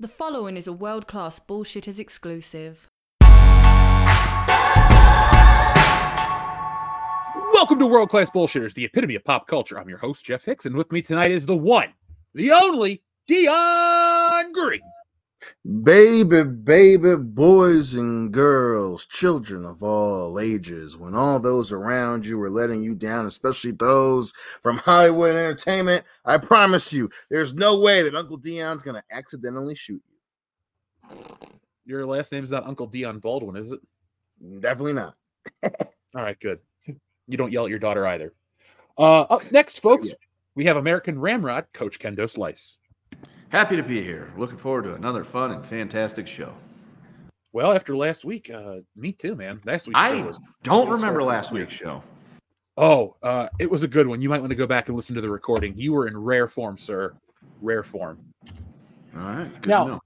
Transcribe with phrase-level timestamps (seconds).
[0.00, 2.88] The following is a world class bullshitters exclusive.
[7.52, 9.76] Welcome to World Class Bullshitters, the epitome of pop culture.
[9.76, 11.94] I'm your host, Jeff Hicks, and with me tonight is the one,
[12.32, 14.82] the only, Dion Green.
[15.82, 22.50] Baby, baby, boys and girls, children of all ages, when all those around you are
[22.50, 28.14] letting you down, especially those from Hollywood Entertainment, I promise you, there's no way that
[28.14, 31.16] Uncle Dion's going to accidentally shoot you.
[31.84, 33.80] Your last name's not Uncle Dion Baldwin, is it?
[34.60, 35.14] Definitely not.
[35.62, 36.60] All right, good.
[36.86, 38.32] You don't yell at your daughter either.
[38.96, 40.08] Uh, up next, folks,
[40.54, 42.77] we have American Ramrod, Coach Kendo Slice.
[43.50, 44.32] Happy to be here.
[44.36, 46.52] Looking forward to another fun and fantastic show.
[47.52, 49.60] Well, after last week, uh, me too, man.
[49.64, 52.02] Last week, I was don't remember last week's show.
[52.76, 54.20] Oh, uh, it was a good one.
[54.20, 55.74] You might want to go back and listen to the recording.
[55.76, 57.14] You were in rare form, sir.
[57.62, 58.18] Rare form.
[59.16, 59.62] All right.
[59.62, 60.00] Good Now- to know.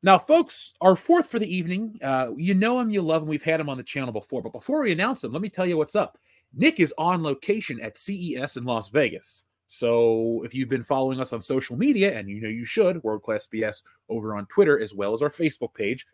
[0.00, 1.98] Now, folks, our fourth for the evening.
[2.00, 3.28] Uh, you know him, you love him.
[3.28, 5.66] We've had him on the channel before, but before we announce him, let me tell
[5.66, 6.16] you what's up.
[6.54, 9.42] Nick is on location at CES in Las Vegas.
[9.68, 13.22] So if you've been following us on social media, and you know you should, World
[13.22, 16.06] Class BS over on Twitter as well as our Facebook page,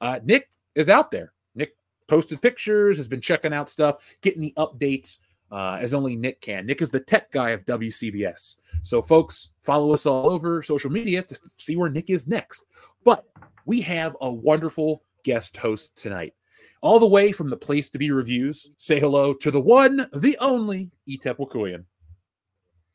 [0.00, 1.32] uh, Nick is out there.
[1.54, 1.74] Nick
[2.06, 5.18] posted pictures, has been checking out stuff, getting the updates
[5.50, 6.66] uh, as only Nick can.
[6.66, 8.56] Nick is the tech guy of WCBS.
[8.82, 12.66] So, folks, follow us all over social media to see where Nick is next.
[13.04, 13.24] But
[13.64, 16.34] we have a wonderful guest host tonight.
[16.82, 20.36] All the way from the place to be reviews, say hello to the one, the
[20.38, 21.84] only Etep Wakuyan.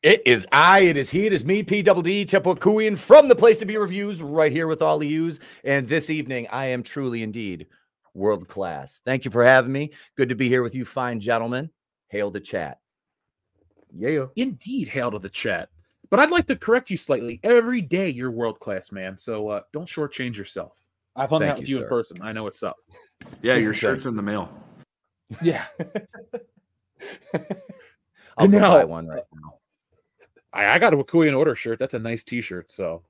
[0.04, 3.64] It is I, it is he, it is me, PWD Tepokuian from the place to
[3.64, 5.40] be reviews, right here with all of yous.
[5.64, 7.68] And this evening, I am truly indeed
[8.12, 9.00] world class.
[9.06, 9.92] Thank you for having me.
[10.14, 11.70] Good to be here with you, fine gentlemen.
[12.08, 12.80] Hail to chat.
[13.90, 14.26] Yeah.
[14.36, 15.70] Indeed, hail to the chat.
[16.10, 17.40] But I'd like to correct you slightly.
[17.42, 19.16] Every day you're world class, man.
[19.16, 20.84] So uh, don't shortchange yourself.
[21.16, 22.20] I've hung Thank out with you, you in person.
[22.20, 22.76] I know what's up.
[23.40, 24.50] Yeah, your shirt's in the mail.
[25.40, 25.64] Yeah.
[28.36, 29.54] I'll go now- buy one right now.
[30.54, 31.78] I, I got a Wakuyan order shirt.
[31.78, 32.70] That's a nice t-shirt.
[32.70, 33.02] So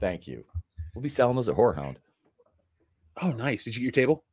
[0.00, 0.44] Thank you.
[0.94, 1.98] We'll be selling those at Horror Hound.
[3.22, 3.64] oh nice.
[3.64, 4.24] Did you get your table?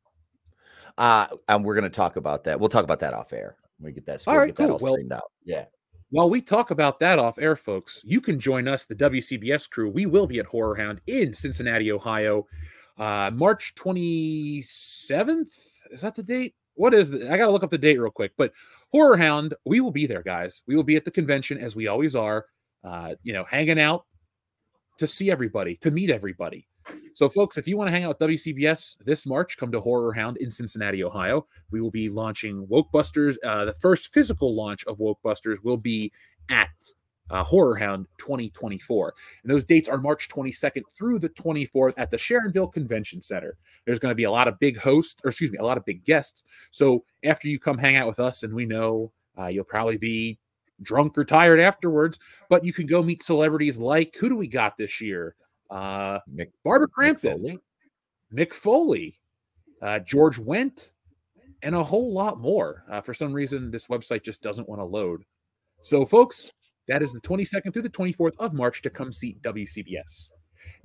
[0.96, 2.58] Uh, and we're going to talk about that.
[2.58, 3.56] We'll talk about that off air.
[3.80, 4.72] We get that, All we'll right, get cool.
[4.72, 5.30] all Well- straightened out.
[5.44, 5.66] Yeah.
[6.10, 9.90] While we talk about that off air, folks, you can join us, the WCBS crew.
[9.90, 12.46] We will be at Horror Hound in Cincinnati, Ohio,
[12.96, 15.50] uh, March 27th.
[15.90, 16.54] Is that the date?
[16.74, 17.30] What is the?
[17.30, 18.32] I got to look up the date real quick.
[18.38, 18.52] But
[18.90, 20.62] Horror Hound, we will be there, guys.
[20.66, 22.46] We will be at the convention as we always are,
[22.84, 24.06] uh, you know, hanging out
[24.98, 26.66] to see everybody, to meet everybody.
[27.14, 30.12] So, folks, if you want to hang out with WCBS this March, come to Horror
[30.12, 31.46] Hound in Cincinnati, Ohio.
[31.70, 33.36] We will be launching Wokebusters.
[33.44, 36.12] Uh, the first physical launch of Wokebusters will be
[36.48, 36.70] at
[37.30, 39.14] uh, Horror Hound 2024.
[39.42, 43.56] And those dates are March 22nd through the 24th at the Sharonville Convention Center.
[43.84, 45.84] There's going to be a lot of big hosts, or excuse me, a lot of
[45.84, 46.44] big guests.
[46.70, 50.38] So after you come hang out with us, and we know uh, you'll probably be
[50.82, 52.18] drunk or tired afterwards,
[52.48, 55.34] but you can go meet celebrities like who do we got this year?
[55.70, 57.38] Uh, Mick, Barbara Mick Crampton.
[57.38, 57.58] Foley.
[58.32, 59.20] Mick Foley,
[59.82, 60.94] uh, George Wendt,
[61.62, 62.84] and a whole lot more.
[62.90, 65.24] Uh, for some reason, this website just doesn't want to load.
[65.80, 66.50] So, folks,
[66.88, 70.30] that is the 22nd through the 24th of March to come see WCBS.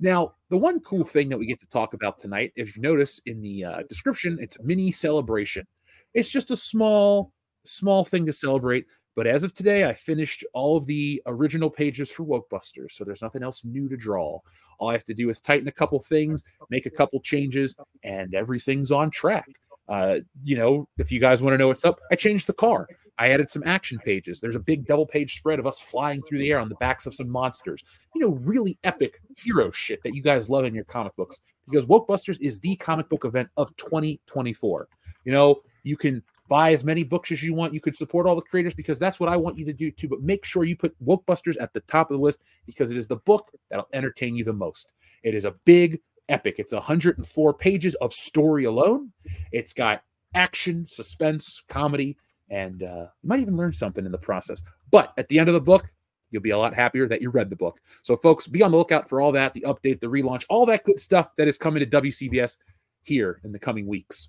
[0.00, 3.20] Now, the one cool thing that we get to talk about tonight, if you notice
[3.26, 5.66] in the uh, description, it's mini celebration.
[6.14, 7.32] It's just a small,
[7.64, 8.86] small thing to celebrate.
[9.16, 13.22] But as of today, I finished all of the original pages for Wokebusters, so there's
[13.22, 14.40] nothing else new to draw.
[14.78, 18.34] All I have to do is tighten a couple things, make a couple changes, and
[18.34, 19.48] everything's on track.
[19.88, 22.88] Uh, you know, if you guys want to know what's up, I changed the car.
[23.18, 24.40] I added some action pages.
[24.40, 27.06] There's a big double page spread of us flying through the air on the backs
[27.06, 27.82] of some monsters.
[28.14, 31.86] You know, really epic hero shit that you guys love in your comic books because
[31.86, 34.88] Wokebusters is the comic book event of 2024.
[35.24, 37.72] You know, you can buy as many books as you want.
[37.72, 40.08] You could support all the creators because that's what I want you to do too.
[40.08, 43.06] But make sure you put Wokebusters at the top of the list because it is
[43.06, 44.90] the book that'll entertain you the most.
[45.22, 46.56] It is a big epic.
[46.58, 49.12] It's 104 pages of story alone.
[49.52, 50.02] It's got
[50.34, 52.16] action, suspense, comedy,
[52.50, 54.62] and uh, you might even learn something in the process.
[54.90, 55.90] But at the end of the book,
[56.30, 57.80] you'll be a lot happier that you read the book.
[58.02, 60.84] So, folks, be on the lookout for all that the update, the relaunch, all that
[60.84, 62.58] good stuff that is coming to WCBS
[63.02, 64.28] here in the coming weeks.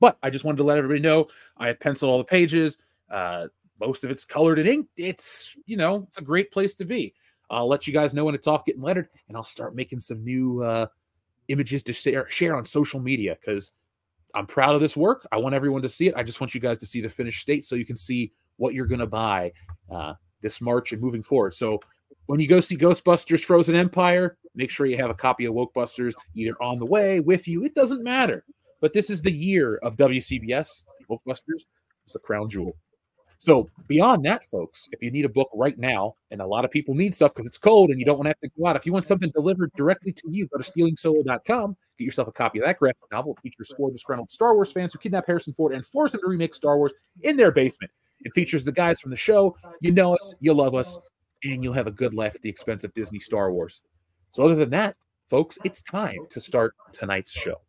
[0.00, 2.78] But I just wanted to let everybody know I have penciled all the pages.
[3.10, 3.48] Uh,
[3.80, 4.88] most of it's colored in ink.
[4.96, 7.14] It's, you know, it's a great place to be.
[7.50, 10.24] I'll let you guys know when it's off getting lettered, and I'll start making some
[10.24, 10.86] new uh,
[11.48, 13.72] images to share, share on social media because
[14.34, 15.26] I'm proud of this work.
[15.32, 16.14] I want everyone to see it.
[16.16, 18.74] I just want you guys to see the finished state so you can see what
[18.74, 19.52] you're going to buy
[19.90, 21.54] uh, this March and moving forward.
[21.54, 21.80] So
[22.26, 26.14] when you go see Ghostbusters Frozen Empire, Make sure you have a copy of Wokebusters
[26.34, 27.64] either on the way with you.
[27.64, 28.44] It doesn't matter.
[28.80, 30.84] But this is the year of WCBS.
[31.10, 31.64] Wokebusters
[32.06, 32.76] is the crown jewel.
[33.44, 36.70] So beyond that, folks, if you need a book right now, and a lot of
[36.70, 38.74] people need stuff because it's cold and you don't want to have to go out.
[38.74, 42.60] If you want something delivered directly to you, go to stealingsolo.com, get yourself a copy
[42.60, 43.32] of that graphic novel.
[43.36, 46.26] It features four disgruntled Star Wars fans who kidnap Harrison Ford and force him to
[46.26, 47.92] remake Star Wars in their basement.
[48.22, 49.54] It features the guys from the show.
[49.82, 50.98] You know us, you love us,
[51.42, 53.82] and you'll have a good laugh at the expense of Disney Star Wars.
[54.30, 54.96] So other than that,
[55.28, 57.60] folks, it's time to start tonight's show.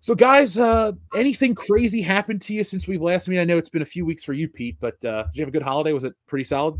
[0.00, 3.40] So, guys, uh, anything crazy happened to you since we've last met?
[3.40, 5.48] I know it's been a few weeks for you, Pete, but uh, did you have
[5.48, 5.92] a good holiday?
[5.92, 6.78] Was it pretty solid?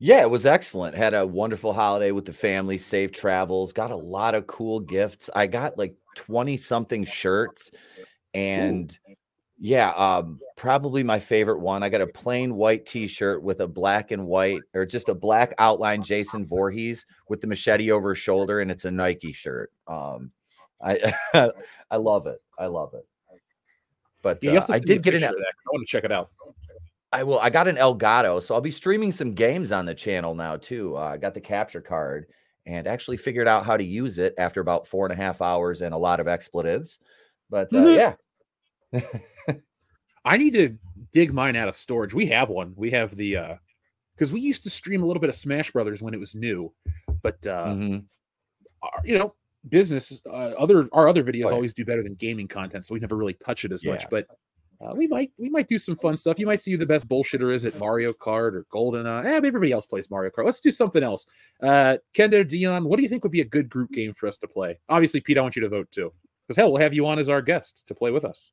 [0.00, 0.96] Yeah, it was excellent.
[0.96, 5.28] Had a wonderful holiday with the family, safe travels, got a lot of cool gifts.
[5.34, 7.72] I got like 20 something shirts
[8.32, 9.14] and Ooh.
[9.58, 11.82] yeah, um probably my favorite one.
[11.82, 15.52] I got a plain white t-shirt with a black and white or just a black
[15.58, 19.72] outline Jason Voorhees with the machete over his shoulder and it's a Nike shirt.
[19.88, 20.30] Um
[20.82, 21.12] I
[21.90, 22.40] I love it.
[22.58, 23.06] I love it.
[24.22, 25.24] But uh, I did get an.
[25.24, 26.30] I want to check it out.
[27.12, 27.38] I will.
[27.38, 30.96] I got an Elgato, so I'll be streaming some games on the channel now too.
[30.96, 32.26] Uh, I got the capture card
[32.66, 35.80] and actually figured out how to use it after about four and a half hours
[35.80, 36.98] and a lot of expletives.
[37.48, 38.14] But uh,
[38.92, 39.02] yeah,
[40.24, 40.76] I need to
[41.12, 42.12] dig mine out of storage.
[42.12, 42.74] We have one.
[42.76, 43.54] We have the uh
[44.14, 46.72] because we used to stream a little bit of Smash Brothers when it was new,
[47.22, 47.98] but uh mm-hmm.
[48.82, 49.34] our, you know
[49.68, 53.16] business uh, other our other videos always do better than gaming content so we never
[53.16, 53.92] really touch it as yeah.
[53.92, 54.26] much but
[54.80, 56.38] uh, we might we might do some fun stuff.
[56.38, 59.34] You might see who the best bullshitter is at mario kart or golden uh, eh,
[59.34, 60.44] everybody else plays mario kart.
[60.44, 61.26] Let's do something else.
[61.60, 64.38] Uh kender dion what do you think would be a good group game for us
[64.38, 64.78] to play?
[64.88, 66.12] Obviously pete i want you to vote too
[66.46, 68.52] because hell we'll have you on as our guest to play with us.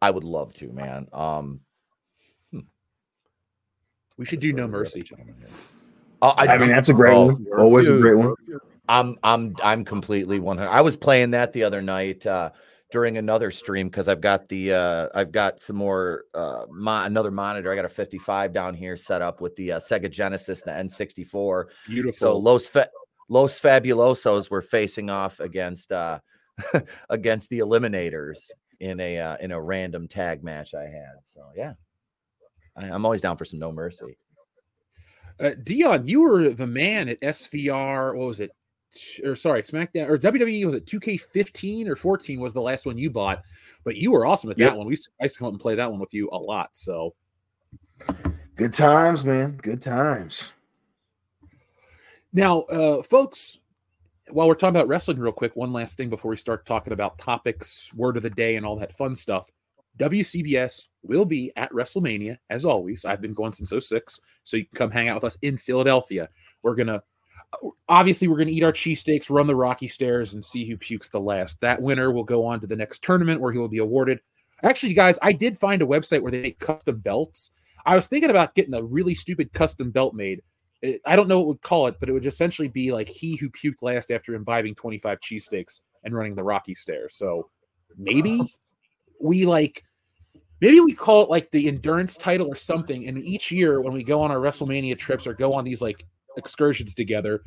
[0.00, 1.06] I would love to man.
[1.12, 1.60] Um
[2.50, 2.60] hmm.
[4.16, 5.04] we should do no mercy.
[6.22, 7.46] Oh, I, I mean that's a great oh, one.
[7.58, 7.98] Always dude.
[7.98, 8.34] a great one
[8.88, 10.68] I'm I'm I'm completely 100.
[10.68, 12.50] I was playing that the other night uh,
[12.90, 17.30] during another stream because I've got the uh, I've got some more uh, mo- another
[17.30, 17.70] monitor.
[17.70, 21.66] I got a 55 down here set up with the uh, Sega Genesis, the N64.
[21.86, 22.12] Beautiful.
[22.12, 22.70] So Los
[23.28, 26.18] Los Fabulosos were facing off against uh,
[27.10, 28.50] against the Eliminators
[28.80, 31.16] in a uh, in a random tag match I had.
[31.24, 31.74] So yeah,
[32.76, 34.16] I, I'm always down for some no mercy.
[35.40, 38.14] Uh, Dion, you were the man at SVR.
[38.14, 38.50] What was it?
[39.24, 43.10] Or sorry, SmackDown or WWE was it 2K15 or 14 was the last one you
[43.10, 43.42] bought,
[43.84, 44.70] but you were awesome at yep.
[44.70, 44.86] that one.
[44.86, 46.38] We used to, I used to come up and play that one with you a
[46.38, 46.70] lot.
[46.72, 47.14] So
[48.56, 49.58] good times, man.
[49.62, 50.52] Good times.
[52.32, 53.58] Now, uh, folks,
[54.30, 57.18] while we're talking about wrestling, real quick, one last thing before we start talking about
[57.18, 59.50] topics, word of the day, and all that fun stuff.
[59.98, 63.04] WCBS will be at WrestleMania as always.
[63.04, 66.28] I've been going since 06, so you can come hang out with us in Philadelphia.
[66.62, 67.02] We're gonna
[67.88, 71.08] obviously we're going to eat our cheesesteaks, run the rocky stairs, and see who pukes
[71.08, 71.60] the last.
[71.60, 74.20] That winner will go on to the next tournament where he will be awarded.
[74.62, 77.52] Actually, guys, I did find a website where they make custom belts.
[77.86, 80.42] I was thinking about getting a really stupid custom belt made.
[80.82, 83.36] Eh, I don't know what would call it, but it would essentially be like he
[83.36, 87.14] who puked last after imbibing 25 cheesesteaks and running the rocky stairs.
[87.16, 87.48] So
[87.96, 88.54] maybe
[89.20, 89.84] we like
[90.60, 93.06] maybe we call it like the endurance title or something.
[93.06, 96.04] And each year when we go on our WrestleMania trips or go on these like
[96.38, 97.42] excursions together,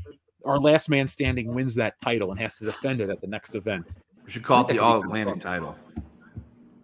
[0.45, 3.55] our last man standing wins that title and has to defend it at the next
[3.55, 4.01] event.
[4.25, 5.75] We should call it the All Atlantic title.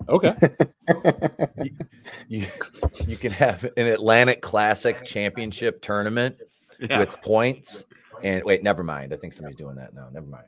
[0.10, 0.34] Okay.
[1.64, 1.72] you,
[2.28, 2.48] you,
[3.08, 6.38] you, can have an Atlantic Classic Championship tournament
[6.80, 7.00] yeah.
[7.00, 7.84] with points.
[8.24, 9.14] And wait, never mind.
[9.14, 10.08] I think somebody's doing that now.
[10.12, 10.46] Never mind.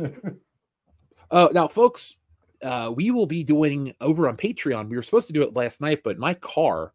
[1.30, 2.18] uh, now, folks,
[2.62, 4.88] uh, we will be doing over on Patreon.
[4.88, 6.92] We were supposed to do it last night, but my car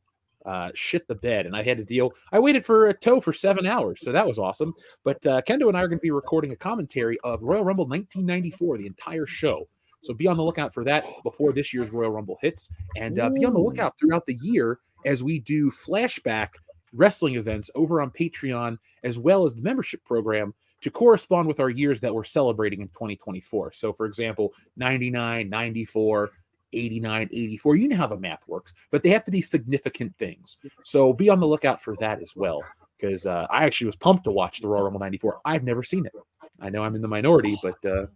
[0.48, 2.13] uh, shit the bed, and I had to deal.
[2.32, 4.74] I waited for a tow for seven hours, so that was awesome.
[5.04, 7.86] But uh, Kendo and I are going to be recording a commentary of Royal Rumble
[7.86, 9.68] 1994, the entire show.
[10.04, 13.30] So be on the lookout for that before this year's Royal Rumble hits, and uh,
[13.30, 16.50] be on the lookout throughout the year as we do flashback
[16.94, 21.70] wrestling events over on Patreon, as well as the membership program to correspond with our
[21.70, 23.74] years that we're celebrating in 2024.
[23.74, 26.30] So, for example, 99, 94,
[26.74, 27.76] 89, 84.
[27.76, 30.58] You know how the math works, but they have to be significant things.
[30.84, 32.62] So be on the lookout for that as well.
[33.00, 35.42] Because uh, I actually was pumped to watch the Royal Rumble 94.
[35.46, 36.14] I've never seen it.
[36.60, 38.08] I know I'm in the minority, but uh,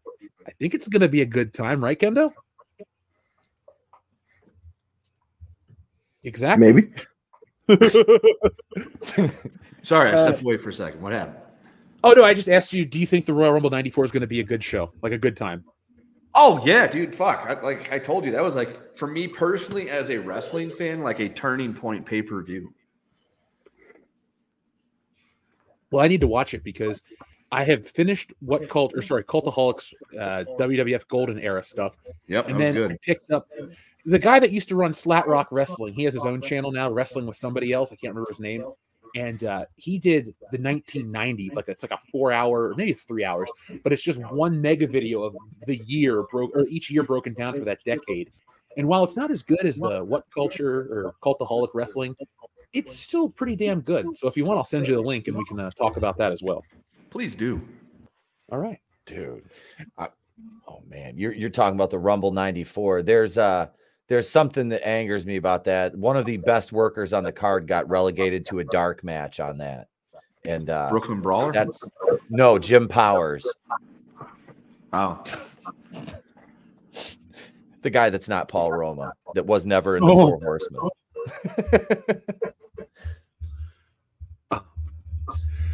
[0.48, 2.34] I think it's going to be a good time, right, Kendo?
[6.24, 6.74] Exactly.
[6.74, 6.92] Maybe.
[9.84, 11.02] Sorry, I stepped uh, away for a second.
[11.02, 11.38] What happened?
[12.04, 12.86] Oh no, I just asked you.
[12.86, 15.14] Do you think the Royal Rumble '94 is going to be a good show, like
[15.14, 15.64] a good time?
[16.34, 17.14] Oh yeah, dude.
[17.16, 17.46] Fuck.
[17.48, 21.02] I, like I told you, that was like for me personally as a wrestling fan,
[21.02, 22.74] like a turning point pay per view.
[25.92, 27.04] Well, I need to watch it because
[27.52, 31.98] I have finished what cult or sorry, Cultaholics uh, WWF Golden Era stuff,
[32.28, 32.92] Yep, and then good.
[32.94, 33.50] I picked up
[34.06, 35.94] the guy that used to run Slat Rock Wrestling.
[35.94, 37.92] He has his own channel now, wrestling with somebody else.
[37.92, 38.64] I can't remember his name.
[39.16, 43.04] And uh, he did the 1990s, like it's like a four hour, or maybe it's
[43.04, 43.50] three hours,
[43.84, 45.36] but it's just one mega video of
[45.68, 48.32] the year broke or each year broken down for that decade.
[48.78, 52.16] And while it's not as good as the What Culture or Cultaholic Wrestling,
[52.74, 54.18] it's still pretty damn good.
[54.18, 56.18] So if you want, I'll send you the link and we can uh, talk about
[56.18, 56.64] that as well.
[57.10, 57.62] Please do.
[58.52, 58.80] All right.
[59.06, 59.44] dude.
[59.98, 60.08] I,
[60.68, 63.04] oh man, you're you're talking about the Rumble '94.
[63.04, 63.68] There's uh
[64.12, 65.96] there's something that angers me about that.
[65.96, 69.58] One of the best workers on the card got relegated to a dark match on
[69.60, 69.88] that,
[70.44, 71.54] and uh Brooklyn Brawler.
[71.54, 71.82] that's
[72.30, 73.48] no Jim Powers,
[74.92, 75.24] oh,
[77.84, 80.32] the guy that's not Paul Roma, that was never in the Oh.
[80.32, 80.90] Four Horsemen.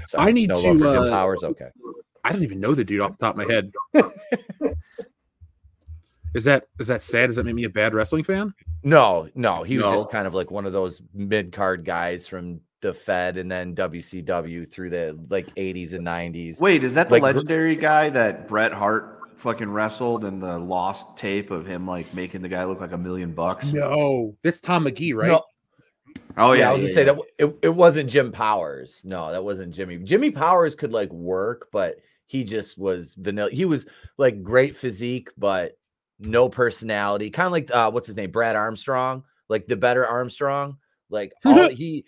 [0.09, 1.43] So, I need no to, love Jim uh, Powers.
[1.43, 1.69] Okay,
[2.23, 3.73] I don't even know the dude off the top of my head.
[6.33, 7.27] is that is that sad?
[7.27, 8.53] Does that make me a bad wrestling fan?
[8.83, 12.61] no, no, he was just kind of like one of those mid card guys from
[12.81, 16.59] the Fed and then WCW through the like 80s and 90s.
[16.59, 21.17] wait, is that the Like, legendary guy that Bret Hart fucking wrestled and the lost
[21.17, 23.65] tape of him like making the guy look like a million bucks?
[23.71, 25.27] No, that's Tom Magee, right?
[25.29, 25.43] No,
[26.37, 29.01] Oh yeah, yeah, I was yeah, gonna say that it, it wasn't Jim Powers.
[29.03, 29.97] No, that wasn't Jimmy.
[29.97, 33.49] Jimmy Powers could like work, but he just was vanilla.
[33.49, 35.77] He was like great physique, but
[36.19, 37.29] no personality.
[37.29, 38.31] Kind of like uh what's his name?
[38.31, 40.77] Brad Armstrong, like the better Armstrong.
[41.09, 42.05] Like all he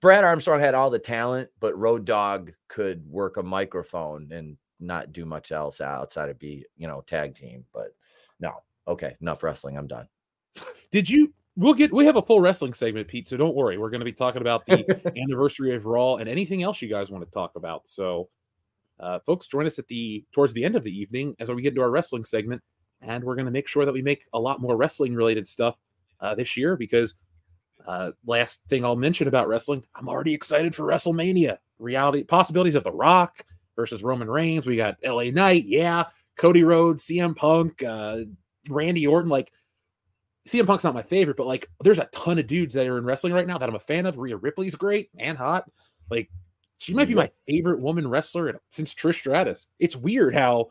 [0.00, 5.12] Brad Armstrong had all the talent, but Road Dog could work a microphone and not
[5.12, 7.64] do much else outside of be, you know, tag team.
[7.72, 7.94] But
[8.40, 8.52] no,
[8.88, 9.76] okay, enough wrestling.
[9.76, 10.08] I'm done.
[10.90, 11.32] Did you?
[11.56, 11.92] We'll get.
[11.92, 13.28] We have a full wrestling segment, Pete.
[13.28, 13.78] So don't worry.
[13.78, 17.10] We're going to be talking about the anniversary of Raw and anything else you guys
[17.10, 17.88] want to talk about.
[17.88, 18.28] So,
[19.00, 21.70] uh, folks, join us at the towards the end of the evening as we get
[21.70, 22.62] into our wrestling segment,
[23.00, 25.78] and we're going to make sure that we make a lot more wrestling related stuff
[26.20, 27.14] uh, this year because.
[27.86, 31.58] Uh, last thing I'll mention about wrestling, I'm already excited for WrestleMania.
[31.78, 33.44] Reality possibilities of The Rock
[33.76, 34.66] versus Roman Reigns.
[34.66, 38.22] We got LA Knight, yeah, Cody Rhodes, CM Punk, uh,
[38.68, 39.30] Randy Orton.
[39.30, 39.52] Like
[40.48, 43.04] CM Punk's not my favorite, but like there's a ton of dudes that are in
[43.04, 44.18] wrestling right now that I'm a fan of.
[44.18, 45.70] Rhea Ripley's great and hot.
[46.10, 46.30] Like
[46.78, 49.66] she might be my favorite woman wrestler since Trish Stratus.
[49.78, 50.68] It's weird how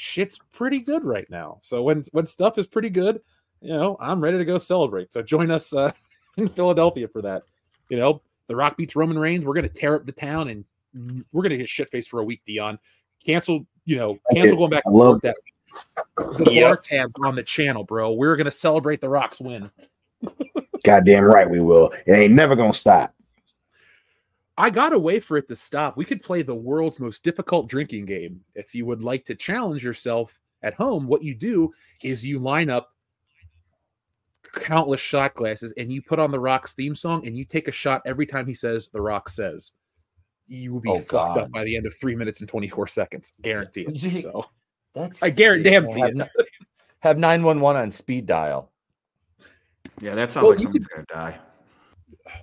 [0.00, 1.58] shit's pretty good right now.
[1.60, 3.20] So when when stuff is pretty good,
[3.60, 5.12] you know, I'm ready to go celebrate.
[5.12, 5.92] So join us uh,
[6.36, 7.42] in Philadelphia for that.
[7.90, 9.44] You know, The Rock beats Roman Reigns.
[9.44, 12.40] We're gonna tear up the town and we're gonna get shit faced for a week.
[12.46, 12.78] Dion,
[13.24, 13.66] cancel.
[13.84, 15.36] You know, cancel going back I love that.
[16.16, 18.12] The bar tabs on the channel, bro.
[18.12, 19.70] We're gonna celebrate the Rock's win.
[20.84, 21.92] Goddamn right we will.
[22.06, 23.14] It ain't never gonna stop.
[24.60, 25.96] I got a way for it to stop.
[25.96, 28.42] We could play the world's most difficult drinking game.
[28.54, 32.68] If you would like to challenge yourself at home, what you do is you line
[32.68, 32.90] up
[34.52, 37.72] countless shot glasses and you put on the Rock's theme song and you take a
[37.72, 39.72] shot every time he says the Rock says.
[40.46, 41.38] You will be Oh, fucked God.
[41.38, 43.32] up by the end of three minutes and 24 seconds.
[43.40, 44.22] Guarantee it.
[44.22, 44.44] So
[44.92, 46.20] That's I guarantee have, it.
[46.20, 46.28] n-
[46.98, 48.70] have 911 on speed dial.
[50.02, 51.38] Yeah, that sounds Well, like you someone's gonna die.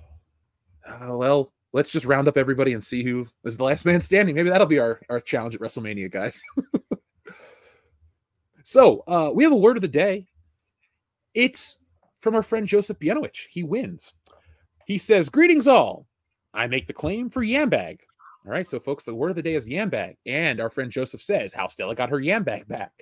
[0.88, 4.34] Uh, well, let's just round up everybody and see who is the last man standing.
[4.34, 6.42] Maybe that'll be our, our challenge at WrestleMania, guys.
[8.62, 10.26] so uh, we have a word of the day.
[11.34, 11.78] It's
[12.20, 13.46] from our friend Joseph Bienowicz.
[13.50, 14.14] He wins.
[14.86, 16.06] He says, Greetings all.
[16.54, 18.00] I make the claim for Yambag.
[18.46, 20.16] All right, so folks, the word of the day is Yambag.
[20.24, 22.92] And our friend Joseph says how Stella got her Yambag back.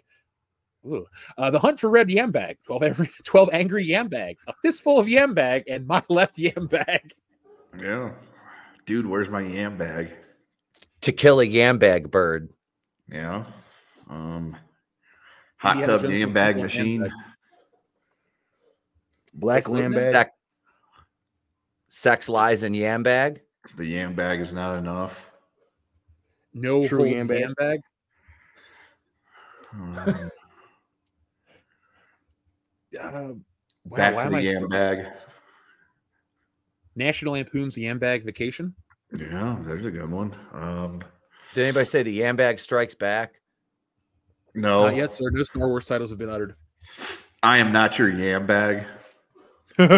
[1.39, 4.99] Uh, the hunt for red yam bag, 12, every, 12 angry yam bags, a fistful
[4.99, 7.13] of yam bag, and my left yam bag.
[7.79, 8.11] Yeah,
[8.87, 10.11] dude, where's my yam bag?
[11.03, 12.49] To kill a yam bag bird.
[13.11, 13.45] Yeah,
[14.09, 14.57] um,
[15.59, 17.03] hot tub yam bag keep yam machine.
[17.03, 17.11] bag.
[19.35, 19.83] Black Excellent.
[19.83, 20.13] land bag.
[20.13, 20.31] Sex,
[21.89, 23.43] sex lies in yam bag.
[23.77, 25.25] The yam bag is not enough.
[26.55, 27.81] No True holds yam yam bag.
[29.75, 30.09] bag.
[30.09, 30.31] Um,
[32.99, 33.35] Uh,
[33.85, 35.07] wow, back to the yam bag.
[36.97, 38.75] National Lampoon's Yam Bag Vacation.
[39.17, 40.35] Yeah, there's a good one.
[40.53, 41.03] Um,
[41.55, 43.35] Did anybody say the yam bag strikes back?
[44.55, 45.31] no, Not yet, sir.
[45.31, 46.57] No Star Wars titles have been uttered.
[47.43, 48.87] I am not your yam bag.
[49.79, 49.89] no,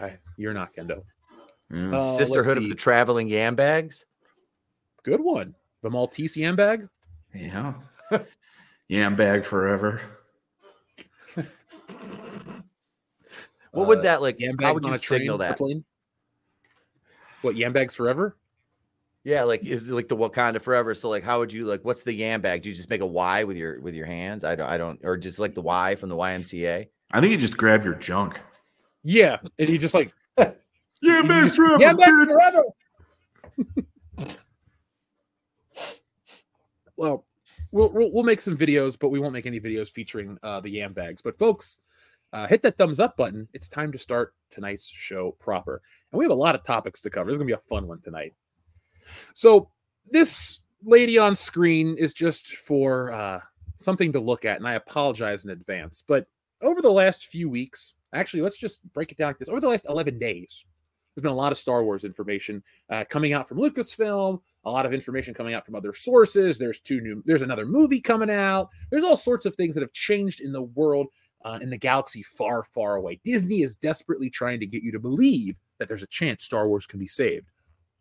[0.00, 1.02] I, you're not Kendo.
[1.72, 1.96] Yeah.
[1.96, 4.04] Uh, Sisterhood of the traveling yam bags.
[5.04, 5.54] Good one.
[5.82, 6.88] The Maltese Yam Bag.
[7.34, 7.74] yeah,
[8.88, 10.00] yam bag forever.
[13.72, 14.36] What would Uh, that like?
[14.40, 15.58] Yam How would you signal that?
[15.58, 15.84] plane?
[17.42, 18.36] What yam bags forever?
[19.24, 20.94] Yeah, like is it like the Wakanda Forever?
[20.94, 21.84] So like, how would you like?
[21.84, 22.62] What's the yam bag?
[22.62, 24.44] Do you just make a Y with your with your hands?
[24.44, 26.86] I don't, I don't, or just like the Y from the YMCA?
[27.12, 28.40] I think you just grab your junk.
[29.02, 30.52] Yeah, and you just like Yeah,
[31.02, 32.62] you man, just- forever, yam bags forever.
[36.96, 37.24] well,
[37.72, 40.70] we'll, we'll we'll make some videos, but we won't make any videos featuring uh, the
[40.70, 41.22] yam bags.
[41.22, 41.78] But folks,
[42.32, 43.48] uh, hit that thumbs up button.
[43.52, 45.82] It's time to start tonight's show proper,
[46.12, 47.30] and we have a lot of topics to cover.
[47.30, 48.34] This is gonna be a fun one tonight.
[49.34, 49.70] So
[50.10, 53.40] this lady on screen is just for uh,
[53.76, 56.02] something to look at, and I apologize in advance.
[56.06, 56.26] But
[56.62, 59.68] over the last few weeks, actually, let's just break it down like this: over the
[59.68, 60.64] last eleven days,
[61.14, 64.86] there's been a lot of Star Wars information uh, coming out from Lucasfilm, a lot
[64.86, 66.58] of information coming out from other sources.
[66.58, 68.68] There's two new, there's another movie coming out.
[68.90, 71.08] There's all sorts of things that have changed in the world,
[71.44, 73.20] uh, in the galaxy far, far away.
[73.24, 76.86] Disney is desperately trying to get you to believe that there's a chance Star Wars
[76.86, 77.46] can be saved.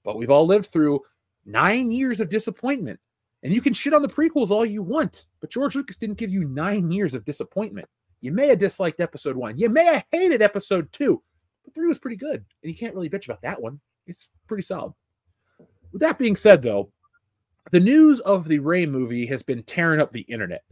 [0.03, 1.01] But we've all lived through
[1.45, 2.99] nine years of disappointment.
[3.41, 6.29] And you can shit on the prequels all you want, but George Lucas didn't give
[6.29, 7.87] you nine years of disappointment.
[8.19, 9.57] You may have disliked episode one.
[9.57, 11.23] You may have hated episode two,
[11.63, 12.43] but three was pretty good.
[12.61, 13.79] And you can't really bitch about that one.
[14.07, 14.93] It's pretty solid.
[15.93, 16.91] With that being said, though,
[17.71, 20.63] the news of the Rey movie has been tearing up the internet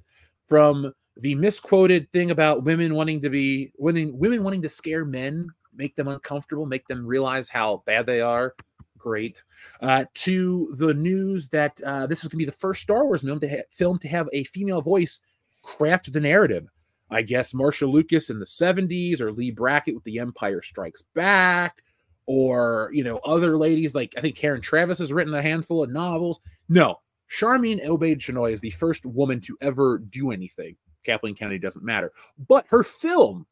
[0.49, 5.47] from the misquoted thing about women wanting to be women, women wanting to scare men,
[5.75, 8.55] make them uncomfortable, make them realize how bad they are.
[8.97, 9.41] Great.
[9.81, 13.21] Uh, to the news that uh, this is going to be the first Star Wars
[13.21, 15.19] film to, ha- film to have a female voice
[15.63, 16.67] craft the narrative.
[17.09, 21.81] I guess Marcia Lucas in the 70s or Leigh Brackett with The Empire Strikes Back
[22.25, 25.89] or, you know, other ladies like I think Karen Traviss has written a handful of
[25.89, 26.41] novels.
[26.67, 26.97] No,
[27.29, 30.75] Sharmeen Obaid Chinoy is the first woman to ever do anything.
[31.03, 32.11] Kathleen Kennedy doesn't matter.
[32.47, 33.45] But her film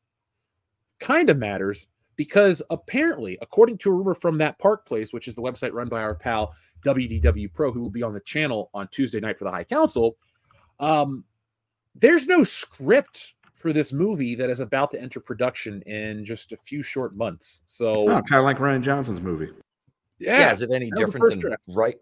[0.99, 5.35] kind of matters because apparently, according to a rumor from that Park Place, which is
[5.35, 6.53] the website run by our pal
[6.85, 10.15] WDW Pro, who will be on the channel on Tuesday night for the High Council,
[10.79, 11.24] um,
[11.96, 16.57] there's no script for this movie that is about to enter production in just a
[16.57, 17.63] few short months.
[17.65, 19.50] So, Oh, kind of like Rian Johnson's movie.
[20.20, 21.61] Yeah, yeah, is it any that was the different than draft.
[21.70, 21.96] right?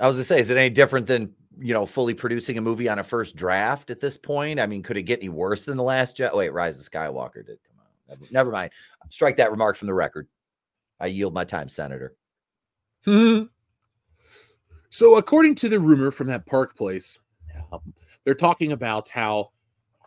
[0.00, 2.88] I was gonna say, is it any different than you know fully producing a movie
[2.88, 4.60] on a first draft at this point?
[4.60, 6.34] I mean, could it get any worse than the last Jedi?
[6.34, 7.90] Wait, Rise of Skywalker did come out.
[8.08, 8.70] Never, never mind.
[9.10, 10.28] Strike that remark from the record.
[11.00, 12.14] I yield my time, Senator.
[13.04, 13.42] Hmm.
[14.90, 17.18] So, according to the rumor from that Park Place,
[17.72, 17.80] um,
[18.22, 19.50] they're talking about how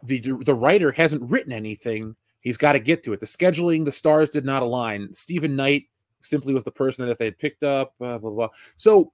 [0.01, 2.15] the the writer hasn't written anything.
[2.39, 3.19] He's got to get to it.
[3.19, 5.13] The scheduling, the stars did not align.
[5.13, 5.87] Steven Knight
[6.21, 8.47] simply was the person that if they had picked up, blah blah blah.
[8.77, 9.11] So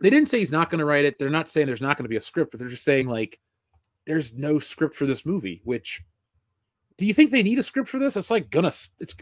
[0.00, 1.18] they didn't say he's not going to write it.
[1.18, 3.38] They're not saying there's not going to be a script, but they're just saying like
[4.06, 5.60] there's no script for this movie.
[5.64, 6.02] Which
[6.96, 8.16] do you think they need a script for this?
[8.16, 9.16] It's like gonna it's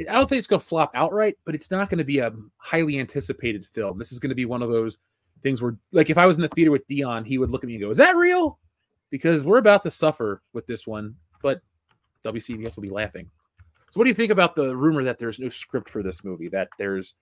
[0.00, 2.98] I don't think it's to flop outright, but it's not going to be a highly
[2.98, 3.96] anticipated film.
[3.98, 4.98] This is going to be one of those
[5.42, 7.68] things where, like, if I was in the theater with Dion, he would look at
[7.68, 8.58] me and go, "Is that real?"
[9.10, 11.60] Because we're about to suffer with this one, but
[12.24, 13.30] WCBS will be laughing.
[13.90, 16.48] So, what do you think about the rumor that there's no script for this movie?
[16.48, 17.14] That there's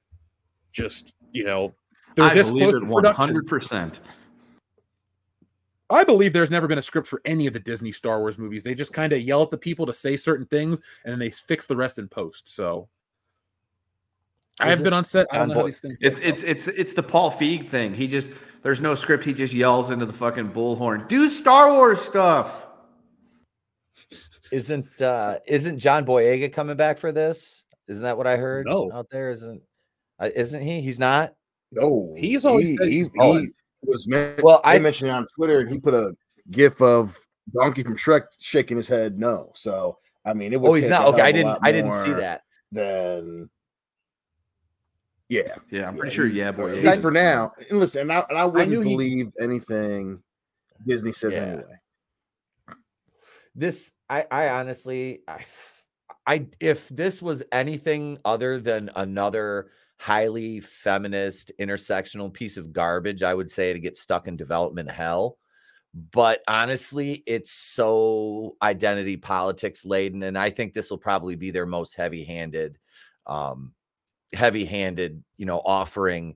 [0.72, 1.74] just, you know,
[2.16, 3.20] they're I this believe close it to one production.
[3.27, 4.01] hundred percent.
[5.90, 8.64] I believe there's never been a script for any of the Disney Star Wars movies.
[8.64, 11.31] They just kind of yell at the people to say certain things, and then they
[11.31, 12.48] fix the rest in post.
[12.48, 12.88] So.
[14.61, 15.27] I have been on set.
[15.33, 15.72] I don't on know how board?
[15.72, 15.98] these things.
[16.01, 17.94] It's it's it's it's the Paul Feig thing.
[17.94, 18.31] He just
[18.62, 19.25] there's no script.
[19.25, 21.09] He just yells into the fucking bullhorn.
[21.09, 22.66] Do Star Wars stuff.
[24.53, 27.64] Isn't uh isn't John Boyega coming back for this?
[27.88, 28.90] Isn't that what I heard No.
[28.92, 29.31] out there?
[29.31, 29.62] Isn't
[30.20, 30.83] uh, isn't he?
[30.83, 31.33] He's not.
[31.73, 33.49] No, He's always he, said he, he's he
[33.83, 36.13] was men- Well, I I- mentioned it on Twitter, and he put a
[36.51, 37.19] gif of
[37.55, 39.51] Donkey from Shrek shaking his head no.
[39.55, 40.71] So I mean, it was.
[40.71, 41.07] Oh, he's not.
[41.09, 41.59] Okay, I didn't.
[41.63, 42.43] I didn't see that.
[42.71, 43.49] Then.
[45.29, 46.27] yeah, Yeah, I'm pretty Yeah, sure.
[46.27, 46.69] Yeah, boy.
[46.69, 47.53] at least that- for now.
[47.71, 50.23] And listen, and I, and I wouldn't knew he- believe anything
[50.87, 51.41] Disney says Yeah.
[51.41, 52.77] anyway.
[53.55, 55.45] this i i honestly i
[56.27, 59.71] i if this was anything other than another
[60.03, 65.38] highly feminist intersectional piece of garbage i would say to get stuck in development hell
[66.11, 71.67] but honestly it's so identity politics laden and i think this will probably be their
[71.67, 72.79] most heavy handed
[73.29, 73.73] um
[74.33, 76.35] heavy handed you know offering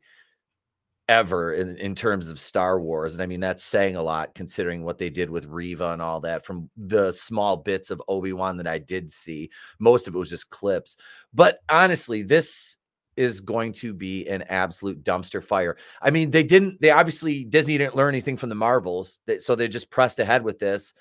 [1.08, 3.14] ever in, in terms of Star Wars.
[3.14, 6.18] And I mean, that's saying a lot considering what they did with Reva and all
[6.22, 9.50] that from the small bits of Obi-Wan that I did see.
[9.78, 10.96] Most of it was just clips.
[11.32, 12.76] But honestly, this
[13.16, 15.76] is going to be an absolute dumpster fire.
[16.02, 19.20] I mean, they didn't, they obviously, Disney didn't learn anything from the Marvels.
[19.26, 20.92] They, so they just pressed ahead with this.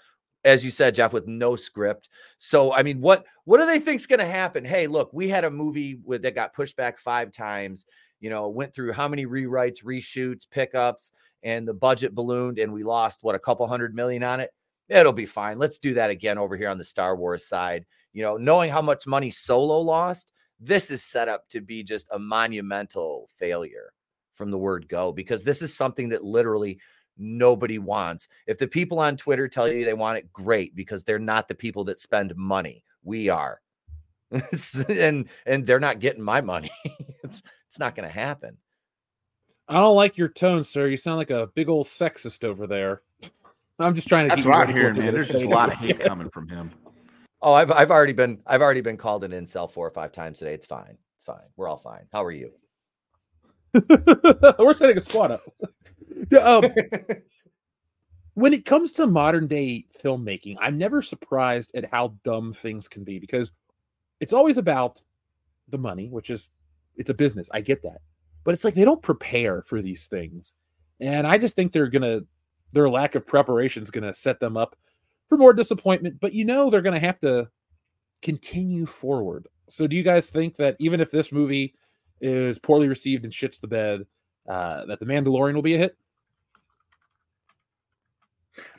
[0.43, 2.07] As you said, Jeff, with no script.
[2.37, 4.63] So, I mean, what what do they think's going to happen?
[4.63, 7.87] Hey, look, we had a movie with that got pushed back five times
[8.19, 11.11] you know, went through how many rewrites, reshoots, pickups,
[11.43, 14.51] and the budget ballooned and we lost what a couple hundred million on it.
[14.89, 15.59] It'll be fine.
[15.59, 17.85] Let's do that again over here on the Star Wars side.
[18.13, 22.07] You know, knowing how much money Solo lost, this is set up to be just
[22.11, 23.93] a monumental failure
[24.35, 26.79] from the word go because this is something that literally
[27.17, 28.27] nobody wants.
[28.47, 31.55] If the people on Twitter tell you they want it, great, because they're not the
[31.55, 32.83] people that spend money.
[33.03, 33.61] We are.
[34.89, 36.71] and and they're not getting my money.
[37.23, 38.57] it's it's not going to happen.
[39.67, 40.87] I don't like your tone, sir.
[40.87, 43.01] You sound like a big old sexist over there.
[43.79, 44.35] I'm just trying to.
[44.35, 45.13] That's get you what I'm ready hearing, what man.
[45.13, 46.71] There's just a lot of hate coming from him.
[47.45, 50.39] Oh, I've I've already been I've already been called an incel four or five times
[50.39, 50.55] today.
[50.55, 50.97] It's fine.
[51.15, 51.45] It's fine.
[51.55, 52.07] We're all fine.
[52.11, 52.51] How are you?
[54.57, 55.43] We're setting a squad up.
[56.31, 56.65] Yeah, um,
[58.33, 63.03] when it comes to modern day filmmaking, I'm never surprised at how dumb things can
[63.03, 63.51] be because
[64.19, 65.03] it's always about
[65.69, 66.49] the money, which is
[66.95, 67.47] it's a business.
[67.53, 68.01] I get that.
[68.43, 70.55] But it's like they don't prepare for these things.
[70.99, 72.21] And I just think they're gonna
[72.71, 74.75] their lack of preparation is gonna set them up
[75.29, 76.19] for more disappointment.
[76.19, 77.49] But you know they're gonna have to
[78.21, 79.47] continue forward.
[79.69, 81.75] So do you guys think that even if this movie
[82.21, 84.05] is poorly received and shits the bed,
[84.47, 85.97] uh, that the Mandalorian will be a hit?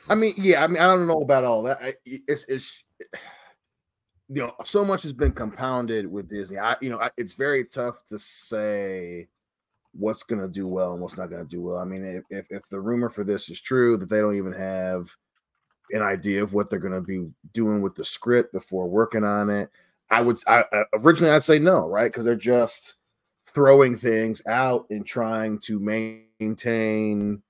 [0.09, 1.79] I mean, yeah, I mean, I don't know about all that.
[1.81, 2.83] I, it's it's
[4.29, 6.57] you know, so much has been compounded with Disney.
[6.57, 9.29] I, you know, I, it's very tough to say
[9.93, 11.77] what's going to do well and what's not going to do well.
[11.77, 14.53] I mean, if, if if the rumor for this is true that they don't even
[14.53, 15.09] have
[15.91, 19.49] an idea of what they're going to be doing with the script before working on
[19.49, 19.69] it,
[20.09, 20.63] I would I,
[21.01, 22.11] originally I'd say no, right?
[22.11, 22.95] Because they're just
[23.53, 27.41] throwing things out and trying to maintain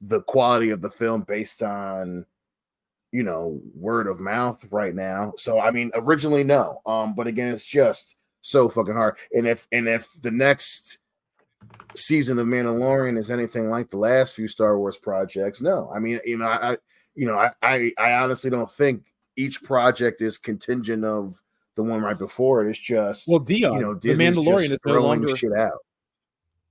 [0.00, 2.26] the quality of the film based on
[3.12, 5.32] you know word of mouth right now.
[5.38, 6.80] So i mean originally no.
[6.86, 9.16] Um but again it's just so fucking hard.
[9.32, 10.98] And if and if the next
[11.94, 15.90] season of mandalorian is anything like the last few star wars projects no.
[15.94, 16.76] I mean you know I
[17.14, 19.04] you know I, I i honestly don't think
[19.36, 21.40] each project is contingent of
[21.76, 25.00] the one right before it it's just Well, Dion, you know the Mandalorian is no
[25.00, 25.78] longer shit out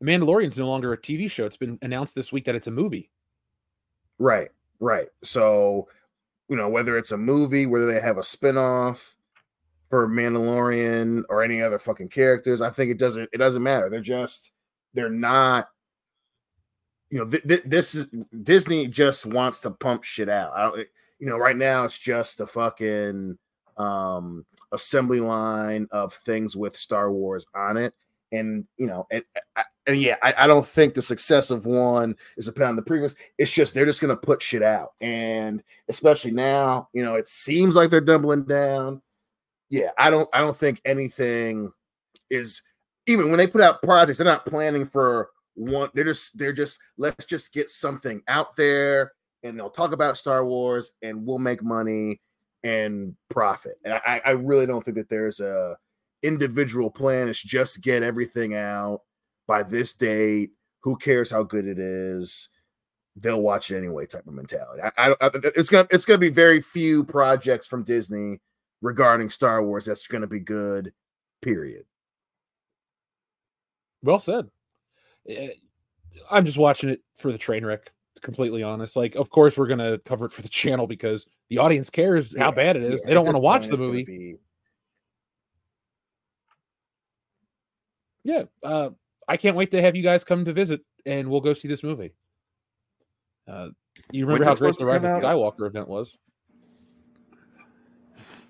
[0.03, 1.45] the Mandalorian's no longer a TV show.
[1.45, 3.09] It's been announced this week that it's a movie.
[4.19, 5.07] Right, right.
[5.23, 5.87] So,
[6.49, 9.15] you know, whether it's a movie, whether they have a spin-off
[9.89, 13.89] for Mandalorian or any other fucking characters, I think it doesn't it doesn't matter.
[13.89, 14.51] They're just
[14.93, 15.69] they're not
[17.13, 18.07] you know, th- th- this is
[18.41, 20.51] Disney just wants to pump shit out.
[20.55, 20.87] I don't
[21.19, 23.37] you know, right now it's just a fucking
[23.77, 27.93] um assembly line of things with Star Wars on it.
[28.31, 29.23] And you know, and,
[29.85, 33.13] and yeah, I, I don't think the success of one is upon the previous.
[33.37, 37.75] It's just they're just gonna put shit out, and especially now, you know, it seems
[37.75, 39.03] like they're doubling down.
[39.69, 41.71] Yeah, I don't, I don't think anything
[42.31, 42.63] is
[43.05, 45.89] even when they put out projects, they're not planning for one.
[45.93, 49.13] They're just, they're just let's just get something out there,
[49.43, 52.21] and they'll talk about Star Wars, and we'll make money
[52.63, 53.75] and profit.
[53.83, 55.77] And I, I really don't think that there's a
[56.23, 57.27] individual plan.
[57.27, 59.01] It's just get everything out
[59.47, 60.51] by this date.
[60.83, 62.49] Who cares how good it is?
[63.15, 64.05] They'll watch it anyway.
[64.05, 64.81] Type of mentality.
[64.81, 68.41] I, I, I it's gonna it's gonna be very few projects from Disney
[68.81, 70.93] regarding Star Wars that's gonna be good.
[71.41, 71.85] Period.
[74.01, 74.49] Well said.
[75.27, 75.49] Eh,
[76.29, 77.91] I'm just watching it for the train wreck.
[78.21, 78.95] Completely honest.
[78.95, 82.45] Like, of course, we're gonna cover it for the channel because the audience cares how
[82.47, 83.01] Yeah, bad it is.
[83.01, 84.03] yeah, they don't want to watch the movie.
[84.03, 84.37] be-
[88.23, 88.91] Yeah, uh,
[89.27, 91.83] I can't wait to have you guys come to visit, and we'll go see this
[91.83, 92.13] movie.
[93.47, 93.69] Uh,
[94.11, 95.11] you remember When's how great the Rise of?
[95.11, 96.17] Skywalker event was?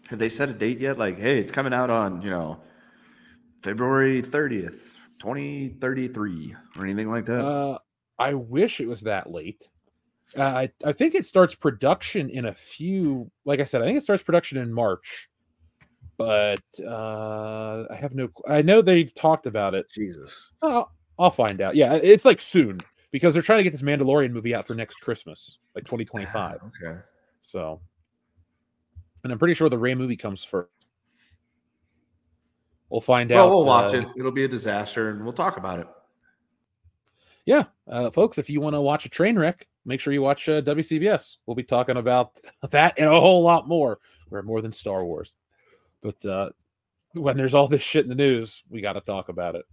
[0.10, 1.00] Have they set a date yet?
[1.00, 2.60] Like, hey, it's coming out on, you know,
[3.64, 4.93] February 30th,
[5.24, 7.40] 2033, or anything like that?
[7.40, 7.78] Uh,
[8.20, 9.70] I wish it was that late.
[10.38, 13.32] Uh, I I think it starts production in a few.
[13.46, 15.30] Like I said, I think it starts production in March,
[16.18, 18.30] but uh, I have no.
[18.48, 19.90] I know they've talked about it.
[19.90, 20.52] Jesus.
[20.62, 21.76] I'll, I'll find out.
[21.76, 22.80] Yeah, it's like soon
[23.12, 26.60] because they're trying to get this Mandalorian movie out for next Christmas, like 2025.
[26.84, 27.00] okay.
[27.40, 27.80] So,
[29.24, 30.70] and I'm pretty sure the Rey movie comes first.
[32.94, 33.50] We'll find Well, out.
[33.50, 34.08] we'll watch uh, it.
[34.18, 35.88] It'll be a disaster, and we'll talk about it.
[37.44, 40.48] Yeah, uh, folks, if you want to watch a train wreck, make sure you watch
[40.48, 41.38] uh, WCBS.
[41.48, 43.98] We'll be talking about that and a whole lot more.
[44.30, 45.36] We're more than Star Wars,
[46.04, 46.50] but uh,
[47.16, 49.66] when there's all this shit in the news, we got to talk about it.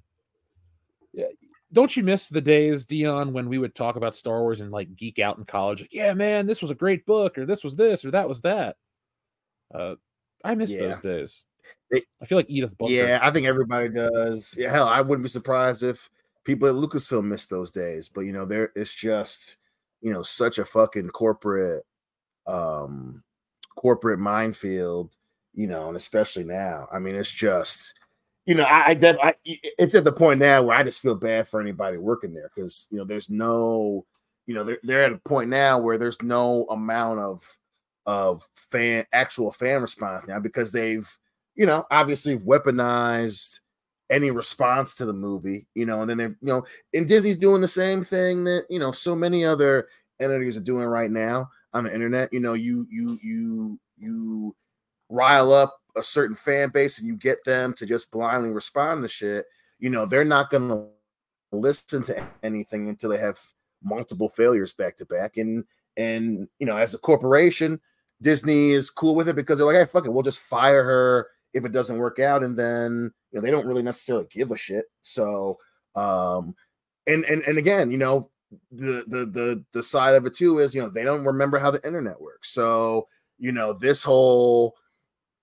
[1.13, 1.27] Yeah,
[1.71, 4.97] don't you miss the days, Dion, when we would talk about Star Wars and like
[4.97, 5.83] geek out in college?
[5.83, 8.41] Like, yeah, man, this was a great book, or this was this, or that was
[8.41, 8.77] that.
[9.75, 9.97] Uh,
[10.43, 10.87] I miss Yeah.
[10.89, 11.45] those days.
[11.91, 12.93] They- I feel like Edith Bunker.
[12.93, 14.55] Yeah, I think everybody does.
[14.57, 16.09] Yeah, hell, I wouldn't be surprised if
[16.45, 19.57] people at Lucasfilm miss those days, but you know, there it's just
[20.01, 21.85] you know such a fucking corporate
[22.47, 23.23] um
[23.77, 25.17] corporate minefield,
[25.55, 26.87] you know, and especially now.
[26.93, 27.99] I mean, it's just
[28.47, 31.15] you know, I, I, def, I it's at the point now where I just feel
[31.15, 34.07] bad for anybody working there because you know there's no,
[34.47, 37.57] you know, they're they're at a point now where there's no amount of
[38.07, 41.09] of fan actual fan response now because they've
[41.61, 43.61] you know obviously weaponized
[44.11, 47.61] any response to the movie, you know, and then they've, you know, and Disney's doing
[47.61, 49.87] the same thing that, you know, so many other
[50.19, 52.33] entities are doing right now on the internet.
[52.33, 54.57] You know, you, you, you, you
[55.09, 59.09] rile up a certain fan base and you get them to just blindly respond to
[59.09, 59.47] shit.
[59.79, 60.87] You know, they're not going to
[61.53, 63.41] listen to anything until they have
[63.83, 65.37] multiple failures back to back.
[65.37, 65.65] And,
[65.97, 67.81] and, you know, as a corporation,
[68.21, 71.29] Disney is cool with it because they're like, hey, fuck it, we'll just fire her
[71.55, 74.57] if it doesn't work out, and then you know they don't really necessarily give a
[74.57, 74.87] shit.
[75.03, 75.59] So,
[75.95, 76.55] um,
[77.07, 78.31] and and and again, you know,
[78.71, 81.71] the the the the side of it too is you know they don't remember how
[81.71, 82.53] the internet works.
[82.53, 83.09] So
[83.39, 84.77] you know this whole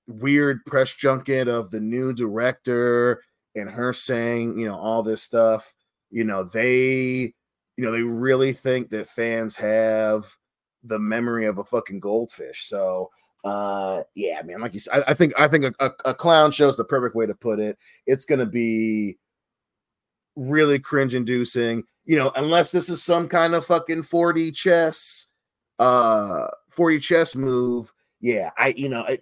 [0.08, 3.22] weird press junket of the new director
[3.56, 5.74] and her saying you know all this stuff.
[6.10, 7.34] You know they
[7.78, 10.36] you know they really think that fans have
[10.84, 12.66] the memory of a fucking goldfish.
[12.68, 13.10] So
[13.44, 16.52] uh yeah man like you said i, I think i think a, a, a, clown
[16.52, 17.78] show is the perfect way to put it.
[18.08, 19.20] It's gonna be
[20.36, 25.28] really cringe inducing you know unless this is some kind of fucking 4D chess
[25.80, 27.94] uh 4D chess move.
[28.20, 29.20] Yeah i you know I,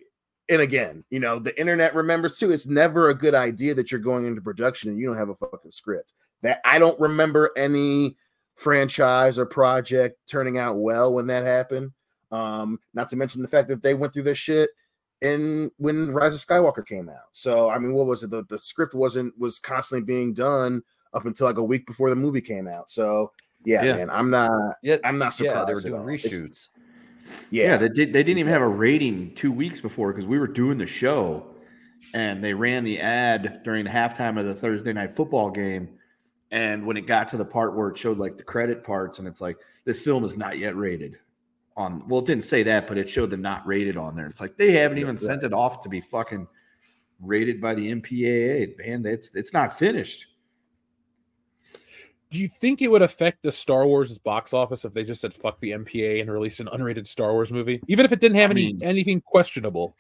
[0.50, 4.00] and again you know the internet remembers too it's never a good idea that you're
[4.00, 6.14] going into production and you don't have a fucking script.
[6.42, 8.16] That i don't remember any
[8.56, 11.92] franchise or project turning out well when that happened
[12.32, 14.70] um, not to mention the fact that they went through this shit
[15.22, 17.30] in when Rise of Skywalker came out.
[17.32, 18.30] So I mean, what was it?
[18.30, 20.84] The, the script wasn't was constantly being done
[21.14, 22.90] up until like a week before the movie came out.
[22.90, 23.32] So
[23.64, 23.96] yeah, yeah.
[23.96, 24.52] man, I'm not
[24.84, 25.58] yeah, I'm not surprised.
[25.58, 26.70] Yeah, they were doing reshoots.
[27.50, 27.64] yeah.
[27.64, 30.48] yeah, they did they didn't even have a rating two weeks before because we were
[30.48, 31.46] doing the show
[32.14, 35.90] and they ran the ad during the halftime of the Thursday night football game.
[36.52, 39.28] And when it got to the part where it showed like the credit parts, and
[39.28, 41.18] it's like this film is not yet rated
[41.78, 44.28] on well it didn't say that but it showed them not rated on there.
[44.28, 46.48] It's like they haven't even sent it off to be fucking
[47.22, 50.26] rated by the mpaa man it's it's not finished.
[52.32, 55.34] Do you think it would affect the star wars box office if they just said
[55.34, 58.52] fuck the mpa and released an unrated star wars movie even if it didn't have
[58.52, 59.96] I any mean, anything questionable?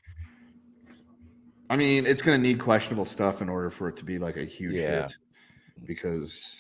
[1.70, 4.38] I mean it's going to need questionable stuff in order for it to be like
[4.38, 5.04] a huge yeah.
[5.04, 5.16] hit
[5.84, 6.58] because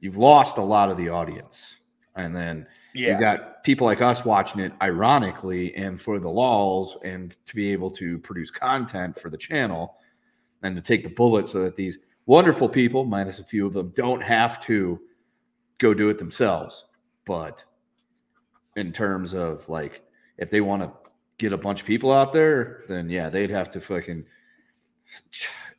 [0.00, 1.76] you've lost a lot of the audience.
[2.14, 3.14] And then yeah.
[3.14, 7.72] You got people like us watching it ironically and for the laws and to be
[7.72, 9.96] able to produce content for the channel
[10.62, 13.92] and to take the bullet so that these wonderful people, minus a few of them,
[13.96, 15.00] don't have to
[15.78, 16.86] go do it themselves.
[17.24, 17.64] But
[18.76, 20.02] in terms of like,
[20.38, 20.92] if they want to
[21.38, 24.24] get a bunch of people out there, then yeah, they'd have to fucking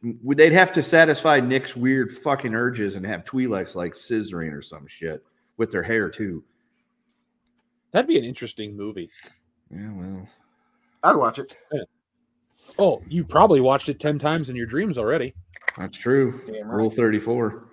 [0.01, 4.87] they'd have to satisfy Nick's weird fucking urges and have Twi'leks like scissoring or some
[4.87, 5.23] shit
[5.57, 6.43] with their hair too.
[7.91, 9.09] That'd be an interesting movie.
[9.71, 10.27] Yeah, well,
[11.03, 11.55] I'd watch it.
[11.71, 11.83] Yeah.
[12.77, 15.33] Oh, you probably watched it 10 times in your dreams already.
[15.77, 16.41] That's true.
[16.47, 16.65] Right.
[16.65, 17.65] Rule 34.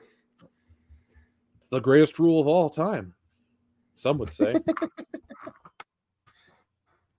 [1.57, 3.15] It's the greatest rule of all time.
[3.95, 4.55] Some would say.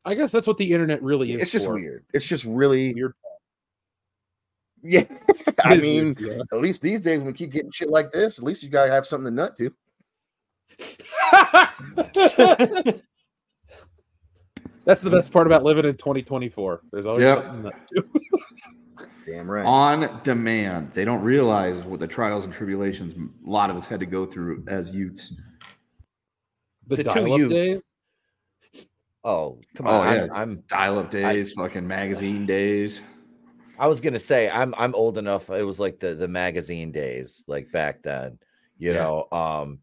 [0.05, 1.41] I guess that's what the internet really is.
[1.41, 1.73] It's just for.
[1.73, 2.05] weird.
[2.13, 3.13] It's just really weird.
[4.83, 5.05] Yeah.
[5.63, 6.43] I mean, weird, yeah.
[6.51, 8.91] at least these days when we keep getting shit like this, at least you gotta
[8.91, 9.73] have something to nut to.
[14.85, 16.81] That's the best part about living in 2024.
[16.91, 17.43] There's always yep.
[17.43, 17.71] something
[19.25, 19.65] Damn right.
[19.65, 20.91] On demand.
[20.93, 24.27] They don't realize what the trials and tribulations a lot of us had to go
[24.27, 25.33] through as youths.
[26.87, 27.83] The, the dial-up days.
[29.23, 30.07] Oh, come on.
[30.07, 30.23] Oh, yeah.
[30.25, 33.01] I'm, I'm dial-up days, I, fucking magazine days.
[33.77, 35.49] I was gonna say I'm I'm old enough.
[35.49, 38.37] It was like the the magazine days, like back then.
[38.77, 38.97] You yeah.
[38.97, 39.79] know, um,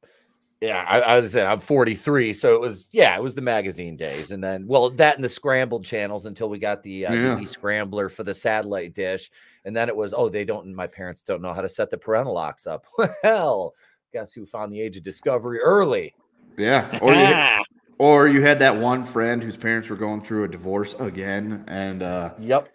[0.63, 3.97] yeah, I, I was saying I'm 43, so it was yeah, it was the magazine
[3.97, 7.45] days, and then well that and the scrambled channels until we got the, uh, yeah.
[7.45, 9.29] scrambler for the satellite dish,
[9.65, 11.99] and then it was oh they don't my parents don't know how to set the
[11.99, 12.87] parental locks up.
[13.25, 13.75] Well,
[14.13, 16.15] guess who found the age of discovery early?
[16.57, 17.65] Yeah, or you,
[17.99, 22.05] or you had that one friend whose parents were going through a divorce again, and
[22.05, 22.69] uh, yep,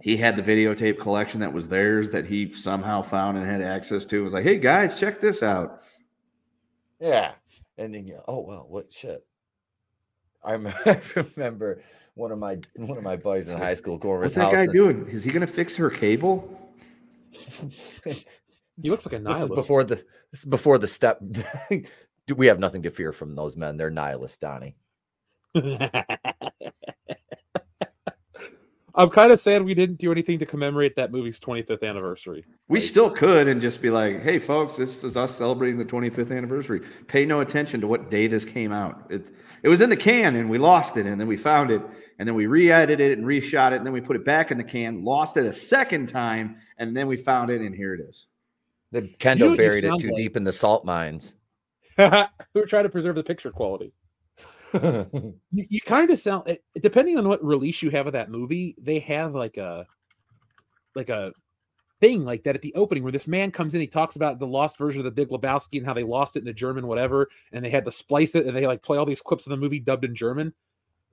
[0.00, 4.06] he had the videotape collection that was theirs that he somehow found and had access
[4.06, 4.20] to.
[4.20, 5.82] It was like, hey guys, check this out.
[7.00, 7.32] Yeah.
[7.78, 9.24] And then you oh well, what shit.
[10.44, 10.52] I
[11.36, 11.82] remember
[12.14, 14.72] one of my one of my buddies in high school going What's that guy and,
[14.72, 15.08] doing?
[15.08, 16.60] Is he gonna fix her cable?
[18.82, 19.40] He looks like a nihilist.
[19.40, 21.20] This is before the this is before the step.
[22.26, 23.76] Do we have nothing to fear from those men?
[23.76, 24.76] They're nihilists, Donnie.
[28.96, 32.44] I'm kind of sad we didn't do anything to commemorate that movie's 25th anniversary.
[32.68, 36.30] We still could and just be like, "Hey, folks, this is us celebrating the 25th
[36.30, 36.80] anniversary.
[37.08, 39.06] Pay no attention to what day this came out.
[39.10, 41.82] It's it was in the can and we lost it, and then we found it,
[42.18, 44.58] and then we re-edited it and reshot it, and then we put it back in
[44.58, 48.00] the can, lost it a second time, and then we found it, and here it
[48.00, 48.26] is.
[48.92, 50.16] The know Kendo what buried it too like?
[50.16, 51.34] deep in the salt mines.
[51.98, 52.06] we
[52.54, 53.92] were trying to preserve the picture quality.
[55.52, 58.74] You, you kind of sound, eh, depending on what release you have of that movie,
[58.80, 59.86] they have like a,
[60.94, 61.32] like a
[62.00, 64.46] thing like that at the opening where this man comes in, he talks about the
[64.46, 67.28] lost version of the Big Lebowski and how they lost it in a German whatever,
[67.52, 69.56] and they had to splice it, and they like play all these clips of the
[69.56, 70.52] movie dubbed in German.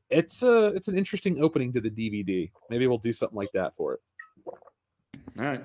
[0.10, 2.52] It's a, it's an interesting opening to the DVD.
[2.70, 4.00] Maybe we'll do something like that for it.
[4.46, 5.64] All right.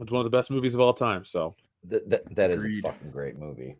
[0.00, 1.24] It's one of the best movies of all time.
[1.24, 1.54] So
[1.88, 3.76] Th- that, that is a fucking great movie.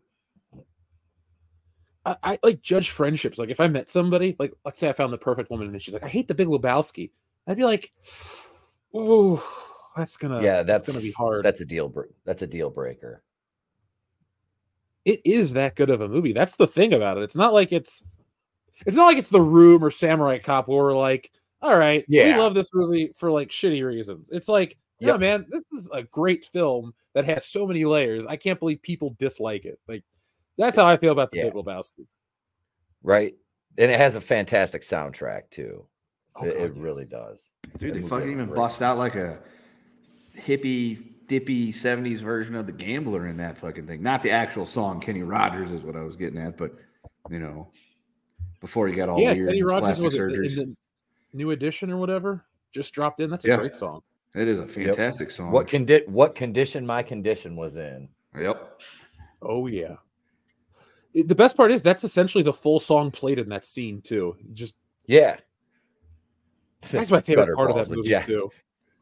[2.05, 3.37] I, I like judge friendships.
[3.37, 5.93] Like if I met somebody, like let's say I found the perfect woman and she's
[5.93, 7.11] like, I hate the Big Lebowski.
[7.47, 7.91] I'd be like,
[8.95, 9.41] ooh,
[9.95, 11.45] that's gonna yeah, that's, gonna be hard.
[11.45, 11.93] That's a deal.
[12.25, 13.23] That's a deal breaker.
[15.05, 16.33] it is that good of a movie.
[16.33, 17.23] That's the thing about it.
[17.23, 18.03] It's not like it's
[18.85, 22.35] it's not like it's the room or samurai cop where we're like, all right, Yeah.
[22.35, 24.29] we love this movie for like shitty reasons.
[24.31, 28.25] It's like, yeah, man, this is a great film that has so many layers.
[28.25, 29.79] I can't believe people dislike it.
[29.87, 30.03] Like
[30.57, 31.43] that's how I feel about the Yeah.
[31.45, 32.05] Big Lebowski.
[33.03, 33.33] right?
[33.77, 35.85] And it has a fantastic soundtrack too.
[36.35, 37.49] Oh, it, it really does.
[37.77, 39.39] Dude, That they fucking even great bust out like a
[40.37, 44.01] hippie, dippy 70s version of the gambler in that fucking thing.
[44.03, 46.73] Not the actual song, Kenny Rogers is what I was getting at, but
[47.29, 47.69] you know,
[48.59, 50.57] before he got all yeah, weird Kenny Rogers plastic was surgeries.
[50.57, 50.75] in the
[51.37, 52.45] new edition or whatever.
[52.73, 53.29] Just dropped in.
[53.29, 53.57] That's a Yeah.
[53.57, 54.01] great song.
[54.35, 55.51] It is a fantastic song.
[55.51, 58.07] What condi- What condition my condition was in?
[58.37, 58.81] Yep.
[59.41, 59.95] Oh yeah.
[61.13, 64.35] It- the best part is that's essentially the full song played in that scene too.
[64.53, 64.75] Just
[65.07, 65.37] Yeah,
[66.91, 68.49] that's my favorite Gutter part of that movie Jack- too.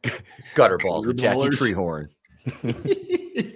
[0.56, 2.08] gutter balls with Jackie Ballers.
[2.56, 3.56] Treehorn.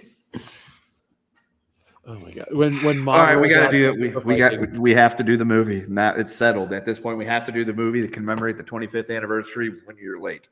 [2.06, 2.48] Oh my god!
[2.52, 4.24] When when All right, we got got to do it.
[4.26, 5.86] We, we got we have to do the movie.
[5.88, 6.74] Now it's settled.
[6.74, 9.96] At this point, we have to do the movie to commemorate the 25th anniversary one
[9.96, 10.50] year late,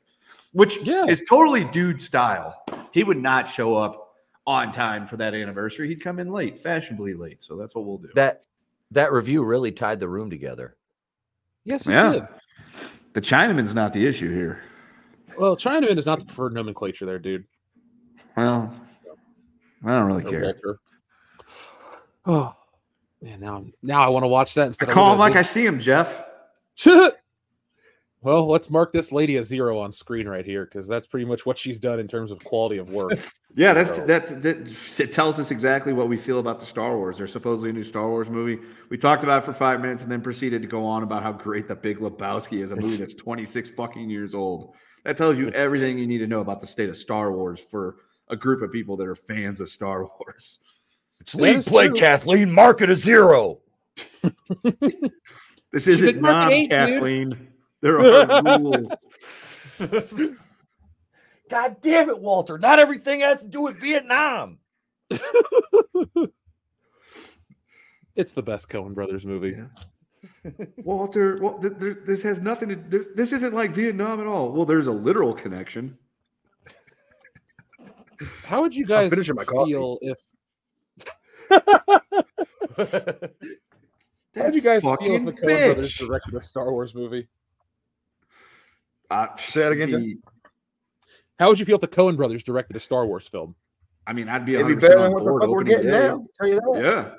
[0.53, 1.05] which Yeah.
[1.05, 2.63] is totally dude style.
[2.91, 4.02] He would not show up
[4.45, 5.87] on time for that anniversary.
[5.87, 7.41] He'd come in late, fashionably late.
[7.41, 8.09] So that's what we'll do.
[8.15, 8.43] That
[8.91, 10.75] that review really tied the room together.
[11.63, 12.11] Yes, it Yeah.
[12.13, 12.23] did.
[13.13, 14.61] the Chinaman's not the issue here.
[15.37, 17.45] Well, Chinaman is not the preferred nomenclature there, dude.
[18.35, 18.73] Well,
[19.85, 20.41] I don't really Or care.
[20.43, 20.79] Walter.
[22.25, 22.55] Oh,
[23.21, 23.39] man!
[23.39, 25.39] Now, I'm- now I want to watch that I instead of call him looking like
[25.39, 26.23] I see him, Jeff.
[28.23, 31.25] this- well, let's mark this lady a zero on screen right here because that's pretty
[31.25, 33.11] much what she's done in terms of quality of work.
[33.55, 34.99] Yeah, that's So- that, that.
[34.99, 37.19] It tells us exactly what we feel about the Star Wars.
[37.19, 38.59] There's supposedly a new Star Wars movie.
[38.89, 41.33] We talked about it for five minutes and then proceeded to go on about how
[41.33, 44.73] great the Big Lebowski is, a movie that's 26 fucking years old.
[45.05, 47.97] That tells you everything you need to know about the state of Star Wars for
[48.29, 50.57] a group of people that are fans of Star Wars.
[51.19, 51.97] It's That league is play, true.
[51.97, 52.51] Kathleen.
[52.51, 53.59] Mark it a zero.
[55.71, 57.47] This isn't be marked non eight, dude.
[57.83, 58.27] Kathleen.
[58.27, 58.91] There are rules.
[61.49, 62.57] God damn it, Walter!
[62.57, 64.57] Not everything has to do with Vietnam.
[68.15, 69.55] it's the best Coen Brothers movie.
[70.77, 72.75] Walter, well, th- there- this has nothing to.
[72.75, 74.51] This, this isn't like Vietnam at all.
[74.51, 75.97] Well, there's a literal connection.
[78.45, 79.71] How would you guys finishing my coffee.
[79.73, 80.17] feel if?
[84.35, 85.41] How would you guys feel if fucking the Coen
[85.75, 86.07] Brothers bitch.
[86.07, 87.27] directed a Star Wars movie?
[89.09, 89.99] Uh, Say that again, Jeff.
[89.99, 90.17] the-
[91.39, 93.55] How would you feel if the Coen Brothers directed a Star Wars film?
[94.05, 96.07] I mean, I'd be It'd be better than what the fuck we're getting day.
[96.07, 96.25] now.
[96.39, 97.17] Tell you that.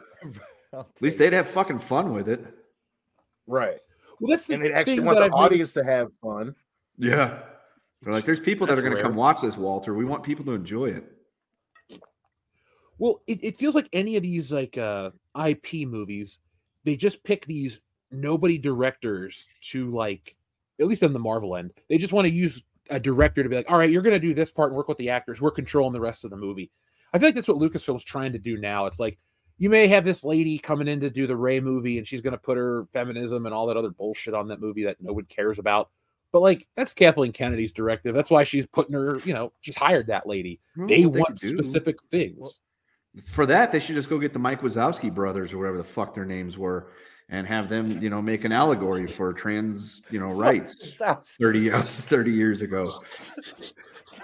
[0.72, 2.44] Yeah, at least they'd have fucking fun with it.
[3.46, 3.78] Right.
[4.20, 6.54] Well, that's the And they actually thing want that the I've audience to have fun.
[6.98, 7.40] Yeah,
[8.02, 9.94] they're like, there's people that That's are going to come watch this, Walter.
[9.94, 11.04] We want people to enjoy it.
[12.98, 15.10] Well, it, it feels like any of these like uh
[15.46, 16.38] IP movies,
[16.84, 17.80] they just pick these
[18.12, 20.34] nobody directors to like
[20.80, 21.72] at least on the Marvel end.
[21.88, 24.34] They just want to use a director to be like, all right, you're gonna do
[24.34, 25.40] this part and work with the actors.
[25.40, 26.70] We're controlling the rest of the movie.
[27.12, 28.86] I feel like that's what Lucasfilm's trying to do now.
[28.86, 29.18] It's like
[29.56, 32.36] you may have this lady coming in to do the Rey movie and she's gonna
[32.36, 35.58] put her feminism and all that other bullshit on that movie that no one cares
[35.58, 35.90] about.
[36.32, 38.14] But like that's Kathleen Kennedy's directive.
[38.14, 40.60] That's why she's putting her, you know, she's hired that lady.
[40.76, 42.60] Well, They what want specific things.
[43.22, 46.14] For that, they should just go get the Mike Wazowski brothers or whatever the fuck
[46.14, 46.88] their names were,
[47.28, 50.96] and have them, you know, make an allegory for trans, you know, rights.
[50.98, 53.02] Sounds 30, years- 30 years ago.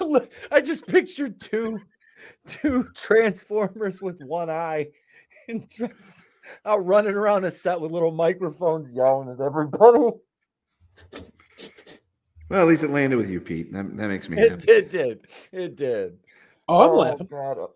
[0.51, 1.79] I just pictured two
[2.47, 4.89] two Transformers with one eye
[5.49, 6.27] and just
[6.65, 10.13] out running around a set with little microphones yelling at everybody.
[12.49, 13.73] Well, at least it landed with you, Pete.
[13.73, 14.73] That, that makes me It, happy.
[14.73, 15.27] it did.
[15.53, 16.19] It did.
[16.67, 17.29] Oh, I'm oh, laughing.
[17.31, 17.67] God, a,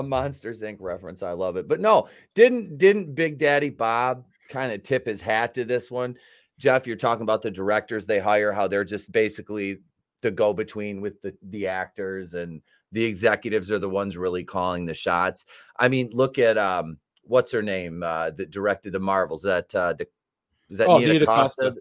[0.00, 0.76] a Monsters Inc.
[0.80, 1.22] reference.
[1.22, 1.68] I love it.
[1.68, 6.16] But no, didn't didn't Big Daddy Bob kind of tip his hat to this one?
[6.58, 9.78] Jeff, you're talking about the directors they hire, how they're just basically
[10.20, 14.94] the go-between with the, the actors and the executives are the ones really calling the
[14.94, 15.44] shots.
[15.78, 19.42] I mean, look at um what's her name uh that directed the Marvels.
[19.42, 20.06] That uh the
[20.68, 21.62] is that Oh, Nina, Nina Costa?
[21.62, 21.80] Costa.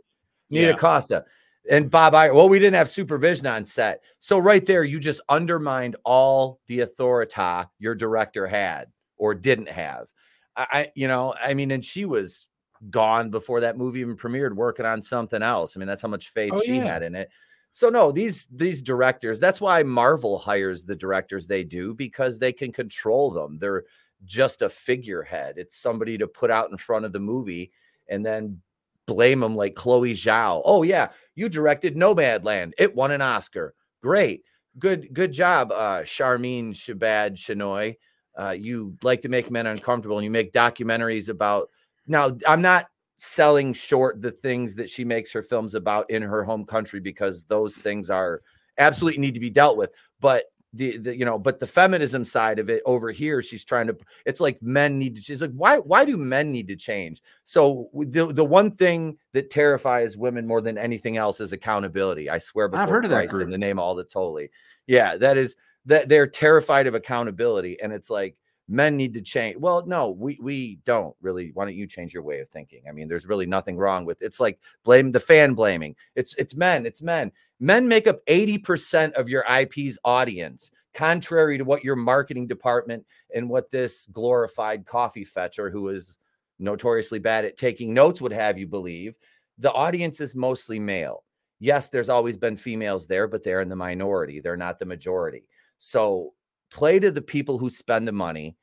[0.49, 0.77] Nina Yeah.
[0.77, 1.25] Costa.
[1.69, 4.01] And Bob I well, we didn't have supervision on set.
[4.19, 10.07] So right there, you just undermined all the authority your director had or didn't have.
[10.55, 12.47] I you know, I mean, and she was
[12.89, 15.75] gone before that movie even premiered, working on something else.
[15.75, 16.85] I mean, that's how much faith Oh, she yeah.
[16.85, 17.29] had in it.
[17.73, 22.51] So no, these these directors, that's why Marvel hires the directors they do because they
[22.51, 23.57] can control them.
[23.59, 23.83] They're
[24.25, 25.57] just a figurehead.
[25.57, 27.71] It's somebody to put out in front of the movie
[28.09, 28.61] and then
[29.07, 30.61] blame them like Chloe Zhao.
[30.65, 32.73] Oh yeah, you directed Nomadland.
[32.77, 33.73] It won an Oscar.
[34.01, 34.43] Great.
[34.77, 37.95] Good good job uh Sharmeen Obaid Chinoy.
[38.37, 41.69] Uh you like to make men uncomfortable and you make documentaries about
[42.11, 42.87] now I'm not
[43.17, 47.43] selling short the things that she makes her films about in her home country because
[47.43, 48.41] those things are
[48.77, 52.57] absolutely need to be dealt with but the, the you know but the feminism side
[52.57, 55.77] of it over here she's trying to it's like men need to she's like why
[55.77, 57.21] why do men need to change?
[57.43, 62.29] So the, the one thing that terrifies women more than anything else is accountability.
[62.29, 64.49] I swear I've heard of that Christ in the name of all that's holy.
[64.87, 65.55] Yeah that is
[65.85, 68.37] that they're terrified of accountability and it's like
[68.67, 72.23] men need to change well no we we don't really why don't you change your
[72.23, 72.81] way of thinking?
[72.87, 76.55] I mean there's really nothing wrong with it's like blame the fan blaming it's it's
[76.55, 77.31] men it's men.
[77.59, 83.05] Men make up 80% of your ip's audience contrary to what your marketing department
[83.35, 86.17] and what this glorified coffee fetcher who is
[86.59, 89.15] notoriously bad at taking notes would have you believe.
[89.57, 91.23] The audience is mostly male.
[91.59, 95.43] Yes there's always been females there but they're in the minority they're not the majority.
[95.77, 96.33] So
[96.71, 98.55] play to the people who spend the money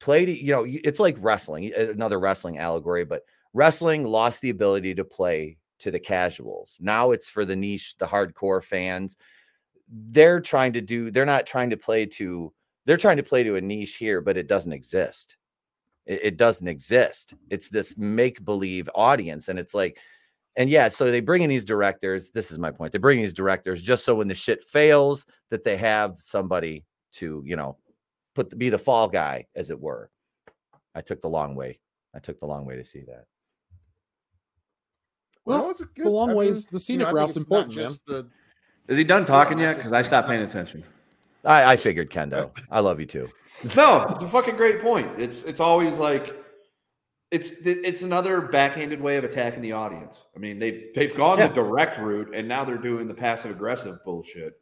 [0.00, 3.22] play to you know it's like wrestling another wrestling allegory but
[3.54, 6.78] wrestling lost the ability to play to the casuals.
[6.80, 9.16] Now it's for the niche the hardcore fans.
[9.88, 12.52] They're trying to do they're not trying to play to
[12.86, 15.36] they're trying to play to a niche here but it doesn't exist.
[16.06, 17.34] It, it doesn't exist.
[17.50, 19.98] It's this make believe audience and it's like
[20.56, 23.24] and yeah so they bring in these directors this is my point they bring in
[23.24, 27.76] these directors just so when the shit fails that they have somebody to you know
[28.34, 30.10] put the, be the fall guy as it were
[30.94, 31.78] i took the long way
[32.14, 33.24] i took the long way to see that
[35.44, 37.58] Well, it's a the long I ways- the you scenic I think route's it's not
[37.66, 38.26] important, man.
[38.86, 39.76] the- Is he done talking yet?
[39.76, 40.84] Because I stopped paying attention.
[41.44, 43.28] i, I figured kendo i love you too
[43.76, 45.20] No, it's a fucking great point.
[45.20, 46.34] It's it's always like
[47.30, 50.24] it's it's another backhanded way of attacking the audience.
[50.34, 51.48] I mean, they've they've gone Yeah.
[51.48, 54.54] the direct route and now they're doing the passive aggressive bullshit.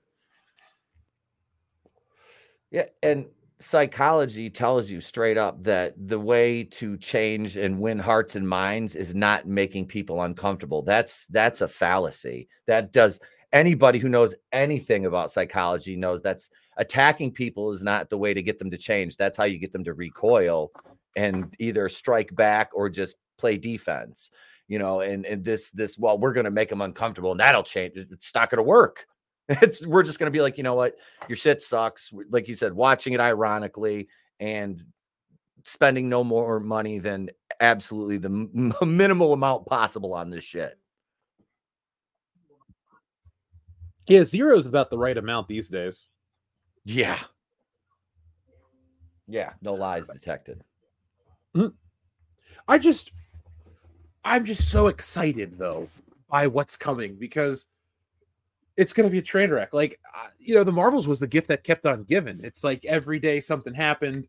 [2.71, 3.27] Yeah, and
[3.61, 8.97] psychology tells you straight up that the way to change and win hearts and minds
[8.97, 10.83] is not making people uncomfortable.
[10.83, 12.49] That's that's a fallacy.
[12.67, 13.21] That does
[13.53, 18.43] anybody who knows anything about psychology knows that's attacking people is not the way to
[18.43, 19.17] get them to change.
[19.17, 20.71] That's how you get them to recoil
[21.17, 24.31] and either strike back or just play defense.
[24.69, 27.65] You know, and and this this well, we're going to make them uncomfortable and that'll
[27.65, 27.97] change.
[27.97, 29.07] It's not going to work.
[29.51, 30.97] It's we're just going to be like, you know what?
[31.29, 32.13] your shit sucks.
[32.31, 34.83] Like you said, watching it ironically and
[35.65, 37.31] spending no more money than
[37.61, 40.79] absolutely the m- minimal amount possible on this shit.
[44.07, 46.09] Yeah, zero is about the right amount these days.
[46.85, 47.19] Yeah.
[49.29, 49.53] Yeah.
[49.63, 50.63] No lies detected.
[51.57, 51.75] Mm.
[52.67, 53.13] I just,
[54.25, 55.89] I'm just so excited though
[56.29, 57.67] by what's coming because
[58.81, 59.75] it's going to be a train wreck.
[59.75, 62.41] Like, uh, you know, the Marvels was the gift that kept on giving.
[62.43, 64.27] It's like every day something happened,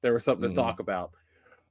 [0.00, 0.54] there was something Mhm.
[0.54, 1.12] to talk about.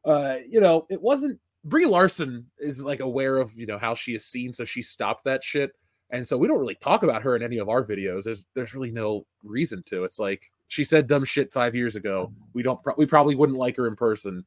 [0.06, 4.16] Uh, you know, it wasn't Brie Larson is like aware of you know how she
[4.16, 5.76] is seen, so she stopped that shit.
[6.10, 8.24] And so we don't really talk about her in any of our videos.
[8.24, 10.04] There's there's really no reason to.
[10.06, 12.34] It's like she said dumb shit five years ago.
[12.54, 14.44] We don't pro- we probably wouldn't like her in person.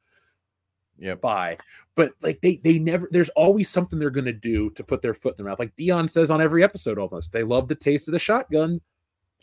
[0.99, 1.21] Yep.
[1.21, 1.59] Bye.
[1.95, 5.35] But like they they never there's always something they're gonna do to put their foot
[5.35, 5.59] in their mouth.
[5.59, 7.33] Like Dion says on every episode almost.
[7.33, 8.81] They love the taste of the shotgun.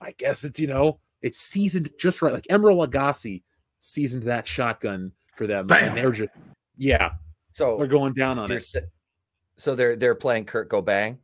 [0.01, 2.33] I guess it's you know, it's seasoned just right.
[2.33, 3.43] Like Emeril Lagasse
[3.79, 5.67] seasoned that shotgun for them.
[5.67, 5.89] Bam.
[5.89, 6.31] And they're just
[6.77, 7.11] yeah,
[7.51, 8.89] So they're going down on you're it.
[9.57, 11.17] so they're they're playing Kurt Cobain.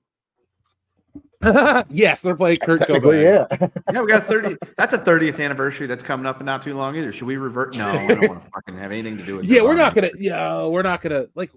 [1.90, 3.48] yes, they're playing Kurt Technically, Cobain.
[3.60, 3.68] yeah.
[3.94, 4.58] Yeah, we got 30.
[4.78, 7.12] That's a 30th anniversary that's coming up in not too long either.
[7.12, 7.76] Should we revert?
[7.78, 9.50] No, I don't want to fucking have anything to do with it.
[9.52, 10.12] Yeah, we're not gonna.
[10.18, 11.52] Yeah, we're not gonna like.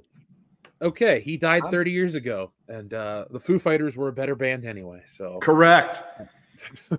[0.82, 4.64] Okay, he died 30 years ago, and uh the Foo Fighters were a better band
[4.64, 5.02] anyway.
[5.06, 6.02] So Correct.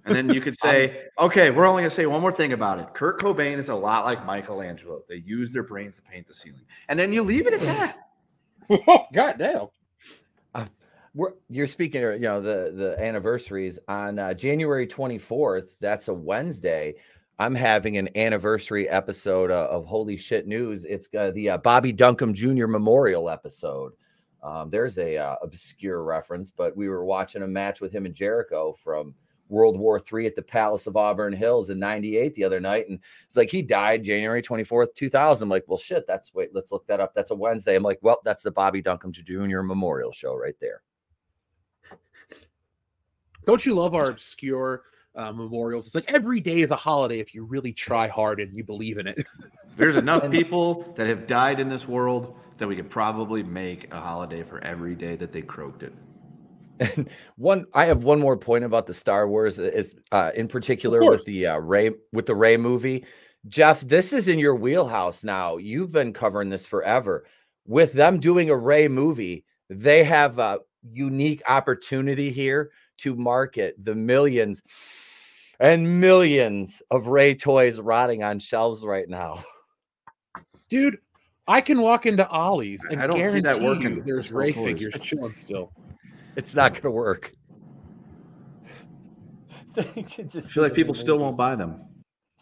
[0.06, 2.80] And then you could say, okay, we're only going to say one more thing about
[2.80, 2.88] it.
[2.96, 5.04] Kurt Cobain is a lot like Michelangelo.
[5.08, 6.62] They use their brains to paint the ceiling.
[6.90, 9.08] And then you leave it at that.
[9.14, 9.68] God damn.
[11.14, 15.70] We're, you're speaking, you know, the the anniversaries on uh, January 24th.
[15.82, 16.96] That's a Wednesday.
[17.38, 20.86] I'm having an anniversary episode uh, of Holy Shit News.
[20.86, 22.68] It's uh, the uh, Bobby Duncum Jr.
[22.68, 23.92] Memorial episode.
[24.42, 28.16] Um, there's a uh, obscure reference, but we were watching a match with him and
[28.16, 29.14] Jericho from
[29.50, 33.00] World War III at the Palace of Auburn Hills in '98 the other night, and
[33.26, 35.46] it's like he died January 24th, 2000.
[35.46, 37.14] I'm like, well, shit, that's wait, let's look that up.
[37.14, 37.76] That's a Wednesday.
[37.76, 39.62] I'm like, well, that's the Bobby Duncum Jr.
[39.62, 40.84] Memorial show right there.
[43.46, 44.84] Don't you love our obscure
[45.16, 45.88] uh, memorials?
[45.88, 48.98] It's like every day is a holiday if you really try hard and you believe
[48.98, 49.26] in it.
[49.78, 54.00] There's enough people that have died in this world that we could probably make a
[54.00, 55.94] holiday for every day that they croaked it.
[56.80, 61.08] And one, I have one more point about the Star Wars is uh, in particular
[61.10, 63.06] with the uh, Rey with the Rey movie.
[63.48, 65.58] Jeff, this is in your wheelhouse now.
[65.58, 67.26] You've been covering this forever.
[67.66, 73.96] With them doing a Rey movie, they have a unique opportunity here to market the
[73.96, 74.62] millions
[75.60, 79.44] and millions of Rey toys rotting on shelves right now.
[80.70, 80.98] Dude,
[81.48, 84.54] I can walk into Ollie's and I don't see that guarantee working you there's Rey
[84.54, 84.64] toys.
[84.64, 85.72] figures chilling still.
[86.36, 87.32] It's not going to work.
[89.78, 91.82] I I feel like people still won't buy them.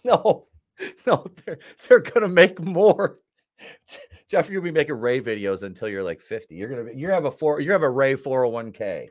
[0.04, 0.48] No,
[1.08, 3.20] no, they're they're gonna make more.
[4.30, 6.56] Jeff, you're gonna be making Rey videos until you're like 50.
[6.56, 9.08] You're gonna be, you have a four you have a Rey 401k.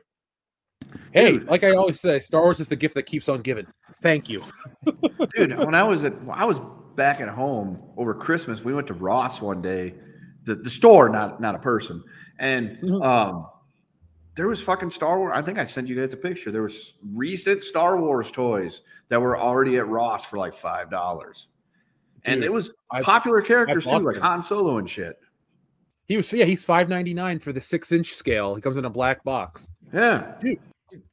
[1.11, 1.47] Hey, Dude.
[1.47, 3.67] like I always say, Star Wars is the gift that keeps on giving.
[4.01, 4.43] Thank you.
[5.35, 6.59] Dude, when I was at when I was
[6.95, 9.93] back at home over Christmas, we went to Ross one day,
[10.45, 12.01] the, the store, not not a person,
[12.39, 13.05] and Mhm.
[13.05, 13.45] um,
[14.35, 15.33] there was fucking Star Wars.
[15.35, 16.49] I think I sent you guys a picture.
[16.49, 21.47] There was recent Star Wars toys that were already at Ross for like five dollars,
[22.25, 24.23] and it was I- popular characters too, like them.
[24.23, 25.15] Han Solo and shit.
[26.07, 28.55] He was yeah, he's five ninety nine for the six inch scale.
[28.55, 29.67] He comes in a black box.
[29.93, 30.59] Yeah, dude,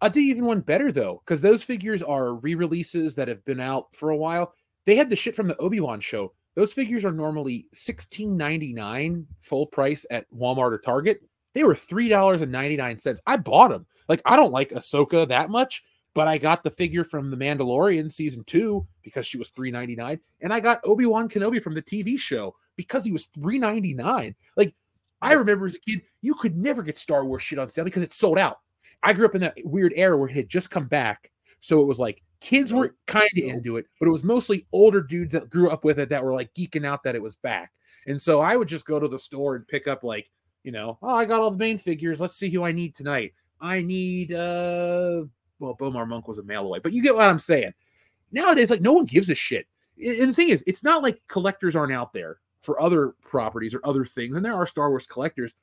[0.01, 3.95] I'll do even one better though, because those figures are re-releases that have been out
[3.95, 4.55] for a while.
[4.87, 6.33] They had the shit from the Obi-Wan show.
[6.55, 11.21] Those figures are normally $16.99 full price at Walmart or Target.
[11.53, 13.19] They were $3.99.
[13.27, 13.87] I bought them.
[14.09, 15.83] Like, I don't like Ahsoka that much,
[16.17, 20.19] but I got the figure from The Mandalorian season two because she was $3.99.
[20.41, 24.35] And I got Obi-Wan Kenobi from the TV show because he was $3.99.
[24.57, 24.75] Like,
[25.21, 28.03] I remember as a kid, you could never get Star Wars shit on sale because
[28.03, 28.61] it sold out.
[29.03, 31.31] I grew up in that weird era where it had just come back.
[31.61, 35.03] So it was like kids were kind of into it, but it was mostly older
[35.03, 37.73] dudes that grew up with it that were like geeking out that it was back.
[38.07, 40.31] And so I would just go to the store and pick up like,
[40.65, 42.23] you know, oh, I got all the main figures.
[42.23, 43.35] Let's see who I need tonight.
[43.61, 45.25] I need uh
[45.59, 47.73] well, B'omarr Monk was a mail away, but you get what I'm saying.
[48.33, 49.67] Nowadays, like no one gives a shit.
[50.05, 53.81] And the thing is, it's not like collectors aren't out there for other properties or
[53.85, 55.55] other things, and there are Star Wars collectors,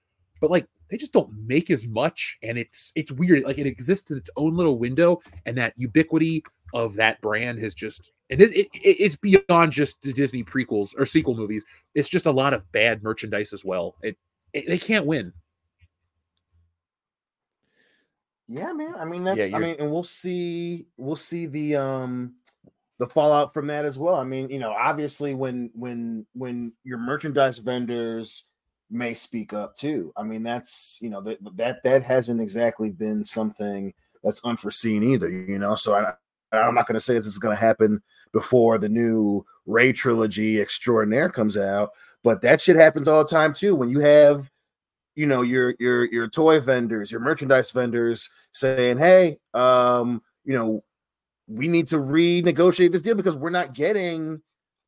[0.41, 3.44] but like they just don't make as much, and it's it's weird.
[3.44, 7.76] Like it exists in its own little window, and that ubiquity of that brand has
[7.76, 11.64] just and it, it, it- it's beyond just the Disney prequels or sequel movies.
[11.94, 13.96] It's just a lot of bad merchandise as well.
[14.02, 14.18] It,
[14.54, 15.34] it they can't win.
[18.48, 18.94] Yeah, man.
[18.96, 19.54] I mean, that's.
[19.54, 20.88] I mean, and we'll see.
[20.98, 22.36] We'll see the um
[23.00, 24.16] the fallout from that as well.
[24.16, 28.46] I mean, you know, obviously when when when your merchandise vendors
[28.89, 30.14] may speak up too.
[30.16, 35.30] I mean, that's you know that that that hasn't exactly been something that's unforeseen either.
[35.30, 36.14] You know, so I
[36.58, 40.62] I'm not going to say this is going to happen before the new Rey trilogy
[40.62, 41.91] extraordinaire comes out,
[42.24, 43.76] but that shit happens all the time too.
[43.76, 44.52] When you have
[45.16, 50.84] you know your your your toy vendors your merchandise vendors saying hey um you know
[51.47, 54.41] we need to renegotiate this deal because we're not getting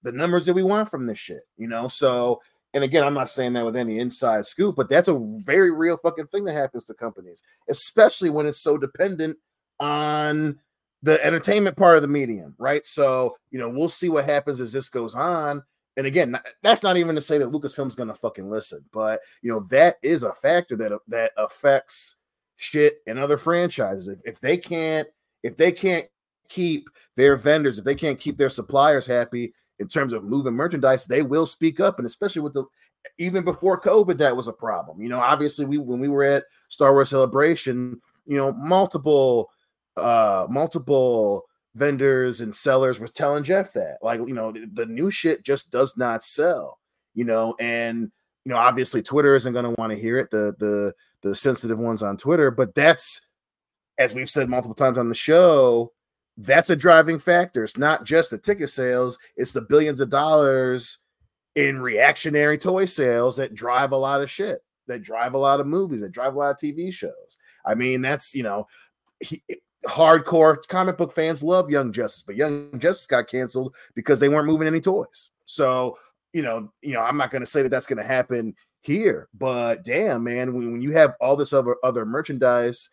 [0.03, 1.88] the numbers that we want from this shit you know?
[1.88, 2.41] So
[2.73, 5.97] and again i'm not saying that with any inside scoop but that's a very real
[5.97, 9.38] fucking thing that happens to companies especially when it's so dependent
[9.80, 10.59] on
[11.03, 12.86] the entertainment part of the medium right?
[12.86, 15.63] So you know we'll see what happens as this goes on
[15.98, 19.62] and again, that's not even to say that Lucasfilm's gonna fucking listen, but you know
[19.72, 22.18] that is a factor that that affects
[22.58, 24.08] shit in other franchises.
[24.08, 25.08] If, if they can't,
[25.43, 26.06] if they can't
[26.50, 31.06] keep their vendors, if they can't keep their suppliers happy in terms of moving merchandise,
[31.06, 31.98] they will speak up.
[32.00, 32.66] And especially with the
[33.18, 35.02] even before COVID, that was a problem.
[35.02, 39.50] You know, obviously we when we were at Star Wars Celebration, you know, multiple
[39.98, 43.97] uh multiple vendors and sellers were telling Jeff that.
[44.01, 46.80] Like, you know, the, the new shit just does not sell,
[47.13, 48.11] you know, and
[48.45, 51.80] you know, obviously Twitter isn't going to want to hear it, the the the sensitive
[51.80, 53.21] ones on Twitter, but that's
[53.97, 55.91] as we've said multiple times on the show,
[56.38, 57.63] that's a driving factor.
[57.63, 60.99] It's not just the ticket sales, it's the billions of dollars
[61.55, 65.67] in reactionary toy sales that drive a lot of shit, that drive a lot of
[65.67, 67.38] movies, that drive a lot of TV shows.
[67.65, 68.67] I mean, that's, you know,
[69.21, 69.41] he,
[69.88, 74.47] hardcore comic book fans love Young Justice, but Young Justice got canceled because they weren't
[74.47, 75.29] moving any toys.
[75.45, 75.97] So,
[76.33, 79.29] you know, you know, I'm not going to say that that's going to happen here,
[79.33, 82.89] but damn, man, when, when you have all this other other merchandise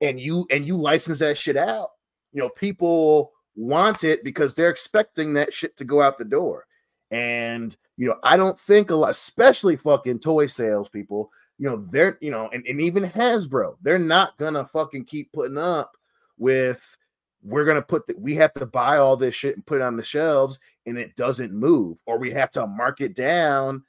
[0.00, 1.90] and you and you license that shit out,
[2.32, 6.66] you know, people want it because they're expecting that shit to go out the door.
[7.10, 12.18] And you know, I don't think a lot, especially fucking toy salespeople, you know, they're
[12.20, 15.96] you know, and, and even Hasbro, they're not gonna fucking keep putting up
[16.38, 16.96] with
[17.42, 19.96] we're gonna put that we have to buy all this shit and put it on
[19.96, 23.84] the shelves and it doesn't move, or we have to mark it down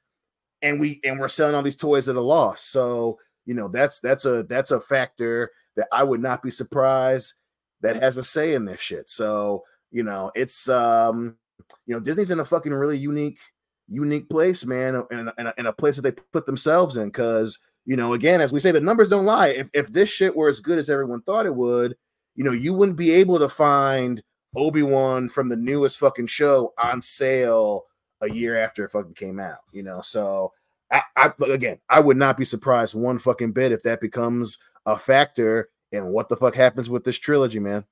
[0.61, 2.63] and we and we're selling all these toys at a loss.
[2.63, 7.33] So you know that's that's a that's a factor that I would not be surprised
[7.81, 9.09] that has a say in this shit.
[9.09, 11.37] So you know it's um
[11.85, 13.39] you know Disney's in a fucking really unique
[13.87, 17.95] unique place, man, and a, in a place that they put themselves in because you
[17.95, 19.49] know again as we say the numbers don't lie.
[19.49, 21.95] If if this shit were as good as everyone thought it would,
[22.35, 24.21] you know you wouldn't be able to find
[24.55, 27.85] Obi Wan from the newest fucking show on sale
[28.21, 30.01] a year after it fucking came out, you know.
[30.01, 30.53] So
[30.91, 34.97] I, I again, I would not be surprised one fucking bit if that becomes a
[34.97, 37.85] factor in what the fuck happens with this trilogy, man.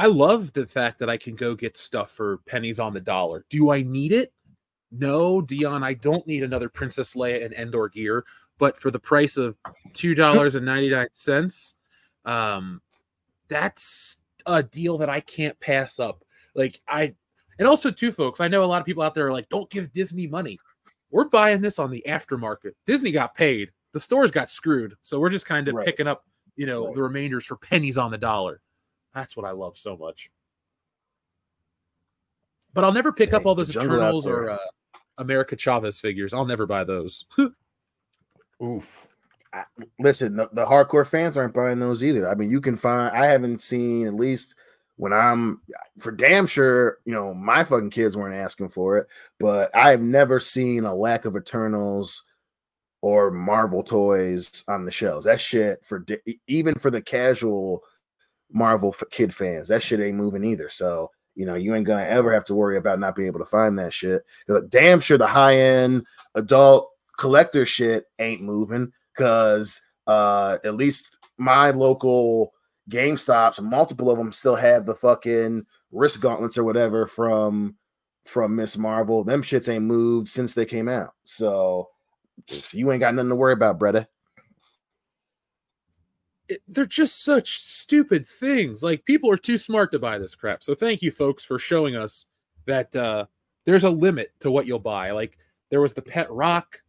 [0.00, 3.44] I love the fact that I can go get stuff for pennies on the dollar.
[3.50, 4.32] Do I need it?
[4.90, 8.24] No, Dion, I don't need another Princess Leia and Endor gear,
[8.56, 9.56] but for the price of
[9.92, 11.74] two dollars and ninety nine cents,
[12.24, 12.80] um,
[13.48, 16.24] that's a deal that I can't pass up.
[16.54, 17.14] Like I
[17.58, 19.68] and also, too, folks, I know a lot of people out there are like, don't
[19.68, 20.58] give Disney money.
[21.10, 22.72] We're buying this on the aftermarket.
[22.86, 23.70] Disney got paid.
[23.92, 24.94] The stores got screwed.
[25.02, 25.84] So we're just kind of right.
[25.84, 26.24] picking up,
[26.56, 26.94] you know, right.
[26.94, 28.62] the remainders for pennies on the dollar.
[29.14, 30.30] That's what I love so much.
[32.72, 34.58] But I'll never pick up all those Eternals or uh,
[35.18, 36.32] America Chavez figures.
[36.32, 37.24] I'll never buy those.
[38.62, 39.08] Oof.
[39.52, 39.64] I,
[39.98, 42.28] listen, the, the hardcore fans aren't buying those either.
[42.28, 43.16] I mean, you can find.
[43.16, 44.54] I haven't seen at least–
[45.00, 45.62] when I'm
[45.98, 49.06] for damn sure, you know, my fucking kids weren't asking for it,
[49.38, 52.22] but I've never seen a lack of Eternals
[53.00, 55.24] or Marvel toys on the shelves.
[55.24, 56.04] That shit for
[56.46, 57.82] even for the casual
[58.52, 60.68] Marvel kid fans, that shit ain't moving either.
[60.68, 63.46] So, you know, you ain't gonna ever have to worry about not being able to
[63.46, 64.22] find that shit.
[64.68, 71.70] Damn sure the high end adult collector shit ain't moving because uh at least my
[71.70, 72.52] local
[72.90, 77.76] GameStops, multiple of them still have the fucking wrist gauntlets or whatever from
[78.24, 79.24] from Miss Marvel.
[79.24, 81.14] Them shits ain't moved since they came out.
[81.24, 81.88] So
[82.72, 84.06] you ain't got nothing to worry about, Bretta.
[86.68, 88.82] They're just such stupid things.
[88.82, 90.62] Like people are too smart to buy this crap.
[90.62, 92.26] So thank you, folks, for showing us
[92.66, 93.26] that uh,
[93.64, 95.10] there's a limit to what you'll buy.
[95.10, 95.38] Like
[95.70, 96.82] there was the Pet Rock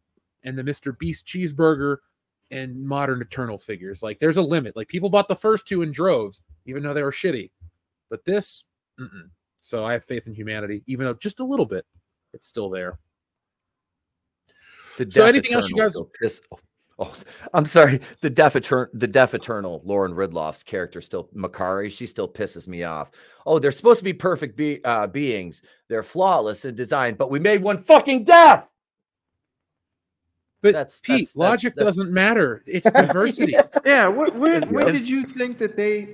[0.43, 0.97] and the Mr.
[0.97, 1.97] Beast cheeseburger
[2.49, 4.03] and modern Eternal figures.
[4.03, 4.75] Like there's a limit.
[4.75, 7.51] Like people bought the first two in droves, even though they were shitty.
[8.09, 8.65] But this,
[8.99, 9.29] mm-mm.
[9.61, 11.85] so I have faith in humanity, even though just a little bit,
[12.33, 12.99] it's still there.
[14.97, 15.95] The so anything else you guys?
[16.19, 16.41] Piss-
[17.01, 17.13] oh,
[17.53, 17.99] I'm sorry.
[18.21, 21.91] The deaf eternal, the deaf eternal Lauren Ridloff's character still Makkari.
[21.91, 23.11] She still pisses me off.
[23.45, 25.61] Oh, they're supposed to be perfect be- uh, beings.
[25.89, 28.67] They're flawless in design, but we made one fucking deaf.
[30.61, 32.63] But that's, Pete, that's, logic that's, doesn't matter.
[32.67, 33.55] It's diversity.
[33.83, 34.07] yeah.
[34.07, 36.09] When, when, when did you think that they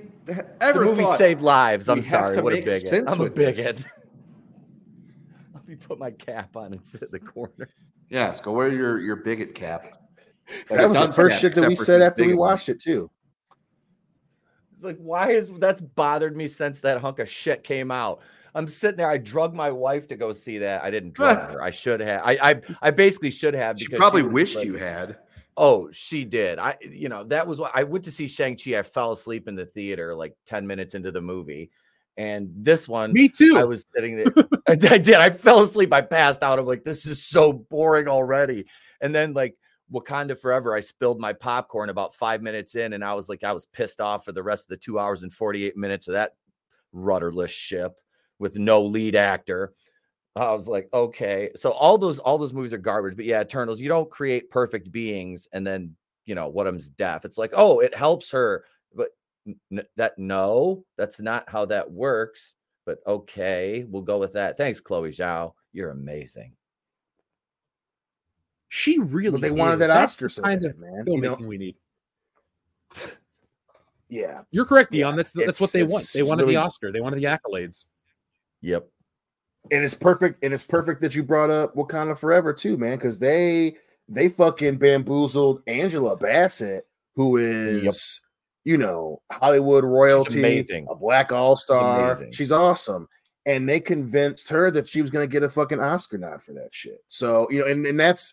[0.60, 0.80] ever?
[0.80, 1.88] The movie saved lives.
[1.88, 2.40] I'm sorry.
[2.40, 3.04] What a bigot.
[3.06, 3.84] I'm a bigot.
[5.54, 7.68] Let me put my cap on and sit in the corner.
[8.08, 9.98] Yes, go wear your your bigot cap.
[10.70, 13.10] Like that was the first shit that we said after we watched it too.
[14.80, 18.20] Like, why is that's bothered me since that hunk of shit came out?
[18.54, 19.10] I'm sitting there.
[19.10, 20.82] I drug my wife to go see that.
[20.82, 21.62] I didn't drug her.
[21.62, 22.22] I should have.
[22.24, 23.78] I I, I basically should have.
[23.78, 25.16] She probably she wished like, you had.
[25.56, 26.58] Oh, she did.
[26.58, 28.78] I you know that was what I went to see Shang Chi.
[28.78, 31.70] I fell asleep in the theater like ten minutes into the movie.
[32.16, 33.56] And this one, me too.
[33.56, 34.32] I was sitting there.
[34.68, 35.14] I, I did.
[35.14, 35.92] I fell asleep.
[35.92, 36.58] I passed out.
[36.58, 38.66] I'm like, this is so boring already.
[39.00, 39.56] And then like
[39.92, 43.52] Wakanda Forever, I spilled my popcorn about five minutes in, and I was like, I
[43.52, 46.32] was pissed off for the rest of the two hours and 48 minutes of that
[46.92, 47.96] rudderless ship
[48.38, 49.72] with no lead actor.
[50.36, 51.50] I was like, okay.
[51.56, 53.16] So all those all those movies are garbage.
[53.16, 55.96] But yeah, Eternals, you don't create perfect beings and then
[56.28, 57.24] you know, Woodham's deaf.
[57.24, 58.64] It's like, oh, it helps her,
[58.94, 59.08] but
[59.72, 62.52] n- that no, that's not how that works.
[62.84, 64.58] But okay, we'll go with that.
[64.58, 65.52] Thanks, Chloe Zhao.
[65.72, 66.52] You're amazing.
[68.68, 69.32] She really.
[69.32, 69.78] But they wanted is.
[69.80, 71.04] that That's Oscar so kind bad, of man.
[71.06, 71.76] You know, we need.
[74.08, 74.42] yeah.
[74.50, 75.16] You're correct, Yeah, Dion.
[75.16, 76.10] That's that's it's- what they want.
[76.12, 76.92] They wanted really- the Oscar.
[76.92, 77.86] They wanted the accolades.
[78.60, 78.88] Yep.
[79.70, 83.18] and it's perfect and it's perfect that you brought up wakanda forever too man because
[83.20, 83.76] they
[84.08, 88.20] they fucking bamboozled angela bassett who is
[88.64, 90.86] you know hollywood royalty amazing.
[90.90, 93.06] a black all-star she's awesome
[93.46, 96.52] and they convinced her that she was going to get a fucking oscar nod for
[96.52, 98.32] that shit so you know and, and that's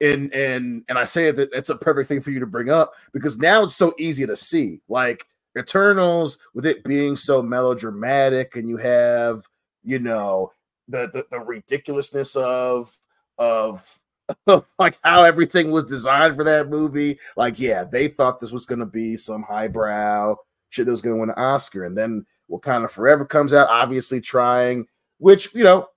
[0.00, 2.92] and and and i say that it's a perfect thing for you to bring up
[3.12, 5.24] because now it's so easy to see like
[5.56, 9.42] eternals with it being so melodramatic and you have
[9.82, 10.52] you know
[10.88, 12.94] the the, the ridiculousness of
[13.38, 13.98] of
[14.78, 17.18] like how everything was designed for that movie.
[17.36, 20.36] Like yeah they thought this was going to be some highbrow
[20.70, 24.20] shit that was going to win an oscar and then wakanda forever comes out obviously
[24.20, 24.84] trying
[25.18, 25.88] which you know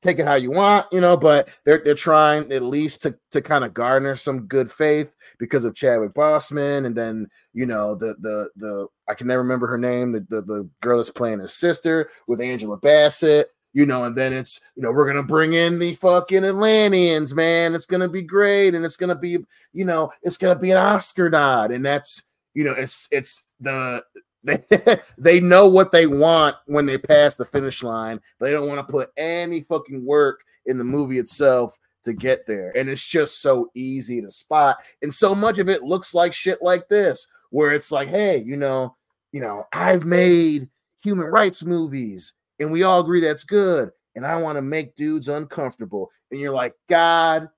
[0.00, 3.42] take it how you want you know but they're they're trying at least to to
[3.42, 8.14] kind of garner some good faith because of Chadwick Boseman and then you know the
[8.20, 11.52] the the I can never remember her name the the, the girl that's playing his
[11.52, 15.78] sister with Angela Bassett you know, and then it's you know, we're gonna bring in
[15.78, 17.74] the fucking Atlanteans, man.
[17.74, 19.38] It's gonna be great, and it's gonna be,
[19.72, 22.22] you know, it's gonna be an Oscar nod, and that's
[22.54, 24.02] you know, it's it's the
[24.44, 24.62] they
[25.18, 28.20] they know what they want when they pass the finish line.
[28.40, 32.72] They don't want to put any fucking work in the movie itself to get there,
[32.76, 34.78] and it's just so easy to spot.
[35.02, 38.56] And so much of it looks like shit like this, where it's like, hey, you
[38.56, 38.96] know,
[39.32, 40.68] you know, I've made
[41.02, 43.90] human rights movies and we all agree that's good.
[44.14, 46.10] And I want to make dudes uncomfortable.
[46.30, 47.48] And you're like, God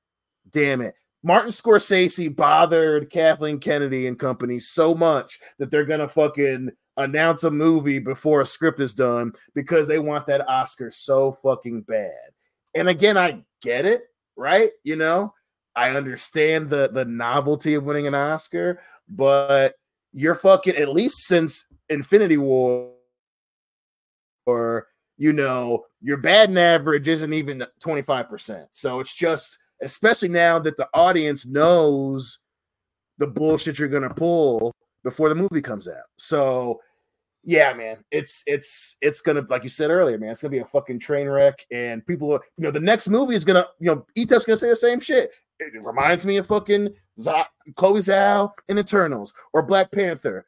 [0.51, 0.95] damn it.
[1.23, 7.51] Martin Scorsese bothered Kathleen Kennedy and company so much that they're gonna fucking announce a
[7.51, 12.11] movie before a script is done because they want that Oscar so fucking bad.
[12.75, 14.03] And again, I get it,
[14.37, 14.71] right?
[14.85, 15.35] You know,
[15.77, 19.75] I understand the the novelty of winning an Oscar, but
[20.13, 22.93] you're fucking at least since Infinity War
[24.47, 30.77] or you know your batting average isn't even 25% so it's just especially now that
[30.77, 32.41] the audience knows
[33.19, 34.73] the bullshit you're gonna pull
[35.05, 36.05] before the movie comes out.
[36.19, 36.81] So
[37.43, 40.65] yeah man it's it's it's gonna like you said earlier man it's gonna be a
[40.67, 44.05] fucking train wreck and people are you know the next movie is gonna you know
[44.15, 45.33] etep's gonna say the same shit.
[45.59, 47.45] It reminds me of fucking Z-
[47.77, 50.47] chloe zhao in eternals or black panther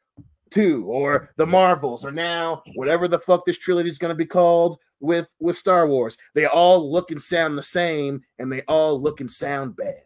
[0.53, 4.25] 2 or the Marvels or now whatever the fuck this trilogy is going to be
[4.25, 6.17] called with with Star Wars.
[6.35, 10.03] They all look and sound the same and they all look and sound bad.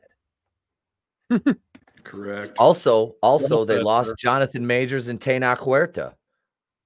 [2.04, 2.54] Correct.
[2.58, 4.16] Also, also Well they lost sir.
[4.18, 6.14] Jonathan Majors and Tenoch Huerta,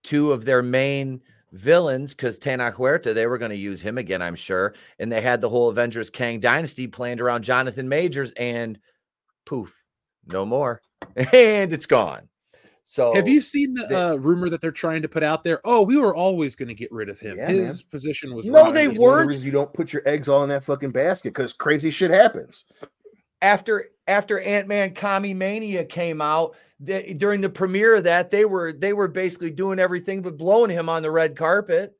[0.03, 4.21] two of their main villains, because Tenoch Huerta, they were going to use him again,
[4.21, 4.73] I'm sure.
[4.97, 8.79] And they had the whole Avengers Kang dynasty planned around Jonathan Majors, and
[9.45, 9.73] poof,
[10.25, 10.81] no more.
[11.33, 12.29] And it's gone.
[12.91, 15.61] So Have you seen the uh, rumor that they're trying to put out there?
[15.63, 17.37] Oh, we were always going to get rid of him.
[17.37, 18.73] Yeah, His position was No, right.
[18.73, 19.27] they It's the weren't.
[19.27, 22.65] reasons You don't put your eggs all in that fucking basket because crazy shit happens.
[23.41, 28.91] after after Ant-Man Quantumania came out, they, during the premiere of that, they were they
[28.91, 31.93] were basically doing everything but blowing him on the red carpet.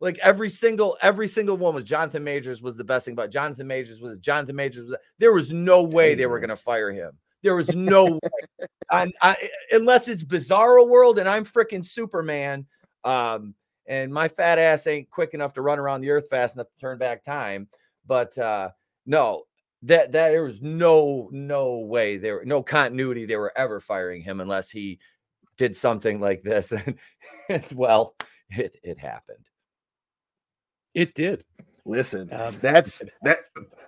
[0.00, 3.66] Like every single every single one was Jonathan Majors was the best thing about Jonathan
[3.66, 7.18] Majors was Jonathan Majors was there was no way they were going to fire him.
[7.42, 9.12] There was no way.
[9.22, 12.66] I, unless it's Bizarro World and I'm freaking Superman.
[13.04, 13.54] Um,
[13.86, 16.80] and my fat ass ain't quick enough to run around the earth fast enough to
[16.80, 17.68] turn back time.
[18.06, 18.70] But uh
[19.06, 19.44] no,
[19.82, 24.40] that that there was no no way there no continuity they were ever firing him
[24.40, 24.98] unless he
[25.56, 26.72] did something like this.
[27.48, 28.14] And well,
[28.50, 29.44] it it happened.
[30.94, 31.44] It did.
[31.86, 33.38] Listen, Um, that's that,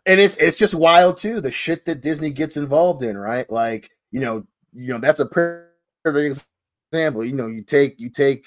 [0.07, 1.40] and it's it's just wild too.
[1.40, 3.51] The shit that Disney gets involved in, right?
[3.51, 6.43] Like you know, you know that's a perfect
[6.93, 7.24] example.
[7.24, 8.47] You know, you take you take,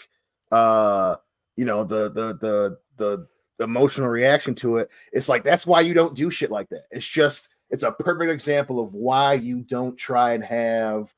[0.52, 1.16] uh,
[1.56, 3.28] you know the the the the
[3.64, 4.90] emotional reaction to it.
[5.14, 6.84] It's like that's why you don't do shit like that.
[6.92, 11.14] It's just it's a perfect example of why you don't try and have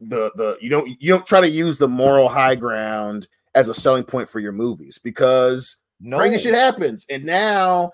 [0.00, 3.74] the the you don't you don't try to use the moral high ground as a
[3.74, 7.06] selling point for your movies because No crazy shit happens.
[7.08, 7.92] And now,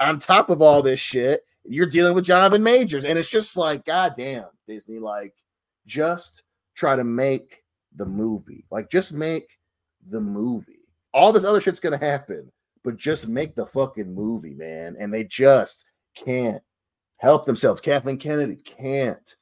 [0.00, 3.84] on top of all this shit, you're dealing with Jonathan Majors, and it's just like,
[3.84, 5.34] God damn, Disney, like,
[5.86, 6.42] just
[6.74, 7.62] try to make
[7.94, 8.64] the movie.
[8.70, 9.58] Like, just make
[10.08, 10.80] the movie.
[11.12, 12.50] All this other shit's gonna happen,
[12.82, 14.96] but just make the fucking movie, man.
[14.98, 16.62] And they just can't
[17.18, 17.82] help themselves.
[17.82, 19.36] Kathleen Kennedy can't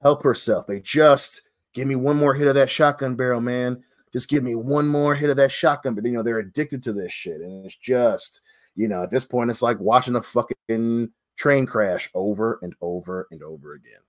[0.00, 0.68] help herself.
[0.68, 1.42] They just
[1.74, 3.82] give me one more hit of that shotgun barrel, man.
[4.12, 5.94] Just give me one more hit of that shotgun.
[5.94, 7.40] But you know, they're addicted to this shit.
[7.40, 8.42] And it's just,
[8.74, 13.28] you know, at this point, it's like watching a fucking train crash over and over
[13.30, 14.00] and over again.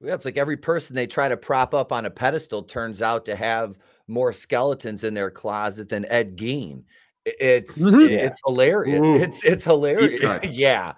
[0.00, 3.24] Yeah, it's like every person they try to prop up on a pedestal turns out
[3.26, 3.76] to have
[4.08, 6.82] more skeletons in their closet than Ed Gein.
[7.24, 8.10] It's Mhm.
[8.10, 9.00] it's hilarious.
[9.00, 9.16] Ooh.
[9.16, 10.44] It's it's hilarious.
[10.50, 10.92] yeah.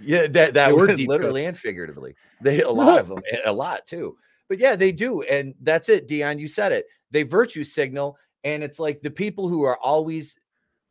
[0.00, 1.50] Yeah, that that They were was deep literally cuts.
[1.50, 2.14] and figuratively.
[2.40, 4.16] They a lot of them, a lot too.
[4.48, 5.22] But yeah, they do.
[5.22, 6.38] And that's it, Dion.
[6.38, 6.86] You said it.
[7.10, 10.36] They virtue signal, and it's like the people who are always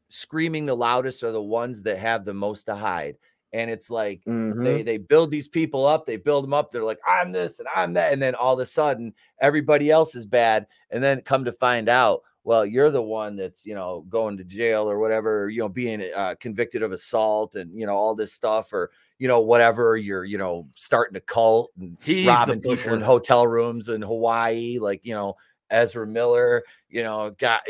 [0.09, 3.17] screaming the loudest are the ones that have the most to hide.
[3.53, 4.63] And it's like Mhm.
[4.63, 7.67] they they build these people up they build them up they're like i'm this and
[7.75, 11.45] i'm that and then all of a sudden everybody else is bad and then come
[11.45, 15.43] to find out well you're the one that's you know going to jail or whatever
[15.45, 18.91] or, you know being uh, convicted of assault and you know all this stuff or
[19.17, 23.47] you know whatever you're you know starting a cult and He's robbing people in hotel
[23.47, 25.35] rooms in hawaii like you know
[25.69, 27.61] ezra miller you know got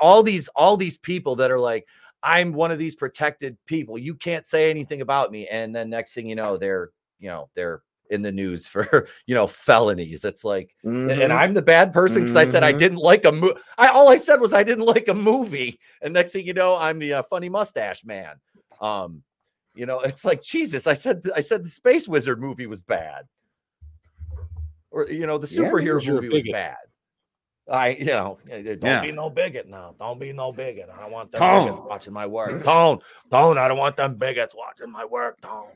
[0.00, 1.86] all these all these people that are like
[2.24, 3.98] I'm one of these protected people.
[3.98, 5.46] You can't say anything about me.
[5.46, 6.90] And then next thing you know, they're,
[7.20, 10.24] you know, they're in the news for, you know, felonies.
[10.24, 11.30] It's like, and Mhm.
[11.30, 12.78] I'm the bad person because I said I Mhm.
[12.78, 13.60] didn't like a movie.
[13.76, 15.78] I all I said was I didn't like a movie.
[16.00, 18.36] And next thing you know, I'm the uh, funny mustache man.
[18.80, 19.22] Um,
[19.74, 20.86] you know, it's like Jesus.
[20.86, 23.26] I said I said the Space Wizard movie was bad.
[24.90, 26.76] Or you know, the superhero because movie was bad.
[27.70, 29.00] I, you know, don't Yeah.
[29.00, 29.94] be no bigot now.
[29.98, 30.90] Don't be no bigot.
[30.94, 31.66] I don't want them Tone.
[31.68, 32.62] bigots watching my work.
[32.64, 32.98] Tone,
[33.30, 35.40] Tone, I don't want them bigots watching my work.
[35.40, 35.68] Tone.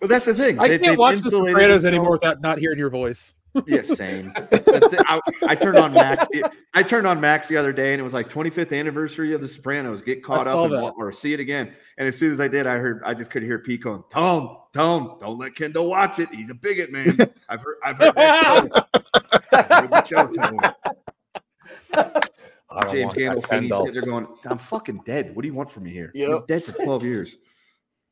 [0.00, 0.58] But that's the thing.
[0.58, 3.34] I They- can't watch The insulated Sopranos anymore without not hearing your voice.
[3.66, 4.32] Yeah, same.
[4.32, 6.26] The- I, I turned on Max.
[6.74, 9.48] I turned on Max the other day, and it was like 25th anniversary of The
[9.48, 10.02] Sopranos.
[10.02, 10.92] Get caught up and that.
[10.96, 11.74] or see it again.
[11.98, 14.56] And as soon as I did, I heard I just could hear Pete going, "Tom,
[14.72, 16.28] Tone, don't let Kendall watch it.
[16.30, 17.16] He's a bigot, man.
[17.48, 17.76] I've heard.
[17.84, 18.68] I've heard that show.
[19.52, 20.58] I've heard the show, Tone."
[22.72, 23.86] I don't James want that Gandolfini Kendall.
[23.86, 25.34] sitting there going, "I'm fucking dead.
[25.34, 26.12] What do you want from me here?
[26.14, 26.30] Yep.
[26.30, 27.36] I'm dead for 12 years."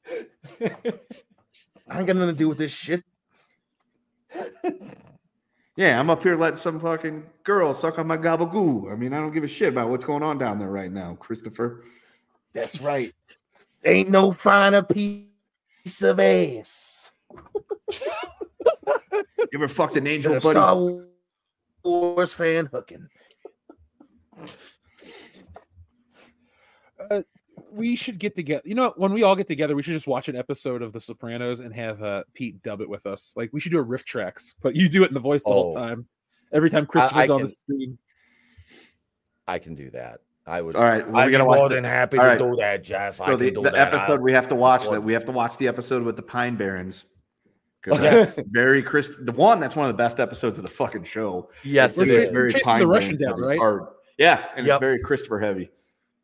[0.10, 3.04] I ain't got nothing to do with this shit.
[5.78, 8.90] Yeah, I'm up here letting some fucking girl suck on my gabagoo.
[8.92, 11.14] I mean, I don't give a shit about what's going on down there right now,
[11.14, 11.84] Christopher.
[12.52, 13.14] That's right.
[13.84, 17.12] Ain't no finer piece of ass
[17.92, 20.40] You ever fucked an angel, buddy?
[20.40, 21.04] Star
[21.84, 23.08] Wars fan hooking.
[27.72, 28.62] We should get together.
[28.64, 28.98] You know, what?
[28.98, 31.74] when we all get together, we should just watch an episode of The Sopranos and
[31.74, 33.32] have uh, Pete dub it with us.
[33.36, 35.50] Like we should do a riff tracks, but you do it in the voice the
[35.50, 35.80] whole Oh.
[35.80, 36.06] time.
[36.52, 37.98] Every time Christopher's on can- the screen.
[39.46, 40.20] I can do that.
[40.46, 40.76] I would.
[40.76, 42.38] All right, well, I'd we be gotta more watch the- than happy to right.
[42.38, 43.14] do that, Jeff.
[43.14, 43.74] So can the, the that.
[43.74, 46.22] I- episode we have to watch that we have to watch the episode with the
[46.22, 47.04] Pine Barrens.
[47.82, 48.36] 'Cause Yes.
[48.36, 49.10] that's very Chris.
[49.22, 51.50] The one that's one of the best episodes of the fucking show.
[51.64, 52.30] yes, We're it chasing- is.
[52.64, 53.58] we're the Russian down, right?
[53.58, 54.74] Or- yeah, and Yep.
[54.76, 55.70] it's very Christopher heavy.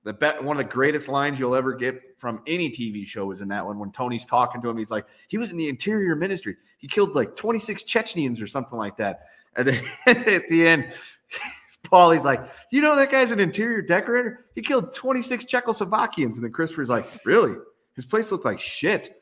[0.05, 3.41] The bet one of the greatest lines you'll ever get from any TV show is
[3.41, 4.77] in that one when Tony's talking to him.
[4.77, 6.57] He's like, he was in the interior ministry.
[6.77, 9.29] He killed like 26 Chechens or something like that.
[9.57, 10.93] And then at the end,
[11.85, 14.47] Paulie's like, Do you know that guy's an interior decorator?
[14.55, 16.35] He killed 26 Czechoslovakians.
[16.35, 17.55] And then Christopher's like, Really?
[17.95, 19.19] His place looked like shit.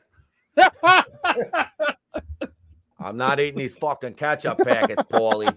[2.99, 5.57] I'm not eating these fucking ketchup packets, Paulie.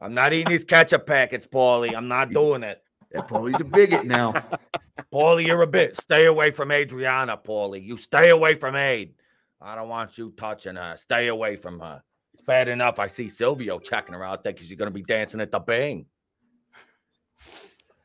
[0.00, 1.96] I'm not eating these ketchup packets, Paulie.
[1.96, 2.82] I'm not doing it.
[3.14, 4.32] Yeah, Paulie's a bigot now.
[5.12, 5.96] Paulie, you're a bit.
[6.00, 7.82] Stay away from Adriana, Paulie.
[7.84, 9.14] You stay away from Aid.
[9.60, 10.96] I don't want you touching her.
[10.96, 12.02] Stay away from her.
[12.34, 15.02] It's bad enough I see Silvio checking her out there because you're going to be
[15.02, 16.06] dancing at the bang.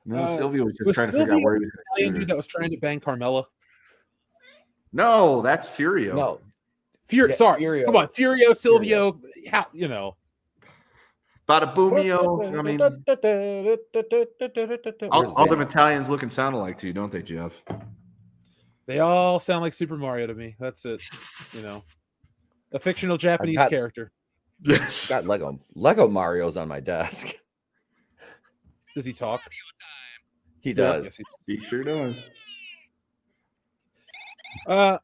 [0.05, 2.15] No, Uh, Silvio was just was trying to figure out where he was Italian gonna
[2.15, 3.43] shoot dude that was trying to bang Carmela.
[4.93, 6.15] No, that's Furio.
[6.15, 6.41] No.
[7.05, 7.85] Fury, Yeah, sorry, Furio.
[7.85, 10.15] come on, Furio, Silvio, how you know?
[11.47, 12.57] Bada boomio.
[12.57, 12.91] I mean, all,
[15.23, 17.53] Where's all them Italians look and sound alike to you, don't they, Jeff?
[18.85, 20.55] They all sound like Super Mario to me.
[20.59, 21.01] That's it.
[21.53, 21.83] You know,
[22.71, 24.11] a fictional Japanese got- character.
[24.63, 25.09] Yes.
[25.09, 25.59] got Lego.
[25.73, 27.33] Lego Mario's on my desk.
[28.95, 29.41] Does he talk?
[30.59, 31.05] He does.
[31.05, 31.17] Yes,
[31.47, 32.23] he- He sure does.
[34.67, 34.99] Uh,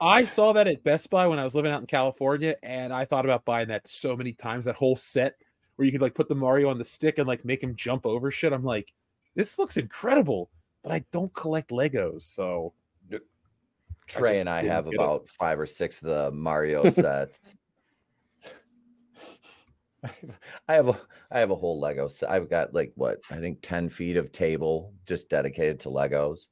[0.00, 3.04] I saw that at Best Buy when I was living out in California, and I
[3.04, 4.66] thought about buying that so many times.
[4.66, 5.34] That whole set
[5.78, 8.04] where you could like put the Mario on the stick and like make him jump
[8.04, 8.52] over shit.
[8.52, 8.92] I'm like,
[9.36, 10.50] this looks incredible,
[10.82, 12.72] but I don't collect Legos, so
[14.08, 15.00] Trey just and I have get it.
[15.00, 17.38] about five or six of the Mario sets.
[20.68, 21.00] I have a
[21.30, 22.28] I have a whole Lego set.
[22.28, 26.46] I've got like what I think ten feet of table just dedicated to Legos.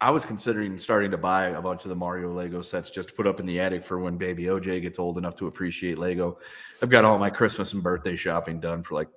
[0.00, 3.14] I was considering starting to buy a bunch of the Mario Lego sets just to
[3.14, 6.38] put up in the attic for when baby OJ gets old enough to appreciate Lego.
[6.82, 9.08] I've got all my Christmas and birthday shopping done for like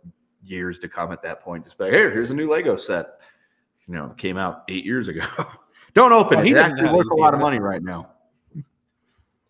[0.43, 1.65] years to come at that point.
[1.65, 3.19] Just like, here, here's a new Lego set.
[3.87, 5.25] You know, came out eight years ago.
[5.93, 6.47] Don't open Oh, it.
[6.47, 8.09] he doesn't actually worth a he's lot of money right now.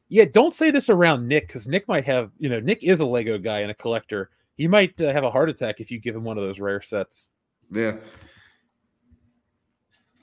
[0.09, 3.05] Yeah, don't say this around Nick because Nick might have, you know, Nick is a
[3.05, 4.29] Lego guy and a collector.
[4.57, 6.82] He might uh, have a heart attack if you give him one of those rare
[6.82, 7.29] sets.
[7.71, 7.95] Yeah.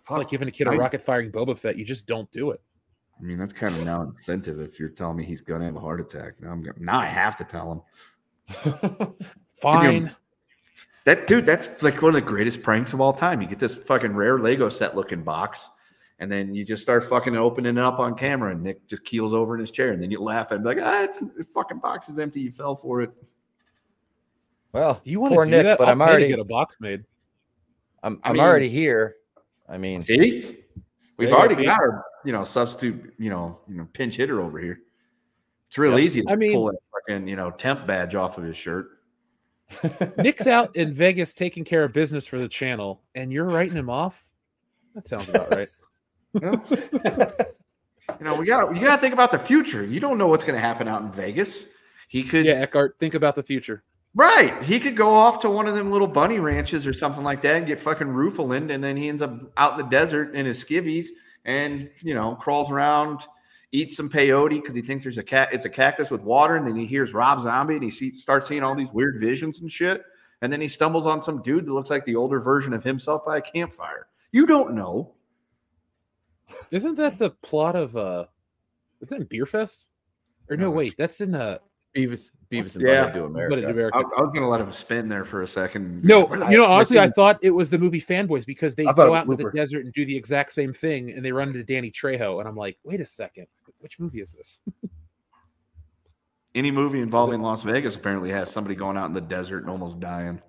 [0.09, 1.77] It's like giving a kid a I- rocket firing Boba Fett.
[1.77, 2.61] You just don't do it.
[3.19, 5.81] I mean, that's kind of now incentive if you're telling me he's gonna have a
[5.81, 6.35] heart attack.
[6.41, 7.85] Now I'm gonna, now I have to tell
[8.49, 9.15] him.
[9.61, 10.15] Fine.
[11.05, 13.41] That dude, that's like one of the greatest pranks of all time.
[13.41, 15.69] You get this fucking rare Lego set looking box,
[16.21, 19.33] and then you just start fucking opening it up on camera, and Nick just keels
[19.35, 21.79] over in his chair, and then you laugh and be like, ah, it's the fucking
[21.79, 22.41] box is empty.
[22.43, 23.11] You fell for it.
[24.73, 25.79] Well, Do you want poor to do Nick, that?
[25.79, 27.05] but I'll I'm already get a box made.
[28.03, 29.17] I'm, I I'm mean- already here.
[29.69, 30.59] I mean, See,
[31.17, 31.71] we've already yeah.
[31.71, 34.81] got our you know substitute you know you know pinch hitter over here.
[35.69, 36.01] It's real Yep.
[36.01, 38.89] easy to I mean- pull that fucking you know temp badge off of his shirt.
[40.17, 43.91] Nick's out in Vegas taking care of business for the channel, and you're writing him
[43.91, 44.25] off.
[44.95, 45.69] That sounds about right.
[46.35, 49.85] You know, you know we got you got to think about the future.
[49.85, 51.67] You don't know what's going to happen out in Vegas.
[52.09, 53.83] He could Yeah, Eckhart, think about the future.
[54.19, 54.61] Right.
[54.65, 57.55] He could go off to one of them little bunny ranches or something like that
[57.55, 60.63] and get fucking roofalined, and then he ends up out in the desert in his
[60.63, 61.07] skivvies
[61.45, 63.21] and you know crawls around,
[63.71, 65.51] eats some peyote because he thinks there's a cat.
[65.53, 68.49] It's a cactus with water, and then he hears Rob Zombie and he see, starts
[68.49, 70.03] seeing all these weird visions and shit.
[70.43, 73.25] And then he stumbles on some dude that looks like the older version of himself
[73.25, 74.09] by a campfire.
[74.33, 75.15] You don't know.
[76.73, 78.25] Isn't that the plot of uh
[79.01, 79.91] is that in Beer Fest?
[80.51, 81.59] Or no, No, wait, that's in uh
[81.95, 83.11] Beavis, Beavis and Yeah.
[83.11, 83.71] Butthead do but in America.
[83.71, 83.97] America.
[83.97, 86.03] I, I was gonna let him spin there for a second.
[86.03, 89.03] No, you know, honestly, I thought it was the movie Fanboys because they I thought
[89.03, 91.33] it go was out into the desert and do the exact same thing, and they
[91.33, 93.47] run into Danny Trejo, and I'm like, wait a second,
[93.81, 94.61] which movie is this?
[96.55, 100.01] any movie involving Las Vegas apparently has somebody going out in the desert and almost
[100.01, 100.41] dying.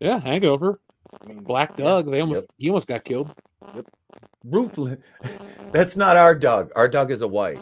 [0.00, 0.80] Yeah, Hangover,
[1.20, 2.10] I mean, Black Doug.
[2.10, 3.34] They almost he almost got killed.
[3.74, 3.86] Yep.
[4.44, 4.98] Ruthless.
[5.72, 6.70] That's not our Doug.
[6.76, 7.58] Our Doug is a white.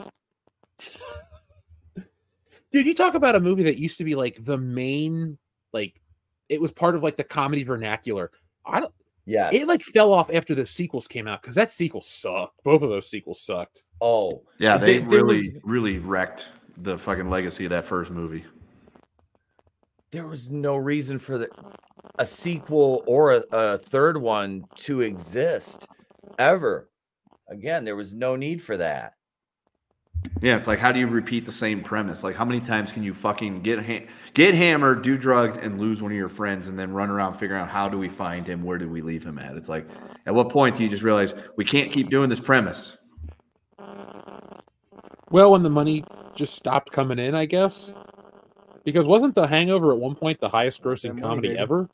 [2.75, 5.39] Dude, you talk about a movie that used to be like the main,
[5.73, 6.01] like
[6.49, 8.31] it was part of like the comedy vernacular.
[8.67, 8.93] I don't.
[9.27, 12.63] Yeah, It like fell off after the sequels came out because that sequel sucked.
[12.65, 13.85] Both of those sequels sucked.
[14.03, 18.11] oh, Yeah, they There- there really, was- really wrecked the fucking legacy of that first
[18.11, 18.45] movie.
[20.11, 21.49] there was no reason for the,
[22.19, 25.87] a sequel or a, a third one to exist
[26.39, 26.91] ever.
[27.49, 29.15] Again, there was no need for that.
[30.41, 32.23] Yeah, it's like how do you repeat the same premise?
[32.23, 36.03] Like how many times can you fucking get ha- get hammered, do drugs, and lose
[36.03, 38.63] one of your friends, and then run around figuring out how do we find him?
[38.63, 39.57] Where do we leave him at?
[39.57, 39.87] It's like
[40.27, 42.97] at what point do you just realize we can't keep doing this premise?
[45.31, 46.05] Well, when the money
[46.35, 47.93] just stopped coming in, I guess.
[48.85, 51.61] Because wasn't The Hangover at one point the highest grossing comedy baby.
[51.61, 51.89] ever?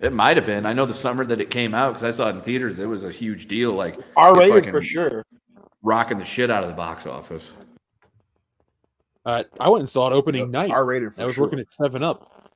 [0.00, 0.64] It might have been.
[0.64, 2.78] I know the summer that it came out because I saw it in theaters.
[2.78, 3.72] It was a huge deal.
[3.72, 5.24] Like R it rated for sure.
[5.88, 7.50] Rocking the shit out of the box office.
[9.24, 10.70] Uh, I went and saw it opening night.
[10.70, 11.44] R rated I was sure.
[11.44, 12.50] working at Seven Up.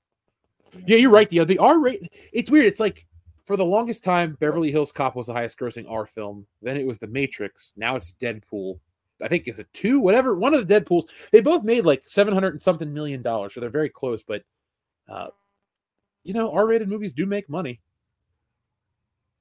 [0.86, 1.28] Yeah, you're right.
[1.28, 2.00] The the R rate.
[2.32, 2.66] It's weird.
[2.66, 3.06] It's like
[3.46, 6.46] for the longest time, Beverly Hills Cop was the highest grossing R film.
[6.62, 7.72] Then it was The Matrix.
[7.76, 8.78] Now it's Deadpool.
[9.20, 10.34] I think is it two, whatever.
[10.34, 11.04] One of the Deadpools.
[11.30, 14.22] They both made like seven hundred and something million dollars, so they're very close.
[14.22, 14.42] But
[15.08, 15.28] uh,
[16.24, 17.80] you know, R rated movies do make money.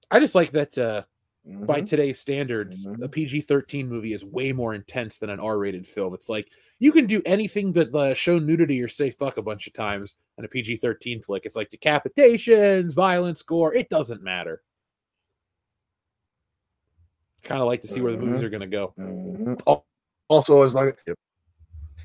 [0.10, 0.78] I just like that.
[0.78, 1.04] Uh,
[1.44, 1.90] by Mhm.
[1.90, 3.12] today's standards, a Mhm.
[3.12, 6.14] PG 13 movie is way more intense than an R rated film.
[6.14, 6.48] It's like
[6.80, 10.16] you can do anything but uh, show nudity or say fuck a bunch of times
[10.38, 11.46] in a PG 13 flick.
[11.46, 13.74] It's like decapitations, violence, gore.
[13.74, 14.62] It doesn't matter.
[17.44, 18.44] Kind of like to see where the movies Mhm.
[18.44, 18.94] are going to go.
[19.00, 19.84] Mhm.
[20.28, 21.18] Also, as like Yep.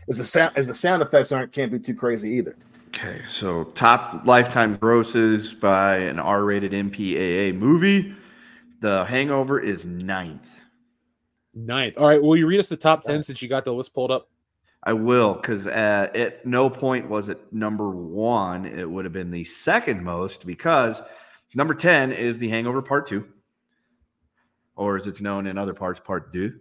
[0.08, 2.56] as the sound as the sound effects aren't can't be too crazy either.
[2.88, 8.14] Okay, so top lifetime grosses by an R-rated MPAA movie.
[8.80, 10.48] The Hangover is ninth.
[11.54, 11.96] Ninth.
[11.96, 12.22] All right.
[12.22, 14.28] Will you read us the top 10 since you got the list pulled up?
[14.82, 18.66] I will, because uh, at no point was it number one.
[18.66, 21.02] It would have been the second most because
[21.54, 23.26] number 10 is The Hangover Part 2,
[24.76, 26.52] or as it's known in other parts, Part 2.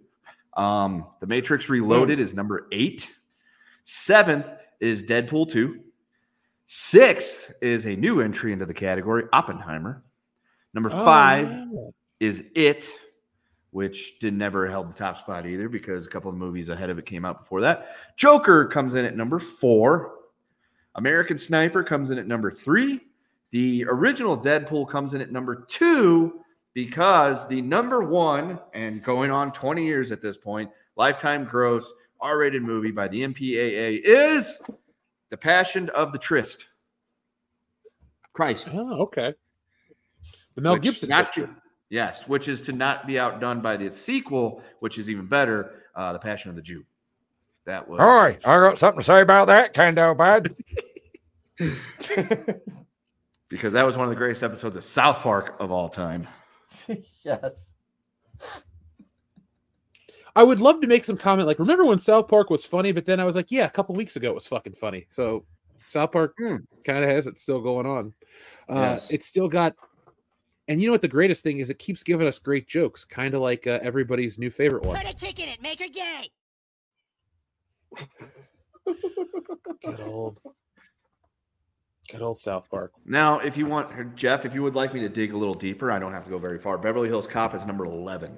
[0.55, 3.13] Um, the Matrix Reloaded is number eight.
[3.84, 4.49] Seventh
[4.80, 5.82] is Deadpool 2.
[6.66, 10.03] Sixth is a new entry into the category, Oppenheimer.
[10.74, 12.91] Number five Oh, is It,
[13.72, 16.97] which did never held the top spot either because a couple of movies ahead of
[16.97, 17.95] it came out before that.
[18.16, 20.13] Joker comes in at number four.
[20.95, 23.01] American Sniper comes in at number three.
[23.51, 26.41] The original Deadpool comes in at number two
[26.74, 31.91] because the number one, and going on 20 years at this point, lifetime gross
[32.22, 34.61] R rated movie by the MPAA is
[35.30, 36.68] The Passion of the Trist.
[38.34, 38.70] Christ.
[38.74, 39.34] Oh, okay.
[40.55, 41.49] The Mel Gibson not picture.
[41.89, 45.83] To- yes, which is to not be outdone by the sequel, which is even better,
[45.95, 46.83] uh, The Passion of the Jew.
[47.65, 50.55] That was All right, I got something to say about that, Kendo Bad.
[53.49, 56.27] because that was one of the greatest episodes of South Park of all time.
[57.23, 57.75] yes.
[60.36, 62.91] I would love to make some comment like, remember when South Park was funny?
[62.91, 65.07] But then I was like, yeah, a couple weeks ago it was fucking funny.
[65.09, 65.45] So
[65.88, 66.57] South Park Hmm.
[66.86, 68.13] kind of has it still going on.
[68.69, 69.09] Uh, Yes.
[69.11, 69.73] It's still got,
[70.68, 71.70] and you know what the greatest thing is?
[71.70, 74.95] It keeps giving us great jokes, kind of like uh, everybody's new favorite one.
[74.97, 76.30] Put a chick in it, make her gay.
[79.84, 80.39] Good old,
[82.11, 82.91] good old South Park.
[83.05, 85.91] Now, if you want, Jeff, if you would like me to dig a little deeper,
[85.91, 86.78] I don't have to go very far.
[86.78, 88.38] Beverly Hills Cop is number 11.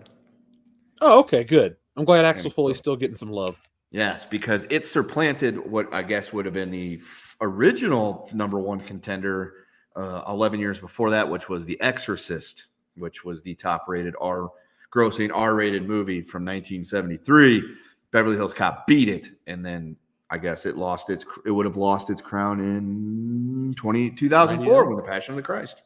[1.01, 1.75] Oh, okay, good.
[1.95, 3.55] I'm glad Axel And- Foley's still getting some love.
[3.89, 8.82] Yes, because it supplanted what I guess would have been the f- original number one
[8.82, 9.53] contender
[9.97, 14.49] uh, 11 years before that, which was The Exorcist, which was the top rated R
[14.93, 17.63] grossing R rated movie from 1973.
[18.11, 19.29] Beverly Hills Cop beat it.
[19.47, 19.97] And then
[20.29, 24.95] I guess it lost its, it would have lost its crown in 20, 2004 when
[24.97, 25.81] The Passion of the Christ.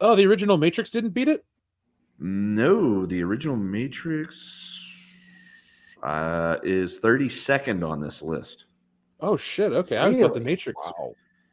[0.00, 1.44] Oh, the original Matrix didn't beat it.
[2.18, 4.86] No, the original Matrix
[6.02, 8.66] uh, is 32nd on this list.
[9.20, 9.72] Oh shit.
[9.72, 10.40] Okay, I thought the?
[10.40, 10.80] Matrix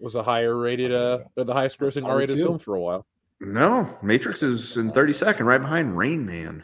[0.04, 3.06] was a higher rated, uh, or the highest grossing R rated film for a while.
[3.40, 6.64] No, Matrix is in 32nd, right behind Rain Man.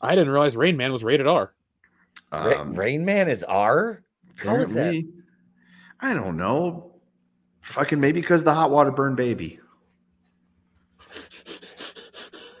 [0.00, 1.52] I didn't realize Rain Man was rated R.
[2.32, 4.02] Ra- Um, Rain Man is R.
[4.36, 4.80] How is that?
[4.88, 5.08] apparently-
[6.00, 6.94] I don't know.
[7.60, 9.60] Fucking maybe because the hot water burned baby.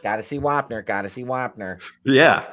[0.02, 0.84] Gotta see Wapner.
[0.84, 1.80] Gotta see Wapner.
[2.04, 2.44] Yeah,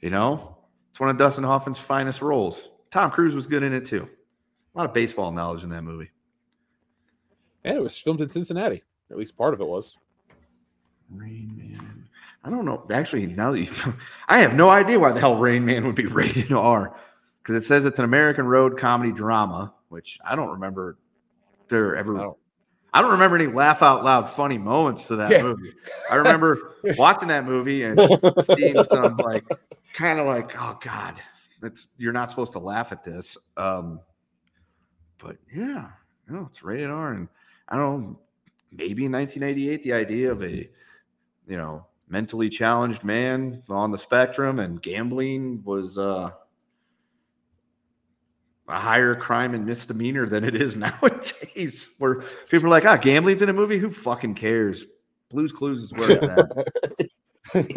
[0.00, 0.56] you know,
[0.90, 2.68] it's one of Dustin Hoffman's finest roles.
[2.90, 4.08] Tom Cruise was good in it too.
[4.74, 6.10] A lot of baseball knowledge in that movie.
[7.64, 8.82] And it was filmed in Cincinnati.
[9.10, 9.96] At least part of it was.
[11.10, 12.08] Rain Man.
[12.44, 12.84] I don't know.
[12.90, 13.70] Actually, now that you,
[14.28, 16.96] I have no idea why the hell Rain Man would be rated R,
[17.42, 20.96] because it says it's an American road comedy drama, which I don't remember
[21.68, 22.16] there ever.
[22.16, 22.36] I I don't-
[22.94, 25.42] don't, remember any laugh out loud funny moments to that Yeah.
[25.42, 25.72] movie.
[26.10, 27.98] I remember watching that movie and
[28.56, 29.44] seeing some like
[29.94, 31.20] kind of like, oh God,
[31.60, 33.38] that's you're not supposed to laugh at this.
[33.56, 34.00] Um,
[35.18, 35.88] but yeah,
[36.28, 37.28] no, it's rated R, and
[37.68, 38.18] I don't know,
[38.70, 40.68] maybe in 1988 the idea of a
[41.46, 46.30] you know mentally challenged man on the spectrum and gambling was uh
[48.68, 53.42] a higher crime and misdemeanor than it is nowadays where people are like ah gambling's
[53.42, 53.78] in a movie?
[53.78, 54.84] Who fucking cares?
[55.30, 56.28] Blues clues is where it's
[57.54, 57.72] at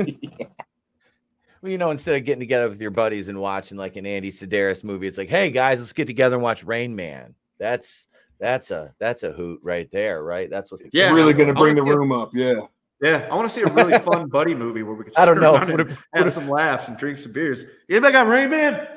[1.65, 4.29] Well, you know, instead of getting together with your buddies and watching like an Andy
[4.29, 7.33] Sidaris movie, it's like, hey guys, let's get together and watch Rain Man.
[7.57, 8.07] That's
[8.39, 10.49] that's a that's a hoot right there, right?
[10.49, 10.81] That's what.
[10.81, 11.11] The Yeah.
[11.13, 12.31] really going to bring the wanna a- room up.
[12.33, 12.61] Yeah.
[13.01, 15.39] yeah i want to see a really fun buddy movie where we can I don't
[15.41, 15.55] know.
[15.55, 18.87] around Would and have, have some laughs and drink some beers anybody got rain man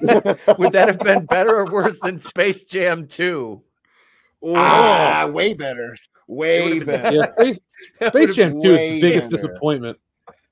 [0.58, 3.62] would that have been better or worse than Space Jam 2?
[4.44, 5.96] ah, way better.
[6.28, 7.14] Way better.
[7.16, 7.60] Yeah, Space,
[8.08, 9.42] Space Jam 2 is the biggest better.
[9.46, 9.98] disappointment.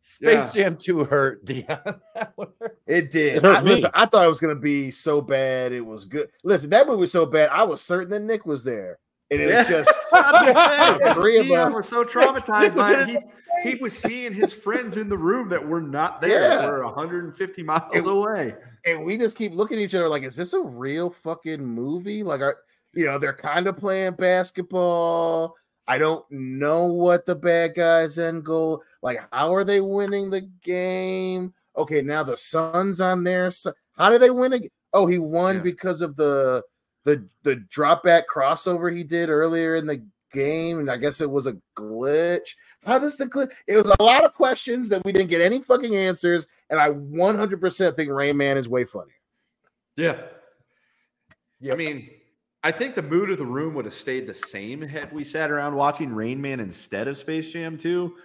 [0.07, 0.65] Space Yeah.
[0.65, 1.67] Jam 2 hurt, Dion.
[2.15, 2.79] That one hurt.
[2.87, 3.37] It did.
[3.37, 3.71] It hurt I, me.
[3.71, 5.73] listen, I thought it was going to be so bad.
[5.73, 6.29] It was good.
[6.45, 7.49] Listen, that movie was so bad.
[7.51, 8.99] I was certain that Nick was there,
[9.31, 9.65] and it Yeah.
[9.65, 11.75] just just the three of Dion us.
[11.75, 13.23] were so traumatized by it.
[13.63, 16.33] He, he was seeing his friends in the room that were not there.
[16.43, 16.59] Yeah.
[16.59, 18.55] That were 150 miles It- away.
[18.85, 22.23] and we just keep looking at each other like, is this a real fucking movie?
[22.23, 22.59] Like, are
[22.93, 25.55] you know they're kind of playing basketball.
[25.87, 28.83] I don't know what the bad guys' end goal.
[29.03, 31.53] Like, how are they winning the game?
[31.77, 33.75] Okay, now the Suns on their side.
[33.97, 34.53] How do they win?
[34.55, 34.71] Again?
[34.93, 35.63] Oh, he won Yeah.
[35.63, 36.63] because of the
[37.05, 40.03] the the drop back crossover he did earlier in the
[40.33, 42.55] game, and I guess it was a glitch.
[42.85, 43.53] How does the glitch?
[43.67, 46.91] It was a lot of questions that we didn't get any fucking answers, and I
[46.91, 49.15] 100% think Rain Man is way funnier.
[49.97, 50.23] Yeah.
[51.61, 51.73] Yeah.
[51.75, 52.11] I mean,
[52.65, 55.51] I think the mood of the room would have stayed the same had we sat
[55.51, 58.17] around watching Rain Man instead of Space Jam 2.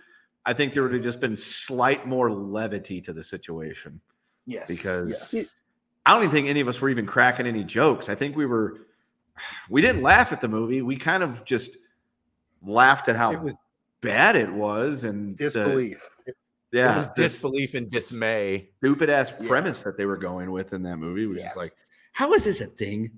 [0.46, 4.00] I think there would have just been slight more levity to the situation
[4.46, 5.56] Yes, because yes.
[6.06, 8.08] I don't even think any of us were even cracking any jokes.
[8.08, 8.88] I think we were,
[9.70, 10.82] we didn't laugh at the movie.
[10.82, 11.76] We kind of just
[12.64, 13.58] laughed at how It was
[14.02, 16.02] bad it was and the- disbelief.
[16.72, 18.70] yeah, it was disbelief and dismay.
[18.78, 19.48] Stupid ass Yeah.
[19.50, 21.44] premise that they were going with in that movie was Yeah.
[21.48, 21.74] just like,
[22.14, 23.12] how is this a thing?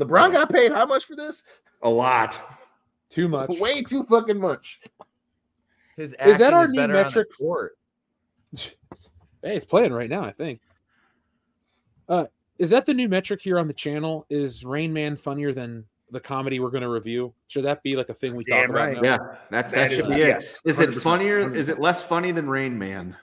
[0.00, 1.42] LeBron got paid how much for this?
[1.82, 2.40] A lot.
[3.08, 3.50] Too much.
[3.58, 4.80] Way too fucking much.
[5.96, 7.28] His Is that acting our new better on the metric?
[7.36, 7.72] court.
[9.42, 10.60] Hey, it's playing right now, I think.
[12.10, 12.26] Uh,
[12.58, 14.26] is that the new metric here on the channel?
[14.28, 17.32] Is Rain Man funnier than the comedy we're going to review?
[17.46, 18.92] Should that be like a thing we talk Damn about?
[18.94, 19.00] now?
[19.02, 19.18] Yeah,
[19.50, 20.28] that's that, That is- should be it.
[20.28, 21.54] yes, Is it 100%, funnier?
[21.54, 23.16] Is it less funny than Rain Man?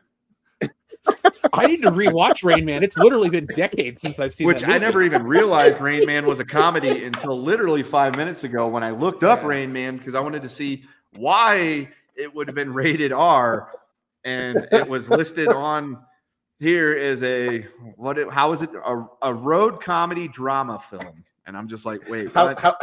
[1.53, 2.83] I need to rewatch Rain Man.
[2.83, 4.47] It's literally been decades since I've seen it.
[4.47, 8.43] Which that I never even realized Rain Man was a comedy until literally five minutes
[8.43, 9.47] ago when I looked up Yeah.
[9.47, 10.83] Rain Man because I wanted to see
[11.17, 13.71] why it would have been rated R,
[14.23, 15.99] and it was listed on
[16.59, 17.61] here as a
[17.95, 18.17] what?
[18.17, 21.23] It, how is it a, a road comedy drama film?
[21.45, 22.75] And I'm just like, wait, How, how,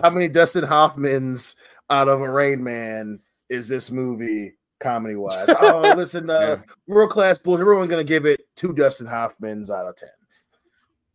[0.00, 1.56] how many Dustin Hoffmans
[1.90, 3.18] out of a Rain Man
[3.48, 5.48] is this movie comedy wise?
[5.60, 6.74] Oh, listen, uh, Yeah.
[6.86, 7.60] world class bullshit.
[7.62, 10.08] Everyone's gonna give it two Dustin Hoffmans out of ten.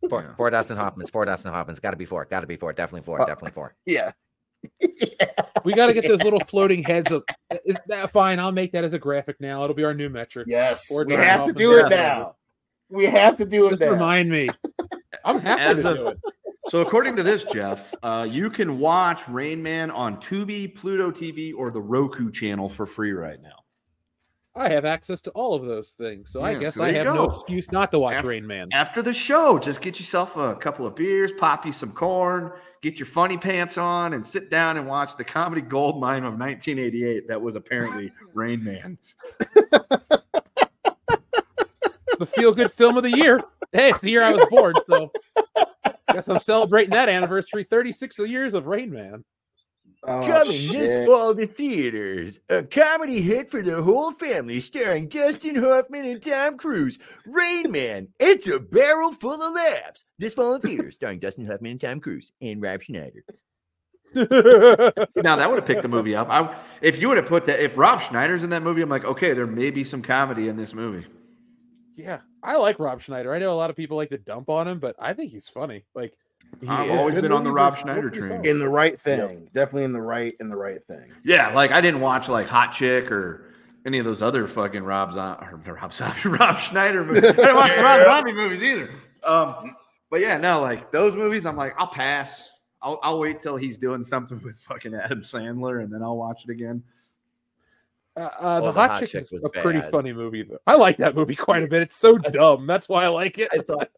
[0.08, 0.34] Four, Yeah.
[0.36, 1.10] four Dustin Hoffman's.
[1.10, 1.80] Four Dustin Hoffman's.
[1.80, 2.24] Got to be four.
[2.26, 2.72] Got to be four.
[2.72, 3.20] Definitely four.
[3.20, 3.74] Uh, Definitely four.
[3.86, 4.12] Yeah.
[5.64, 7.24] We got to get those little floating heads up.
[7.64, 8.38] Is that fine?
[8.38, 9.64] I'll make that as a graphic now.
[9.64, 10.46] It'll be our new metric.
[10.48, 11.96] yes, Or we Dustin have to do it Yeah.
[11.96, 12.36] now.
[12.88, 13.90] We have to do it Just now.
[13.90, 14.48] remind me.
[15.24, 16.18] I'm happy As to a- do it.
[16.68, 21.52] So according to this, Jeff, uh, you can watch Rain Man on Tubi, Pluto TV,
[21.56, 23.50] or the Roku channel for free right now.
[24.56, 27.24] I have access to all of those things, so I guess so I have no
[27.24, 28.68] excuse not to watch Af- Rain Man.
[28.72, 32.98] After the show, just get yourself a couple of beers, pop you some corn, get
[32.98, 37.28] your funny pants on, and sit down and watch the comedy gold mine of 1988
[37.28, 38.96] that was apparently Rain Man.
[42.08, 43.42] It's the feel good film of the year.
[43.72, 45.10] Hey, it's the year I was born, so
[46.16, 47.64] guess I'm celebrating that anniversary.
[47.64, 49.22] 36 years of Rain Man.
[50.08, 50.72] Oh, Coming shit.
[50.72, 56.22] this fall to theaters, a comedy hit for the whole family starring Dustin Hoffman and
[56.22, 56.98] Tom Cruise.
[57.26, 60.04] Rain Man, it's a barrel full of laughs.
[60.18, 63.24] This fall in theaters, starring Dustin Hoffman and Tom Cruise and Rob Schneider.
[64.14, 66.28] Now that would have picked the movie up.
[66.30, 69.04] I, if you would have put that, if Rob Schneider's in that movie, I'm like,
[69.04, 71.06] okay, there may be some comedy in this movie.
[71.96, 73.32] Yeah, I like Rob Schneider.
[73.34, 75.48] I know a lot of people like to dump on him, but I think he's
[75.48, 75.84] funny.
[75.94, 76.14] Like,
[76.60, 78.28] he- I've always been on the Rob Schneider train.
[78.28, 78.46] solid.
[78.46, 79.48] in the right thing.
[79.52, 81.12] Definitely in the right in the right thing.
[81.24, 83.52] Yeah, like I didn't watch like Hot Chick or
[83.84, 87.24] any of those other fucking Rob Zom- or Rob Zombie, Rob Schneider movies.
[87.24, 88.90] I didn't watch the Rob Zombie movies either.
[89.24, 89.74] Um,
[90.10, 92.50] but yeah, no, like those movies, I'm like, I'll pass.
[92.82, 96.44] I'll, I'll wait till he's doing something with fucking Adam Sandler, and then I'll watch
[96.44, 96.82] it again.
[98.16, 100.42] Uh, uh, Oh, the, The Hot, Hot Chick Chick is was a pretty funny movie.
[100.42, 100.58] Though.
[100.66, 101.82] I like that movie quite a bit.
[101.82, 102.66] It's so dumb.
[102.66, 103.48] That's why I like it.
[103.52, 103.90] I thought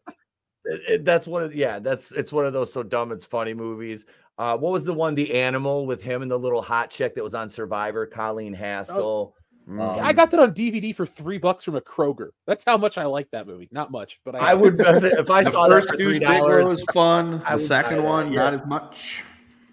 [0.65, 3.53] it- it- that's one of yeah, that's it's one of those so dumb it's funny
[3.53, 4.05] movies.
[4.37, 7.23] Uh, what was the one, the animal with him and the little hot chick that
[7.23, 9.35] was on Survivor, Colleen Haskell?
[9.69, 9.81] Mm.
[9.97, 12.29] Um, I got that on DVD for three bucks from a Kroger.
[12.47, 13.67] That's how much I like that movie.
[13.71, 16.19] Not much, but I, I would if I the saw that first for Deuce three
[16.25, 16.79] Bigalow dollars.
[16.79, 17.41] is fun.
[17.45, 18.39] I The second one, yeah.
[18.43, 19.23] not as much.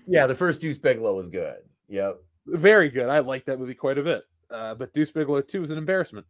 [0.06, 1.56] Yeah, the first Deuce Bigalow was good.
[1.88, 2.18] Yep.
[2.46, 3.08] very good.
[3.08, 4.22] I like that movie quite a bit.
[4.50, 6.26] Uh, but Deuce Bigalow 2 is an embarrassment.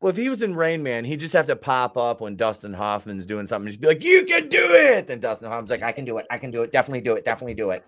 [0.00, 2.74] Well, if he was in Rain Man, he'd just have to pop up when Dustin
[2.74, 3.68] Hoffman's doing something.
[3.68, 6.26] Just be like, "You can do it!" Then Dustin Hoffman's like, "I can do it.
[6.30, 6.70] I can do it.
[6.70, 7.24] Definitely do it.
[7.24, 7.82] Definitely do it."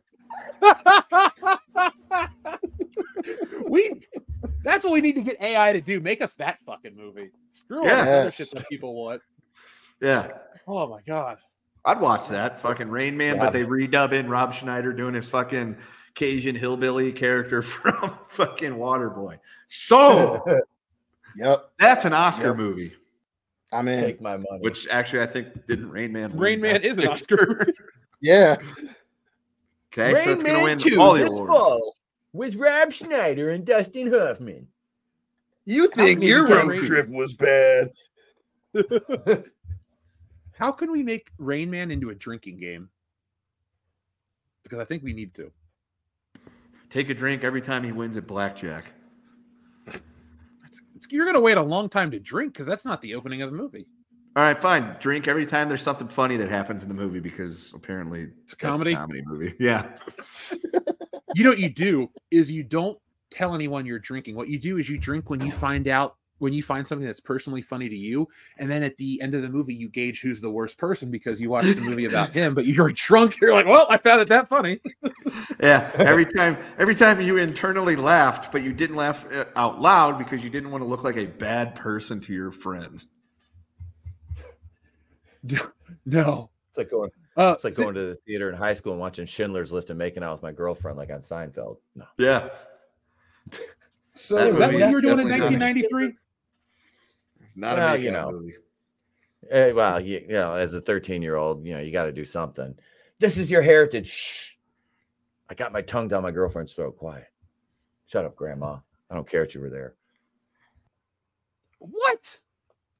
[3.69, 4.01] we
[4.65, 6.01] that's what we need to get AI to do.
[6.01, 7.31] Make us that fucking movie.
[7.53, 9.23] Screw all this other shit that people want.
[10.01, 10.29] Yeah.
[10.67, 11.39] Oh my god.
[11.85, 13.45] I'd watch that fucking Rain Man, Yeah.
[13.45, 15.77] but they redub in Rob Schneider doing his fucking
[16.19, 19.39] Cajun hillbilly character from fucking Waterboy.
[19.69, 20.45] So
[21.37, 21.71] Yep.
[21.79, 22.57] that's an Oscar Yep.
[22.57, 22.93] movie,
[23.73, 24.03] I'm in.
[24.03, 24.59] Take my money.
[24.61, 26.37] which actually I think didn't Rain Man.
[26.37, 27.67] Rain Man Best is an Oscar.
[28.21, 28.57] Yeah.
[29.93, 31.53] okay, Rain so it's gonna Man win 2 all the this awards.
[31.53, 31.97] fall
[32.33, 34.67] with Rob Schneider and Dustin Hoffman.
[35.67, 36.83] You think your road rate?
[36.83, 37.93] trip was bad?
[40.59, 42.89] How can we make Rain Man into a drinking game?
[44.65, 45.53] Because I think we need to.
[46.91, 48.87] Take a drink every time he wins at blackjack.
[49.87, 53.51] It's, you're gonna wait a long time to drink because that's not the opening of
[53.51, 53.87] the movie.
[54.37, 54.97] All right, fine.
[55.01, 58.57] Drink every time there's something funny that happens in the movie because apparently It's a
[58.57, 58.95] that's comedy.
[58.95, 59.55] comedy movie.
[59.61, 59.91] Yeah.
[61.35, 62.99] You know what you do is you don't
[63.31, 64.35] tell anyone you're drinking.
[64.37, 67.21] What you do is you drink when you find out when you find something that's
[67.21, 68.29] personally funny to you,
[68.59, 71.41] and then at the end of the movie you gauge who's the worst person because
[71.41, 73.41] you watched the movie about him, but you're drunk.
[73.41, 74.81] You're like, well, I found it that funny.
[75.61, 75.91] Yeah.
[75.95, 80.45] Every time, every time you internally laughed, but you didn't laugh uh, out loud because
[80.45, 83.07] you didn't want to look like a bad person to your friends.
[86.05, 86.51] No.
[86.69, 87.11] It's like going.
[87.37, 89.99] Uh, It's like going to the theater in high school and watching Schindler's List and
[89.99, 91.77] making out with my girlfriend, like on Seinfeld.
[91.95, 92.05] No.
[92.19, 92.49] Yeah.
[94.15, 96.15] so that is that what you were doing in 1993?
[97.59, 98.31] It's not Well, a you know.
[98.31, 98.55] movie.
[99.51, 102.13] Eh, well, you, you know, as a 13 year old, you know, you got to
[102.13, 102.73] do something.
[103.19, 104.09] This is your heritage.
[104.09, 104.53] Shh.
[105.51, 106.97] I got my tongue down my girlfriend's throat.
[106.97, 107.27] Quiet.
[108.07, 108.77] Shut up, Grandma.
[109.11, 109.95] I don't care that you were there.
[111.81, 112.39] What?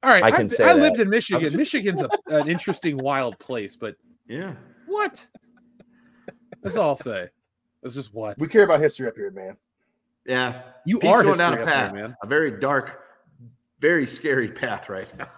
[0.03, 0.81] All right, I can I, say I that.
[0.81, 1.55] lived in Michigan.
[1.55, 3.95] Michigan's a, an interesting, wild place, but
[4.27, 4.55] Yeah.
[4.87, 5.25] what?
[6.61, 7.29] That's all I'll say.
[7.83, 9.55] It's just what We care about history up here, man.
[10.25, 10.63] Yeah.
[10.85, 12.15] you Pete's are going down a path, there, man.
[12.21, 12.99] a very dark,
[13.79, 15.29] very scary path right now.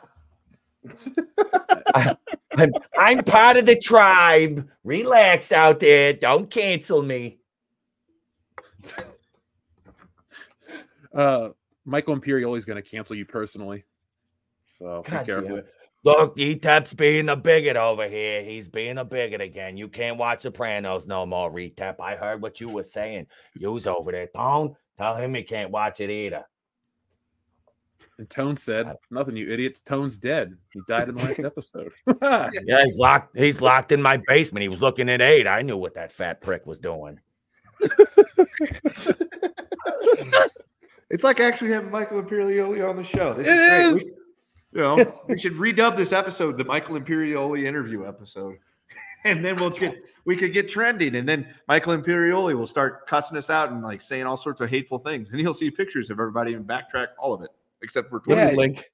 [2.58, 4.68] I'm, I'm part of the tribe.
[4.84, 6.14] Relax out there.
[6.14, 7.40] Don't cancel me.
[11.14, 11.50] Uh,
[11.84, 13.84] Michael Imperioli is going to cancel you personally,
[14.66, 15.58] so be God damn careful.
[15.58, 15.68] it.
[16.04, 18.42] Look, Retep's being a bigot over here.
[18.44, 19.76] He's being a bigot again.
[19.76, 22.00] You can't watch Sopranos no more, Retep.
[22.00, 23.28] I heard what you were saying.
[23.56, 24.28] You was over there.
[24.28, 26.46] Tone, tell him he can't watch it either.
[28.22, 29.82] And Tone said, "Nothing, you idiots.
[29.82, 30.56] Tone's dead.
[30.72, 31.92] He died in the last episode."
[32.68, 33.36] Yeah, he's locked.
[33.36, 34.62] He's locked in my basement.
[34.62, 35.48] He was looking at eight.
[35.48, 37.20] I knew what that fat prick was doing.
[41.10, 43.34] It's like actually having Michael Imperioli on the show.
[43.34, 44.12] This It is is.
[44.72, 48.58] We, you know, we should redub this episode the Michael Imperioli interview episode,
[49.26, 49.96] and then we'll get
[50.26, 54.00] we could get trending, and then Michael Imperioli will start cussing us out and like
[54.00, 57.34] saying all sorts of hateful things, and he'll see pictures of everybody and backtrack all
[57.34, 57.50] of it
[57.84, 58.52] except for Let Twitter.
[58.52, 58.86] me link.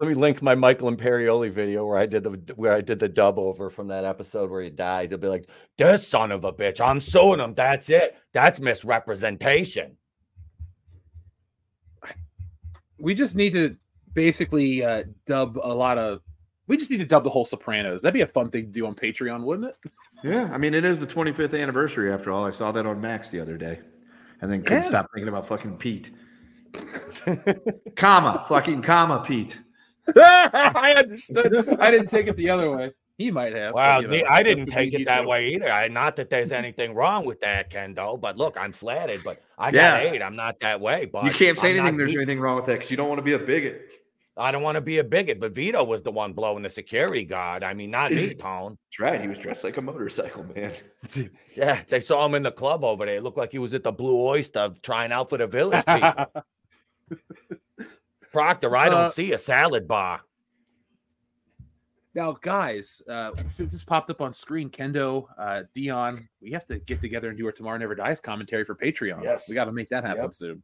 [0.00, 3.08] Let me link my Michael Imperioli video where I did the where I did the
[3.08, 5.10] dub over from that episode where he dies.
[5.10, 7.54] He'll be like, "This son of a bitch, I'm suing him.
[7.54, 8.16] That's it.
[8.32, 9.96] That's misrepresentation."
[12.98, 13.76] we just need to
[14.12, 16.20] basically uh, dub a lot of.
[16.66, 18.02] We just need to dub the whole Sopranos.
[18.02, 19.90] That'd be a fun thing to do on Patreon, wouldn't it?
[20.22, 22.44] Yeah, I mean it is the 25th anniversary after all.
[22.44, 23.80] I saw that on Max the other day,
[24.42, 24.88] and then couldn't Yeah.
[24.88, 26.10] stop thinking about fucking Pete.
[27.96, 29.58] comma, fucking comma, Pete.
[30.16, 31.68] I understood.
[31.80, 32.92] I didn't take it the other way.
[33.18, 33.74] He might have.
[33.74, 35.28] but, Well, you the- know, I didn't take it that two.
[35.28, 35.70] way either.
[35.70, 38.18] I, not that there's anything wrong with that, Kendo.
[38.20, 39.22] But look, I'm flattered.
[39.24, 40.04] But I Yeah.
[40.04, 40.22] got eight.
[40.22, 41.04] I'm not that way.
[41.06, 41.96] But You can't say I'm anything.
[41.96, 43.90] There's Vi- anything wrong with that because you don't want to be a bigot.
[44.36, 47.24] I don't want to be a bigot, but Vito was the one blowing the security
[47.24, 47.64] guard.
[47.64, 48.78] I mean, not me, Tone.
[48.92, 49.20] That's right.
[49.20, 50.72] He was dressed like a motorcycle man.
[51.56, 53.16] Yeah, they saw him in the club over there.
[53.16, 56.26] It looked like he was at the Blue Oyster trying out for the village people.
[58.32, 60.20] Proctor, I don't Uh, see a salad bar.
[62.14, 66.78] Now, guys, uh, since this popped up on screen, Kendo, uh, Dion, we have to
[66.78, 69.22] get together and do our Tomorrow Never Dies commentary for Patreon.
[69.22, 69.48] Yes.
[69.48, 70.34] we got to make that happen Yep.
[70.34, 70.62] soon.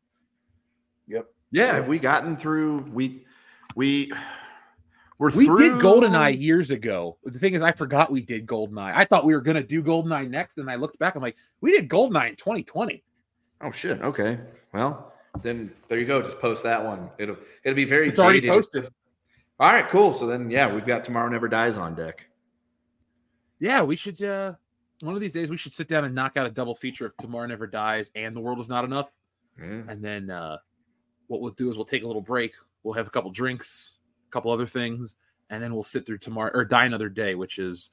[1.07, 1.27] Yep.
[1.53, 2.79] Yeah, have we gotten through?
[2.93, 3.25] We
[3.77, 4.11] we
[5.19, 7.19] we're We did Goldeneye years ago.
[7.25, 8.93] The thing is, I forgot we did Goldeneye.
[8.95, 11.15] I thought we were going to do Goldeneye next, and I looked back.
[11.15, 13.05] I'm like, we did Goldeneye in 2020.
[13.61, 14.01] Oh shit.
[14.03, 14.41] Okay.
[14.73, 15.13] Well,
[15.43, 16.23] then there you go.
[16.23, 17.11] Just post that one.
[17.19, 18.09] It'll it'll be very.
[18.09, 18.89] It's already posted.
[19.61, 19.89] All right.
[19.89, 20.13] Cool.
[20.15, 22.27] So then, yeah, we've got Tomorrow Never Dies on deck.
[23.59, 24.23] Yeah, we should.
[24.23, 24.55] uh
[25.01, 27.17] One of these days, we should sit down and knock out a double feature of
[27.17, 29.11] Tomorrow Never Dies and The World Is Not Enough.
[29.59, 29.83] Yeah.
[29.89, 30.59] And then uh
[31.27, 32.53] what we'll do is we'll take a little break.
[32.83, 33.97] We'll have a couple drinks,
[34.29, 35.17] a couple other things,
[35.51, 37.91] and then we'll sit through tomorrow or die another day, which is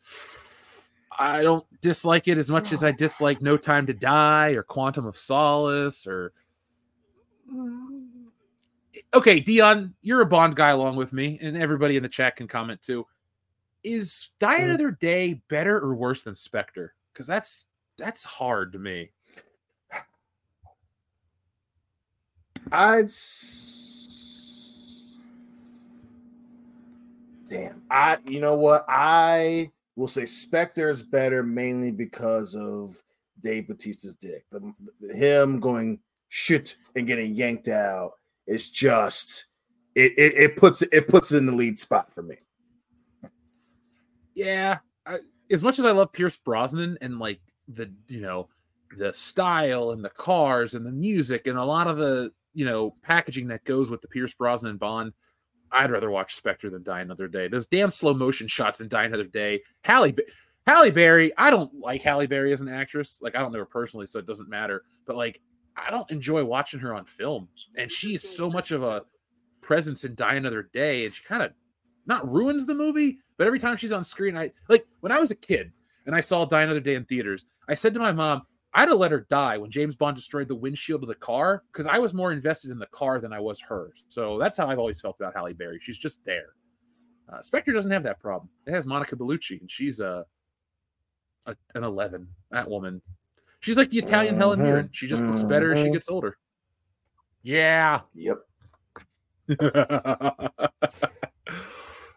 [1.18, 5.06] I don't dislike it as much as I dislike No Time to Die or Quantum
[5.06, 6.34] of Solace or
[9.14, 12.48] Okay, Dion, you're a Bond guy along with me, and everybody in the chat can
[12.48, 13.06] comment too.
[13.84, 14.64] Is Die mm.
[14.64, 16.94] Another Day better or worse than Spectre?
[17.14, 17.66] Because that's
[17.98, 19.12] that's hard to me.
[22.72, 23.10] I'd.
[27.50, 27.82] Damn.
[27.90, 28.18] I.
[28.26, 28.86] You know what?
[28.88, 33.02] I will say Spectre is better mainly because of
[33.42, 34.46] Dave Batista's dick.
[34.52, 34.74] The,
[35.14, 36.00] him going
[36.32, 38.14] shit and getting yanked out
[38.48, 39.46] is just.
[39.94, 42.38] It, it, it puts it puts it in the lead spot for me.
[44.34, 45.20] yeah I,
[45.52, 48.48] as much as i love pierce brosnan and like the you know
[48.98, 52.96] the style and the cars and the music and a lot of the you know
[53.02, 55.12] packaging that goes with the pierce brosnan bond
[55.74, 59.04] i'd rather watch spectre than die another day those damn slow motion shots in die
[59.04, 60.14] another day halle
[60.66, 63.66] halle berry i don't like halle berry as an actress like i don't know her
[63.66, 65.42] personally so it doesn't matter but like
[65.76, 69.04] i don't enjoy watching her on film and she is so much of a
[69.62, 71.52] presence in die another day and she kind of
[72.06, 75.32] not ruins the movie, but every time she's on screen, I like when I was
[75.32, 75.72] a kid
[76.06, 78.44] and I saw Die Another Day in theaters, I said to my mom,
[78.74, 81.88] I'd have let her die when James Bond destroyed the windshield of the car because
[81.88, 84.06] I was more invested in the car than I was hers.
[84.08, 85.80] So that's how I've always felt about Halle Berry.
[85.82, 86.54] She's just there.
[87.32, 88.50] Uh, Spectre doesn't have that problem.
[88.66, 90.26] It has Monica Bellucci, and she's a,
[91.46, 92.28] a an eleven.
[92.52, 93.02] That woman,
[93.62, 94.90] she's like the Italian Helen Mhm, Mirren.
[94.92, 95.94] She just looks better as she mhm.
[95.94, 96.38] gets older.
[97.44, 98.02] Yeah.
[98.14, 98.38] Yep.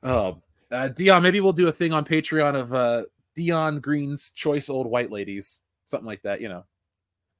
[0.02, 3.04] um, uh, Dion, maybe we'll do a thing on Patreon of uh,
[3.34, 6.40] Dion Green's choice old white ladies, something like that.
[6.40, 6.64] You know,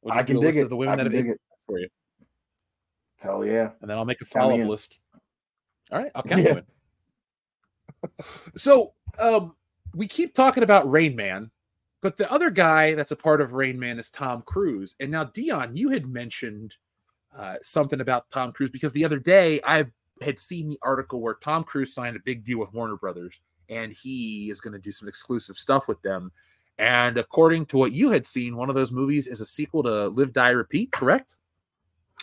[0.03, 0.69] we'll I can dig it.
[0.69, 1.89] the women that have it for you.
[3.17, 3.71] Hell yeah!
[3.81, 5.01] And then I'll make a follow up list.
[5.93, 6.55] All right, I'll count yeah.
[6.55, 8.11] you in.
[8.57, 9.55] so, um,
[9.95, 11.51] we keep talking about Rain Man,
[12.05, 14.95] but the other guy that's a part of Rain Man is Tom Cruise.
[15.01, 16.77] And now, Dion, you had mentioned
[17.35, 19.87] uh, something about Tom Cruise because the other day I
[20.21, 23.41] had seen the article where Tom Cruise signed a big deal with Warner Brothers
[23.71, 26.31] and he is going to do some exclusive stuff with them.
[26.77, 30.09] And according to what you had seen, one of those movies is a sequel to
[30.09, 31.39] Live Die Repeat, correct?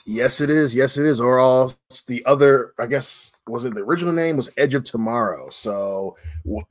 [0.05, 0.73] Yes, it is.
[0.73, 1.21] Yes, it is.
[1.21, 1.73] Or all
[2.07, 5.49] the other, I guess, was it the original name was Edge of Tomorrow.
[5.49, 6.17] So,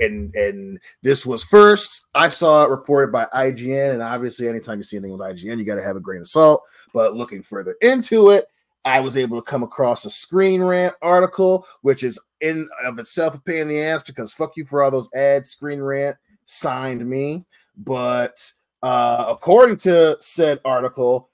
[0.01, 2.07] and and this was first.
[2.15, 5.65] I saw it reported by IGN, and obviously, anytime you see anything with IGN, you
[5.65, 6.62] got to have a grain of salt.
[6.93, 8.47] But looking further into it,
[8.85, 13.35] I was able to come across a Screen Rant article, which is in of itself
[13.35, 15.51] a pain in the ass because fuck you for all those ads.
[15.51, 16.16] Screen Rant
[16.47, 17.44] signed me,
[17.77, 18.40] but
[18.82, 21.30] uh, according to said article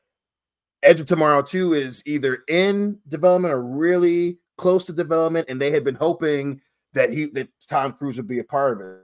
[0.83, 5.71] Edge of Tomorrow 2 is either in development or really close to development, and they
[5.71, 6.61] had been hoping
[6.93, 9.03] that he that Tom Cruise would be a part of it.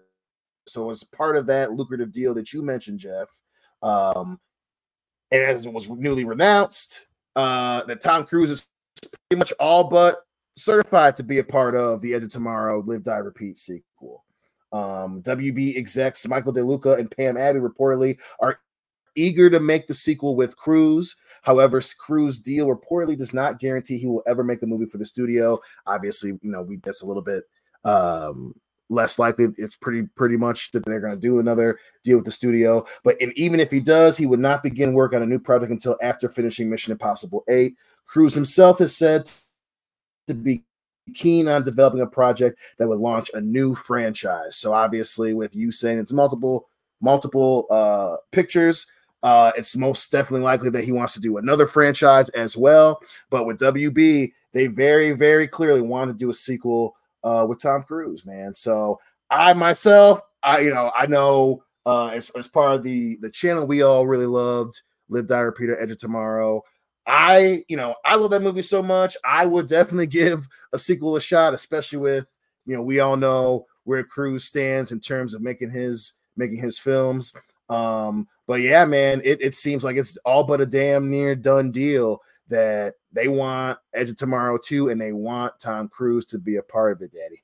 [0.66, 3.28] So as part of that lucrative deal that you mentioned, Jeff,
[3.82, 4.40] um,
[5.30, 8.68] and as it was newly renounced, uh, that Tom Cruise is
[9.28, 10.18] pretty much all but
[10.56, 14.24] certified to be a part of the Edge of Tomorrow Live Die Repeat sequel.
[14.72, 18.58] Um, WB execs Michael DeLuca and Pam Abdy reportedly are
[19.14, 21.16] eager to make the sequel with Cruise.
[21.42, 25.06] However, Cruise deal reportedly does not guarantee he will ever make a movie for the
[25.06, 25.60] studio.
[25.86, 27.44] Obviously, you know, we that's a little bit
[27.84, 28.54] um
[28.92, 29.48] less likely.
[29.56, 32.84] It's pretty pretty much that they're going to do another deal with the studio.
[33.02, 35.72] But and even if he does, he would not begin work on a new project
[35.72, 37.74] until after finishing Mission Impossible 8.
[38.06, 39.30] Cruise himself has said
[40.28, 40.64] to be
[41.14, 44.56] keen on developing a project that would launch a new franchise.
[44.56, 46.68] So obviously, with you saying it's multiple
[47.00, 48.86] multiple uh pictures,
[49.22, 53.00] uh, it's most definitely likely that he wants to do another franchise as well.
[53.30, 57.82] But with WB, they very, very clearly want to do a sequel uh, with Tom
[57.82, 58.52] Cruise, man.
[58.54, 58.98] So
[59.30, 63.66] I myself, I you know, I know uh, as, as part of the the channel
[63.66, 66.62] we all really loved, Live Die Repeater, Edge of Tomorrow.
[67.06, 69.16] I, you know, I love that movie so much.
[69.24, 72.26] I would definitely give a sequel a shot, especially with,
[72.64, 76.78] you know, we all know where Cruise stands in terms of making his making his
[76.78, 77.34] films.
[77.68, 81.72] Um, but yeah, man, it, it seems like it's all but a damn near done
[81.72, 86.56] deal that they want Edge of Tomorrow too, and they want Tom Cruise to be
[86.56, 87.42] a part of it, Daddy.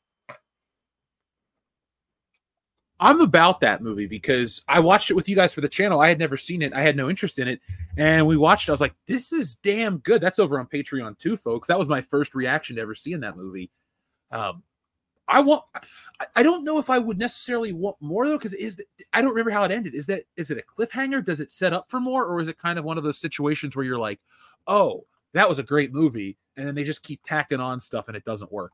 [3.00, 5.98] I'm about that movie because I watched it with you guys for the channel.
[5.98, 6.74] I had never seen it.
[6.74, 7.62] I had no interest in it.
[7.96, 8.70] And we watched it.
[8.70, 10.20] I was like, this is damn good.
[10.20, 11.68] That's over on Patreon too, folks.
[11.68, 13.70] That was my first reaction to ever seeing that movie.
[14.30, 14.62] Um,
[15.28, 15.62] I want.
[16.34, 19.30] I don't know if I would necessarily want more though, because is the, I don't
[19.30, 19.94] remember how it ended.
[19.94, 21.24] Is that is it a cliffhanger?
[21.24, 23.76] Does it set up for more, or is it kind of one of those situations
[23.76, 24.18] where you're like,
[24.66, 28.16] oh, that was a great movie, and then they just keep tacking on stuff and
[28.16, 28.72] it doesn't work.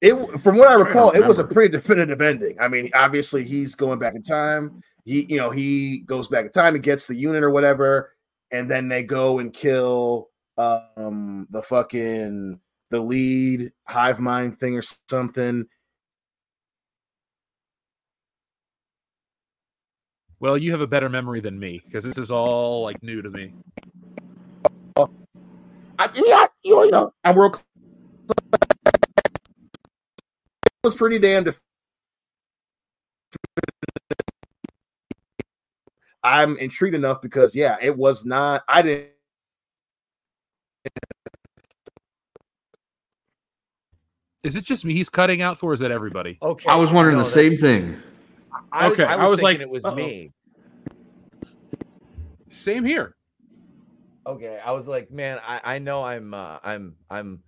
[0.00, 2.60] It, from what I recall, I it was a pretty definitive ending.
[2.60, 4.82] I mean, obviously, he's going back in time.
[5.04, 8.14] He, you know, he goes back in time and gets the unit or whatever,
[8.50, 12.60] and then they go and kill um the fucking
[12.90, 15.66] the lead hive mind thing or something.
[20.40, 23.30] Well, you have a better memory than me because this is all like new to
[23.30, 23.52] me.
[25.98, 27.60] I, yeah, you know, I'm world.
[30.84, 31.54] was pretty damned.
[36.22, 38.62] I'm intrigued enough because yeah, it was not.
[38.68, 39.08] I didn't
[44.42, 45.72] Is it just me he's cutting out for?
[45.72, 46.38] is that everybody?
[46.40, 46.68] Okay.
[46.68, 48.00] I was wondering no, the same thing.
[48.72, 49.04] I, okay.
[49.04, 49.94] I was, I was like, it was uh-oh.
[49.94, 50.32] me.
[52.48, 53.16] Same here.
[54.26, 54.60] Okay.
[54.64, 57.42] I was like, man, I, I know I'm uh, I'm I'm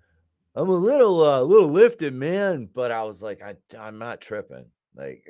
[0.57, 4.67] I'm a little uh, little lifted, man, but I was like, I I'm not tripping.
[4.97, 5.25] Like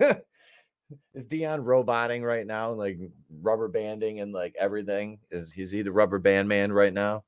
[1.14, 2.98] is Dion roboting right now, like
[3.42, 5.18] rubber banding and like everything?
[5.30, 7.24] Is is he the rubber band man right now?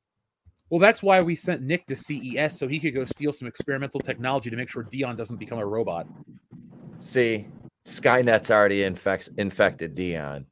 [0.70, 4.00] Well, that's why we sent Nick to CES so he could go steal some experimental
[4.00, 6.06] technology to make sure Dion doesn't become a robot.
[7.00, 7.46] See,
[7.86, 10.44] Skynet's already infects infected Dion.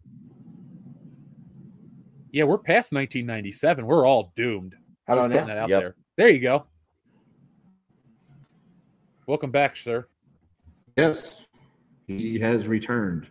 [2.33, 3.85] Yeah, we're past 1997.
[3.85, 4.75] We're all doomed.
[5.07, 5.81] How Just putting that out yep.
[5.81, 5.97] there.
[6.17, 6.67] There you go.
[9.27, 10.07] Welcome back, sir.
[10.97, 11.43] Yes,
[12.07, 13.27] he has returned.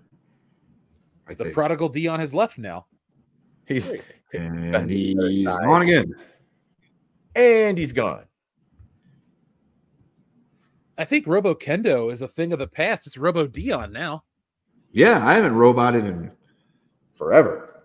[1.28, 1.56] I the think.
[1.56, 2.86] prodigal Dion has left now.
[3.66, 3.94] He's
[4.34, 6.14] and he's gone again
[7.36, 8.26] and he's gone.
[10.98, 13.06] I think Robo Kendo is a thing of the past.
[13.06, 14.24] It's Robo Dion now.
[14.92, 16.32] Yeah, I haven't roboted in
[17.16, 17.84] forever.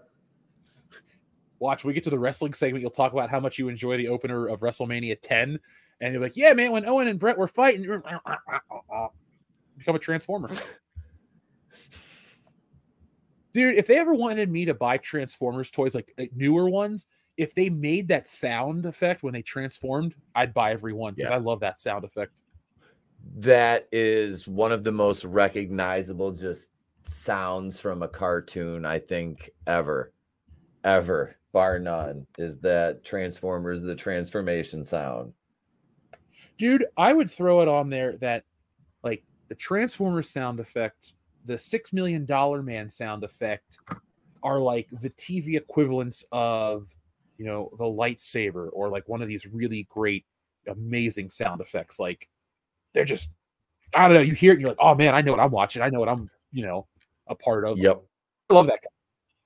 [1.58, 2.82] Watch, we get to the wrestling segment.
[2.82, 5.58] You'll talk about how much you enjoy the opener of WrestleMania 10.
[6.00, 7.82] And you're like, yeah, man, when Owen and Bret were fighting,
[9.76, 10.50] become a transformer.
[13.52, 17.06] Dude, if they ever wanted me to buy Transformers toys, like, like newer ones,
[17.40, 21.36] if they made that sound effect when they transformed, I'd buy every one because Yeah.
[21.36, 22.42] I love that sound effect.
[23.36, 26.68] That is one of the most recognizable just
[27.04, 30.12] sounds from a cartoon, I think, ever.
[30.84, 35.32] Ever, bar none, is that Transformers, the transformation sound.
[36.58, 38.44] Dude, I would throw it on there that
[39.02, 41.14] like the Transformers sound effect,
[41.46, 43.78] the six million dollar man sound effect
[44.42, 46.94] are like the TV equivalents of
[47.40, 50.26] you know the lightsaber or like one of these really great,
[50.66, 51.98] amazing sound effects.
[51.98, 52.28] Like
[52.92, 53.30] they're just
[53.94, 55.50] I don't know, you hear it and you're like, oh man, I know what I'm
[55.50, 56.86] watching, I know what I'm, you know,
[57.28, 57.78] a part of.
[57.78, 58.02] Yep.
[58.50, 58.80] I love that.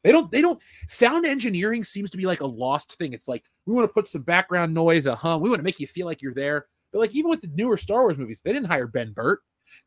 [0.03, 0.29] They don't.
[0.31, 0.61] They don't.
[0.89, 3.13] Sound engineering seems to be like a lost thing.
[3.13, 5.41] It's like we want to put some background noise, a hum.
[5.41, 6.67] We want to make you feel like you're there.
[6.93, 9.39] But like even with the newer Star Wars movies, they didn't hire Ben Burtt.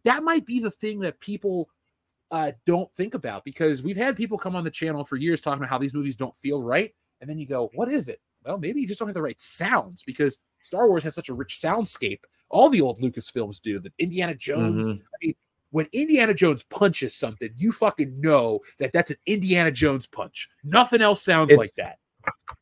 [0.06, 1.70] That might be the thing that people
[2.32, 5.60] uh, don't think about because we've had people come on the channel for years talking
[5.60, 8.58] about how these movies don't feel right, and then you go, "What is it?" Well,
[8.58, 11.60] maybe you just don't have the right sounds because Star Wars has such a rich
[11.62, 12.20] soundscape.
[12.50, 13.80] All the old Lucas films do.
[13.80, 14.88] The Indiana Jones.
[14.88, 15.00] Mhm.
[15.02, 15.36] I mean,
[15.72, 20.50] when Indiana Jones punches something, you fucking know that that's an Indiana Jones punch.
[20.64, 21.98] Nothing else sounds like that.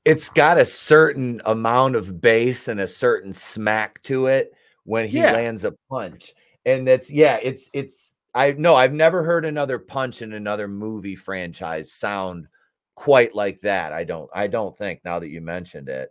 [0.05, 4.53] It's got a certain amount of bass and a certain smack to it
[4.83, 5.33] when he Yeah.
[5.33, 6.33] lands a punch.
[6.65, 11.15] And that's yeah, it's it's I no, I've never heard another punch in another movie
[11.15, 12.47] franchise sound
[12.95, 13.93] quite like that.
[13.93, 16.09] I don't I don't think now that you mentioned it.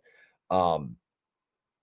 [0.51, 0.97] Um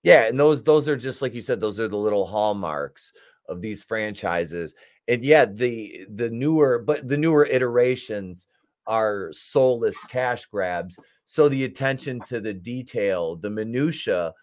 [0.04, 3.14] yeah, and those those are just like you said, those are the little hallmarks
[3.48, 4.74] of these franchises.
[5.08, 8.48] And yeah, the the newer but the newer iterations
[8.88, 10.98] are soulless cash grabs.
[11.26, 14.34] So the attention to the detail, the minutia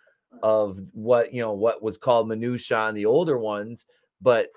[0.43, 3.87] of what you know what was called minutia on the older ones,
[4.21, 4.49] but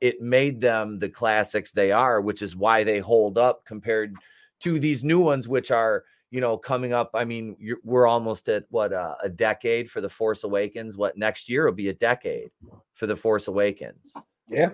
[0.00, 4.14] it made them the classics they are, which is why they hold up compared
[4.60, 7.10] to these new ones, which are you know coming up.
[7.14, 10.96] I mean, you're, we're almost at what uh, a decade for the Force Awakens.
[10.96, 12.50] What next year will be a decade
[12.94, 14.12] for the Force Awakens.
[14.48, 14.70] Yeah.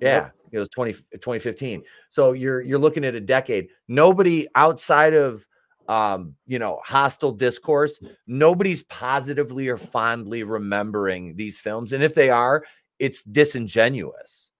[0.00, 1.82] Yeah, it was 20, 2015.
[2.08, 3.70] So you're you're looking at a decade.
[3.88, 5.44] Nobody outside of
[5.88, 11.92] um, you know, hostile discourse, nobody's positively or fondly remembering these films.
[11.92, 12.64] And if they are,
[12.98, 14.50] it's disingenuous.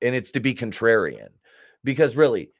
[0.00, 1.30] And it's to be contrarian.
[1.82, 2.50] Because really,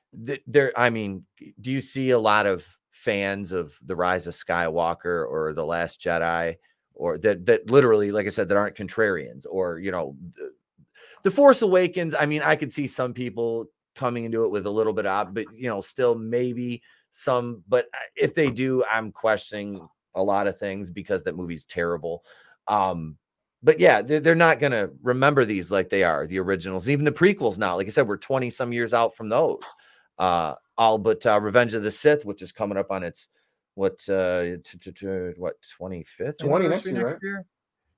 [0.46, 1.24] there I mean,
[1.60, 6.00] do you see a lot of fans of The Rise of Skywalker or The Last
[6.00, 6.56] Jedi
[6.94, 10.50] or that that literally like I said that aren't contrarians or you know th-
[11.26, 13.66] the Force Awakens, I mean, I could see some people
[13.96, 17.64] coming into it with a little bit of, but you know, still maybe some.
[17.66, 22.22] But if they do, I'm questioning a lot of things because that movie's terrible.
[22.68, 23.16] Um,
[23.60, 27.10] but yeah, they're, they're not gonna remember these like they are the originals, even the
[27.10, 27.58] prequels.
[27.58, 29.64] Now, like I said, we're 20 some years out from those.
[30.18, 33.28] Uh, all but uh, Revenge of the Sith, which is coming up on its
[33.74, 35.06] what uh t- t- t-
[35.36, 37.16] what 25th 20 next year, right?
[37.22, 37.38] Yeah,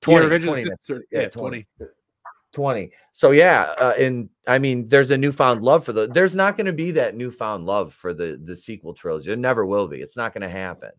[0.01, 1.67] 20, Revenge of 20 Sith, next- sir, yeah, yeah, 20.
[1.79, 1.93] 20.
[2.55, 6.57] 20 so yeah uh, and i mean there's a newfound love for the there's not
[6.57, 10.01] going to be that newfound love for the the sequel trilogy it never will be
[10.01, 10.91] it's not going to happen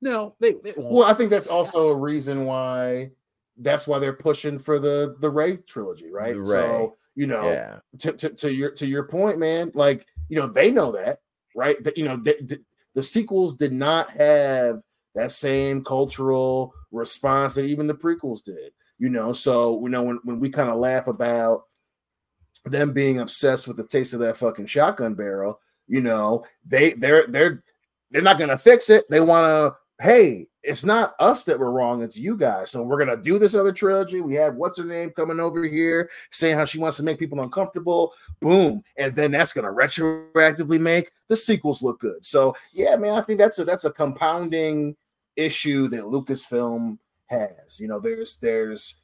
[0.00, 0.92] No, they, they won't.
[0.92, 3.10] Well, I think that's also a reason why
[3.58, 6.34] that's why they're pushing for the the Rey trilogy, right?
[6.34, 10.38] The So you know, yeah to, to to your to your point, man, like you
[10.38, 11.20] know they know that,
[11.54, 11.82] right?
[11.84, 12.60] That you know the, the,
[12.94, 14.80] the sequels did not have
[15.14, 18.72] that same cultural response that even the prequels did.
[18.98, 21.62] You know, so you know when when we kind of laugh about
[22.64, 27.26] them being obsessed with the taste of that fucking shotgun barrel, you know, they they're
[27.26, 27.62] they're
[28.10, 29.04] they're not gonna fix it.
[29.10, 29.78] They want to.
[30.00, 32.02] Hey, it's not us that were wrong.
[32.02, 32.70] It's you guys.
[32.70, 34.20] So we're gonna do this other trilogy.
[34.20, 37.40] We have what's her name coming over here saying how she wants to make people
[37.40, 38.12] uncomfortable.
[38.40, 42.24] Boom, and then that's gonna retroactively make the sequels look good.
[42.24, 44.94] So yeah, man, I think that's a that's a compounding
[45.36, 47.80] issue that Lucasfilm has.
[47.80, 49.00] You know, there's there's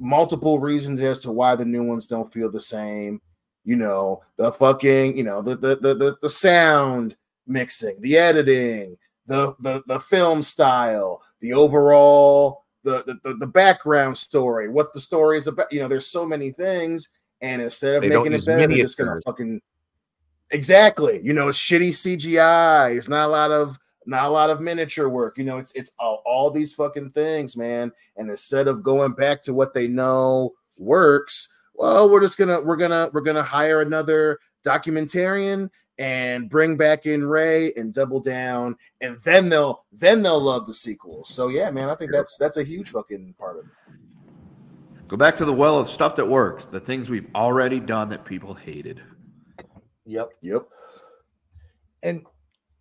[0.00, 3.20] multiple reasons as to why the new ones don't feel the same.
[3.64, 7.16] You know, the fucking, you know, the the the the, the sound
[7.46, 8.96] mixing, the editing,
[9.26, 15.38] the the the film style, the overall the, the the background story, what the story
[15.38, 15.72] is about.
[15.72, 18.96] You know, there's so many things, and instead of They making it better, they're just
[18.96, 19.60] gonna fucking
[20.50, 21.20] exactly.
[21.22, 22.90] You know, it's shitty CGI.
[22.90, 25.36] There's not a lot of not a lot of miniature work.
[25.36, 27.92] You know, it's it's all, all these fucking things, man.
[28.16, 32.76] And instead of going back to what they know works, well, we're just gonna we're
[32.76, 39.16] gonna we're gonna hire another documentarian and bring back in Rey and double down, and
[39.22, 41.28] then they'll then they'll love the sequels.
[41.28, 43.70] So yeah, man, I think that's that's a huge fucking part of it.
[45.08, 48.24] Go back to the well of stuff that works, the things we've already done that
[48.24, 49.00] people hated.
[50.04, 50.32] Yep.
[50.42, 50.68] Yep.
[52.02, 52.26] And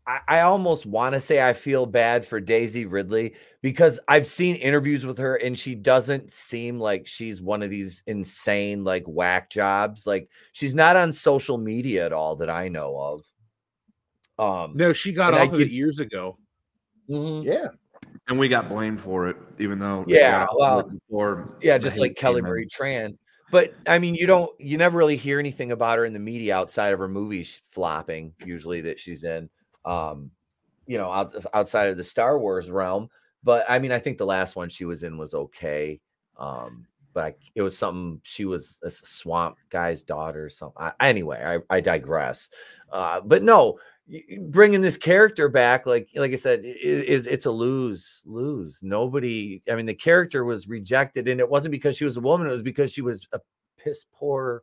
[0.07, 4.55] I, I almost want to say I feel bad for Daisy Ridley because I've seen
[4.57, 9.49] interviews with her and she doesn't seem like she's one of these insane, like whack
[9.49, 10.05] jobs.
[10.05, 13.23] Like she's not on social media at all that I know of.
[14.37, 16.37] Um, No, she got And I off of get- it years ago.
[17.09, 17.43] mhm.
[17.43, 17.67] Yeah.
[18.27, 22.15] And we got blamed for it, even though Yeah, well, uploaded before Yeah, just like
[22.15, 22.49] Kelly came.
[22.49, 23.17] Marie Tran.
[23.51, 26.55] But I mean, you don't, you never really hear anything about her in the media
[26.55, 29.49] outside of her movies flopping, usually that she's in,
[29.85, 30.31] um,
[30.87, 33.09] you know, out, outside of the Star Wars realm.
[33.43, 35.99] But I mean, I think the last one she was in was okay.
[36.37, 40.77] Um, but I, it was something she was a swamp guy's daughter or something.
[40.81, 42.49] I, anyway, I, I digress.
[42.91, 43.79] Uh, but no,
[44.41, 48.81] bringing this character back, like like I said, i- is it's a lose lose.
[48.83, 49.61] Nobody.
[49.71, 52.47] I mean, the character was rejected, and it wasn't because she was a woman.
[52.47, 53.39] It was because she was a
[53.77, 54.61] piss poor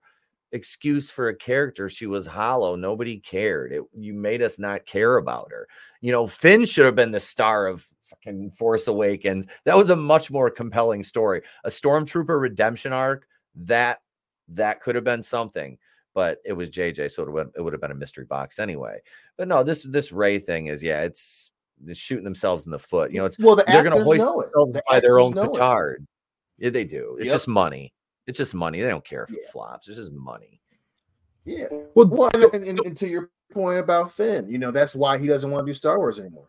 [0.52, 1.88] excuse for a character.
[1.88, 2.76] She was hollow.
[2.76, 3.72] Nobody cared.
[3.72, 5.66] It, you made us not care about her.
[6.00, 9.46] You know, Finn should have been the star of fucking Force Awakens.
[9.64, 11.42] That was a much more compelling story.
[11.64, 13.26] A stormtrooper redemption arc.
[13.54, 14.00] That
[14.48, 15.78] that could have been something
[16.14, 18.98] but it was JJ, so it would it would have been a mystery box anyway.
[19.38, 21.50] But no, this this Rey thing is yeah, it's
[21.94, 23.10] shooting themselves in the foot.
[23.10, 25.52] You know, it's Well, the they're gonna hoist themselves The by their own know it.
[25.54, 26.06] petard.
[26.58, 27.16] Yeah, they do.
[27.18, 27.32] It's Yep.
[27.34, 27.92] just money.
[28.26, 28.80] It's just money.
[28.80, 29.88] They don't care if it flops.
[29.88, 30.60] It's just money.
[31.44, 31.66] Yeah.
[31.94, 35.18] Well, Well, and, and, and, and to your point about Finn, you know, that's why
[35.18, 36.48] he doesn't want to do Star Wars anymore.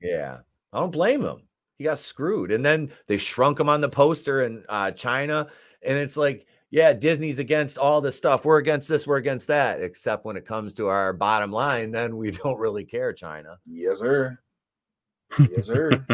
[0.00, 0.38] Yeah,
[0.72, 1.42] I don't blame him.
[1.78, 5.48] He got screwed, and then they shrunk him on the poster in uh, China,
[5.82, 8.44] and it's like, yeah, Disney's against all this stuff.
[8.44, 9.06] We're against this.
[9.06, 9.82] We're against that.
[9.82, 13.12] Except when it comes to our bottom line, then we don't really care.
[13.12, 13.58] China.
[13.66, 14.38] Yes, sir.
[15.50, 16.06] Yes, sir.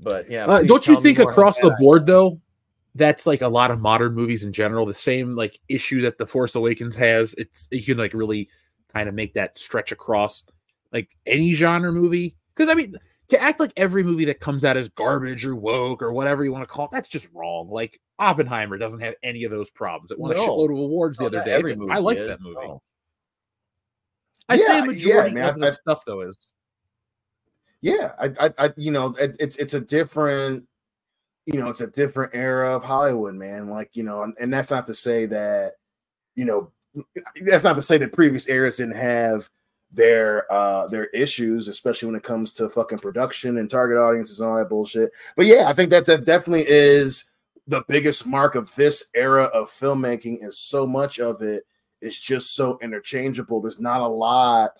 [0.00, 2.40] But yeah, Uh, don't you think across the board though,
[2.94, 6.26] that's like a lot of modern movies in general, the same like issue that the
[6.26, 7.34] Force Awakens has.
[7.34, 8.48] It's you can like really
[8.92, 10.44] kind of make that stretch across
[10.92, 12.36] like any genre movie.
[12.54, 12.94] Because I mean,
[13.28, 16.52] to act like every movie that comes out is garbage or woke or whatever you
[16.52, 17.68] want to call it, that's just wrong.
[17.70, 20.10] Like Oppenheimer doesn't have any of those problems.
[20.10, 20.48] It won a No.
[20.48, 21.54] shitload of awards the No, other day.
[21.54, 22.80] I liked is, that movie.
[24.48, 26.52] I'd say Yeah, a yeah, majority man, of the stuff though is.
[27.80, 30.64] Yeah, I, I, I, you know, it, it's it's a different,
[31.46, 33.68] you know, it's a different era of Hollywood, man.
[33.68, 35.74] Like, you know, and, and that's not to say that,
[36.34, 36.72] you know,
[37.42, 39.48] that's not to say that previous eras didn't have
[39.90, 44.50] their uh their issues, especially when it comes to fucking production and target audiences and
[44.50, 45.10] all that bullshit.
[45.36, 47.30] But yeah, I think that that definitely is
[47.66, 51.64] the biggest mark of this era of filmmaking, and so much of it
[52.00, 53.60] is just so interchangeable.
[53.60, 54.72] There's not a lot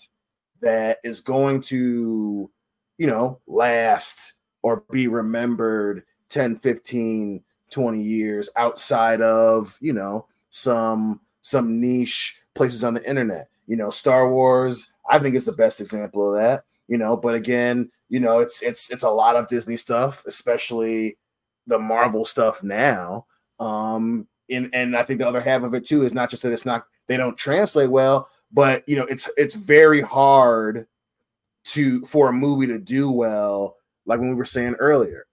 [0.61, 2.51] that is going to
[2.99, 11.21] you know, last or be remembered 10, 15, 20 years outside of, you know, some
[11.41, 13.47] some niche places on the internet.
[13.67, 17.35] You know, Star Wars, I think is the best example of that, you know, but
[17.35, 21.17] again, you know, it's it's it's a lot of Disney stuff, especially
[21.67, 23.25] the Marvel stuff now.
[23.59, 26.51] Um and and I think the other half of it too is not just that
[26.51, 30.85] it's not they don't translate well, but you know, it's it's very hard
[31.69, 33.75] to for a movie to do well
[34.05, 35.25] like when we were saying earlier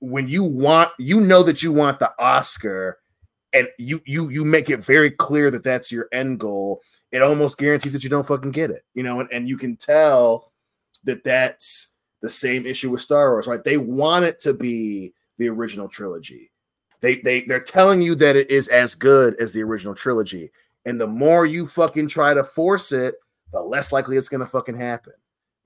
[0.00, 2.98] when you want you know that you want the oscar
[3.52, 6.80] and you you you make it very clear that that's your end goal
[7.12, 9.76] it almost guarantees that you don't fucking get it you know and, and you can
[9.76, 10.50] tell
[11.04, 11.90] that that's
[12.20, 13.64] the same issue with star wars right?
[13.64, 16.50] They want it to be the original trilogy.
[17.00, 20.52] They they they're telling you that it is as good as the original trilogy
[20.84, 23.14] and the more you fucking try to force it
[23.52, 25.14] the less likely it's gonna fucking happen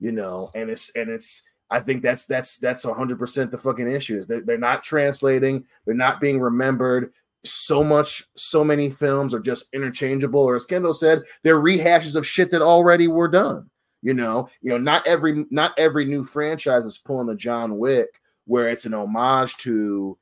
[0.05, 1.41] you know and it's and it's
[1.71, 5.95] i think that's that's that's 100% the fucking issue is they're, they're not translating they're
[5.95, 7.11] not being remembered.
[7.43, 12.25] So much so many films are just interchangeable or as kendall said they're rehashes of
[12.25, 13.69] shit that already were done
[14.03, 14.47] you know?
[14.61, 18.85] You know not every not every new franchise is pulling a john wick where it's
[18.85, 20.19] an homage to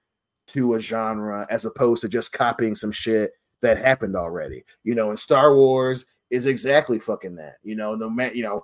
[0.48, 5.10] to a genre as opposed to just copying some shit that happened already you know?
[5.10, 7.96] And star wars is exactly fucking that you know?
[7.96, 8.64] No man, you know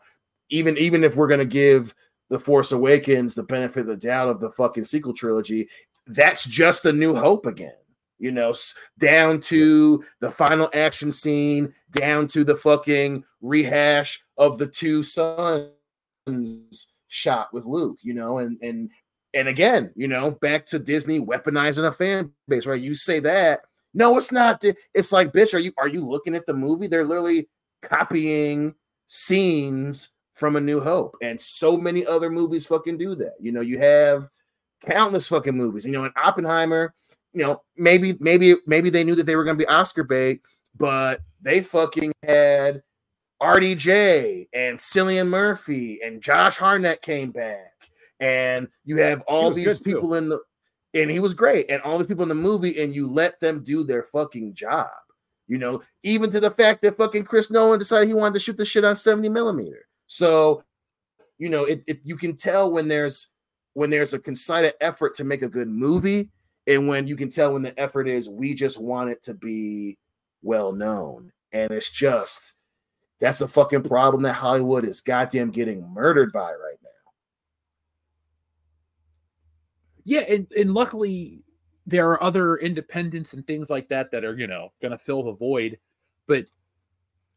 [0.49, 1.93] even even if we're gonna give
[2.29, 5.67] the Force Awakens the benefit of the doubt of the fucking sequel trilogy,
[6.07, 7.73] that's just a New Hope again.
[8.19, 8.53] You know,
[8.97, 15.71] down to the final action scene, down to the fucking rehash of the two suns
[17.07, 18.89] shot with Luke, you know, and and
[19.33, 22.81] and again, you know, back to Disney weaponizing a fan base, right?
[22.81, 23.61] You say that,
[23.93, 24.63] no, it's not.
[24.93, 26.87] It's like, bitch, are you are you looking at the movie?
[26.87, 27.49] They're literally
[27.81, 28.75] copying
[29.07, 30.09] scenes
[30.39, 33.33] from A New Hope, and so many other movies fucking do that.
[33.39, 34.27] You know, you have
[34.85, 35.85] countless fucking movies.
[35.85, 36.93] You know, in Oppenheimer,
[37.33, 40.41] you know, maybe maybe maybe they knew that they were going to be Oscar bait,
[40.77, 42.81] but they fucking had
[43.41, 50.09] RDJ and Cillian Murphy and Josh Hartnett came back, and you have all these people
[50.09, 50.15] too.
[50.15, 50.39] in the
[50.93, 53.63] and he was great, and all these people in the movie, and you let them
[53.63, 54.89] do their fucking job.
[55.47, 58.55] You know, even to the fact that fucking Chris Nolan decided he wanted to shoot
[58.55, 59.88] the shit on 70 millimeter.
[60.09, 60.63] So,
[61.37, 63.27] you know, it, it you can tell when there's
[63.73, 66.29] when there's a concerted effort to make a good movie,
[66.67, 69.97] and when you can tell when the effort is we just want it to be
[70.41, 71.31] well known.
[71.53, 72.53] And it's just
[73.19, 76.89] that's a fucking problem that Hollywood is goddamn getting murdered by right now.
[80.05, 81.43] Yeah, and, and luckily
[81.85, 85.33] there are other independents and things like that that are, you know, to fill the
[85.33, 85.77] void.
[86.27, 86.45] But,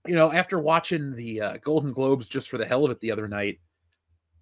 [0.06, 3.12] you know, after watching the uh, Golden Globes just for the hell of it the
[3.12, 3.60] other night,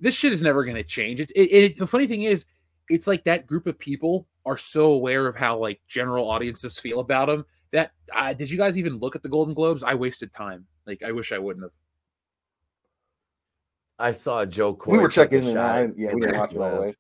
[0.01, 1.21] this shit is never going to change.
[1.21, 2.47] It, it, it, the funny thing is,
[2.89, 7.01] it's like that group of people are so aware of how like general audiences feel
[7.01, 9.85] about them that uh, did you guys even look at the Golden Globes?
[9.85, 10.67] I wasted time.
[10.87, 11.73] Like I wish I wouldn't have.
[13.99, 14.75] I saw Jo.
[14.75, 15.55] Koy we were checking in.
[15.55, 16.95] Yeah, we didn't watch it all the way.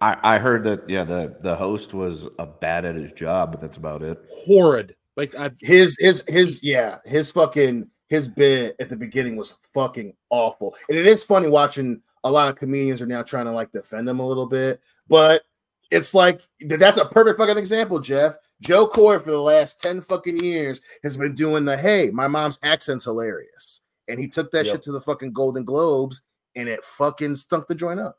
[0.00, 3.60] I, I heard that yeah the the host was a bad at his job, but
[3.60, 4.18] that's about it.
[4.30, 4.94] Horrid.
[5.16, 10.14] Like I've, his his his yeah his fucking his bit at the beginning was fucking
[10.30, 13.72] awful, and it is funny watching a lot of comedians are now trying to like
[13.72, 15.42] defend him a little bit, but
[15.90, 18.36] it's like that's a perfect fucking example, Jeff.
[18.60, 22.58] Jo Koy for the last 10 fucking years has been doing the hey, my mom's
[22.62, 23.82] accent's hilarious.
[24.08, 24.74] And he took that yep.
[24.74, 26.22] shit to the fucking Golden Globes
[26.56, 28.18] and it fucking stunk the joint up.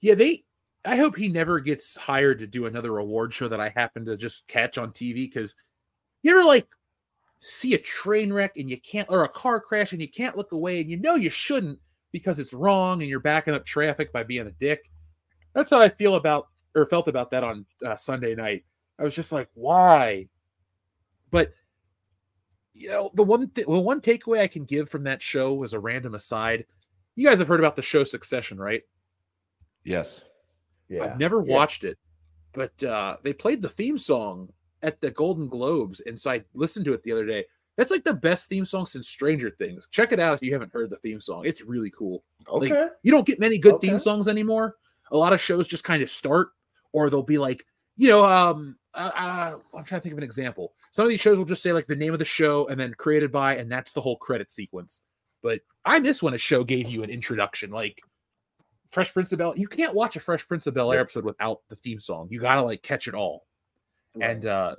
[0.00, 0.44] Yeah, they
[0.84, 4.16] I hope he never gets hired to do another award show that I happen to
[4.16, 5.54] just catch on TV because
[6.22, 6.68] you ever like
[7.40, 10.52] see a train wreck and you can't or a car crash and you can't look
[10.52, 11.78] away and you know you shouldn't
[12.12, 14.90] because it's wrong and you're backing up traffic by being a dick.
[15.54, 18.64] That's how I feel about or felt about that on uh, Sunday night.
[18.98, 20.28] I was just like, why?
[21.30, 21.52] But
[22.74, 25.74] you know, the one th- the one takeaway I can give from that show was
[25.74, 26.64] a random aside.
[27.16, 28.82] You guys have heard about the show Succession, right?
[29.84, 30.22] Yes.
[30.88, 31.04] Yeah.
[31.04, 31.54] I've never yeah.
[31.54, 31.98] watched it,
[32.52, 34.48] but uh, they played the theme song
[34.82, 37.44] at the Golden Globes, and so I listened to it the other day.
[37.76, 39.86] That's like the best theme song since Stranger Things.
[39.92, 41.44] Check it out if you haven't heard the theme song.
[41.46, 42.24] It's really cool.
[42.48, 42.70] Okay.
[42.70, 43.88] Like, you don't get many good okay.
[43.88, 44.74] theme songs anymore.
[45.12, 46.48] A lot of shows just kind of start,
[46.92, 47.64] or they'll be like,
[47.96, 50.72] you know, um, uh, uh, I'm trying to think of an example.
[50.90, 52.94] Some of these shows will just say like the name of the show and then
[52.94, 55.02] created by, and that's the whole credit sequence.
[55.42, 58.00] But I miss when a show gave you an introduction, like
[58.90, 59.54] Fresh Prince of Bel.
[59.56, 62.28] You can't watch a Fresh Prince of Bel Air episode without the theme song.
[62.30, 63.46] You gotta like catch it all.
[64.18, 64.30] Right.
[64.30, 64.76] And uh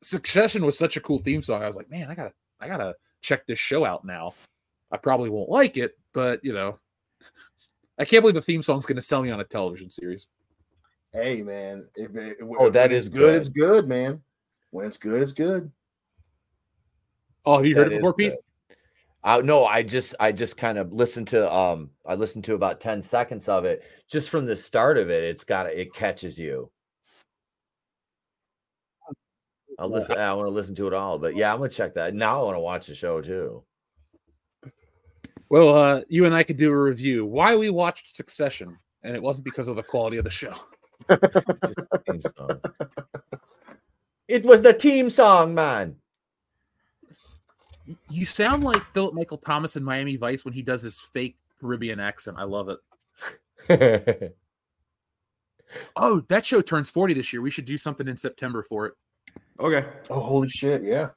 [0.00, 1.62] Succession was such a cool theme song.
[1.62, 4.34] I was like, man, I gotta, I gotta check this show out now.
[4.92, 6.78] I probably won't like it, but you know,
[7.98, 10.26] I can't believe the theme song's going to sell me on a television series.
[11.12, 11.86] Hey, man.
[11.96, 13.34] If, if, oh, that is good, good.
[13.34, 14.22] It's good, man.
[14.70, 15.70] When it's good, it's good.
[17.44, 18.34] Oh, have you that heard it before, Pete?
[19.24, 22.80] Uh, no, I just I just kind of listened to um I listened to about
[22.80, 23.82] 10 seconds of it.
[24.08, 26.70] Just from the start of it, it's got it catches you.
[29.78, 30.16] I'll listen.
[30.18, 32.14] I want to listen to it all, but yeah, I'm gonna check that.
[32.14, 33.62] Now I want to watch the show too.
[35.50, 39.22] Well, uh, you and I could do a review why we watched Succession, and it
[39.22, 40.54] wasn't because of the quality of the show.
[44.28, 45.96] it was the team song, man.
[48.10, 52.00] You sound like Philip Michael Thomas in Miami Vice when he does his fake Caribbean
[52.00, 52.36] accent.
[52.38, 52.78] I love it.
[55.96, 57.40] oh, that show turns 40 this year.
[57.40, 58.94] We should do something in September for it.
[59.60, 59.86] Okay.
[60.10, 60.82] Oh, holy shit.
[60.82, 61.10] Yeah.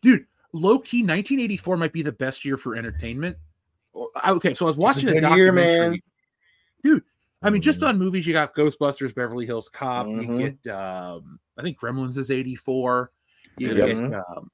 [0.00, 3.36] Dude, low key 1984 might be the best year for entertainment.
[4.26, 5.72] Okay, so I was watching a, a documentary.
[5.74, 6.00] Year, man.
[6.82, 7.02] Dude,
[7.42, 7.88] I mean, just mm-hmm.
[7.88, 10.06] on movies, you got Ghostbusters, Beverly Hills Cop.
[10.06, 10.40] Mm-hmm.
[10.40, 13.10] You get, um, I think Gremlins is 84.
[13.58, 14.50] You get, um,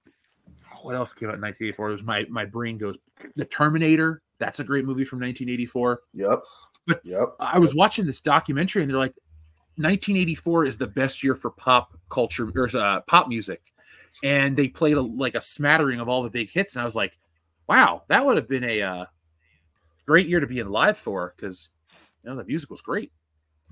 [0.83, 1.89] what else came out in 1984?
[1.89, 2.99] It was my my brain goes
[3.35, 4.23] The Terminator.
[4.39, 6.01] That's a great movie from 1984.
[6.15, 6.43] Yep.
[6.87, 7.35] But yep.
[7.41, 9.15] I was watching this documentary and they're like,
[9.77, 13.63] 1984 is the best year for pop culture or uh, pop music.
[14.23, 16.97] And they played a, like a smattering of all the big hits and i was
[16.97, 17.19] like
[17.69, 19.05] wow that would have been a uh,
[20.07, 21.69] great year to be in live for because
[22.23, 23.13] you know the music was great.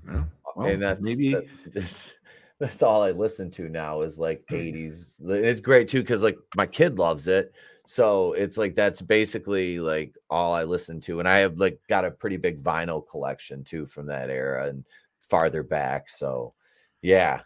[0.07, 0.25] Yeah.
[0.55, 2.13] well, and that's maybe that, that's,
[2.59, 6.67] that's all i listen to now is like 80s it's great too because like my
[6.67, 7.53] kid loves it.
[7.87, 12.03] So it's like that's basically like all I listen to, and I have like got
[12.03, 14.83] a pretty big vinyl collection too from that era and
[15.29, 16.09] farther back.
[16.09, 16.53] So
[17.01, 17.41] yeah.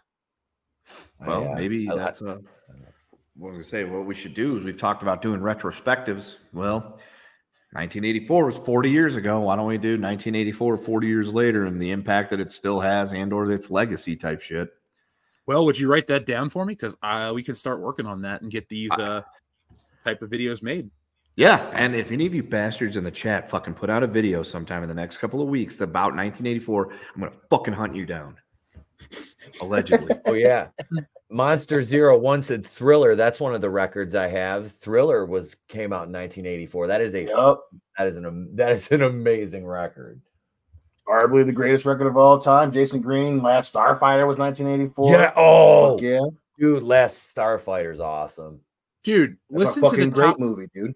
[1.24, 2.40] Well, I, uh, maybe I- that's a.
[3.36, 3.84] What was I say?
[3.84, 6.36] What we should do is we've talked about doing retrospectives.
[6.52, 7.00] Well,
[7.72, 9.40] 1984 was 40 years ago.
[9.40, 13.14] Why don't we do 1984 40 years later and the impact that it still has
[13.14, 14.68] and or its legacy type shit?
[15.46, 16.74] Well, would you write that down for me?
[16.74, 19.22] Because uh, we can start working on that and get these uh,
[20.04, 20.90] type of videos made.
[21.40, 24.42] Yeah, and if any of you bastards in the chat fucking put out a video
[24.42, 28.36] sometime in the next couple of weeks about 1984, I'm gonna fucking hunt you down.
[29.62, 30.16] Allegedly.
[30.26, 30.68] Oh yeah.
[31.30, 33.16] Monster Zero One said Thriller.
[33.16, 34.72] That's one of the records I have.
[34.82, 36.88] Thriller was came out in 1984.
[36.88, 37.64] That is a Yup.
[37.96, 40.20] that is an that is an amazing record.
[41.08, 42.70] Arguably the greatest record of all time.
[42.70, 45.10] Jason Green, Last Starfighter was 1984.
[45.10, 45.32] Yeah.
[45.36, 46.20] Oh, Fuck yeah.
[46.58, 48.60] dude, Last Starfighter's awesome.
[49.02, 50.94] Dude, That's listen a to the fucking great top, movie, dude.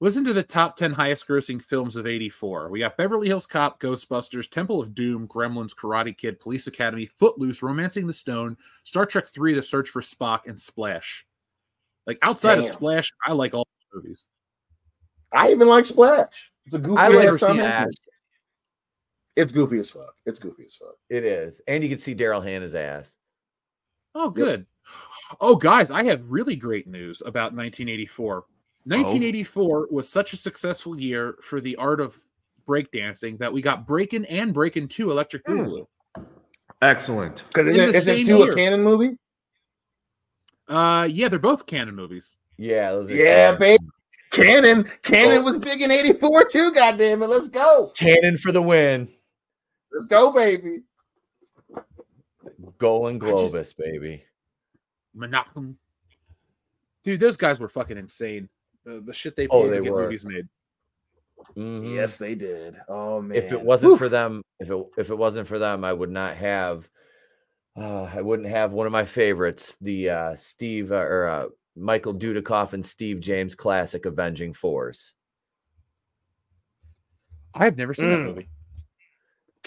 [0.00, 2.70] Listen to the top 10 highest grossing films of 84.
[2.70, 7.62] We got Beverly Hills Cop, Ghostbusters, Temple of Doom, Gremlins, Karate Kid, Police Academy, Footloose,
[7.62, 11.26] Romancing the Stone, Star Trek 3, The Search for Spock, and Splash.
[12.06, 14.28] Like outside of Splash, I like all the movies.
[15.32, 16.52] I even like Splash.
[16.66, 17.96] It's a goofy I ass never Tom seen Hanks
[19.36, 20.14] It's goofy as fuck.
[20.24, 20.94] It's goofy as fuck.
[21.08, 23.10] It is, and you can see Daryl Hannah's ass.
[24.14, 24.66] Oh, good.
[25.40, 28.44] Oh, guys, I have really great news about 1984.
[28.86, 32.16] 1984 was such a successful year for the art of
[32.68, 35.58] breakdancing that we got Breakin' and Breakin' 2 Electric Hmm.
[35.60, 35.86] Boogaloo.
[36.82, 37.42] Excellent.
[37.56, 38.52] Isn't, the isn't two year.
[38.52, 39.16] a Cannon movie?
[40.68, 42.36] Uh, yeah, they're both Cannon movies.
[42.58, 43.58] Yeah, those are Yeah, Cannon.
[43.60, 43.80] babe.
[44.30, 44.90] Cannon.
[45.02, 45.42] Cannon Oh.
[45.42, 47.28] was big in 84 too, goddamn it.
[47.28, 47.92] Let's go.
[47.96, 49.08] Cannon for the win.
[49.92, 50.82] Let's go, baby.
[52.78, 54.24] Golan I just- Globus, baby.
[55.16, 55.76] Menachem.
[57.04, 58.48] Dude, those guys were fucking insane.
[58.86, 60.02] The, the shit they Oh, they to get were.
[60.04, 60.46] movies made.
[61.56, 61.94] Mhm.
[61.94, 62.78] Yes, they did.
[62.88, 63.36] Oh man.
[63.36, 63.98] if it wasn't Whew.
[63.98, 66.88] for them, if it if it wasn't for them, I would not have.
[67.76, 71.46] Uh, I wouldn't have one of my favorites, the uh, Steve uh, or uh,
[71.76, 75.12] Michael Dudikoff and Steve James classic "Avenging Force."
[77.54, 78.24] I've never seen that Mm.
[78.26, 78.48] movie.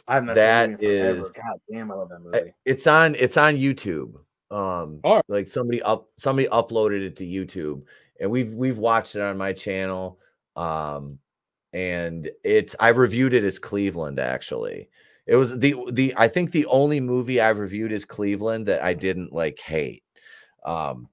[0.07, 1.19] I've not that seen that movie forever.
[1.19, 2.53] is- God damn, I love that movie.
[2.65, 4.15] It's on it's on YouTube.
[4.51, 5.23] Um, Alright.
[5.27, 7.83] like somebody up somebody uploaded it to YouTube,
[8.19, 10.19] and we've we've watched it on my channel.
[10.55, 11.19] Um,
[11.73, 14.89] and it's I've reviewed it as Cleveland actually.
[15.27, 18.93] It was the the I think the only movie I've reviewed is Cleveland that I
[18.93, 20.03] didn't like hate.
[20.65, 21.07] Um,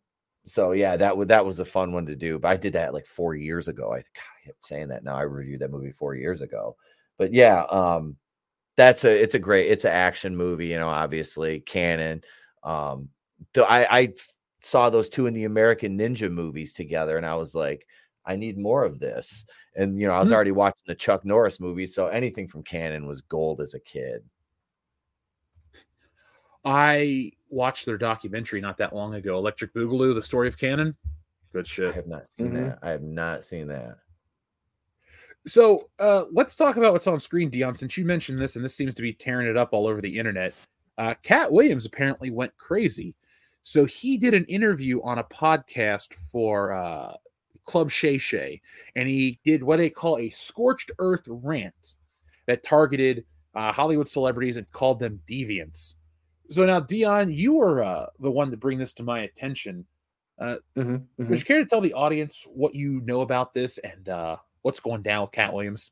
[0.45, 2.39] so yeah, that would that was a fun one to do.
[2.39, 3.93] But I did that like four years ago.
[3.93, 4.05] I, God,
[4.43, 5.17] I kept saying that now.
[5.17, 6.77] I reviewed that movie four years ago.
[7.19, 8.17] But yeah, um,
[8.77, 10.69] that's a it's a great it's an action movie.
[10.69, 12.23] You know, obviously Cannon.
[12.63, 13.11] Um,
[13.57, 14.15] I I
[14.61, 17.87] saw those two in the American Ninja movies together, and I was like,
[18.25, 19.45] I need more of this.
[19.77, 20.35] And you know, I was Mhm.
[20.35, 24.25] already watching the Chuck Norris movies, so anything from Cannon was gold as a kid.
[26.65, 30.97] I watched their documentary not that long ago, Electric Boogaloo, the story of Cannon.
[31.53, 31.93] Good shit.
[31.93, 32.65] I have not seen Mhm.
[32.71, 32.79] that.
[32.83, 33.99] I have not seen that.
[35.47, 37.77] So uh, let's talk about what's on screen, Dion.
[37.77, 40.19] Since you mentioned this, and this seems to be tearing it up all over the
[40.19, 40.55] internet,
[40.99, 43.15] uh, Katt Williams apparently went crazy.
[43.67, 47.15] So he did an interview on a podcast for uh,
[47.65, 48.61] Club Shay Shay,
[48.95, 51.95] and he did what they call a scorched earth rant
[52.47, 53.25] that targeted
[53.57, 55.95] uh, Hollywood celebrities and called them deviants.
[56.49, 59.85] So now, Dion, you were uh, the one to bring this to my attention.
[60.41, 61.29] Mhm, mhm.
[61.29, 64.79] Would you care to tell the audience what you know about this and uh, what's
[64.79, 65.91] going down with Katt Williams?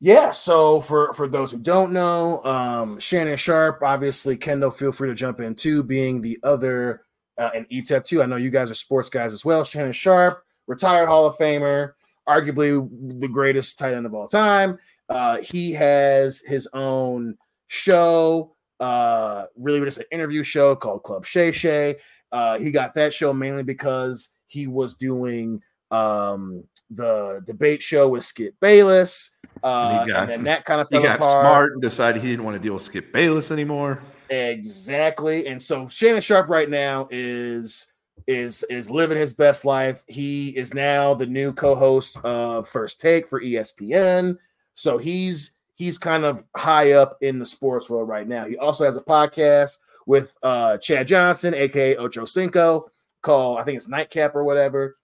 [0.00, 5.08] Yeah, so for for those who don't know, um, Shannon Sharpe, obviously, Kendall, feel free
[5.08, 7.02] to jump in too, being the other
[7.38, 8.22] uh, and Retep too.
[8.22, 9.64] I know you guys are sports guys as well.
[9.64, 11.92] Shannon Sharpe, retired Hall of Famer,
[12.28, 14.78] arguably the greatest tight end of all time.
[15.08, 17.36] Uh, he has his own
[17.68, 21.96] show, uh, really just an interview show called Club Shay Shay.
[22.32, 25.60] Uh, he got that show mainly because he was doing
[25.90, 29.30] um, the debate show with Skip Bayless.
[29.62, 31.30] Uh, And got- and then that kind of He fell got apart.
[31.30, 34.00] smart and decided he didn't want to deal with Skip Bayless anymore.
[34.30, 35.46] Exactly.
[35.46, 37.92] And so Shannon Sharpe right now is
[38.26, 40.02] is is living his best life.
[40.06, 44.38] He is now the new co-host of First Take for ESPN.
[44.74, 48.46] So he's he's kind of high up in the sports world right now.
[48.46, 52.90] He also has a podcast with uh Chad Johnson, aka Ocho Cinco,
[53.22, 54.96] called I think it's Nightcap or whatever.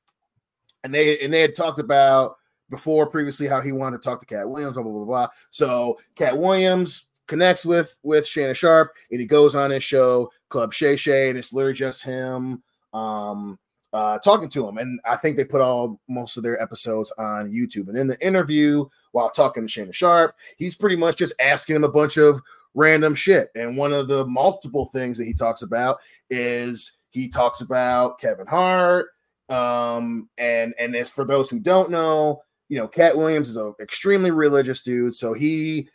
[0.84, 2.36] And they and they had talked about
[2.70, 5.28] before previously how he wanted to talk to Katt Williams, blah blah blah blah.
[5.50, 10.72] So Katt Williams connects with with Shannon Sharpe, and he goes on his show Club
[10.72, 13.58] Shay Shay, and it's literally just him um
[13.92, 14.78] uh, talking to him.
[14.78, 17.88] And I think they put all most of their episodes on YouTube.
[17.88, 21.84] And in the interview, while talking to Shannon Sharpe, he's pretty much just asking him
[21.84, 22.40] a bunch of
[22.74, 23.50] random shit.
[23.54, 25.98] And one of the multiple things that he talks about
[26.28, 29.08] is he talks about Kevin Hart.
[29.48, 33.74] Um, and and as for those who don't know, you know, Katt Williams is an
[33.80, 35.14] extremely religious dude.
[35.14, 35.88] So he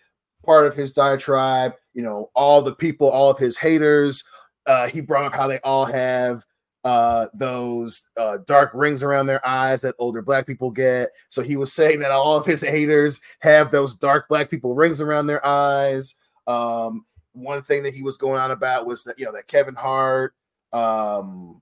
[0.45, 4.23] part of his diatribe, you know, all the people, all of his haters,
[4.67, 6.43] uh, he brought up how they all have
[6.83, 11.09] uh, those uh, dark rings around their eyes that older black people get.
[11.29, 14.99] So he was saying that all of his haters have those dark black people rings
[14.99, 16.15] around their eyes.
[16.45, 19.75] Um, one thing that he was going on about was that you know that Kevin
[19.75, 20.33] Hart
[20.73, 21.61] um,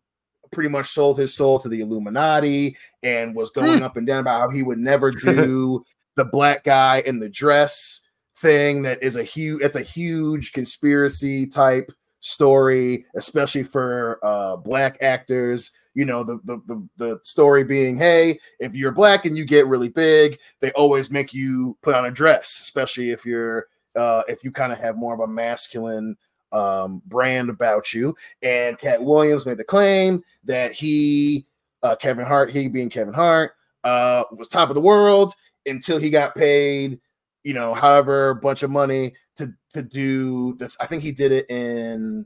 [0.54, 3.84] pretty much sold his soul to the Illuminati and was going hmm.
[3.84, 5.84] up and down about how he would never do
[6.16, 8.02] the black guy in the dress
[8.38, 8.84] thing.
[8.84, 9.62] That is a huge.
[9.62, 15.72] It's a huge conspiracy type story, especially for uh, black actors.
[15.96, 19.68] You know, the, the, the the story being, hey, if you're black and you get
[19.68, 24.44] really big, they always make you put on a dress, especially if you're uh, if
[24.44, 26.16] you kind of have more of a masculine
[26.54, 28.16] um, brand about you.
[28.42, 31.46] And Katt Williams made the claim that he,
[31.82, 33.52] uh, Kevin Hart, he being Kevin Hart,
[33.84, 35.34] uh, was top of the world
[35.66, 37.00] until he got paid,
[37.44, 40.78] you know, however bunch of money to to do this.
[40.80, 42.26] I think he did it in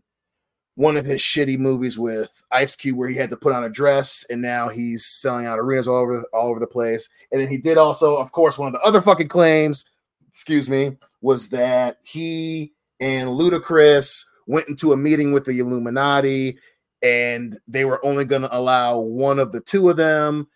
[0.76, 3.70] one of his shitty movies with Ice Cube where he had to put on a
[3.70, 7.10] dress and now he's selling out arenas all over all over the place.
[7.32, 9.90] And then he did also, of course, one of the other fucking claims,
[10.30, 16.58] excuse me, was that he and Ludacris went into a meeting with the Illuminati
[17.02, 20.48] and they were only going to allow one of the two of them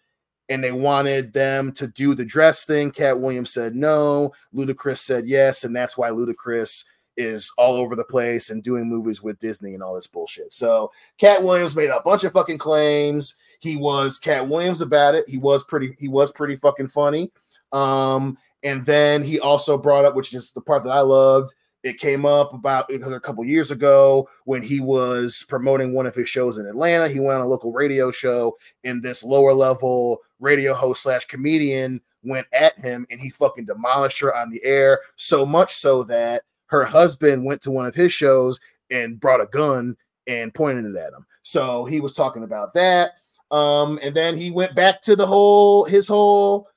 [0.49, 2.91] and they wanted them to do the dress thing.
[2.91, 4.33] Katt Williams said no.
[4.53, 6.83] Ludacris said yes, and that's why Ludacris
[7.17, 10.51] is all over the place and doing movies with Disney and all this bullshit.
[10.51, 13.35] So Katt Williams made a bunch of fucking claims.
[13.59, 15.27] He was Katt Williams about it.
[15.29, 15.95] He was pretty.
[15.99, 17.31] He was pretty fucking funny.
[17.71, 21.53] Um, and then he also brought up, which is the part that I loved.
[21.83, 26.29] It came up about a couple years ago when he was promoting one of his
[26.29, 27.09] shows in Atlanta.
[27.09, 32.01] He went on a local radio show, and this lower level radio host slash comedian
[32.23, 36.43] went at him and he fucking demolished her on the air so much so that
[36.67, 38.59] her husband went to one of his shows
[38.89, 39.95] and brought a gun
[40.27, 41.25] and pointed it at him.
[41.43, 43.13] So he was talking about that.
[43.49, 46.67] Um, and then he went back to the whole his whole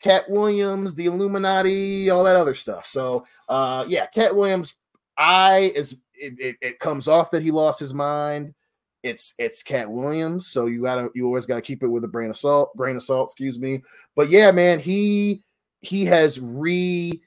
[0.00, 2.86] Katt Williams, the Illuminati, all that other stuff.
[2.86, 4.74] So uh yeah, Katt Williams,
[5.16, 8.54] I is it, it, it comes off that he lost his mind
[9.02, 12.30] it's it's Katt Williams, so you gotta you always gotta keep it with a grain
[12.30, 13.82] of salt, grain of salt, excuse me.
[14.14, 15.42] But yeah, man, he
[15.80, 17.22] he has re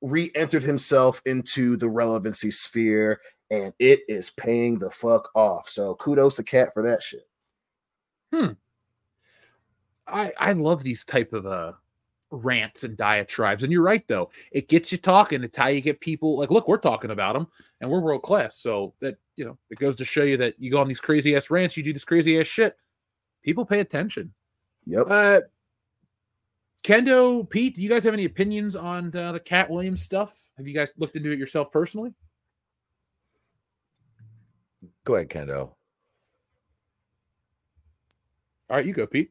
[0.00, 3.20] re-entered himself into the relevancy sphere
[3.50, 5.68] and it is paying the fuck off.
[5.68, 7.26] So kudos to Katt for that shit.
[8.32, 8.52] Hmm.
[10.06, 11.72] I I love these type of uh
[12.30, 13.62] rants and diatribes.
[13.62, 14.30] And you're right, though.
[14.52, 15.42] It gets you talking.
[15.42, 17.46] It's how you get people like, look, we're talking about them
[17.80, 18.56] and we're world class.
[18.56, 21.34] So that, you know, it goes to show you that you go on these crazy
[21.36, 22.76] ass rants, you do this crazy ass shit.
[23.42, 24.32] People pay attention.
[24.86, 25.06] Yep.
[25.08, 25.40] Uh,
[26.84, 30.48] Kendo, Pete, do you guys have any opinions on uh, the Katt Williams stuff?
[30.56, 32.14] Have you guys looked into it yourself personally?
[35.04, 35.70] Go ahead, Kendo.
[38.70, 39.30] All right, you go, Pete.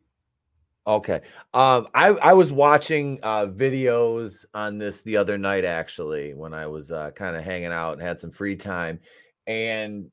[0.87, 1.21] Okay.
[1.53, 6.67] Um, I I was watching uh, videos on this the other night actually when I
[6.67, 9.01] was uh, kind of hanging out and had some free time,
[9.47, 10.09] and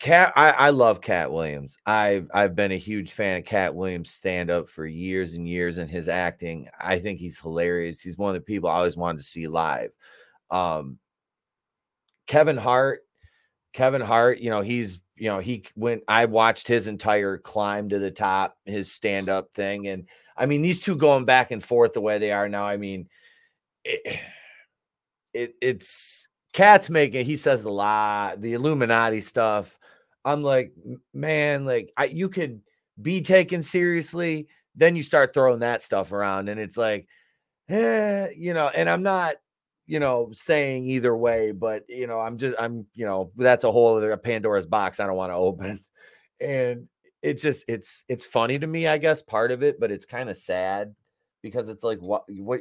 [0.00, 1.78] Katt I, I love Katt Williams.
[1.86, 5.78] I've I've been a huge fan of Katt Williams stand up for years and years,
[5.78, 6.68] and his acting.
[6.80, 8.00] I think he's hilarious.
[8.02, 9.90] He's one of the people I always wanted to see live.
[10.50, 10.98] Um,
[12.26, 13.00] Kevin Hart,
[13.72, 17.98] Kevin Hart, you know he's you know, he went, I watched his entire climb to
[17.98, 19.88] the top, his stand up thing.
[19.88, 20.06] And
[20.36, 23.08] I mean, these two going back and forth the way they are now, I mean,
[23.84, 24.20] it,
[25.34, 29.78] it it's Katt's making, he says a lot, the Illuminati stuff.
[30.24, 30.72] I'm like,
[31.14, 32.60] man, like, I, you could
[33.00, 34.48] be taken seriously.
[34.74, 37.06] Then you start throwing that stuff around, and it's like,
[37.68, 39.36] eh, you know, and I'm not,
[39.86, 43.72] you know, saying either way, but you know, I'm just I'm, you know, that's a
[43.72, 45.84] whole other Pandora's box I don't want to open.
[46.40, 46.88] And
[47.22, 50.28] it's just it's it's funny to me, I guess, part of it, but it's kind
[50.28, 50.94] of sad
[51.42, 52.60] because it's like what what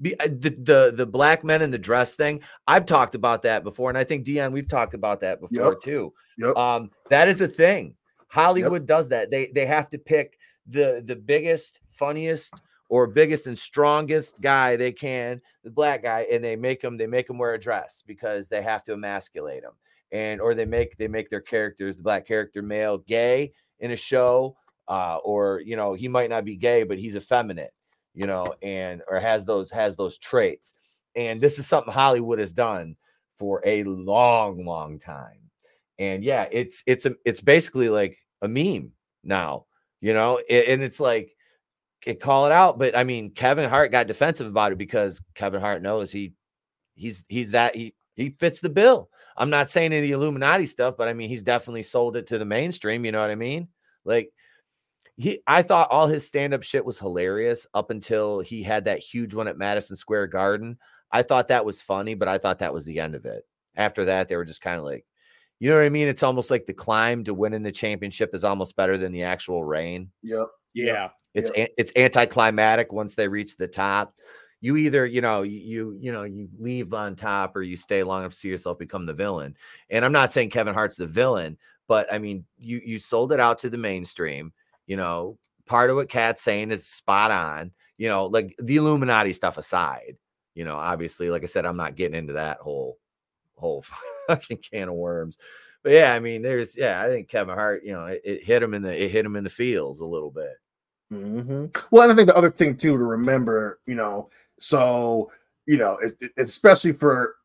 [0.00, 2.40] be the, the the black men in the dress thing.
[2.66, 5.80] I've talked about that before, and I think Dion, we've talked about that before yep.
[5.80, 6.12] too.
[6.38, 6.56] Yep.
[6.56, 7.94] Um, that is a thing.
[8.28, 8.86] Hollywood yep.
[8.86, 9.30] does that.
[9.30, 12.54] They they have to pick the the biggest, funniest,
[12.88, 17.06] or biggest and strongest guy they can, the black guy, and they make them they
[17.06, 19.74] make them wear a dress because they have to emasculate them,
[20.12, 23.96] and or they make they make their characters the black character male gay in a
[23.96, 24.56] show
[24.88, 27.72] uh, or you know, he might not be gay, but he's effeminate,
[28.14, 30.72] you know, and or has those has those traits.
[31.14, 32.96] And this is something Hollywood has done
[33.38, 35.50] for a long, long time.
[35.98, 38.92] And yeah, it's it's a it's basically like a meme
[39.22, 39.66] now,
[40.00, 41.36] you know, and it's like
[42.06, 42.78] it call it out.
[42.78, 46.32] But I mean, Kevin Hart got defensive about it because Kevin Hart knows he
[46.94, 49.10] he's he's that he he fits the bill.
[49.36, 52.44] I'm not saying any Illuminati stuff, but I mean he's definitely sold it to the
[52.44, 53.04] mainstream.
[53.04, 53.68] You know what I mean?
[54.04, 54.32] Like
[55.16, 59.34] he, I thought all his stand-up shit was hilarious up until he had that huge
[59.34, 60.78] one at Madison Square Garden.
[61.10, 63.44] I thought that was funny, but I thought that was the end of it.
[63.74, 65.04] After that, they were just kind of like,
[65.58, 66.06] you know what I mean?
[66.06, 69.64] It's almost like the climb to winning the championship is almost better than the actual
[69.64, 70.12] reign.
[70.22, 70.46] Yep.
[70.74, 71.08] Yeah.
[71.34, 71.70] It's yep.
[71.76, 74.14] it's anticlimactic once they reach the top.
[74.60, 78.20] You either, you know, you you know, you leave on top or you stay long
[78.20, 79.56] enough to see yourself become the villain.
[79.90, 83.40] And I'm not saying Kevin Hart's the villain, but I mean, you you sold it
[83.40, 84.52] out to the mainstream.
[84.86, 87.72] You know, part of what Katt's saying is spot on.
[87.98, 90.16] You know, like the Illuminati stuff aside,
[90.54, 92.98] you know, obviously, like I said, I'm not getting into that whole
[93.54, 93.84] whole
[94.26, 95.38] fucking can of worms.
[95.88, 98.62] But yeah, I mean, there's yeah, I think Kevin Hart, you know, it, it hit
[98.62, 100.52] him in the it hit him in the feels a little bit.
[101.10, 101.64] Mm-hmm.
[101.90, 104.28] Well, and I think the other thing too to remember, you know,
[104.60, 105.32] so
[105.64, 107.36] you know, it, it, especially for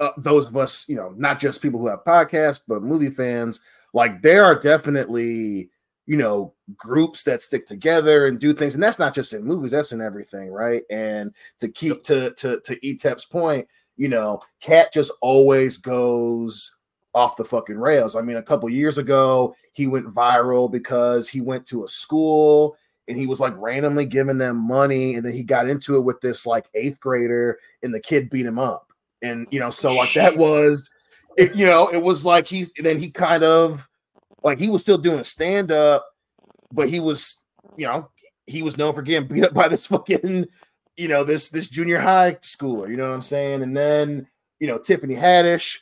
[0.00, 3.60] uh, those of us, you know, not just people who have podcasts, but movie fans,
[3.94, 5.70] like there are definitely
[6.06, 9.70] you know groups that stick together and do things and that's not just in movies
[9.70, 13.68] that's in everything right and to keep to to to retep's point
[13.98, 16.77] you know katt just always goes
[17.14, 21.40] off the fucking rails i mean a couple years ago he went viral because he
[21.40, 22.76] went to a school
[23.08, 26.20] and he was like randomly giving them money and then he got into it with
[26.20, 30.12] this like eighth grader and the kid beat him up and you know so like
[30.12, 30.92] that was
[31.36, 33.88] it you know it was like he's then he kind of
[34.42, 36.06] like he was still doing a stand up,
[36.72, 37.42] but he was,
[37.76, 38.10] you know,
[38.46, 40.46] he was known for getting beat up by this fucking,
[40.96, 42.88] you know, this this junior high schooler.
[42.88, 43.62] You know what I'm saying?
[43.62, 44.26] And then,
[44.60, 45.78] you know, Tiffany Haddish,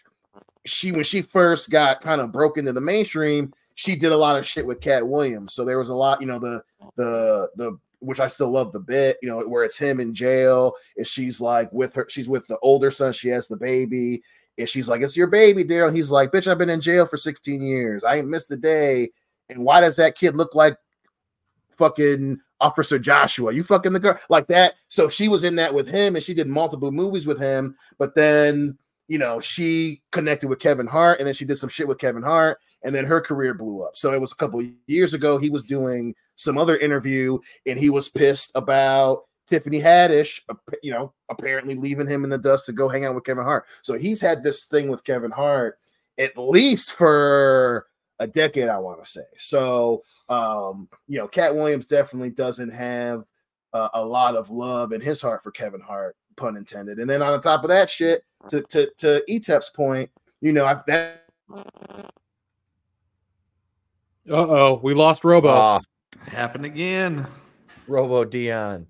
[0.66, 4.38] she when she first got kind of broke into the mainstream, she did a lot
[4.38, 5.54] of shit with Katt Williams.
[5.54, 6.62] So there was a lot, you know, the
[6.96, 10.74] the the which I still love the bit, you know, where it's him in jail,
[10.96, 14.22] and she's like with her, she's with the older son, she has the baby,
[14.58, 15.94] and she's like, It's your baby, Daryl.
[15.94, 18.04] He's like, Bitch, I've been in jail for 16 years.
[18.04, 19.10] I ain't missed a day.
[19.48, 20.76] And why does that kid look like
[21.76, 23.52] fucking Officer Joshua?
[23.52, 24.74] You fucking the girl like that.
[24.88, 27.76] So she was in that with him and she did multiple movies with him.
[27.98, 28.76] But then,
[29.08, 32.22] you know, she connected with Kevin Hart and then she did some shit with Kevin
[32.22, 33.96] Hart and then her career blew up.
[33.96, 35.38] So it was a couple years ago.
[35.38, 40.40] He was doing some other interview and he was pissed about Tiffany Haddish,
[40.82, 43.64] you know, apparently leaving him in the dust to go hang out with Kevin Hart.
[43.82, 45.78] So he's had this thing with Kevin Hart
[46.18, 47.86] at least for
[48.18, 49.26] a decade, I want to say.
[49.36, 53.24] So, um, you know, Katt Williams definitely doesn't have
[53.72, 56.98] uh, a lot of love in his heart for Kevin Hart, pun intended.
[56.98, 60.10] And then on top of that shit, to to to Retep's point,
[60.40, 61.24] you know, I, that.
[64.28, 65.48] Uh oh, we lost Robo.
[65.48, 65.80] Uh,
[66.26, 67.26] happened again.
[67.88, 68.86] Robo Dion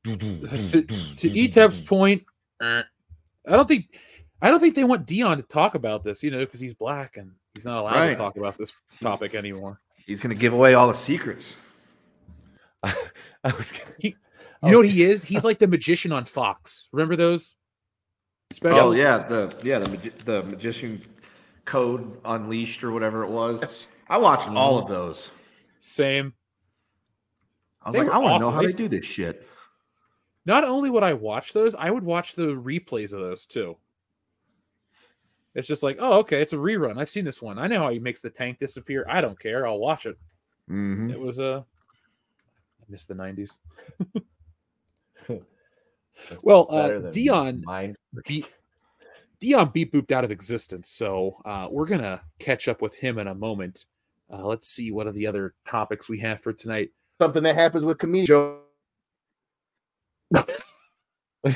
[0.04, 2.24] to, to Retep's point,
[2.60, 2.82] I
[3.46, 3.96] don't think
[4.40, 7.16] I don't think they want Dion to talk about this, you know, because he's black
[7.16, 8.10] and he's not allowed right.
[8.10, 9.80] to talk about this topic anymore.
[10.06, 11.56] He's going to give away all the secrets.
[12.82, 12.94] I
[13.56, 14.16] was, he,
[14.62, 15.22] you know what he is?
[15.22, 16.88] He's like the magician on Fox.
[16.92, 17.54] Remember those?
[18.50, 18.96] Specials?
[18.96, 21.02] Oh yeah, the yeah the the magician
[21.64, 23.60] code unleashed or whatever it was.
[23.60, 25.30] That's, I watched all of those.
[25.80, 26.32] Same.
[27.82, 28.46] I was they like, I want to awesome.
[28.48, 29.46] know how they, they do this shit.
[30.46, 33.76] Not only would I watch those, I would watch the replays of those too.
[35.54, 36.98] It's just like, oh, okay, it's a rerun.
[36.98, 37.58] I've seen this one.
[37.58, 39.04] I know how he makes the tank disappear.
[39.08, 39.66] I don't care.
[39.66, 40.16] I'll watch it.
[40.70, 41.10] Mm-hmm.
[41.10, 41.46] It was a.
[41.46, 41.58] Uh,
[42.80, 43.58] I miss the '90s.
[46.42, 47.64] well, uh, Dion
[48.26, 48.46] beat
[49.40, 53.28] Dion beat booped out of existence, so uh, we're gonna catch up with him in
[53.28, 53.84] a moment.
[54.30, 56.90] Uh, let's see what are the other topics we have for tonight.
[57.20, 58.58] Something that happens with comedian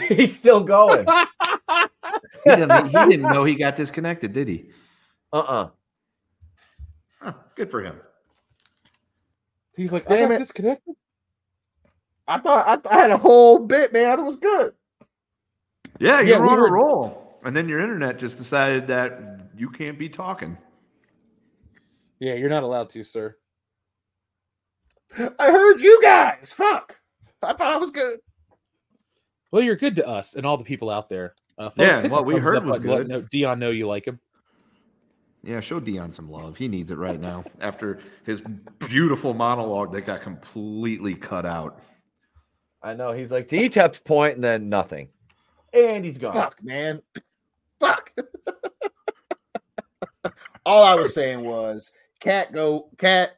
[0.09, 1.07] He's still going.
[2.45, 4.71] he, didn't, he didn't know he got disconnected, did he?
[5.33, 5.63] Uh uh-uh.
[5.65, 5.71] uh
[7.21, 8.01] huh, good for him.
[9.75, 10.39] He's like, Damn I got it.
[10.39, 10.95] disconnected.
[12.33, 14.19] I thought I, I, had a whole bit, man.
[14.19, 14.73] It was good.
[15.99, 16.67] Yeah, you yeah, were on were...
[16.67, 20.57] a roll, and then your internet just decided that you can't be talking.
[22.21, 23.37] Yeah, you're not allowed to, sir.
[25.39, 26.55] I heard you guys.
[26.57, 27.01] Fuck.
[27.43, 28.21] I thought I was good.
[29.51, 31.35] Well, you're good to us and all the people out there.
[31.59, 33.09] Uh, folks, yeah, what we heard was good.
[33.09, 34.19] Let Dion know you like him.
[35.43, 36.57] Yeah, show Dion some love.
[36.57, 38.41] He needs it right now after his
[38.79, 41.83] beautiful monologue that got completely cut out.
[42.83, 43.13] I know.
[43.13, 45.09] He's like, to Retep's point, and then nothing.
[45.73, 46.33] And he's gone.
[46.33, 47.03] Fuck, man.
[47.81, 48.13] Fuck.
[50.67, 53.37] All I was saying was Katt go Katt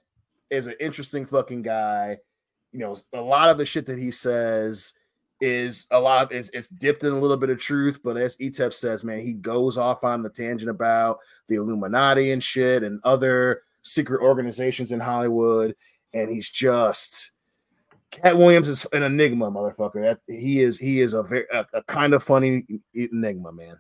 [0.50, 2.18] is an interesting fucking guy.
[2.72, 4.94] You know, a lot of the shit that he says
[5.40, 8.36] is a lot of it's, it's dipped in a little bit of truth, but as
[8.38, 11.18] Etep says, man, he goes off on the tangent about
[11.48, 15.74] the Illuminati and shit and other secret organizations in Hollywood,
[16.12, 17.32] and he's just
[18.22, 20.16] Katt Williams is an enigma, motherfucker.
[20.28, 22.64] He is he is a very a, a kind of funny
[22.94, 23.78] enigma, man.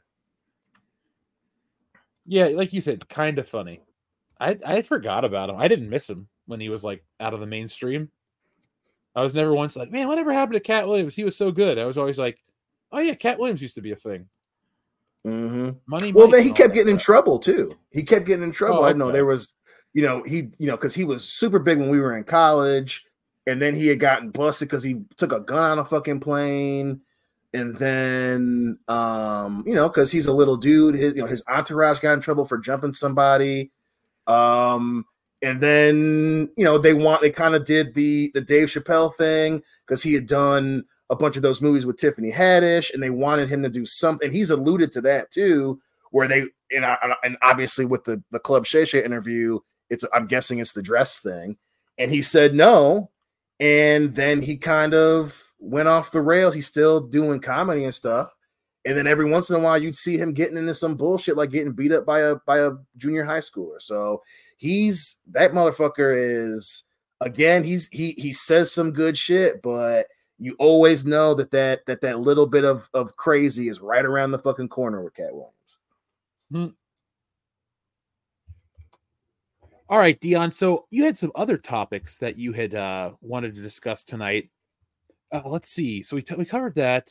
[2.26, 3.80] Yeah, like you said, kind of funny.
[4.40, 5.56] I I forgot about him.
[5.56, 8.10] I didn't miss him when he was like out of the mainstream.
[9.14, 11.14] I was never once like, man, whatever happened to Katt Williams?
[11.14, 11.78] He was so good.
[11.78, 12.38] I was always like,
[12.90, 14.26] oh yeah, Katt Williams used to be a thing.
[15.24, 15.70] Mm-hmm.
[15.86, 16.12] Money.
[16.12, 17.72] Well, then he kept getting in trouble too.
[17.92, 18.78] He kept getting in trouble.
[18.78, 18.90] Oh, okay.
[18.90, 19.54] I know there was,
[19.92, 23.06] you know, he, you know, because he was super big when we were in college,
[23.46, 27.00] and then he had gotten busted because he took a gun on a fucking plane,
[27.52, 32.00] and then, um, you know, because he's a little dude, his, you know, his entourage
[32.00, 33.70] got in trouble for jumping somebody.
[34.26, 35.04] Um,
[35.44, 39.62] and then you know they want they kind of did the the Dave Chappelle thing
[39.86, 43.50] because he had done a bunch of those movies with Tiffany Haddish, and they wanted
[43.50, 44.32] him to do something.
[44.32, 45.80] He's alluded to that too,
[46.10, 49.60] where they and, I, and obviously with the the Club Shay Shay interview,
[49.90, 51.58] it's I'm guessing it's the dress thing,
[51.98, 53.10] and he said no,
[53.64, 56.54] and then he kind of went off the rails.
[56.54, 58.30] He's still doing comedy and stuff,
[58.84, 61.50] and then every once in a while you'd see him getting into some bullshit like
[61.50, 63.80] getting beat up by a by a junior high schooler.
[63.80, 64.22] So
[64.58, 66.84] he's that motherfucker is
[67.22, 70.08] again he's he he says some good shit but
[70.38, 74.32] you always know that that that that little bit of of crazy is right around
[74.32, 75.78] the fucking corner with Katt Williams.
[76.52, 76.66] Hmm.
[79.88, 80.50] All right, Dion.
[80.50, 84.50] So you had some other topics that you had uh, wanted to discuss tonight.
[85.30, 86.02] Uh, let's see.
[86.02, 87.10] So we t- we covered that,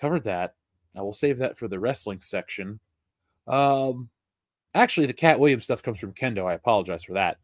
[0.00, 0.54] covered that.
[0.96, 2.80] I will save that for the wrestling section.
[3.46, 4.10] Um,
[4.74, 6.46] Actually, the Katt Williams stuff comes from Kendo.
[6.46, 7.38] I apologize for that.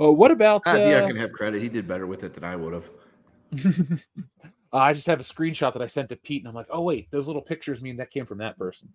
[0.00, 0.62] Uh, what about?
[0.66, 1.62] Uh, yeah, I can have credit.
[1.62, 2.88] He did better with it than I would have.
[3.52, 3.96] uh,
[4.72, 7.10] I just have a screenshot that I sent to Pete, and I'm like, oh wait,
[7.10, 8.88] those little pictures mean that came from that person.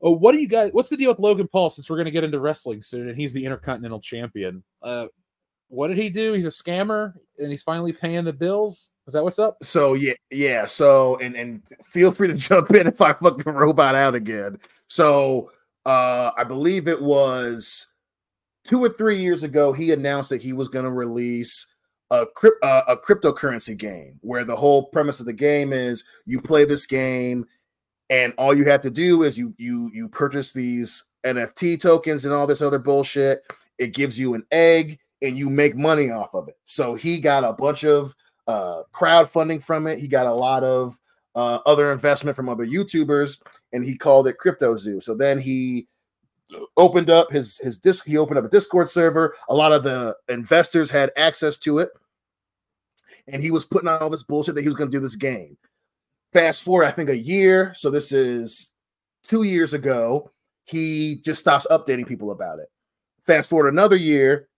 [0.00, 0.70] Oh, what do you guys?
[0.72, 1.70] What's the deal with Logan Paul?
[1.70, 4.62] Since we're going to get into wrestling soon, and he's the Intercontinental Champion.
[4.82, 5.06] Uh,
[5.68, 6.32] what did he do?
[6.32, 8.90] He's a scammer, and he's finally paying the bills.
[9.06, 9.56] Is that what's up?
[9.62, 10.66] So yeah, yeah.
[10.66, 11.62] So and and
[11.92, 14.58] feel free to jump in if I fucking robot out again.
[14.88, 15.50] So
[15.84, 17.88] uh, I believe it was
[18.64, 21.66] two or three years ago, he announced that he was going to release
[22.10, 26.40] a, crypt, uh, a cryptocurrency game where the whole premise of the game is you
[26.40, 27.46] play this game
[28.10, 32.34] and all you have to do is you you you purchase these NFT tokens and
[32.34, 33.42] all this other bullshit.
[33.78, 36.56] It gives you an egg and you make money off of it.
[36.64, 38.14] So he got a bunch of
[38.46, 39.98] uh, crowdfunding from it.
[39.98, 40.98] He got a lot of
[41.34, 43.40] uh, other investment from other YouTubers,
[43.72, 45.00] and he called it Crypto Zoo.
[45.00, 45.86] So then he
[46.76, 48.06] opened up his his disc.
[48.06, 49.34] He opened up a Discord server.
[49.48, 51.90] A lot of the investors had access to it,
[53.26, 55.16] and he was putting out all this bullshit that he was going to do this
[55.16, 55.58] game.
[56.32, 57.72] Fast forward, I think a year.
[57.74, 58.72] So this is
[59.22, 60.30] two years ago.
[60.64, 62.68] He just stops updating people about it.
[63.24, 64.48] Fast forward another year,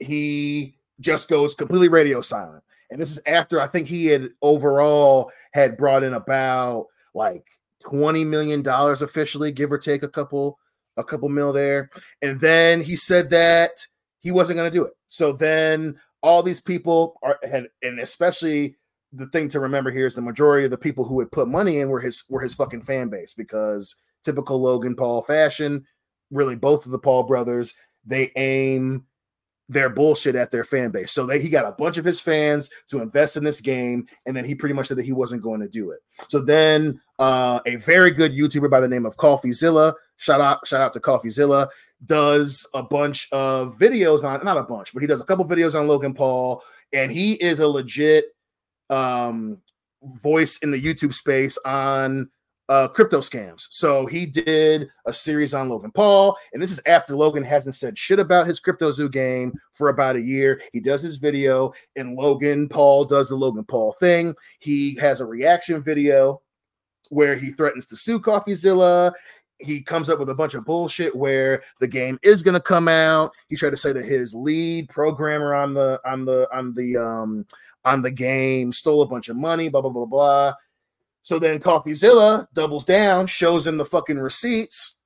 [0.00, 2.64] he just goes completely radio silent.
[2.90, 7.44] And this is after I think he had overall had brought in about like
[7.80, 10.58] 20 million dollars officially, give or take a couple
[10.96, 11.90] a couple mil there.
[12.20, 13.86] And then he said that
[14.20, 14.92] he wasn't going to do it.
[15.08, 18.76] So then all these people are had and especially
[19.12, 21.80] the thing to remember here is the majority of the people who would put money
[21.80, 25.84] in were his were his fucking fan base because typical Logan Paul fashion,
[26.30, 27.74] really both of the Paul brothers,
[28.04, 29.04] they aim
[29.68, 31.12] their bullshit at their fan base.
[31.12, 34.36] So they, he got a bunch of his fans to invest in this game, and
[34.36, 36.00] then he pretty much said that he wasn't going to do it.
[36.28, 40.80] So then uh, a very good YouTuber by the name of CoffeeZilla, shout out, shout
[40.80, 41.68] out to CoffeeZilla,
[42.04, 45.78] does a bunch of videos on not a bunch, but he does a couple videos
[45.78, 46.62] on Logan Paul,
[46.92, 48.26] and he is a legit
[48.92, 49.58] um
[50.02, 52.28] voice in the YouTube space on
[52.68, 53.66] uh, crypto scams.
[53.70, 57.98] So he did a series on Logan Paul, and this is after Logan hasn't said
[57.98, 60.60] shit about his Crypto Zoo game for about a year.
[60.72, 64.34] He does his video, and Logan Paul does the Logan Paul thing.
[64.60, 66.40] He has a reaction video
[67.10, 69.12] where he threatens to sue CoffeeZilla.
[69.58, 72.88] He comes up with a bunch of bullshit where the game is going to come
[72.88, 73.32] out.
[73.48, 77.46] He tried to say that his lead programmer on the on the on the um
[77.84, 79.68] on the game stole a bunch of money.
[79.68, 80.54] Blah blah blah blah.
[81.22, 84.98] So then CoffeeZilla doubles down, shows him the fucking receipts,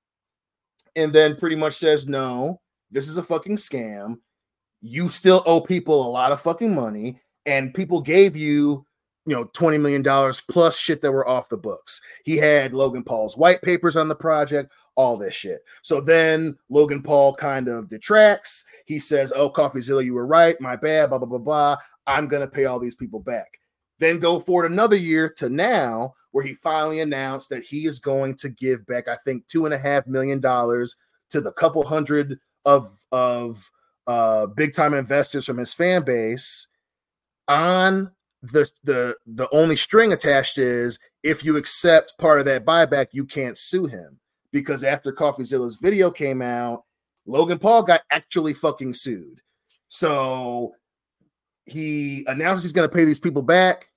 [0.95, 4.17] and then pretty much says, no, this is a fucking scam.
[4.81, 8.87] You still owe people a lot of fucking money, and people gave you
[9.27, 12.01] you know, $20 million plus shit that were off the books.
[12.25, 15.63] He had Logan Paul's white papers on the project, all this shit.
[15.83, 18.65] So then Logan Paul kind of detracts.
[18.87, 20.59] He says, Oh, CoffeeZilla, you were right.
[20.61, 21.77] My bad, blah, blah, blah, blah.
[22.07, 23.59] I'm going to pay all these people back.
[23.99, 28.37] Then go forward another year to now, where he finally announced that he is going
[28.37, 30.97] to give back, I think, two and a half million dollars
[31.31, 33.71] to the couple hundred of, of
[34.07, 36.69] uh, big time investors from his fan base
[37.49, 38.11] on
[38.43, 43.25] the the the only string attached is if you accept part of that buyback, you
[43.25, 44.21] can't sue him
[44.53, 46.85] because after CoffeeZilla's video came out,
[47.27, 49.41] Logan Paul got actually fucking sued.
[49.89, 50.75] So
[51.67, 53.89] he announces he's going to pay these people back.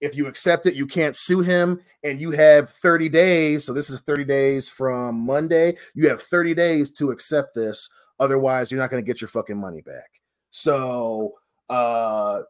[0.00, 3.64] If you accept it, you can't sue him, and you have 30 days.
[3.64, 5.76] So this is 30 days from Monday.
[5.94, 7.88] You have 30 days to accept this.
[8.20, 10.20] Otherwise, you're not going to get your fucking money back.
[10.50, 11.34] So
[11.70, 12.42] uh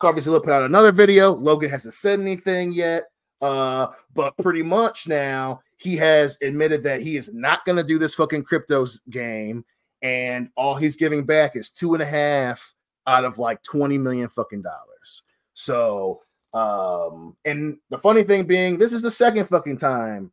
[0.00, 1.32] CoffeeZilla put out another video.
[1.32, 3.04] Logan hasn't said anything yet,
[3.40, 7.98] uh, but pretty much now he has admitted that he is not going to do
[7.98, 9.64] this fucking CryptoZoo game,
[10.02, 12.74] and all he's giving back is two and a half
[13.06, 15.22] out of like 20 million fucking dollars.
[15.54, 16.22] So,
[16.54, 20.32] um, and the funny thing being, this is the second fucking time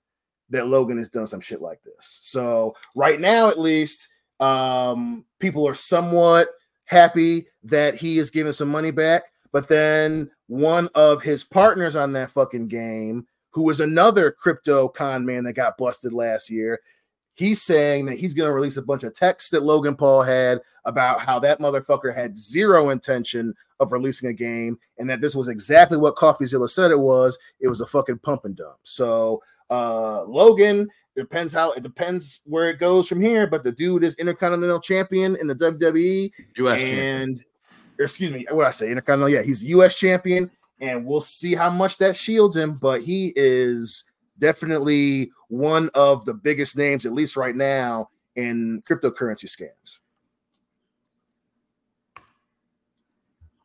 [0.50, 2.20] that Logan has done some shit like this.
[2.22, 4.10] So, right now, at least,
[4.40, 6.50] um, people are somewhat
[6.86, 9.24] happy that he is giving some money back.
[9.52, 15.26] But then one of his partners on that fucking game, who was another crypto con
[15.26, 16.80] man that got busted last year,
[17.35, 20.60] he's saying that he's going to release a bunch of texts that Logan Paul had
[20.85, 25.47] about how that motherfucker had zero intention of releasing a game and that this was
[25.47, 27.38] exactly what CoffeeZilla said it was.
[27.60, 28.77] It was a fucking pump and dump.
[28.84, 34.03] So, uh, Logan depends how it depends where it goes from here, but the dude
[34.03, 37.43] is intercontinental champion in the WWE US and
[37.99, 39.30] excuse me, what I say, Intercontinental.
[39.30, 39.95] Yeah, he's U.S.
[39.95, 40.49] champion,
[40.80, 42.77] and we'll see how much that shields him.
[42.77, 44.05] But he is
[44.39, 50.00] definitely one of the biggest names, at least right now, in cryptocurrency scams.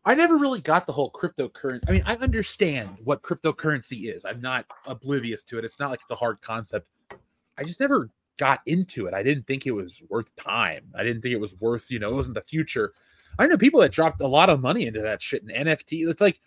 [0.04, 1.80] I never really got the whole cryptocurrency.
[1.88, 4.26] I mean, I understand what cryptocurrency is.
[4.26, 5.64] I'm not oblivious to it.
[5.64, 6.86] It's not like it's a hard concept.
[7.56, 9.14] I just never got into it.
[9.14, 10.84] I didn't think it was worth time.
[10.94, 12.92] I didn't think it was worth, you know, it wasn't the future.
[13.38, 16.06] I know people that dropped a lot of money into that shit in NFT.
[16.06, 16.38] It's like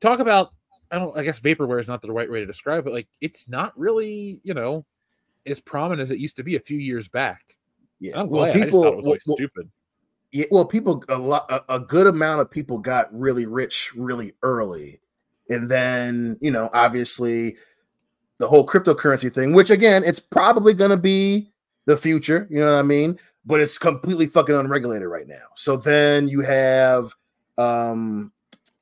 [0.00, 0.54] talk about
[0.94, 2.92] I don't I guess vaporware is not the right way to describe it.
[2.92, 4.84] Like it's not really, you know,
[5.46, 7.56] as prominent as it used to be a few years back.
[8.00, 8.20] Yeah.
[8.20, 8.54] I'm glad.
[8.54, 9.70] People, I just thought it was well, stupid.
[10.32, 14.32] Yeah, well, people a lot a, a good amount of people got really rich really
[14.42, 15.00] early.
[15.50, 17.56] And then, you know, obviously
[18.38, 21.50] the whole cryptocurrency thing, which again, it's probably gonna be
[21.86, 23.18] the future, you know what I mean?
[23.46, 25.46] but it's completely fucking unregulated right now.
[25.54, 27.12] So then you have,
[27.58, 28.32] um,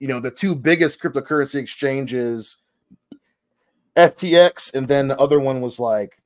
[0.03, 2.57] you know, the two biggest cryptocurrency exchanges,
[3.97, 6.21] FTX, and then the other one was like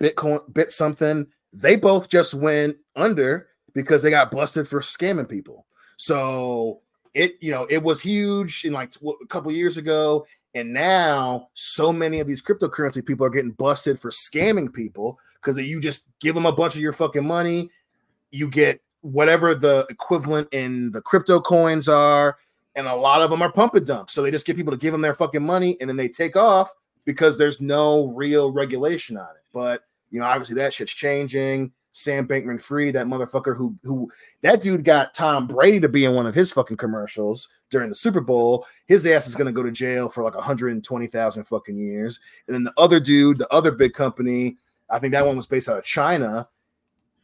[0.00, 1.28] Bitcoin, Bit something.
[1.52, 5.66] They both just went under because they got busted for scamming people.
[5.98, 6.80] So
[7.14, 10.26] it, you know, it was huge in like a couple years ago.
[10.52, 15.58] And now so many of these cryptocurrency people are getting busted for scamming people because
[15.58, 17.70] you just give them a bunch of your fucking money,
[18.32, 22.36] you get whatever the equivalent in the crypto coins are,
[22.76, 24.10] and a lot of them are pump and dump.
[24.10, 26.36] So they just get people to give them their fucking money and then they take
[26.36, 26.70] off
[27.04, 29.42] because there's no real regulation on it.
[29.52, 31.72] But you know, obviously that shit's changing.
[31.92, 34.10] Sam Bankman Fried, that motherfucker who who
[34.42, 37.94] that dude got Tom Brady to be in one of his fucking commercials during the
[37.94, 38.66] Super Bowl.
[38.86, 42.20] His ass is gonna go to jail for like 120,000 fucking years.
[42.46, 44.58] And then the other dude, the other big company
[44.90, 46.48] I think that one was based out of China.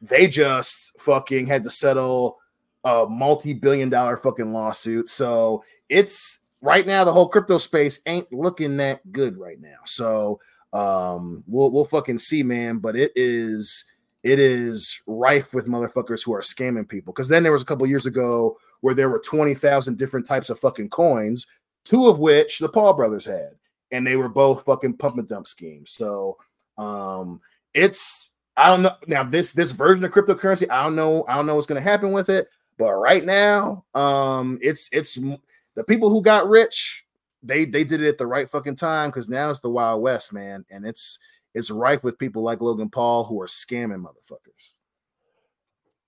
[0.02, 2.38] They just fucking had to settle
[2.84, 5.08] a multi-billion dollar fucking lawsuit.
[5.08, 9.78] So it's right now the whole crypto space ain't looking that good right now.
[9.86, 10.40] So
[10.72, 12.78] um we'll we'll fucking see, man.
[12.78, 13.84] But it is
[14.22, 17.12] it is rife with motherfuckers who are scamming people.
[17.12, 20.58] Because then there was a couple years ago where there were 20,000 different types of
[20.58, 21.46] fucking coins,
[21.84, 23.50] two of which the Paul brothers had,
[23.92, 25.92] and they were both fucking pump and dump schemes.
[25.92, 26.36] So
[26.76, 27.40] um
[27.72, 30.70] it's I don't know now this this version of cryptocurrency.
[30.70, 31.24] I don't know.
[31.28, 32.48] I don't know what's going to happen with it.
[32.78, 37.04] But right now, um, it's it's the people who got rich.
[37.42, 40.32] They they did it at the right fucking time because now it's the Wild West,
[40.32, 41.18] man, and it's
[41.54, 44.72] it's rife with people like Logan Paul who are scamming motherfuckers.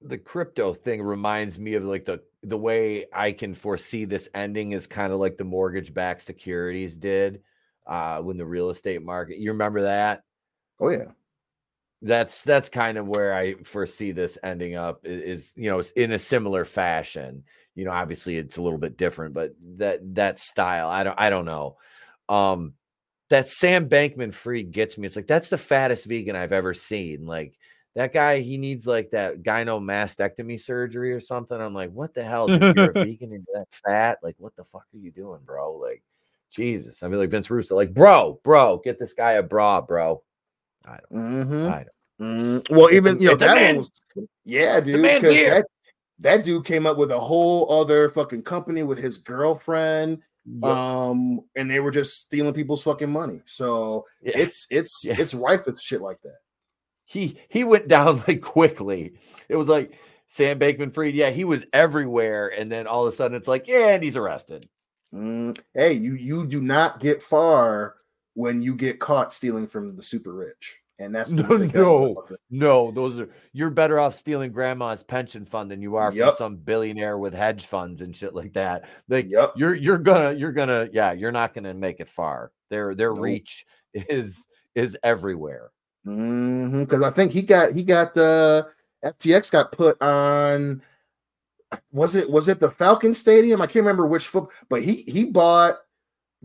[0.03, 4.73] The crypto thing reminds me of like the the way I can foresee this ending
[4.73, 7.43] is kind of like the mortgage backed securities did
[7.87, 9.39] uh when the real estate market.
[9.39, 10.23] You remember that?
[10.81, 11.13] Oh yeah
[12.03, 16.19] that's that's kind of where I foresee this ending up is, you know in a
[16.19, 17.45] similar fashion.
[17.75, 21.31] You know, obviously it's a little bit different, but that that style, I don't I
[21.31, 21.77] don't know.
[22.29, 22.75] Um
[23.29, 25.07] that Sam Bankman Fried gets me.
[25.07, 27.27] It's like that's the fattest vegan I've ever seen.
[27.27, 27.59] Like
[27.97, 31.59] that guy, he needs like that gyno mastectomy surgery or something.
[31.59, 32.47] I'm like, what the hell?
[32.47, 34.19] Dude, you're a vegan and you're that fat.
[34.23, 35.75] Like, what the fuck are you doing, bro?
[35.77, 36.03] Like,
[36.51, 37.03] Jesus.
[37.03, 40.23] I mean, like Vince Russo, like, bro, bro, get this guy a bra, bro.
[40.87, 41.23] I don't.
[41.23, 41.73] Mm-hmm.
[41.73, 41.89] I don't.
[42.19, 43.91] Mm, well, It's even a- you know it's a that man- was,
[44.45, 45.01] yeah, dude.
[45.01, 45.51] man's 'cause ear.
[45.51, 45.67] that,
[46.21, 50.23] that dude came up with a whole other fucking company with his girlfriend,
[50.63, 53.43] um, and they were just stealing people's fucking money.
[53.45, 54.39] So Yeah.
[54.39, 55.17] it's it's Yeah.
[55.19, 56.39] it's rife with shit like that.
[57.05, 59.15] he he went down like quickly.
[59.49, 59.93] It was like
[60.29, 63.69] Sam Bankman Fried, yeah, he was everywhere, and then all of a sudden it's like,
[63.69, 64.67] yeah, and he's arrested.
[65.15, 67.97] Mm, hey, you you do not get far
[68.37, 71.43] when you get caught stealing from the super rich, and that's the
[71.75, 72.37] No, no.
[72.51, 76.29] No, those are you're better off stealing grandma's pension fund than you are Yep.
[76.29, 78.85] from some billionaire with hedge funds and shit like that.
[79.09, 79.55] Like Yep.
[79.57, 82.53] you're you're gonna you're gonna yeah, you're not gonna make it far.
[82.71, 83.23] Their their Nope.
[83.23, 85.71] reach is is everywhere.
[86.05, 88.65] because I think he got he got uh
[89.05, 90.83] FTX got put on
[91.91, 93.61] was it was it the Falcon Stadium?
[93.61, 95.79] I can't remember which foot, but he he bought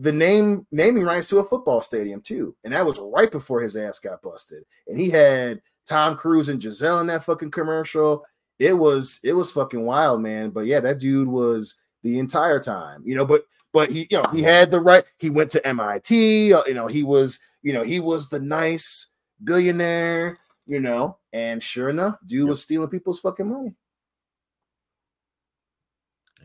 [0.02, 3.76] the name naming rights to a football stadium too, and that was right before his
[3.76, 4.64] ass got busted.
[4.88, 8.24] And he had Tom Cruise and Gisele in that fucking commercial.
[8.58, 10.50] It was it was fucking wild, man.
[10.50, 13.24] But yeah, that dude was the entire time, you know.
[13.24, 15.04] But but he you know he had the right.
[15.18, 16.52] He went to MIT.
[16.52, 19.08] uh, You know he was you know he was the nice
[19.44, 20.38] billionaire.
[20.66, 23.74] You know, and sure enough, dude was stealing people's fucking money.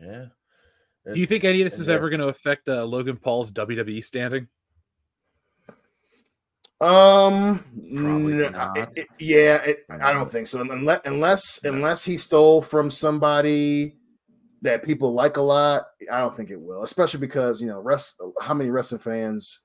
[0.00, 0.26] Yeah.
[1.14, 4.04] Do you think any of this is ever going to affect uh, Logan Paul's WWE
[4.04, 4.48] standing?
[6.80, 8.28] Um, no,
[8.76, 10.60] it- it- yeah, it, I I, don't think so.
[10.60, 11.72] Unless unless No.
[11.72, 13.96] unless he stole from somebody
[14.62, 16.84] that people like a lot, I don't think it will.
[16.84, 19.62] Especially because you know, rest how many wrestling fans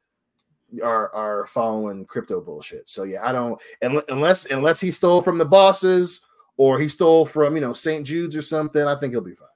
[0.83, 2.89] are are following crypto bullshit.
[2.89, 3.61] So yeah, I don't
[4.09, 6.25] unless unless he stole from the bosses
[6.57, 8.07] or he stole from you know St.
[8.07, 8.81] Jude's or something.
[8.83, 9.47] I think he'll be fine.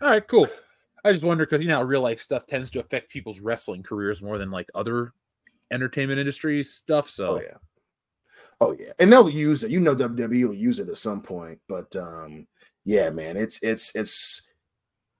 [0.00, 0.48] All right, cool.
[1.04, 4.22] I just wonder because you know real life stuff tends to affect people's wrestling careers
[4.22, 5.12] more than like other
[5.70, 7.08] entertainment industry stuff.
[7.08, 7.56] So Oh yeah.
[8.60, 8.92] Oh yeah.
[8.98, 9.70] And they'll use it.
[9.70, 11.58] You know WWE will use it at some point.
[11.68, 12.46] But um
[12.84, 14.48] yeah, man, it's it's it's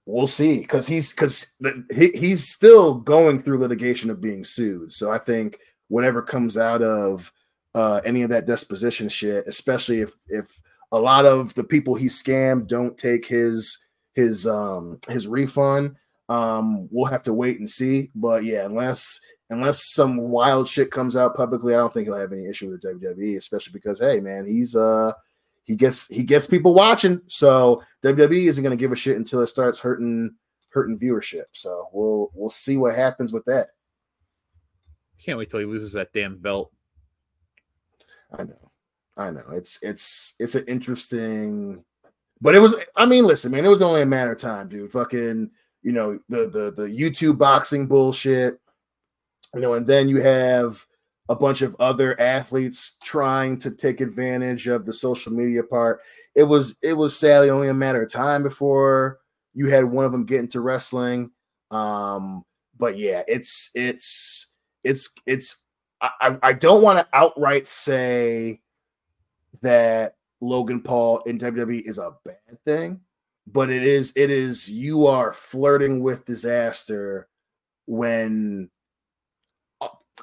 [0.05, 1.55] we'll see because he's because
[1.93, 4.91] he, he's still going through litigation of being sued.
[4.91, 7.31] So I think whatever comes out of
[7.75, 10.59] uh any of that disposition shit, especially if if
[10.91, 13.77] a lot of the people he scammed don't take his
[14.19, 15.95] his um his refund,
[16.27, 18.11] um we'll have to wait and see.
[18.15, 19.19] But yeah, unless
[19.49, 22.81] unless some wild shit comes out publicly, I don't think he'll have any issue with
[22.81, 25.11] the WWE, especially because hey man, he's uh
[25.63, 27.21] he gets he gets people watching.
[27.27, 30.35] So WWE isn't gonna give a shit until it starts hurting
[30.69, 31.45] hurting viewership.
[31.53, 33.67] So we'll we'll see what happens with that.
[35.23, 36.71] can't wait till he loses that damn belt.
[38.31, 38.71] I know.
[39.17, 39.43] I know.
[39.51, 41.83] It's it's it's an interesting
[42.41, 44.91] but it was I mean, listen, man, it was only a matter of time, dude.
[44.91, 45.49] Fucking,
[45.81, 48.59] you know, the the the YouTube boxing bullshit,
[49.53, 50.85] you know, and then you have
[51.29, 55.99] a bunch of other athletes trying to take advantage of the social media part.
[56.35, 59.19] It was it was sadly only a matter of time before
[59.53, 61.31] you had one of them get into wrestling.
[61.71, 62.43] Um,
[62.77, 64.47] but yeah, it's it's
[64.83, 65.65] it's it's
[66.01, 68.61] I, I- I don't want to outright say
[69.61, 73.01] that Logan Paul in WWE is a bad thing,
[73.47, 77.27] but it is it is you are flirting with disaster
[77.85, 78.69] when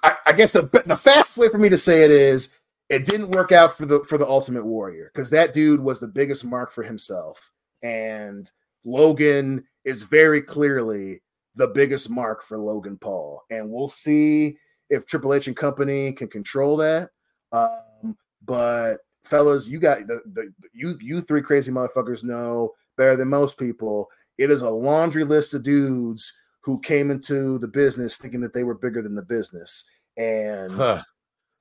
[0.03, 2.53] I, I guess the the fastest way for me to say it is
[2.89, 6.09] it didn't work out for the for the Ultimate Warrior because that dude was the
[6.09, 7.51] biggest mark for himself,
[7.83, 8.51] and
[8.85, 11.23] Logan is very clearly
[11.57, 14.59] the biggest mark for Logan Paul, and we'll see
[14.91, 17.11] if Triple H and company can control that.
[17.53, 23.29] Um, but fellas, you got the, the you you three crazy motherfuckers know better than
[23.29, 24.09] most people.
[24.39, 28.65] It is a laundry list of dudes who came into the business thinking that they
[28.65, 29.85] were bigger than the business,
[30.17, 31.03] and Huh.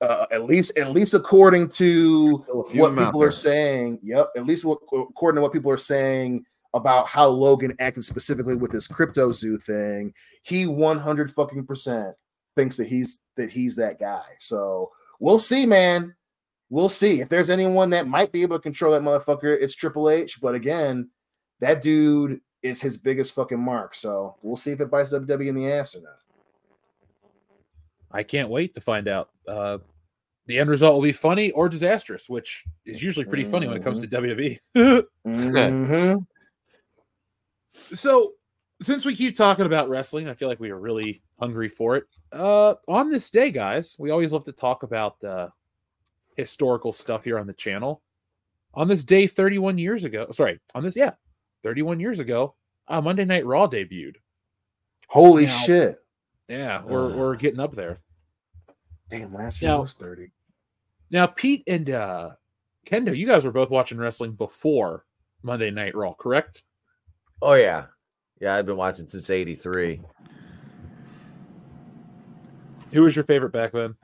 [0.00, 3.22] uh, at least at least according to Still a few what of 'em out people
[3.22, 4.00] are saying.
[4.02, 6.44] Yep, at least what, according to what people are saying
[6.74, 10.12] about how Logan acted specifically with this crypto zoo thing,
[10.42, 12.14] he 100 fucking percent
[12.56, 14.24] thinks that he's that he's that guy.
[14.38, 14.90] So
[15.20, 16.14] we'll see, man.
[16.68, 19.56] We'll see if there's anyone that might be able to control that motherfucker.
[19.60, 21.10] It's Triple H, but again,
[21.60, 23.94] that dude is his biggest fucking mark.
[23.94, 26.18] So we'll see if it bites WWE in the ass or not.
[28.10, 29.30] I can't wait to find out.
[29.46, 29.78] Uh,
[30.46, 33.82] the end result will be funny or disastrous, which is usually pretty funny when it
[33.82, 34.58] comes to WWE.
[35.26, 36.26] Mhm.
[37.94, 38.32] so,
[38.80, 42.04] since we keep talking about wrestling, I feel like we are really hungry for it.
[42.32, 45.48] Uh, on this day, guys, we always love to talk about uh,
[46.36, 48.02] historical stuff here on the channel.
[48.74, 51.12] On this day, 31 years ago, sorry, on this, yeah,
[51.62, 52.54] 31 years ago,
[52.88, 54.16] uh, Monday Night Raw debuted.
[55.08, 55.98] Holy Now- shit.
[56.48, 57.16] Yeah, we're, Uh.
[57.16, 57.98] we're getting up there.
[59.08, 60.30] Damn, last year Now- was 30.
[61.10, 62.30] Now, Pete and uh,
[62.86, 65.04] Kendo, you guys were both watching wrestling before
[65.42, 66.62] Monday Night Raw, correct?
[67.40, 67.86] Oh yeah,
[68.40, 68.56] yeah.
[68.56, 70.00] I've been watching since '83.
[72.92, 73.94] Who was your favorite back then?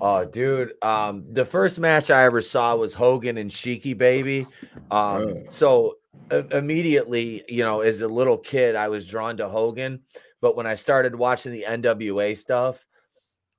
[0.00, 0.74] Oh, dude.
[0.82, 4.46] Um, the first match I ever saw was Hogan and Sheiky Baby.
[4.90, 5.96] Um, so
[6.30, 10.00] uh, immediately, you know, as a little kid, I was drawn to Hogan.
[10.40, 12.84] But when I started watching the NWA stuff,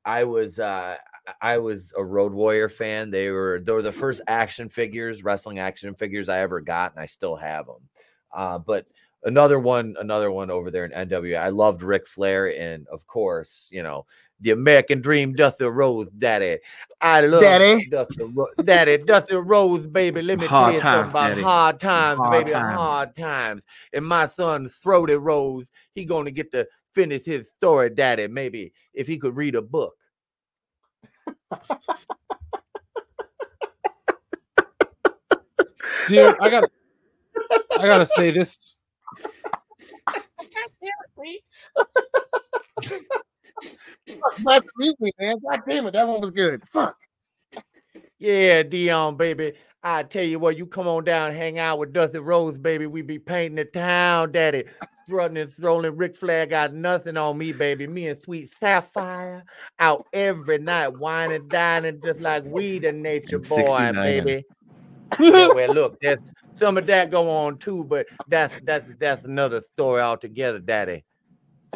[0.05, 0.97] I was uh
[1.41, 3.09] I was a Road Warrior fan.
[3.09, 7.01] They were they were the first action figures, wrestling action figures I ever got, and
[7.01, 7.89] I still have them.
[8.31, 8.85] Uh, but
[9.23, 11.39] another one, another one over there in NWA.
[11.39, 14.05] I loved Ric Flair, and of course, you know,
[14.41, 16.59] the American Dream, Dusty Rhodes, Daddy.
[17.01, 17.87] I love Daddy.
[17.89, 20.21] Dusty Rhodes, Daddy, Dusty Rhodes, baby.
[20.21, 21.41] Let me Hard tell you something times, about Daddy.
[21.41, 22.51] hard times, Hard baby.
[22.53, 22.75] times.
[22.77, 23.61] Hard times.
[23.93, 28.27] And my son, Throaty Rose, he gonna get to finish his story, Daddy.
[28.27, 29.95] Maybe if he could read a book.
[36.07, 36.63] Dude, I got
[37.79, 38.77] I gotta say this.
[44.43, 45.37] That's me, man.
[45.39, 45.91] God damn it.
[45.91, 46.67] That one was good.
[46.67, 46.97] Fuck.
[48.19, 49.53] Yeah, Dion, baby.
[49.83, 52.87] I tell you what, you come on down, hang out with Dusty Rhodes, baby.
[52.87, 54.63] We be painting the town, daddy.
[55.07, 55.95] Throwing and strolling.
[55.95, 57.85] Ric Flair got nothing on me, baby.
[57.85, 59.43] Me and Sweet Sapphire
[59.77, 63.93] out every night, whining, dining, just like we the nature In boy, 69.
[63.93, 64.45] baby.
[65.19, 66.19] yeah, well, look, there's
[66.55, 71.05] some of that go on too, but that's that's that's another story altogether, daddy.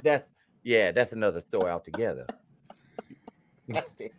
[0.04, 0.28] That's
[0.64, 2.28] yeah, that's another story altogether.
[3.72, 3.84] God.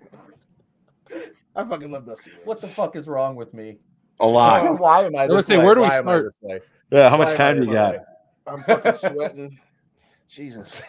[1.57, 2.31] I fucking love Dusty.
[2.31, 2.47] Rhodes.
[2.47, 3.79] What the fuck is wrong with me?
[4.21, 4.79] A lot.
[4.81, 5.27] Why am I?
[5.27, 5.65] gonna this say, way?
[5.65, 6.33] where do we Why am start?
[6.91, 7.97] Yeah, how Why much time do this you got?
[8.47, 9.59] I'm fucking sweating.
[10.29, 10.83] Jesus.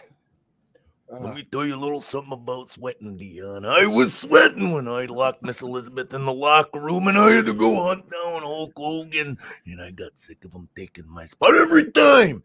[1.12, 3.66] Let Uh, me tell you a little something about sweating, Dion.
[3.66, 7.44] I was sweating when I locked Miss Elizabeth in the locker room and I had
[7.46, 9.36] to go hunt down Hulk Hogan.
[9.66, 12.42] And I got sick of him taking my spot every time.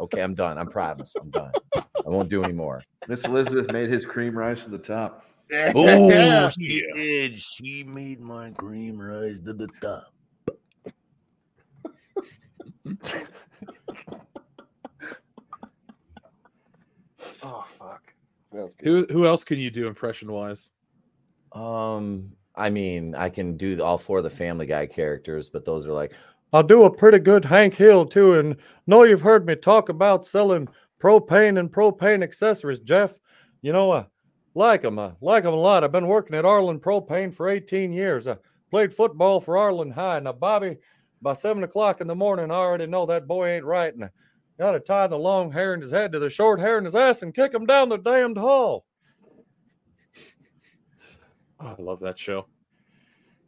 [0.00, 0.58] Okay, I'm done.
[0.58, 1.12] I'm promise.
[1.20, 1.52] I'm done.
[1.76, 2.82] I won't do any more.
[3.06, 5.24] Miss Elizabeth made his cream rise to the top.
[5.52, 6.48] Oh, yeah.
[6.48, 7.40] she did.
[7.40, 10.12] She made my cream rise to the top.
[17.42, 18.12] Oh fuck.
[18.52, 18.86] That good.
[18.86, 20.70] Who who else can you do impression wise?
[21.52, 25.86] Um, I mean, I can do all four of the Family Guy characters, but those
[25.86, 26.12] are like,
[26.52, 28.34] I'll do a pretty good Hank Hill too.
[28.34, 28.56] And
[28.86, 30.68] know you've heard me talk about selling
[31.00, 33.18] propane and propane accessories, Jeff.
[33.62, 34.06] You know, I
[34.54, 34.98] like them.
[34.98, 35.84] I like them a lot.
[35.84, 38.26] I've been working at Arlen Propane for 18 years.
[38.26, 38.36] I
[38.70, 40.20] played football for Arlen High.
[40.20, 40.78] Now, Bobby,
[41.20, 43.92] by seven o'clock in the morning, I already know that boy ain't right.
[43.92, 44.10] And I
[44.58, 46.94] got to tie the long hair in his head to the short hair in his
[46.94, 48.84] ass and kick him down the damned hall.
[51.60, 52.46] Oh, I love that show.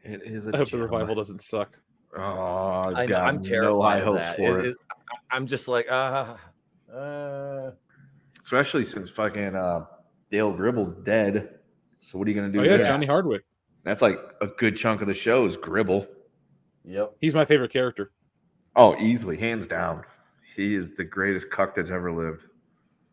[0.02, 1.78] It is a I hope the revival doesn't suck.
[2.16, 4.36] Oh, I've I know, got I'm terrified high of that.
[4.36, 4.68] for It- it.
[4.70, 4.76] it-
[5.30, 6.36] I'm just like, uh,
[6.94, 7.70] uh,
[8.42, 9.84] Especially since fucking uh,
[10.30, 11.58] Dale Gribble's dead.
[12.00, 12.60] So what are you gonna do?
[12.60, 12.86] Oh yeah, there?
[12.86, 13.42] Johnny Hardwick.
[13.84, 16.06] That's like a good chunk of the show is Gribble.
[16.84, 17.14] yep.
[17.20, 18.12] He's my favorite character.
[18.74, 20.04] Oh, easily, hands down.
[20.58, 22.42] He is the greatest cuck that's ever lived.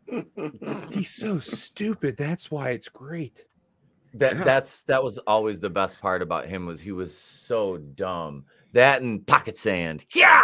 [0.92, 2.18] He's so stupid.
[2.18, 3.46] That's why it's great.
[4.16, 4.44] That Yeah.
[4.44, 8.46] that's that was always the best part about him was he was so dumb.
[8.74, 10.06] That and pocket sand.
[10.16, 10.44] Yeah.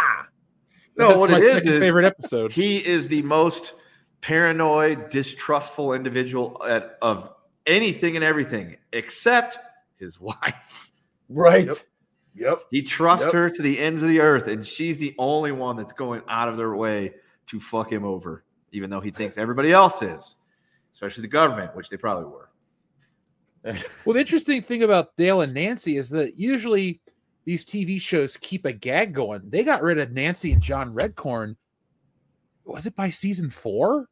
[0.96, 2.52] No, That's what my it is second is favorite episode.
[2.52, 3.72] He is the most
[4.20, 7.30] paranoid, distrustful individual at, of
[7.66, 9.58] anything and everything except
[9.98, 10.92] his wife.
[11.28, 11.66] Right.
[11.66, 11.78] Yep.
[12.34, 12.62] Yep.
[12.70, 13.34] He trusts Yep.
[13.34, 16.48] her to the ends of the earth, and she's the only one that's going out
[16.48, 17.14] of their way
[17.48, 20.36] to fuck him over, even though he thinks everybody else is,
[20.92, 22.48] especially the government, which they probably were.
[24.04, 27.00] Well, the interesting thing about Dale and Nancy is that usually
[27.44, 29.42] these TV shows keep a gag going.
[29.48, 31.54] They got rid of Nancy and John Redcorn.
[32.64, 34.08] Was it by season four?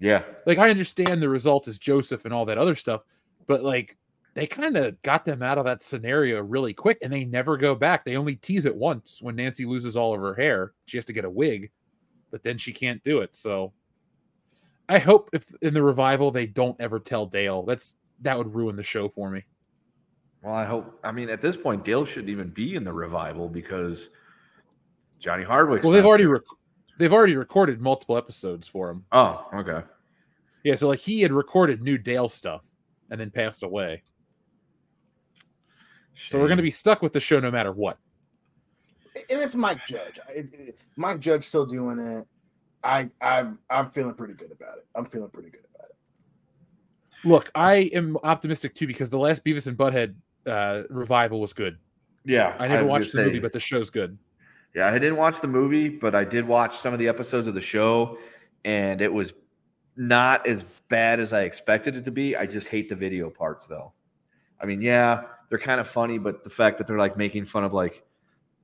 [0.00, 0.22] Yeah.
[0.46, 3.02] Like, I understand the result is Joseph and all that other stuff,
[3.46, 3.96] but like
[4.36, 7.74] they kind of got them out of that scenario really quick and they never go
[7.74, 8.04] back.
[8.04, 10.74] They only tease it once when Nancy loses all of her hair.
[10.84, 11.70] She has to get a wig,
[12.30, 13.34] but then she can't do it.
[13.34, 13.72] So
[14.90, 17.62] I hope if in the revival they don't ever tell Dale.
[17.62, 19.42] That's that would ruin the show for me.
[20.42, 21.00] Well, I hope.
[21.02, 24.10] I mean, at this point, Dale shouldn't even be in the revival because
[25.18, 25.82] Johnny Hardwick.
[25.82, 26.42] Well, they've already rec-
[26.98, 29.06] they've already recorded multiple episodes for him.
[29.12, 29.80] Oh, okay.
[30.62, 32.66] Yeah, so like he had recorded new Dale stuff
[33.10, 34.02] and then passed away.
[36.16, 37.98] So we're going to be stuck with the show no matter what.
[39.30, 40.18] And it's Mike Judge.
[40.28, 42.26] It, it, Mike Judge still doing it.
[42.84, 44.86] I I'm I'm feeling pretty good about it.
[44.94, 47.28] I'm feeling pretty good about it.
[47.28, 50.14] Look, I am optimistic too because the last Beavis and Butthead
[50.46, 51.78] uh, revival was good.
[52.24, 54.18] Yeah, I never was watched the gonna movie, but the show's good.
[54.74, 57.54] Yeah, I didn't watch the movie, but I did watch some of the episodes of
[57.54, 58.18] the show,
[58.64, 59.32] and it was
[59.96, 62.36] not as bad as I expected it to be.
[62.36, 63.92] I just hate the video parts, though.
[64.60, 67.64] I mean, yeah, they're kind of funny, but the fact that they're like making fun
[67.64, 68.04] of like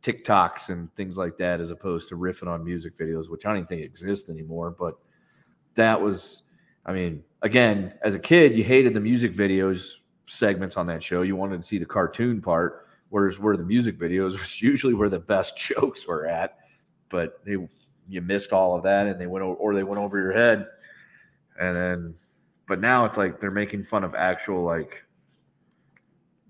[0.03, 3.59] TikToks and things like that, as opposed to riffing on music videos, which I don't
[3.59, 4.71] even think exist anymore.
[4.71, 4.97] But
[5.75, 6.43] that was,
[6.85, 9.95] I mean, again, as a kid, you hated the music videos
[10.27, 11.23] segments on that show.
[11.23, 15.11] You wanted to see the cartoon part, whereas where the music videos was usually where
[15.11, 16.59] the best jokes were at.
[17.09, 17.57] But they,
[18.09, 20.67] you missed all of that, and they went o- or they went over your head,
[21.61, 22.15] and then,
[22.67, 25.05] but now it's like they're making fun of actual like,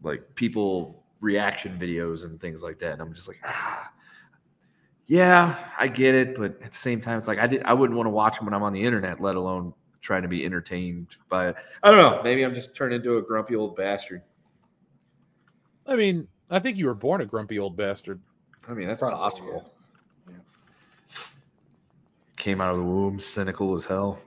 [0.02, 3.90] like people reaction videos and things like that, and I'm just like, ah.
[5.06, 7.62] Yeah, I get it, but at the same time, it's like I did.
[7.64, 10.28] I wouldn't want to watch them when I'm on the internet, let alone trying to
[10.28, 11.56] be entertained by it.
[11.82, 12.22] I don't know.
[12.22, 14.22] Maybe I'm just turned into a grumpy old bastard.
[15.86, 18.20] I mean, I think you were born a grumpy old bastard.
[18.68, 19.74] I mean, that's Probably, possible.
[20.28, 20.36] yeah.
[22.36, 24.20] Came out of the womb cynical as hell.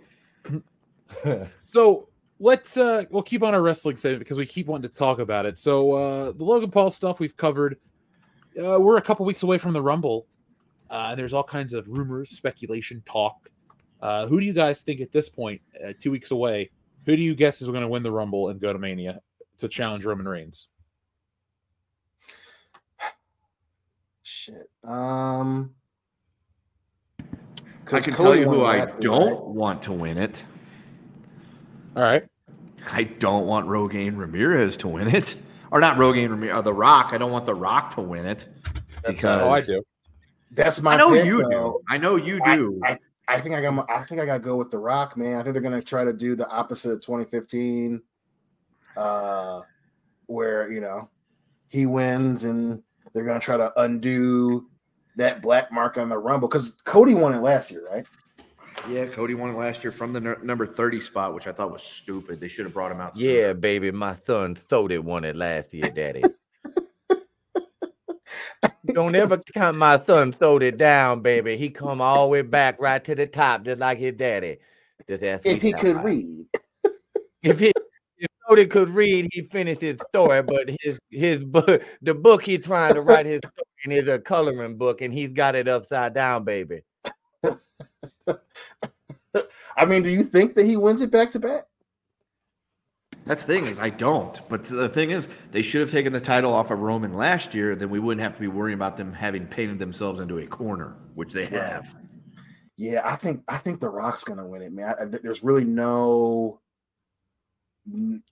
[1.63, 2.09] So
[2.39, 5.45] let's uh we'll keep on our wrestling segment because we keep wanting to talk about
[5.45, 5.57] it.
[5.57, 7.77] So uh the Logan Paul stuff we've covered.
[8.57, 10.27] Uh, we're a couple weeks away from the Rumble.
[10.89, 13.49] Uh, and there's all kinds of rumors, speculation, talk.
[14.01, 16.69] Uh, who do you guys think at this point, uh, two weeks away,
[17.05, 19.19] who do you guess is going to win the Rumble and go to Mania
[19.57, 20.69] to challenge Roman Reigns?
[24.23, 24.69] Shit.
[24.83, 25.73] Um.
[27.19, 27.23] I
[27.85, 29.41] 'cause can Cody tell you who I don't right?
[29.41, 30.43] want to win it.
[31.95, 32.23] All right.
[32.91, 35.35] I don't want Rogaine Ramirez to win it,
[35.71, 37.09] or not Rogaine Ramirez, uh, The Rock.
[37.13, 38.45] I don't want The Rock to win it
[39.05, 39.81] because Oh, I do.
[40.51, 41.49] That's my I know pick, you though.
[41.49, 41.81] do.
[41.89, 42.81] I know you I- do.
[42.83, 43.71] I, I think I got.
[43.73, 45.37] my- I think I got to go with The Rock, man.
[45.37, 48.01] I think they're gonna try to do the opposite of 2015,
[48.97, 49.61] uh,
[50.27, 51.09] where you know
[51.69, 52.83] he wins and
[53.13, 54.67] they're gonna try to undo
[55.15, 58.05] that black mark on the Rumble because Cody won it last year, right?
[58.89, 61.71] Yeah, Cody won it last year from the n- number thirty spot, which I thought
[61.71, 62.39] was stupid.
[62.39, 63.17] They should have brought him out.
[63.17, 63.29] sooner.
[63.29, 66.23] Yeah, baby, my son thought it won it last year, daddy.
[68.93, 71.57] Don't ever count my son throwed it down, baby.
[71.57, 74.57] He come all the way back right to the top, just like his daddy.
[75.09, 76.15] Just If me he could somebody.
[76.15, 76.45] read,
[77.43, 77.71] If he
[78.17, 82.63] if Cody could read, he finished his story, but his his book, the book he's
[82.65, 86.13] trying to write his story in is a coloring book, and he's got it upside
[86.13, 86.81] down, baby.
[89.77, 91.65] I mean, do you think that he wins it back to back?
[93.25, 94.39] That's the thing is I don't.
[94.49, 97.75] But the thing is, they should have taken the title off of Roman last year.
[97.75, 100.95] Then we wouldn't have to be worrying about them having painted themselves into a corner,
[101.15, 101.95] which they have.
[102.77, 104.93] Yeah, I think I think The Rock's gonna win it, man.
[104.99, 106.59] I, I- there's really no,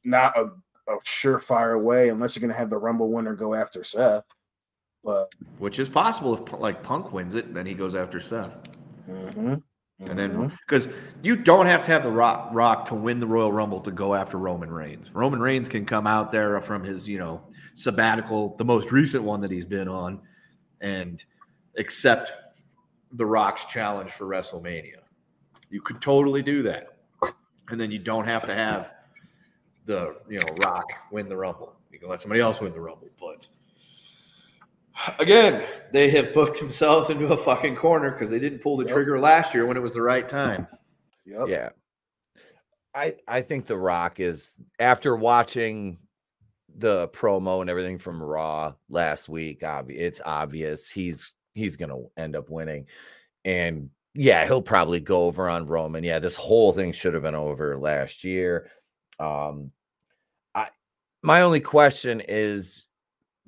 [0.04, 0.52] not a,
[0.92, 4.26] a surefire way unless you're gonna have the Rumble winner go after Seth.
[5.04, 8.54] But Which is possible if like Punk wins it, then he goes after Seth.
[9.10, 9.64] mhm,
[10.10, 10.56] And then mm-hmm.
[10.68, 10.90] because
[11.22, 14.14] you don't have to have the rock, rock to win the Royal Rumble to go
[14.14, 15.14] after Roman Reigns.
[15.14, 17.42] Roman Reigns can come out there from his, you know,
[17.74, 20.20] sabbatical, the most recent one that he's been on,
[20.82, 21.24] and
[21.78, 22.32] accept
[23.14, 24.98] the Rock's challenge for WrestleMania.
[25.70, 26.98] You could totally do that.
[27.70, 28.92] And then you don't have to have
[29.86, 31.76] the, you know, Rock win the Rumble.
[31.92, 33.10] You can let somebody else win the Rumble.
[33.20, 33.48] But
[35.20, 38.94] again, they have booked themselves into a fucking corner because they didn't pull the Yep.
[38.94, 40.68] trigger last year when it was the right time.
[41.26, 41.48] Yep.
[41.48, 41.70] Yeah.
[42.96, 45.98] I I think The Rock is after watching
[46.78, 52.10] the promo and everything from Raw last week, obvi- it's obvious he's he's going to
[52.18, 52.88] end up winning.
[53.46, 56.04] And yeah, he'll probably go over on Roman.
[56.04, 58.70] Yeah, this whole thing should have been over last year.
[59.20, 59.72] Um
[60.54, 60.70] I
[61.24, 62.84] my only question is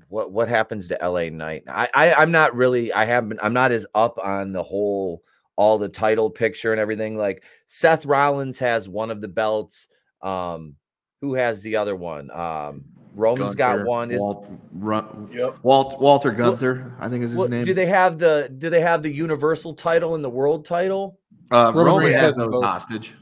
[0.07, 1.63] what what happens to LA Knight?
[1.67, 5.21] I, I I'm not really I haven't I'm not as up on the whole
[5.55, 7.17] all the title picture and everything.
[7.17, 9.87] Like Seth Rollins has one of the belts.
[10.21, 10.75] Um,
[11.21, 12.29] who has the other one?
[12.31, 14.11] Um, Roman's got one.
[14.11, 15.59] Is Walt, Ru- Yep.
[15.63, 17.63] Walt, Walter Gunther, I think is his what, name.
[17.63, 21.19] do they have the do they have the universal title and the world title?
[21.51, 22.63] uh, Roman Roman has has them those both.
[22.65, 23.13] hostage.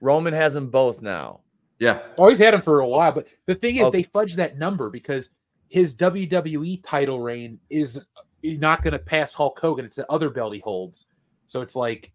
[0.00, 1.40] Roman has them both now.
[1.78, 2.00] Yeah.
[2.16, 3.12] Oh, he's had them for a while.
[3.12, 4.02] But the thing is, Okay.
[4.02, 5.30] they fudged that number because
[5.68, 9.84] his WWE title reign is uh, not going to pass Hulk Hogan.
[9.84, 11.06] It's the other belt he holds.
[11.46, 12.12] So it's like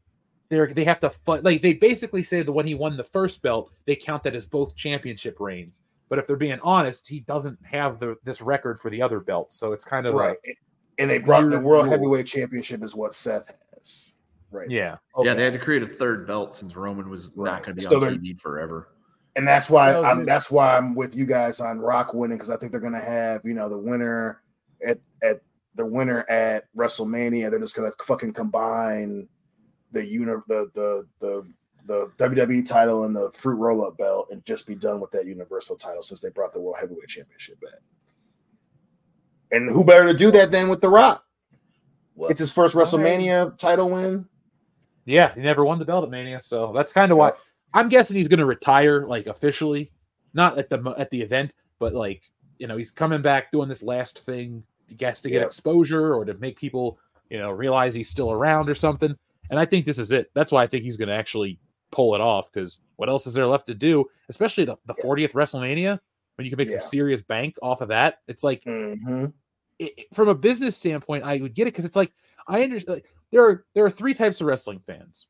[0.49, 3.41] they're they have to fud- like they basically say that when he won the first
[3.41, 5.81] belt, they count that as both championship reigns.
[6.09, 9.53] But if they're being honest, he doesn't have the this record for the other belt.
[9.53, 10.37] So it's kind of Right.
[10.45, 10.57] like
[10.99, 11.87] And they brought the World.
[11.89, 14.13] Heavyweight Championship is what Seth has.
[14.51, 14.69] Right.
[14.69, 14.97] yeah.
[15.23, 17.53] Yeah, they had to create a third belt since Roman was Right.
[17.53, 18.89] not going to be So on TV forever.
[19.35, 22.49] And that's why No, I'm that's why I'm with you guys on Rock winning because
[22.49, 24.41] I think they're gonna have, you know, the winner
[24.85, 25.41] at at
[25.75, 27.49] the winner at WrestleMania.
[27.49, 29.27] They're just gonna fucking combine
[29.91, 31.47] the uni the the the
[31.85, 35.25] the WWE title and the fruit roll up belt and just be done with that
[35.25, 37.79] universal title since they brought the World Heavyweight Championship back.
[39.51, 41.23] And who better to do that than with The Rock?
[42.15, 44.27] Well, It's his first oh, WrestleMania title win.
[45.05, 47.33] Yeah, he never won the belt at Mania, so that's kind of why
[47.73, 49.91] I'm guessing he's going to retire, like officially,
[50.33, 52.21] not at the at the event, but like
[52.59, 56.25] you know he's coming back doing this last thing, I guess to get exposure or
[56.25, 59.15] to make people you know realize he's still around or something.
[59.49, 60.31] And I think this is it.
[60.33, 61.59] That's why I think he's going to actually
[61.91, 64.05] pull it off because what else is there left to do?
[64.29, 65.99] Especially the, the 40th WrestleMania
[66.35, 66.79] when you can make Yeah.
[66.79, 68.19] some serious bank off of that.
[68.27, 69.25] It's like hmm
[69.79, 72.11] it, it- from a business standpoint, I would get it because it's like
[72.47, 72.95] I understand.
[72.97, 75.27] Like, there are there are three types of wrestling fans.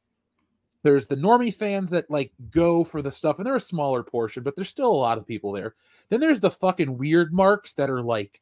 [0.83, 4.43] There's the normie fans that like go for the stuff, and they're a smaller portion,
[4.43, 5.75] but there's still a lot of people there.
[6.09, 8.41] Then there's the fucking weird marks that are like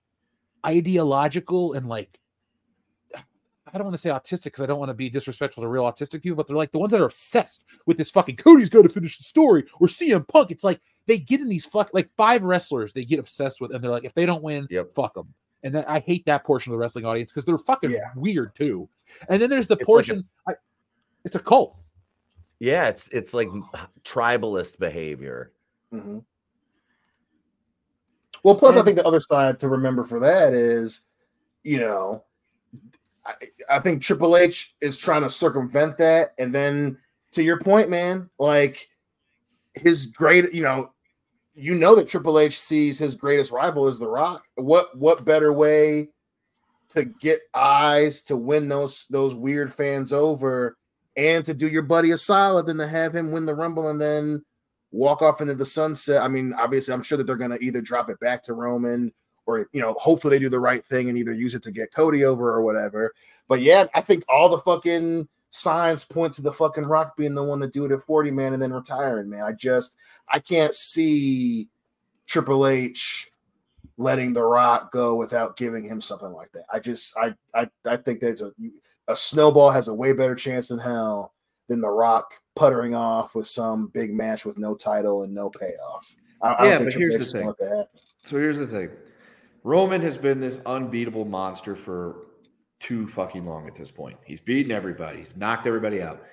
[0.65, 2.19] ideological and like
[3.73, 5.83] I don't want to say autistic because I don't want to be disrespectful to real
[5.83, 8.81] autistic people, but they're like the ones that are obsessed with this fucking Cody's got
[8.81, 10.51] to finish the story or CM Punk.
[10.51, 13.81] It's like they get in these fuck like five wrestlers they get obsessed with, and
[13.81, 14.91] they're like, if they don't win, Yep.
[14.93, 15.33] fuck them.
[15.63, 18.11] And that, I hate that portion of the wrestling audience because they're fucking Yeah.
[18.15, 18.89] weird too.
[19.29, 20.27] And then there's the It's like a- portion.
[21.23, 21.77] It's a cult.
[22.61, 23.49] Yeah, it's it's like
[24.03, 25.51] tribalist behavior.
[25.91, 26.19] hmm
[28.43, 31.01] Well, plus, I think the other side to remember for that is,
[31.63, 32.23] you know,
[33.25, 33.33] I,
[33.67, 36.35] I think Triple H is trying to circumvent that.
[36.37, 36.99] And then
[37.31, 38.87] to your point, man, like
[39.73, 40.91] his great, you know,
[41.55, 44.43] you know that Triple H sees his greatest rival as The Rock.
[44.53, 46.09] What what better way
[46.89, 50.77] to get eyes to win those those weird fans over
[51.17, 53.99] and to do your buddy a solid than to have him win the Rumble and
[53.99, 54.43] then
[54.91, 56.21] walk off into the sunset.
[56.21, 59.11] I mean, obviously, I'm sure that they're going to either drop it back to Roman
[59.45, 61.93] or, you know, hopefully they do the right thing and either use it to get
[61.93, 63.13] Cody over or whatever.
[63.47, 67.43] But yeah, I think all the fucking signs point to the fucking Rock being the
[67.43, 69.43] one to do it at 40 man and then retiring, man.
[69.43, 69.97] I just,
[70.29, 71.69] I can't see
[72.27, 73.30] Triple H
[74.01, 76.65] letting the Rock go without giving him something like that.
[76.73, 78.51] I just, I, I, I think that's a,
[79.07, 81.33] a snowball has a way better chance than hell
[81.69, 86.15] than the Rock puttering off with some big match with no title and no payoff.
[86.41, 87.47] I, I Yeah, don't but here's the thing.
[87.47, 87.99] let that happen.
[88.23, 88.89] So here's the thing.
[89.63, 92.25] Roman has been this unbeatable monster for
[92.79, 94.17] too fucking long at this point.
[94.25, 95.19] He's beaten everybody.
[95.19, 96.23] He's knocked everybody out.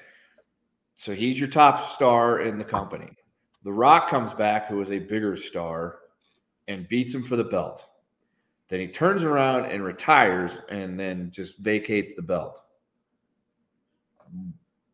[0.94, 3.10] So he's your top star in the company.
[3.64, 5.98] The Rock comes back, who is a bigger star,
[6.68, 7.88] and beats him for the belt.
[8.68, 12.60] Then he turns around and retires and then just vacates the belt.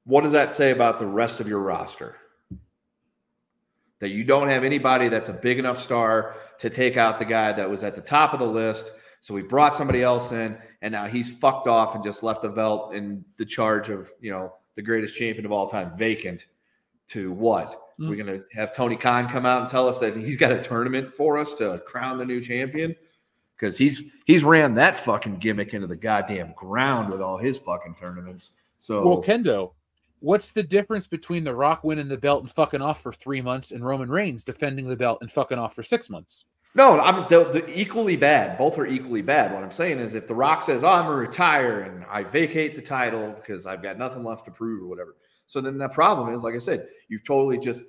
[0.04, 2.16] What does that say about the rest of your roster?
[3.98, 7.52] That you don't have anybody that's a big enough star to take out the guy
[7.52, 8.92] that was at the top of the list.
[9.22, 12.50] So we brought somebody else in, and now he's fucked off and just left the
[12.50, 16.46] belt in the charge of, you know, the greatest champion of all time vacant
[17.08, 17.80] to what?
[18.00, 18.08] Mm.
[18.08, 20.62] We're going to have Tony Khan come out and tell us that he's got a
[20.62, 22.94] tournament for us to crown the new champion
[23.56, 27.94] because he's he's ran that fucking gimmick into the goddamn ground with all his fucking
[27.94, 28.50] tournaments.
[28.78, 29.72] So Well, Kendo,
[30.20, 33.70] what's the difference between The Rock winning the belt and fucking off for three months
[33.70, 36.44] and Roman Reigns defending the belt and fucking off for six months?
[36.76, 38.58] No, I'm they're, they're equally bad.
[38.58, 39.52] Both are equally bad.
[39.52, 42.74] What I'm saying is, if The Rock says, "Oh, I'm gonna retire and I vacate
[42.74, 45.14] the title because I've got nothing left to prove" or whatever,
[45.46, 47.84] so then the problem is, like I said, you've totally just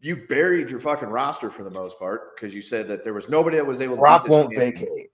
[0.00, 3.28] you buried your fucking roster for the most part because you said that there was
[3.28, 3.96] nobody that was able.
[3.96, 4.86] to Rock this won't champion.
[4.88, 5.10] vacate.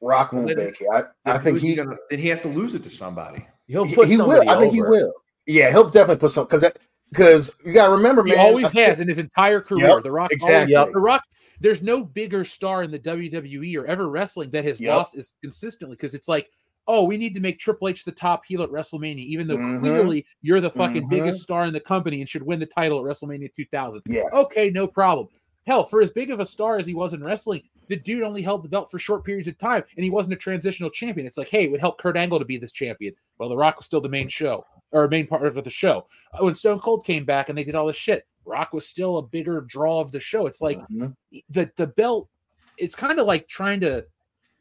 [0.00, 0.88] Rock won't Then- vacate.
[0.92, 3.46] I, I think he gonna, then he has to lose it to somebody.
[3.66, 4.48] He'll put he will.
[4.48, 5.12] I think he will.
[5.46, 6.64] Yeah, he'll definitely put some because
[7.10, 8.40] because you got to remember, He man.
[8.40, 9.88] always I think- has in his entire career.
[9.88, 10.74] Yep, the Rock, exactly.
[10.74, 11.22] always- The Rock.
[11.60, 14.90] There's no bigger star in the WWE or ever wrestling that has Yep.
[14.96, 16.48] lost as consistently because it's like,
[16.88, 19.80] oh, we need to make Triple H the top heel at WrestleMania, even though Mhm.
[19.80, 21.10] clearly you're the fucking Mhm.
[21.10, 24.02] biggest star in the company and should win the title at WrestleMania 2000.
[24.06, 24.24] Yeah.
[24.32, 25.28] Okay, no problem.
[25.64, 28.42] Hell, for as big of a star as he was in wrestling, the dude only
[28.42, 31.24] held the belt for short periods of time and he wasn't a transitional champion.
[31.26, 33.14] It's like, hey, it would help Kurt Angle to be this champion.
[33.38, 36.06] Well, The Rock was still the main show or main part of the show.
[36.32, 39.18] Uh, When Stone Cold came back and they did all this shit, Rock was still
[39.18, 40.46] a bigger draw of the show.
[40.46, 41.14] It's like Mhm.
[41.48, 42.28] the the belt.
[42.76, 44.04] It's kind of like trying to,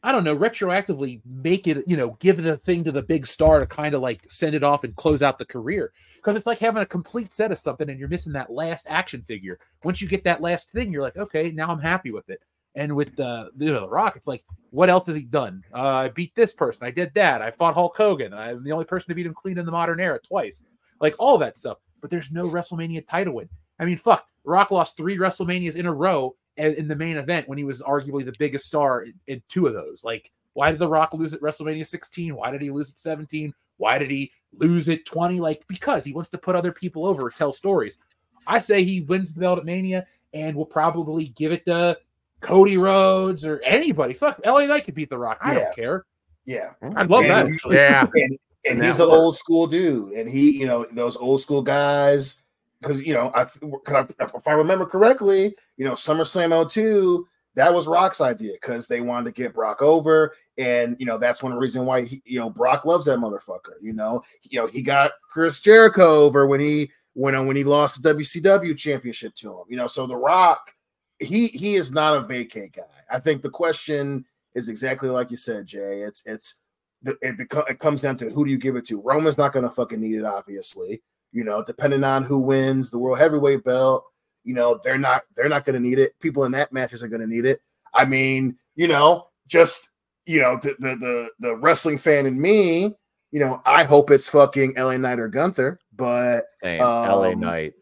[0.03, 1.83] I don't know, retroactively make it.
[1.87, 4.63] You know, give the thing to the big star to kind of like send it
[4.63, 5.91] off and close out the career.
[6.15, 9.23] Because it's like having a complete set of something and you're missing that last action
[9.27, 9.59] figure.
[9.83, 12.41] Once you get that last thing, you're like, okay, now I'm happy with it.
[12.75, 15.63] And with the you know the Rock, it's like, what else has he done?
[15.73, 16.85] Uh, I beat this person.
[16.85, 17.41] I did that.
[17.41, 18.33] I fought Hulk Hogan.
[18.33, 20.63] I'm the only person to beat him clean in the modern era twice.
[20.99, 21.77] Like all that stuff.
[21.99, 23.49] But there's no WrestleMania title win.
[23.79, 24.25] I mean, fuck.
[24.43, 28.25] Rock lost three WrestleManias in a row in the main event when he was arguably
[28.25, 30.03] the biggest star in, in two of those.
[30.03, 32.35] Like, why did The Rock lose at WrestleMania 16?
[32.35, 33.53] Why did he lose at 17?
[33.77, 35.39] Why did he lose at 20?
[35.39, 37.97] Like, because he wants to put other people over, tell stories.
[38.45, 41.97] I say he wins the belt at Mania and will probably give it to
[42.41, 44.13] Cody Rhodes or anybody.
[44.13, 45.37] Fuck, LA Knight could beat The Rock.
[45.41, 45.59] I Yeah.
[45.59, 46.05] don't care.
[46.45, 46.69] Yeah.
[46.95, 47.45] I'd love And that.
[47.47, 47.75] actually.
[47.77, 48.01] Yeah.
[48.01, 51.61] and, and And he's an old school dude, and he, you know, those old school
[51.61, 52.41] guys.
[52.81, 57.85] Because you know, I, I- if I remember correctly, you know, SummerSlam 02, that was
[57.87, 61.85] Rock's idea because they wanted to get Brock over, and you know, that's one reason
[61.85, 63.73] why he, you know Brock loves that motherfucker.
[63.81, 68.01] You know, you know, he got Chris Jericho over when he when when he lost
[68.01, 69.63] the WCW championship to him.
[69.69, 70.73] You know, so the Rock,
[71.19, 72.83] he he is not a vacate guy.
[73.09, 76.01] I think the question is exactly like you said, Jay.
[76.01, 76.59] It's it's
[77.05, 79.01] it beco- it comes down to who do you give it to.
[79.01, 81.01] Roman's not going to fucking need it, obviously.
[81.33, 84.03] You know, depending on who wins the world heavyweight belt,
[84.43, 86.17] you know they're not they're not going to need it.
[86.19, 87.61] People in that matches are going to need it.
[87.93, 89.89] I mean, you know, just
[90.25, 92.95] you know the, the the the wrestling fan in me,
[93.31, 96.81] you know, I hope it's fucking LA Knight or Gunther, but Same.
[96.81, 97.73] LA Um, Knight.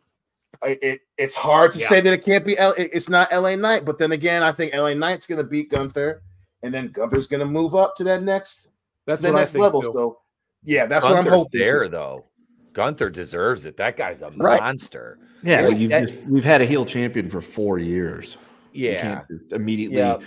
[0.61, 1.88] I- it it's hard to Yeah.
[1.88, 4.52] say that it can't be L, it- it's not LA Knight, but then again, I
[4.52, 6.22] think LA Knight's going to beat Gunther,
[6.64, 8.69] and then Gunther's going to move up to that next
[9.08, 9.82] That's the next level.
[9.82, 9.92] too.
[9.95, 10.19] So,
[10.64, 11.60] yeah, that's what I'm hoping.
[11.61, 11.90] there too.
[11.90, 12.26] though.
[12.73, 13.77] Gunther deserves it.
[13.77, 14.59] That guy's a Right.
[14.61, 15.17] monster.
[15.43, 18.38] Yeah, Yeah, you've that- just, we've had a heel champion for four years.
[18.72, 19.01] Yeah.
[19.01, 20.17] can't immediately Yeah.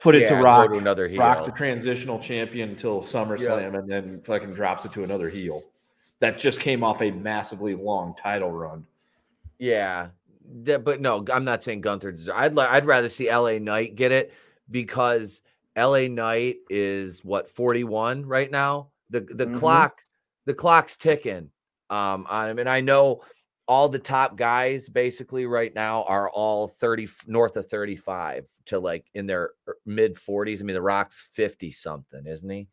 [0.00, 0.70] put it Yeah, to go Rock.
[0.72, 1.20] to another heel.
[1.20, 5.62] Rock's a transitional champion until SummerSlam, and then fucking drops it to another heel.
[6.18, 8.84] That just came off a massively long title run.
[9.58, 10.08] Yeah,
[10.64, 12.12] That- but no, I'm not saying Gunther.
[12.12, 14.32] deser- I'd li- I'd rather see LA Knight get it
[14.70, 15.40] because
[15.76, 18.88] LA Knight is what 41 right now.
[19.10, 19.58] The the Mhm.
[19.58, 20.00] clock
[20.46, 21.50] the clock's ticking
[21.90, 23.22] um on him, and I know
[23.66, 29.06] all the top guys basically right now are all 30 north of 35 to like
[29.14, 29.52] in their
[29.86, 30.60] mid 40s.
[30.60, 32.68] I mean, the Rock's 50 something, isn't he?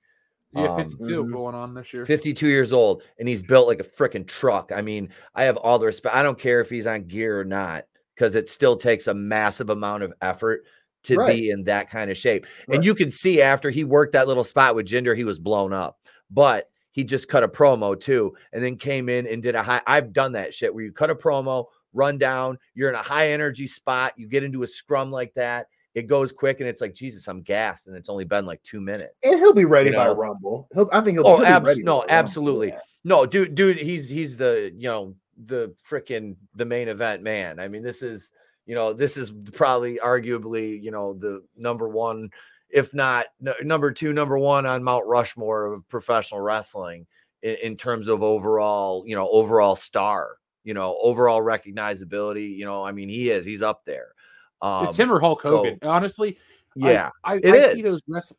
[0.54, 1.32] Yeah, Um, 52 Mhm.
[1.32, 2.06] going on this year.
[2.06, 4.72] 52 years old and he's built like a freaking truck.
[4.74, 6.16] I mean, I have all the respect.
[6.16, 9.70] I don't care if he's on gear or not because it still takes a massive
[9.70, 10.66] amount of effort
[11.04, 11.26] to Right.
[11.26, 12.46] be in that kind of shape.
[12.68, 12.76] Right.
[12.76, 15.74] And you can see after he worked that little spot with Jinder, he was blown
[15.74, 16.00] up.
[16.30, 19.82] But he just cut a promo too and then came in and did a high.
[19.88, 23.30] I've done that shit where you cut a promo, run down, you're in a high
[23.32, 25.68] energy spot, you get into a scrum like that.
[25.94, 27.88] It goes quick and it's like, Jesus, I'm gassed.
[27.88, 29.14] And it's only been like two minutes.
[29.24, 30.08] and he'll be ready You by?
[30.08, 30.70] Rumble.
[30.74, 31.28] He'll, I think he'll.
[31.28, 32.70] Oh, he'll be ready no, absolutely.
[32.70, 32.80] yeah.
[33.04, 37.60] No, dude, dude, he's he's the you know the freaking the main event man.
[37.60, 38.32] I mean, this is
[38.66, 42.30] you know this is probably arguably you know the number one,
[42.74, 43.28] if not
[43.64, 47.06] number two, number one on Mount Rushmore of professional wrestling
[47.42, 50.38] in, in terms of overall you know overall star.
[50.64, 52.56] You know, overall recognizability.
[52.56, 53.46] You know, I mean, he is.
[53.46, 54.14] He's up there.
[54.62, 55.80] Um, it's him or Hulk so- Hogan.
[55.82, 56.38] Honestly,
[56.76, 58.38] Yeah, I, I, I see those wrestling.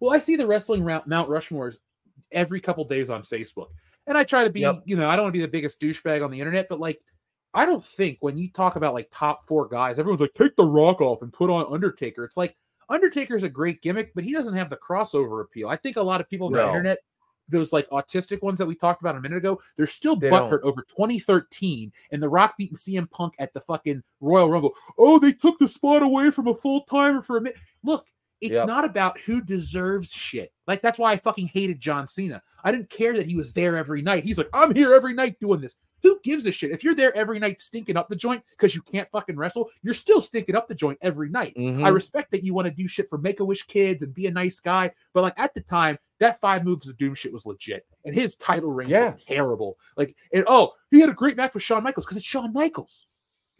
[0.00, 1.78] Well, I see the wrestling Mount Rushmores
[2.32, 3.68] every couple days on Facebook,
[4.08, 4.82] and I try to be, Yep.
[4.84, 7.00] you know, I don't want to be the biggest douchebag on the internet, but like,
[7.54, 10.64] I don't think when you talk about like top four guys, everyone's like, take the
[10.64, 12.24] Rock off and put on Undertaker.
[12.24, 12.56] It's like
[12.90, 15.68] Undertaker's a great gimmick, but he doesn't have the crossover appeal.
[15.68, 16.98] I think a lot of people on the internet.
[17.48, 20.60] Those like autistic ones that we talked about a minute ago, they're still They butthurt
[20.62, 24.72] over 2013 and The Rock beating CM Punk at the fucking Royal Rumble.
[24.96, 27.58] Oh, they took the spot away from a full timer for a minute.
[27.82, 28.06] Look,
[28.40, 28.66] it's Yep.
[28.68, 30.52] not about who deserves shit.
[30.68, 32.40] Like that's why I fucking hated John Cena.
[32.62, 34.22] I didn't care that he was there every night.
[34.24, 35.76] He's like, I'm here every night doing this.
[36.02, 36.70] Who gives a shit?
[36.70, 39.94] If you're there every night stinking up the joint because you can't fucking wrestle, you're
[39.94, 41.52] still stinking up the joint every night.
[41.56, 41.94] I Mhm.
[41.94, 44.30] respect that you want to do shit for Make a Wish kids and be a
[44.30, 47.86] nice guy, but like at the time, that five moves of doom shit was legit,
[48.04, 49.14] and his title reign Yeah.
[49.14, 49.78] was terrible.
[49.96, 53.06] Like, and oh, he had a great match with Shawn Michaels because it's Shawn Michaels.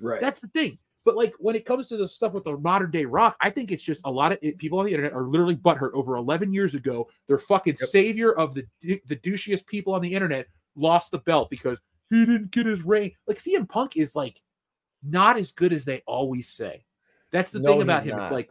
[0.00, 0.20] Right.
[0.20, 0.78] That's the thing.
[1.04, 3.72] But like when it comes to the stuff with the modern day rock, I think
[3.72, 6.52] it's just a lot of it, people on the internet are literally butthurt over 11
[6.52, 7.08] years ago.
[7.26, 7.88] Their fucking Yep.
[7.88, 10.46] savior of the the douchiest people on the internet
[10.76, 11.80] lost the belt because
[12.10, 13.12] he didn't get his reign.
[13.26, 14.40] Like CM Punk is like
[15.02, 16.84] not as good as they always say.
[17.30, 18.18] That's the No, thing about him.
[18.18, 18.50] It's like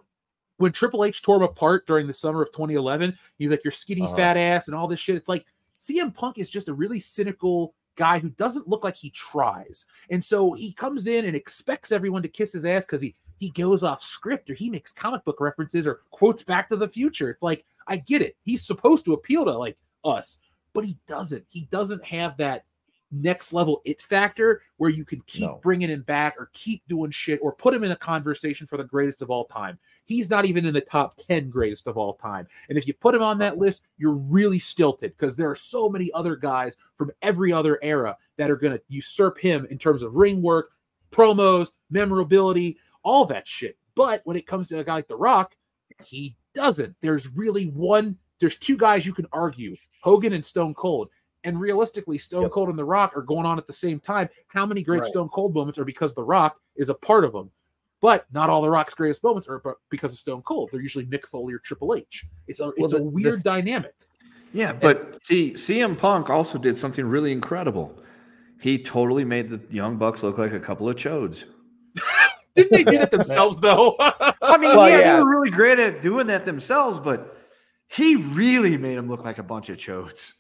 [0.58, 4.02] when Triple H tore him apart during the summer of 2011, he's like, "You're skinny
[4.04, 4.16] Uh-huh.
[4.16, 5.16] fat ass" and all this shit.
[5.16, 5.46] It's like
[5.78, 9.86] CM Punk is just a really cynical guy who doesn't look like he tries.
[10.10, 13.52] And so he comes in and expects everyone to kiss his ass because he he
[13.52, 17.30] goes off script or he makes comic book references or quotes back to the future.
[17.30, 18.36] It's like, I get it.
[18.44, 20.40] He's supposed to appeal to like us,
[20.74, 21.46] but he doesn't.
[21.48, 22.66] He doesn't have that
[23.12, 25.60] next level it factor where you can keep No.
[25.64, 28.84] bringing him back or keep doing shit or put him in a conversation for the
[28.84, 29.80] greatest of all time.
[30.06, 32.48] He's not even in the top 10 greatest of all time.
[32.70, 35.90] And if you put him on that list, you're really stilted because there are so
[35.90, 40.04] many other guys from every other era that are going to usurp him in terms
[40.04, 40.72] of ring work,
[41.12, 43.78] promos, memorability, all that shit.
[43.96, 45.56] But when it comes to a guy like The Rock,
[46.06, 46.96] he doesn't.
[47.02, 51.10] There's really one, there's two guys you can argue Hogan and Stone Cold.
[51.44, 52.52] And realistically, Stone Yep.
[52.52, 54.28] Cold and The Rock are going on at the same time.
[54.48, 55.10] How many great Right.
[55.12, 57.50] Stone Cold moments are because The Rock is a part of them?
[58.02, 60.70] But not all The Rock's greatest moments are because of Stone Cold.
[60.72, 62.26] They're usually Mick Foley or Triple H.
[62.48, 63.94] It's a, it's the- a the- weird dynamic.
[64.52, 68.02] Yeah, but see, CM Punk also did something really incredible.
[68.60, 71.46] He totally made the Young Bucks look like a couple of chodes.
[72.56, 73.96] Didn't they do that themselves, though?
[74.00, 75.16] I mean, Well, yeah, yeah.
[75.18, 77.38] they were really great at doing that themselves, but
[77.88, 80.34] he really made them look like a bunch of chodes.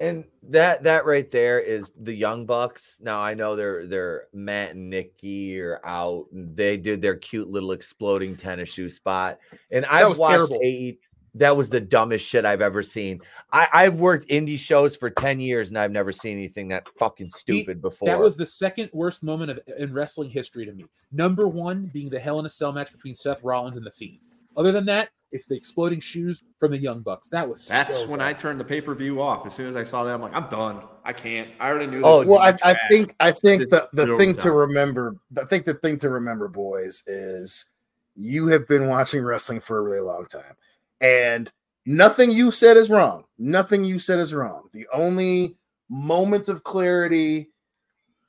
[0.00, 3.00] And that that right there is the Young Bucks.
[3.02, 6.24] Now I know they're they're Matt and Nikki are out.
[6.32, 9.38] They did their cute little exploding tennis shoe spot,
[9.70, 10.52] and I've watched.
[10.52, 10.98] AE.
[11.34, 13.20] That was the dumbest shit I've ever seen.
[13.52, 17.30] I, I've worked indie shows for ten years, and I've never seen anything that fucking
[17.30, 18.08] stupid before.
[18.08, 20.86] That was the second worst moment of in wrestling history to me.
[21.12, 24.18] Number one being the Hell in a Cell match between Seth Rollins and the Fiend.
[24.56, 27.28] Other than that, it's the exploding shoes from the Young Bucks.
[27.28, 28.26] That was That's so when bad.
[28.26, 29.46] I turned the pay per view off.
[29.46, 30.82] As soon as I saw that, I'm like, I'm done.
[31.04, 31.48] I can't.
[31.60, 32.02] I already knew.
[32.02, 35.64] Oh, Well, I, I think I think It's the, the thing to remember, I think
[35.64, 37.70] the thing to remember, boys, is
[38.16, 40.54] you have been watching wrestling for a really long time,
[41.00, 41.50] and
[41.86, 43.24] nothing you said is wrong.
[43.38, 44.68] Nothing you said is wrong.
[44.72, 45.56] The only
[45.88, 47.50] moment of clarity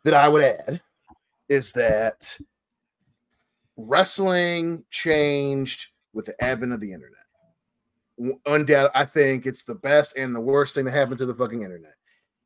[0.04, 0.82] that I would add
[1.50, 2.38] is that
[3.78, 7.26] wrestling changed with the advent of the internet.
[8.46, 11.64] Undoubtedly, I think it's the best and the worst thing that happened to the fucking
[11.64, 11.96] internet.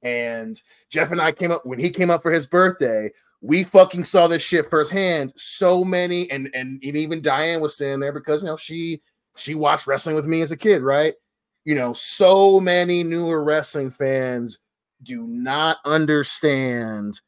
[0.03, 3.11] And Jeff and I came up when he came up for his birthday.
[3.41, 5.33] We fucking saw this shit firsthand.
[5.35, 9.01] So many, and and, even Diane was sitting there because you know she
[9.35, 11.15] she watched wrestling with me as a kid, right?
[11.65, 14.59] You know, so many newer wrestling fans
[15.03, 17.19] do not understand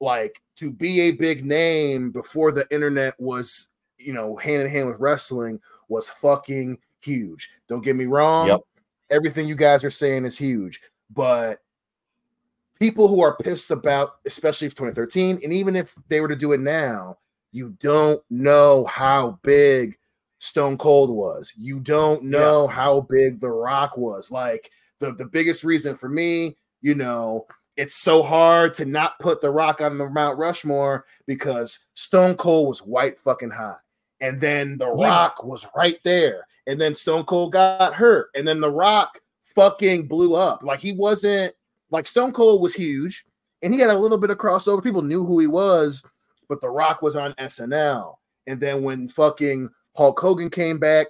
[0.00, 4.86] like to be a big name before the internet was, you know, hand in hand
[4.86, 5.60] with wrestling
[5.90, 7.50] was fucking huge.
[7.68, 8.46] Don't get me wrong.
[8.46, 8.60] Yep.
[9.10, 11.60] Everything you guys are saying is huge, but
[12.78, 16.52] people who are pissed about, especially if 2013, and even if they were to do
[16.52, 17.18] it now,
[17.52, 19.98] you don't know how big
[20.38, 21.52] Stone Cold was.
[21.56, 24.30] You don't know how big The Rock was.
[24.30, 24.70] Like
[25.00, 27.46] the, the biggest reason for me, you know,
[27.76, 32.68] it's so hard to not put The Rock on the Mount Rushmore because Stone Cold
[32.68, 33.80] was white fucking hot.
[34.20, 34.88] And then The.
[34.88, 36.46] Rock was right there.
[36.66, 38.28] And then Stone Cold got hurt.
[38.34, 39.18] And then The Rock
[39.54, 40.62] fucking blew up.
[40.62, 41.54] Like he wasn't
[41.90, 43.24] like Stone Cold was huge
[43.62, 44.82] and he had a little bit of crossover.
[44.82, 46.04] People knew who he was,
[46.48, 48.16] but The Rock was on SNL.
[48.46, 51.08] And then when fucking Hulk Hogan came back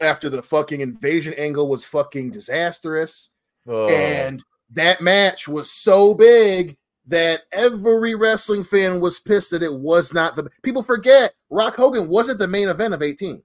[0.00, 3.30] after the fucking invasion angle was fucking disastrous,
[3.66, 3.88] Oh.
[3.88, 6.76] and that match was so big
[7.08, 12.08] that every wrestling fan was pissed that it was not the people forget Rock Hogan
[12.08, 13.42] wasn't the main event of 18.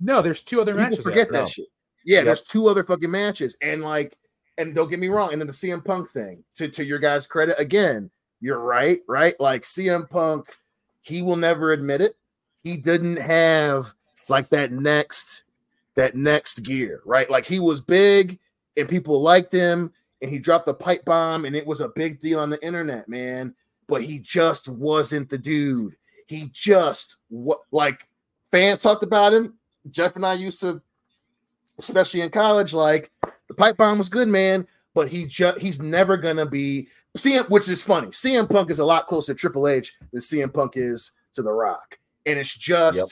[0.00, 1.02] no, there's two other People matches.
[1.04, 1.46] forget after that No.
[1.46, 1.66] shit.
[2.04, 2.24] Yeah, Yep.
[2.24, 4.16] there's two other fucking matches, and like,
[4.58, 5.32] and don't get me wrong.
[5.32, 8.10] And then the CM Punk thing, to to your guys' credit, again,
[8.40, 9.38] you're right, right?
[9.38, 10.46] Like CM Punk,
[11.02, 12.16] he will never admit it.
[12.62, 13.92] He didn't have
[14.28, 15.44] like that next
[15.96, 17.28] that next gear, right?
[17.30, 18.38] Like he was big
[18.78, 19.92] and people liked him,
[20.22, 23.08] and he dropped the pipe bomb, and it was a big deal on the internet,
[23.08, 23.54] man.
[23.88, 25.96] But he just wasn't the dude.
[26.26, 28.06] He just what like
[28.52, 29.54] fans talked about him.
[29.90, 30.80] Jeff and I used to,
[31.78, 33.10] especially in college, like
[33.48, 34.66] the pipe bomb was good, man.
[34.94, 38.08] But he just he's never gonna be CM, which is funny.
[38.08, 41.52] CM Punk is a lot closer to Triple H than CM Punk is to The
[41.52, 43.08] Rock, and it's just Yep.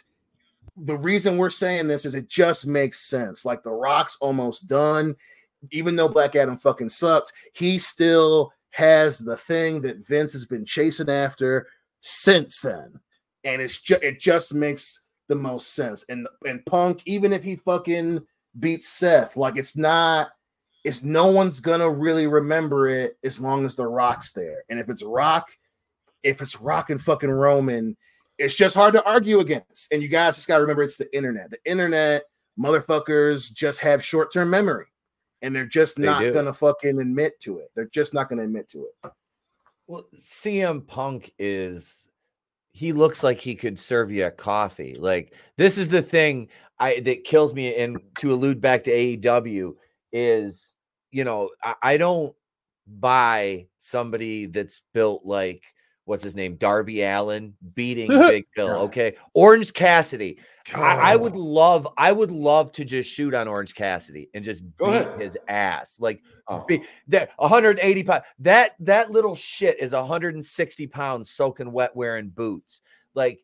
[0.87, 3.45] the reason we're saying this is it just makes sense.
[3.45, 5.17] Like The Rock's almost done,
[5.71, 10.65] even though Black Adam fucking sucked, he still has the thing that Vince has been
[10.65, 11.67] chasing after
[12.01, 13.01] since then,
[13.45, 16.05] and it's just it just makes the most sense.
[16.09, 18.25] And and Punk, even if he fucking
[18.59, 20.29] beats Seth, like it's not,
[20.85, 24.65] it's no one's gonna really remember it as long as the Rock's there.
[24.69, 25.49] And if it's Rock,
[26.23, 27.97] if it's Rock and fucking Roman,
[28.39, 29.93] it's just hard to argue against.
[29.93, 31.51] And you guys just gotta remember it's the internet.
[31.51, 32.25] The internet,
[32.59, 34.87] motherfuckers just have short-term memory.
[35.43, 36.33] And they're just They not do.
[36.33, 37.71] gonna fucking admit to it.
[37.75, 39.13] They're just not gonna admit to it.
[39.87, 42.07] Well, CM Punk is
[42.73, 44.95] he looks like he could serve you a coffee.
[44.99, 47.75] Like this is the thing I that kills me.
[47.77, 49.75] And to allude back to AEW
[50.13, 50.75] is,
[51.11, 52.35] you know, I, I don't
[52.87, 55.63] buy somebody that's built like
[56.05, 58.71] what's his name, Darby Allin beating Big Bill.
[58.83, 60.39] Okay, Orange Cassidy.
[60.75, 64.63] I, I, would love, I would love to just shoot on Orange Cassidy and just
[64.77, 65.21] Go beat ahead.
[65.21, 65.99] his ass.
[66.01, 66.65] Like Oh.
[66.67, 68.25] be, that 180 pounds.
[68.39, 72.81] That that little shit is 160 pounds soaking wet wearing boots.
[73.15, 73.41] Like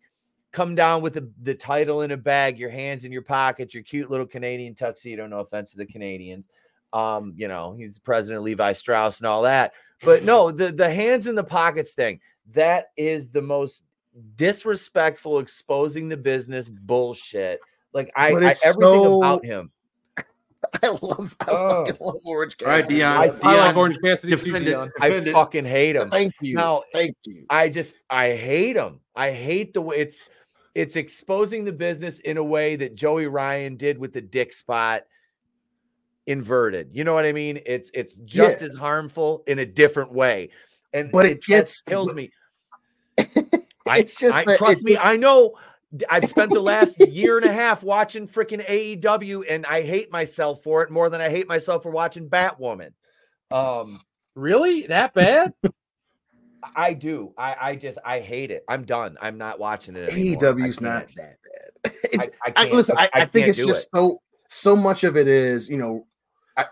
[0.52, 3.82] come down with the, the title in a bag, your hands in your pockets, your
[3.82, 5.26] cute little Canadian tuxedo.
[5.26, 6.48] No offense to the Canadians.
[6.92, 9.72] Um, you know, he's president Levi Strauss and all that.
[10.04, 12.20] But no, the the hands in the pockets thing,
[12.52, 13.82] that is the most
[14.36, 17.60] disrespectful, exposing the business bullshit.
[17.92, 19.70] Like I, But I it's everything so- about him.
[20.82, 21.84] I love, I Oh.
[21.84, 22.96] fucking love Orange All right, Cassidy.
[22.96, 23.38] Dion.
[23.42, 24.70] I- I like Orange Cassidy defend it.
[24.72, 24.90] Dion.
[25.00, 25.32] I it.
[25.32, 26.08] fucking hate him.
[26.10, 26.54] Thank you.
[26.56, 27.44] Now- Thank you.
[27.50, 29.00] I just I hate him.
[29.14, 30.26] I hate the way it's
[30.74, 35.02] it's exposing the business in a way that Joey Ryan did with the dick spot
[36.26, 36.88] inverted.
[36.92, 37.60] You know what I mean?
[37.66, 40.48] It's it's just as harmful in a different way.
[40.92, 42.30] And But it that gets- kills but- me.
[43.88, 45.54] I, It's just I, that- trust it's me, just- I know
[46.10, 50.62] I've spent the last year and a half watching freaking AEW and I hate myself
[50.62, 52.90] for it more than I hate myself for watching Batwoman.
[53.50, 54.00] Um
[54.34, 54.86] Really?
[54.88, 55.52] That bad?
[56.76, 57.32] I do.
[57.36, 58.64] I, I just I hate it.
[58.68, 59.16] I'm done.
[59.20, 60.08] I'm not watching it.
[60.08, 60.40] anymore.
[60.54, 61.36] AEW's I not that
[61.84, 61.92] bad.
[62.12, 62.72] It's, I, I I, can't.
[62.72, 63.88] listen, I, I, think it's just it.
[63.94, 66.06] so so much of it is, you know,
[66.56, 66.64] I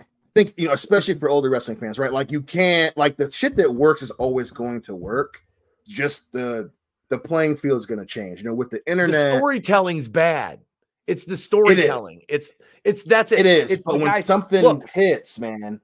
[0.00, 0.04] I
[0.34, 2.12] think you know, especially for older wrestling fans, right?
[2.12, 5.42] Like you can't like the shit that works is always going to work.
[5.86, 6.70] Just the
[7.08, 8.40] the playing field is going to change.
[8.40, 10.60] You know, with the the internet, storytelling's bad.
[11.06, 12.22] It's the storytelling.
[12.28, 12.50] It's
[12.84, 13.40] it's that's it.
[13.40, 13.70] it is.
[13.70, 15.80] It's but when guys- something look, hits, man,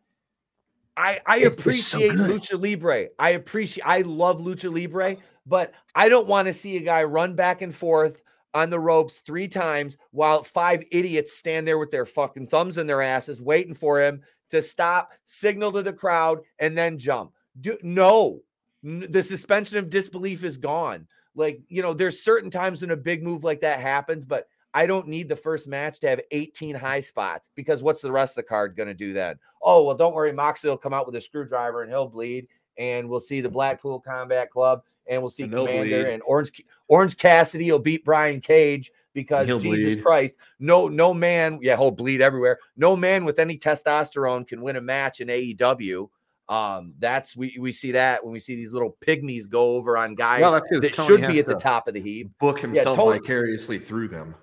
[0.96, 3.08] I I It's- it's so appreciate lucha libre.
[3.18, 3.84] I appreciate.
[3.84, 7.74] I love lucha libre, but I don't want to see a guy run back and
[7.74, 8.22] forth
[8.54, 12.86] on the ropes three times while five idiots stand there with their fucking thumbs in
[12.86, 17.32] their asses waiting for him to stop, signal to the crowd, and then jump.
[17.60, 18.40] Do, no,
[18.82, 21.06] the suspension of disbelief is gone.
[21.34, 24.86] Like you know, there's certain times when a big move like that happens, but I
[24.86, 28.44] don't need the first match to have 18 high spots because what's the rest of
[28.44, 29.38] the card going to do then?
[29.62, 30.32] Oh, well, don't worry.
[30.32, 32.46] Moxley will come out with a screwdriver and he'll bleed.
[32.76, 36.12] And we'll see the Blackpool Combat Club and we'll see And Commander bleed.
[36.12, 40.04] and Orange Orange Cassidy will beat Brian Cage because He'll Jesus bleed.
[40.04, 42.58] Christ, no, no man, yeah, he'll bleed everywhere.
[42.76, 46.08] No man with any testosterone can win a match in AEW.
[46.48, 50.14] Um, that's we we see that when we see these little pygmies go over on
[50.14, 53.18] guys Well, that Tony should be at the top of the heap book himself Tony-
[53.18, 54.34] vicariously through them.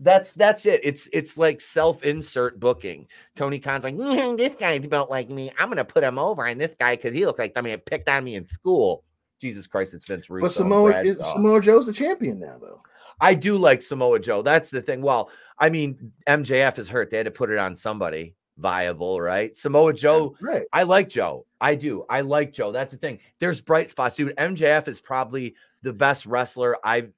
[0.00, 0.80] that's that's it.
[0.82, 3.06] It's it's like self-insert booking.
[3.36, 5.52] Tony Khan's like, "Mm, this guy's built like me.
[5.56, 8.08] I'm gonna put him over on this guy because he looks like I mean picked
[8.08, 9.04] on me in school.
[9.40, 10.44] Jesus Christ, it's Vince Russo.
[10.46, 12.80] but Samoa is, Samoa Joe's the champion now, though.
[13.20, 14.42] I do like Samoa Joe.
[14.42, 15.02] That's the thing.
[15.02, 17.10] Well, I mean, MJF is hurt.
[17.10, 19.56] They had to put it on somebody viable, right?
[19.56, 20.36] Samoa Joe.
[20.40, 20.62] Right.
[20.72, 21.46] I like Joe.
[21.60, 22.04] I do.
[22.08, 22.72] I like Joe.
[22.72, 23.18] That's the thing.
[23.38, 24.36] There's bright spots, dude.
[24.36, 27.12] MJF is probably the best wrestler I've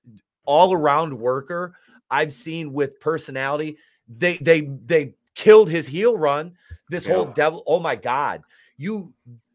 [0.45, 1.75] all around worker
[2.11, 3.79] I've seen with personality.
[4.09, 6.57] They they they killed his heel run.
[6.91, 7.63] This whole devil.
[7.67, 8.43] Oh my god.
[8.77, 9.13] You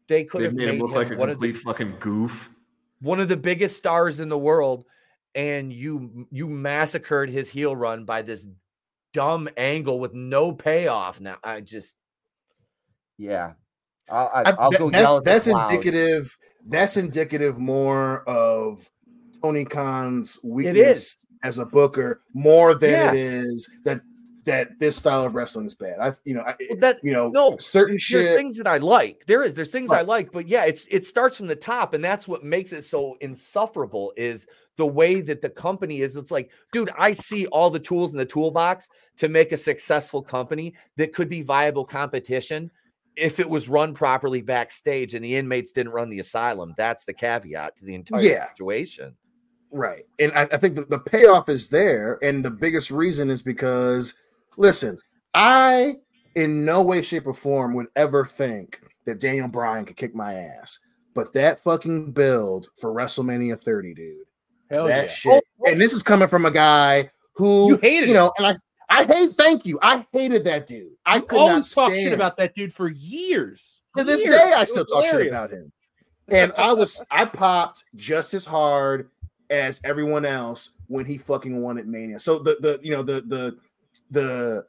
[0.08, 2.50] they could have made made him look him like a of the complete fucking goof.
[3.00, 4.84] one of the biggest stars in the world
[5.34, 8.46] and you you massacred his heel run by this
[9.12, 11.94] dumb angle with no payoff now i just
[13.18, 13.52] yeah
[14.10, 16.36] i'll, I, I- I'll go that's yell at the that's indicative.
[16.66, 18.86] That's indicative more of
[19.42, 20.44] Tony Khan's is.
[20.44, 23.12] weakness as a booker more than Yeah.
[23.12, 24.02] it is that
[24.44, 25.98] that this style of wrestling is bad.
[26.00, 28.36] I you know I, Well, that you know no, certain there's shit.
[28.36, 29.24] things that I like.
[29.26, 32.04] There is there's things I like, but yeah, it's it starts from the top, and
[32.04, 34.12] that's what makes it so insufferable.
[34.18, 34.46] Is
[34.80, 36.16] the way that the company is.
[36.16, 40.22] It's like, dude, I see all the tools in the toolbox to make a successful
[40.22, 42.70] company that could be viable competition
[43.14, 46.72] if it was run properly backstage and the inmates didn't run the asylum.
[46.78, 48.48] That's the caveat to the entire Yeah.
[48.48, 49.14] situation.
[49.70, 50.04] Right.
[50.18, 52.18] And I, I think that the payoff is there.
[52.22, 54.14] And the biggest reason is because,
[54.56, 54.98] listen,
[55.34, 55.96] I
[56.34, 60.34] in no way, shape, or form would ever think that Daniel Bryan could kick my
[60.34, 60.78] ass.
[61.14, 64.16] But that fucking build for WrestleMania 30, dude.
[64.70, 65.10] Hell that yeah.
[65.12, 65.32] shit.
[65.32, 65.70] Oh, oh.
[65.70, 68.54] And this is coming from a guy who You hated you know, and I
[68.88, 69.78] I hate thank you.
[69.82, 70.92] I hated that dude.
[71.06, 73.82] I You could not always talk shit about that dude for years.
[73.96, 75.72] to this day, I It still was talk shit about him.
[76.28, 79.10] And I was I popped just as hard
[79.48, 82.18] as everyone else when he fucking won at Mania.
[82.18, 83.56] So the the you know the the
[84.10, 84.66] the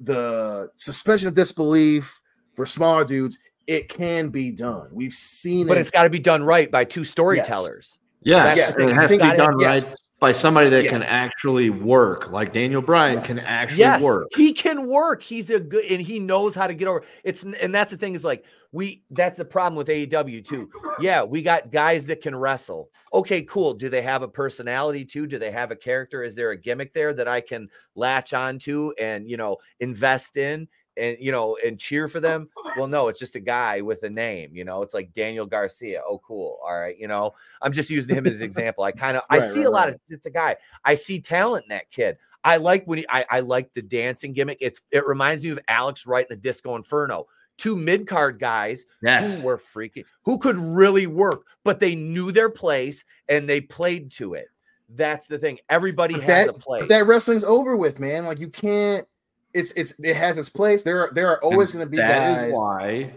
[0.00, 2.20] the suspension of disbelief
[2.54, 4.88] for smaller dudes it can be done.
[4.90, 5.82] We've seen it, But it.
[5.82, 7.90] it's got to be done right by two storytellers.
[7.92, 9.36] Yes, That's the it has to be it.
[9.36, 9.84] done Yes.
[9.84, 10.92] right by somebody that Yes.
[10.92, 13.46] can actually work, like Daniel Bryan can Yes.
[13.48, 14.28] actually Yes, work.
[14.36, 15.22] he can work.
[15.22, 17.02] He's a good and he knows how to get over.
[17.24, 20.68] It's and that's the thing is like we that's the problem with AEW too.
[21.00, 22.90] Yeah, we got guys that can wrestle.
[23.14, 23.72] Okay, cool.
[23.72, 25.26] Do they have a personality too?
[25.26, 26.22] Do they have a character?
[26.22, 30.68] Is there a gimmick there that I can latch onto and you know invest in
[31.00, 32.48] and you know and cheer for them?
[32.76, 34.54] Well, no, it's just a guy with a name.
[34.54, 36.02] You know, it's like Daniel Garcia.
[36.06, 36.58] Oh, cool.
[36.62, 38.84] All right, you know, I'm just using him as an example.
[38.84, 39.94] I kind of I see right, a lot right.
[39.94, 40.56] of it's a guy.
[40.84, 42.16] I see talent in that kid.
[42.44, 44.58] I like when he, I, I like the dancing gimmick.
[44.60, 47.26] It's it reminds me of Alex Wright in the Disco Inferno.
[47.58, 49.36] Two mid card guys Yes.
[49.36, 54.10] who were freaking who could really work, but they knew their place and they played
[54.12, 54.46] to it.
[54.88, 55.58] That's the thing.
[55.68, 56.80] Everybody But has that- a place.
[56.82, 58.24] But that wrestling's over with, man.
[58.24, 59.06] Like you can't.
[59.52, 60.82] It's it's it has its place.
[60.84, 62.52] There are there are always going to be That guys.
[62.52, 63.12] is why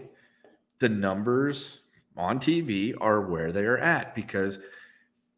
[0.80, 1.78] the numbers
[2.16, 4.58] on TV are where they are at because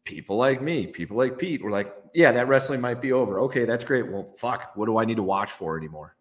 [0.03, 3.39] people like me, people like Pete, were like, "Yeah, that wrestling might be over.
[3.41, 4.07] Okay, that's great.
[4.11, 6.15] Well, fuck, what do I need to watch for anymore?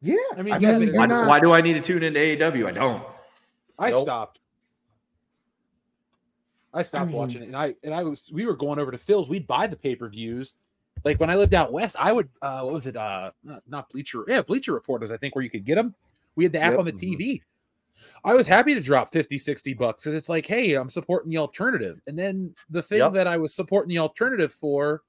[0.00, 2.66] Yeah, I mean, I mean, Why, not- why do I need to tune into AEW?
[2.66, 3.04] I don't.
[3.78, 4.02] I Nope.
[4.02, 4.38] stopped.
[6.74, 8.98] I stopped mean- watching it, and I and I was we were going over to
[8.98, 9.28] Phil's.
[9.28, 10.54] We'd buy the pay per views.
[11.04, 12.96] Like when I lived out west, I would uh what was it?
[12.96, 15.94] Uh not, not Bleacher, yeah, Bleacher Reporters, I think, where you could get them.
[16.36, 16.78] We had the app Yep.
[16.80, 17.42] on the TV.
[18.24, 21.38] I was happy to drop 50, 60 bucks because it's like, hey, I'm supporting the
[21.38, 22.00] alternative.
[22.06, 23.12] And then the thing Yep.
[23.14, 25.02] that I was supporting the alternative for,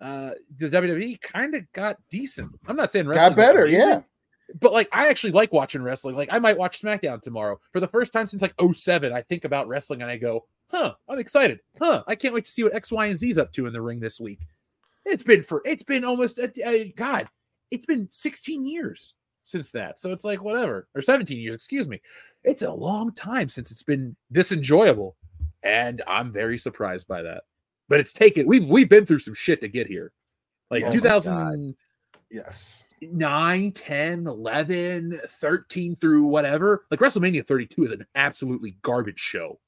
[0.00, 2.50] uh the WWE kind of got decent.
[2.66, 3.64] I'm not saying got better.
[3.64, 4.00] amazing, Yeah,
[4.60, 6.16] but like I actually like watching wrestling.
[6.16, 9.12] Like I might watch SmackDown tomorrow for the first time since like 07.
[9.12, 11.60] I think about wrestling and I go, huh, I'm excited.
[11.80, 13.82] Huh, I can't wait to see what X, Y, and Z's up to in the
[13.82, 14.40] ring this week.
[15.04, 17.28] It's been for it's been almost a, a- God,
[17.70, 19.98] it's been 16 years since that.
[19.98, 22.00] So it's like whatever, or 17 years, excuse me.
[22.44, 25.16] It's a long time since it's been this enjoyable,
[25.62, 27.44] and I'm very surprised by that.
[27.88, 30.12] But it's taken we've we've been through some shit to get here.
[30.70, 31.74] Like Yes, 2000
[32.30, 32.84] yes.
[33.02, 36.84] 9, 10, 11, 13 through whatever.
[36.90, 39.58] Like WrestleMania 32 is an absolutely garbage show.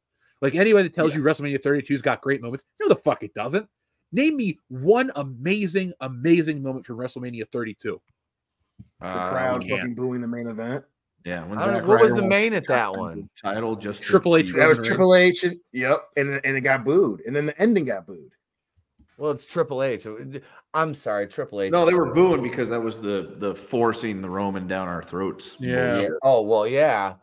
[0.43, 3.67] Like anybody that tells you WrestleMania 32's got great moments, no, the fuck it doesn't.
[4.13, 8.01] Name me one amazing, amazing moment from WrestleMania 32.
[9.01, 10.85] The Uh, crowd we fucking booing the main event.
[11.25, 11.45] Yeah.
[11.47, 13.29] When I don't know, what was the main at that one?
[13.41, 15.45] Title just Triple H be- That was Triple H.
[15.45, 18.33] And, yep, and and it got booed, and then the ending got booed.
[19.19, 20.03] Well, it's Triple H.
[20.03, 20.43] so it-
[20.75, 21.71] I'm sorry, Triple H.
[21.73, 22.29] No, they were horrible.
[22.37, 25.57] booing because that was the the forcing the Roman down our throats.
[25.61, 25.93] Yeah.
[25.93, 26.13] bullshit.
[26.23, 27.15] Oh well, yeah.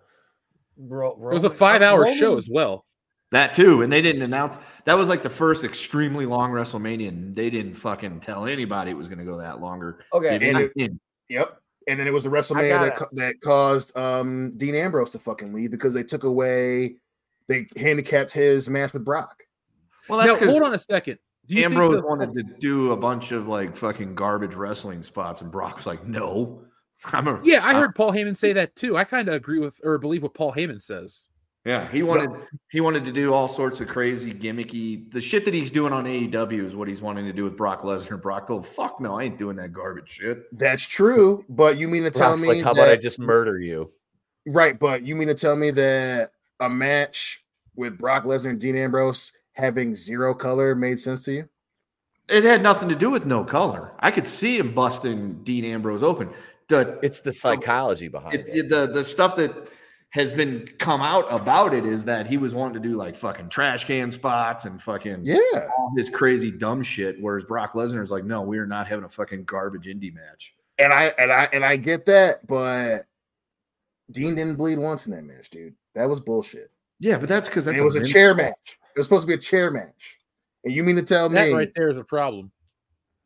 [0.78, 2.86] Ro- It was a five hour Roman- show as well.
[3.32, 4.58] That too, and they didn't announce.
[4.86, 8.98] That was like the first extremely long WrestleMania, and they didn't fucking tell anybody it
[8.98, 10.04] was going to go that longer.
[10.14, 11.00] Okay, And the end.
[11.30, 11.60] Yep.
[11.88, 15.70] And then it was the WrestleMania that, that caused um, Dean Ambrose to fucking leave
[15.72, 16.96] because they took away,
[17.48, 19.44] they handicapped his match with Brock.
[20.08, 21.20] Well, Now, that's because hold on a second.
[21.48, 25.04] Do you think Ambrose the- wanted to do a bunch of like fucking garbage wrestling
[25.04, 26.62] spots, and Brock was like, "No,
[27.06, 28.98] I'm a Yeah, I I'm- heard Paul Heyman say that too.
[28.98, 31.28] I kind of agree with or believe what Paul Heyman says.
[31.70, 32.32] Yeah, he wanted
[32.72, 36.06] he wanted to do all sorts of crazy gimmicky the shit that he's doing on
[36.06, 38.20] AEW is what he's wanting to do with Brock Lesnar.
[38.20, 42.02] Brock oh "Fuck no, I ain't doing that garbage shit." That's true, but you mean
[42.02, 43.92] to tell Brock's me like, how that, about I just murder you?
[44.48, 44.80] right?
[44.80, 49.34] But you mean to tell me that a match with Brock Lesnar and Dean Ambrose
[49.54, 51.50] having zero color made sense to you?
[52.30, 53.92] It had nothing to do with no color.
[54.00, 56.32] I could see him busting Dean Ambrose open.
[56.68, 58.70] The It's the psychology behind it's it.
[58.70, 59.70] the the stuff that
[60.12, 63.48] has been come out about it is that he was wanting to do like fucking
[63.50, 65.38] trash can spots and fucking Yeah,
[65.78, 67.18] all this crazy dumb shit.
[67.22, 70.54] Whereas Brock Lesnar is like, no, we are not having a fucking garbage indie match.
[70.80, 73.04] and I and I and I get that, but
[74.12, 75.76] Dean didn't bleed once in that match, dude.
[75.94, 76.70] That was bullshit.
[77.00, 78.78] Yeah, but that's because that's it was a chair match.
[78.96, 80.18] It was supposed to be a chair match,
[80.64, 82.52] and you mean to tell That me that right there is a problem.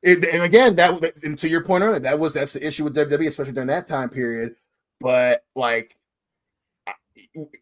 [0.02, 2.84] It, and again, that that- and to your point earlier, that was that's the issue
[2.84, 4.56] with WWE, especially during that time period.
[5.00, 6.03] But like, I-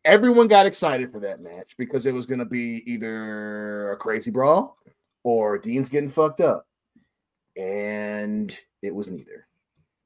[0.06, 4.32] everyone got excited for that match because it was going to be either a crazy
[4.32, 4.78] brawl
[5.24, 6.68] or Dean's getting fucked up,
[7.56, 9.48] and it was neither.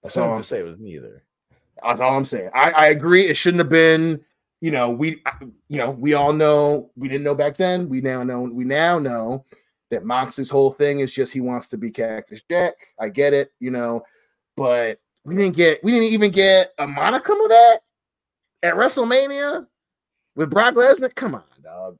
[0.04, 0.62] That's all I'm say saying.
[0.62, 1.24] it was neither.
[1.84, 2.52] That's all I'm saying.
[2.54, 3.26] I, I agree.
[3.28, 4.24] It shouldn't have been.
[4.62, 5.22] You know, we,
[5.68, 7.90] you know, we all know we didn't know back then.
[7.90, 8.42] We now know.
[8.42, 9.46] We now know
[9.92, 12.74] that Mox's whole thing is just he wants to be Cactus Jack.
[13.00, 14.04] I get it, you know,
[14.56, 15.84] but we didn't get.
[15.84, 17.80] We didn't even get a monicum of that
[18.66, 19.68] at WrestleMania
[20.36, 21.14] with Brock Lesnar.
[21.14, 21.98] Come on, dog.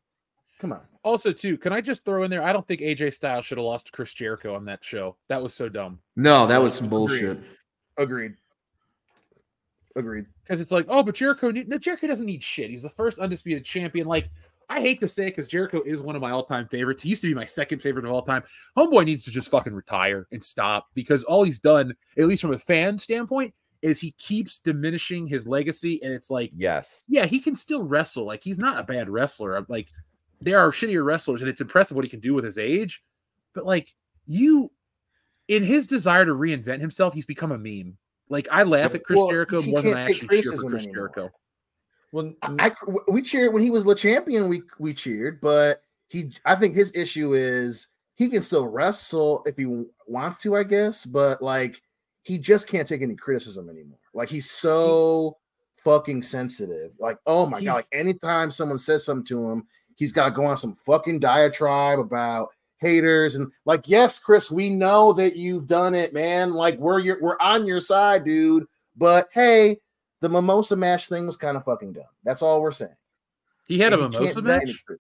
[0.60, 0.82] Come on.
[1.04, 2.44] Also, too, can I just throw in there?
[2.44, 5.18] I don't think AJ Styles should have lost to Chris Jericho on that show.
[5.30, 6.00] That was so dumb.
[6.16, 7.40] No, that was some bullshit.
[7.98, 8.34] Agreed.
[9.96, 10.26] Agreed.
[10.44, 12.70] because it's like, oh, but Jericho, no, Jericho doesn't need shit.
[12.70, 14.08] He's the first undisputed champion.
[14.08, 14.30] Like,
[14.68, 17.04] I hate to say it because Jericho is one of my all-time favorites.
[17.04, 18.44] He used to be my second favorite of all time.
[18.76, 22.54] Homeboy needs to just fucking retire and stop because all he's done, at least from
[22.54, 23.54] a fan standpoint,
[23.86, 26.02] is he keeps diminishing his legacy.
[26.02, 28.26] And it's like, yes, yeah, he can still wrestle.
[28.26, 29.64] Like he's not a bad wrestler.
[29.70, 29.90] Like
[30.42, 33.04] there are shittier wrestlers, and it's impressive what he can do with his age.
[33.54, 33.94] But like
[34.26, 34.72] you,
[35.48, 37.98] in his desire to reinvent himself, he's become a meme.
[38.28, 40.52] Like I laugh at Chris Well, Jericho he more than I can't take actually cheer
[40.52, 40.96] for Chris anymore.
[40.96, 41.32] Jericho.
[42.12, 42.72] well, I
[43.08, 44.50] we cheered when he was the champion.
[44.50, 49.58] We we cheered, but he I think his issue is he can still wrestle if
[49.58, 51.84] he wants to, I guess, but like
[52.26, 54.00] he just can't take any criticism anymore.
[54.14, 55.38] Like he's so
[55.78, 56.96] fucking sensitive.
[57.00, 60.32] Like oh my He's- god, like anytime someone says something to him, he's got to
[60.32, 65.68] go on some fucking diatribe about haters and like yes, Chris, we know that you've
[65.68, 66.52] done it, man.
[66.54, 68.66] Like we're your we're on your side, dude.
[68.98, 69.78] But hey,
[70.22, 72.04] the mimosa mash thing was kind of fucking dumb.
[72.24, 72.96] That's all we're saying.
[73.68, 74.84] He had a And he mimosa can't take match.
[74.90, 74.98] any-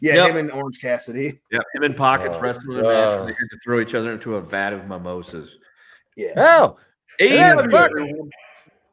[0.00, 0.30] Yeah, Yep.
[0.30, 1.40] him and Orange Cassidy.
[1.52, 3.08] Yeah, him and Pockets Oh, wrestling in a match.
[3.18, 5.58] where They had to throw each other into a vat of mimosas.
[6.16, 6.32] Yeah.
[6.36, 6.78] hell,
[7.18, 7.70] Yeah, AEW.
[7.70, 7.90] fuck.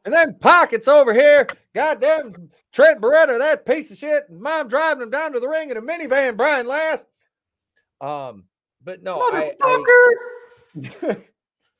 [0.04, 1.46] and then pockets over here.
[1.74, 4.24] Goddamn Trent Beretta, that piece of shit.
[4.28, 6.36] and Mom driving him down to the ring in a minivan.
[6.36, 7.06] Brian Last.
[8.00, 8.44] Um,
[8.82, 10.16] but no, I, I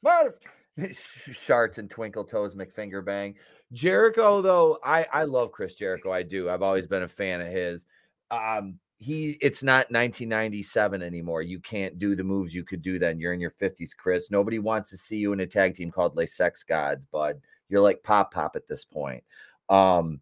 [0.03, 0.39] Mother-
[0.79, 3.35] Sharts and Twinkle Toes McFinger Bang.
[3.73, 6.13] Jericho, though, I I love Chris Jericho.
[6.13, 6.49] I do.
[6.51, 7.87] I've always been a fan of his.
[8.31, 11.43] Um, he it's not 1997 anymore.
[11.43, 13.19] You can't do the moves you could do then.
[13.19, 14.31] You're in your 50s, Chris.
[14.31, 17.41] Nobody wants to see you in a tag team called Le Sex Gods, bud.
[17.69, 19.25] You're like Pop Pop at this point.
[19.69, 20.21] Um,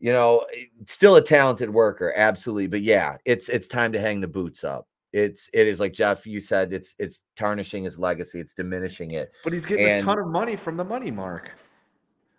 [0.00, 2.66] you know, eh, still a talented worker, absolutely.
[2.66, 4.86] But yeah, it's it's time to hang the boots up.
[5.12, 9.32] It's it is like Jeff, you said, it's it's tarnishing his legacy, it's diminishing it.
[9.44, 11.50] But he's getting And- a ton of money from the money mark.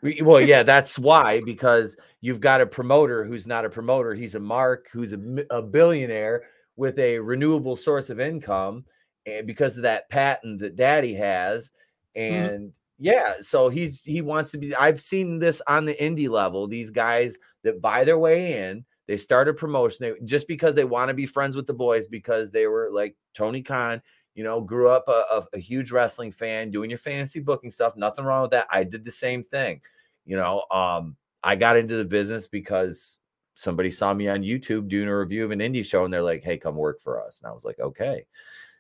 [0.02, 4.14] We- Well, yeah, that's why because you've got a promoter who's not a promoter.
[4.14, 6.44] He's a mark who's a, a billionaire
[6.76, 8.86] with a renewable source of income,
[9.26, 11.72] and because of that patent that Daddy has,
[12.18, 12.34] mm-hmm.
[12.34, 14.76] and yeah, so he's he wants to be.
[14.76, 16.68] I've seen this on the indie level.
[16.68, 20.84] These guys that buy their way in, they start a promotion they, just because they
[20.84, 24.02] want to be friends with the boys because they were like Tony Khan.
[24.36, 27.98] You know, grew up a, a, huge wrestling fan, doing your fantasy booking stuff.
[27.98, 28.68] Nothing wrong with that.
[28.72, 29.82] I did the same thing.
[30.26, 33.18] You know um i got into the business because
[33.56, 36.44] somebody saw me on youtube doing a review of an indie show and they're like
[36.44, 37.40] hey come work for us.
[37.40, 38.26] And i was like okay.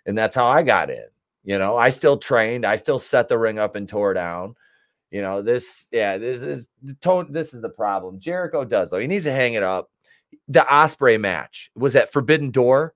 [0.05, 1.05] And that's how i got in.
[1.43, 4.55] You know i still trained i still set the ring up and tore down.
[5.09, 8.19] You know this yeah this is the tone this is the problem.
[8.19, 9.89] Jericho does though he needs to hang it up.
[10.47, 12.93] The Ospreay match was that forbidden door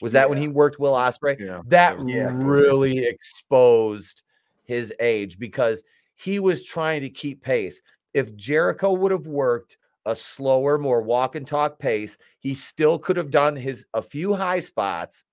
[0.00, 1.62] was that when he worked will osprey Yeah.
[1.66, 2.30] that Yeah.
[2.34, 4.22] really exposed
[4.64, 5.82] his age because
[6.16, 7.80] he was trying to keep pace.
[8.14, 9.76] If Jericho would have worked
[10.06, 14.34] a slower, more walk and talk pace, he still could have done his a few
[14.34, 15.24] high spots,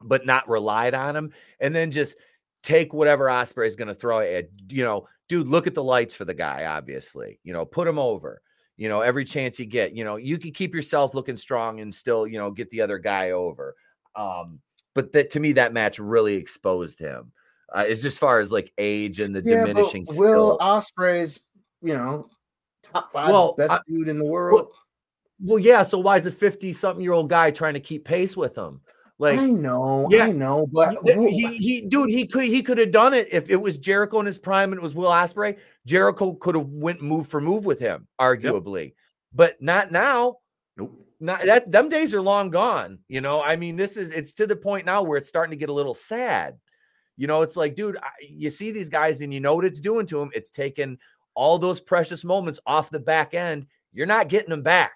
[0.00, 2.14] but not relied on him, and then just
[2.62, 4.48] take whatever Ospreay is going to throw at.
[4.68, 6.66] You know, dude, look at the lights for the guy.
[6.66, 8.40] Obviously, you know, put him over.
[8.76, 11.92] You know, every chance you get, you know, you can keep yourself looking strong and
[11.94, 13.74] still, you know, get the other guy over.
[14.16, 14.60] Um,
[14.94, 17.32] but that to me, that match really exposed him.
[17.74, 20.58] Uh, it's just far as like age and the Yeah, diminishing but Will skill.
[20.60, 21.40] Ospreay's,
[21.82, 22.28] you know,
[22.82, 24.68] top five Well, best I- dude in the world.
[25.38, 25.82] Well, yeah.
[25.82, 28.80] So why is a 50 something year old guy trying to keep pace with him?
[29.18, 30.94] Like, I know, yeah, I know, but
[31.30, 34.26] he, he, dude, he could, he could have done it if it was Jericho in
[34.26, 35.56] his prime and it was Will Ospreay.
[35.86, 38.92] Jericho could have went move for move with him, arguably,
[39.34, 40.36] but not now.
[40.76, 41.05] Nope.
[41.18, 42.98] Not that them days are long gone.
[43.08, 45.56] You know, I mean, this is it's to the point now where it's starting to
[45.56, 46.58] get a little sad.
[47.16, 49.80] You know, it's like, dude, I, you see these guys and you know what it's
[49.80, 50.30] doing to them.
[50.34, 50.98] It's taken
[51.34, 53.66] all those precious moments off the back end.
[53.94, 54.92] You're not getting them back.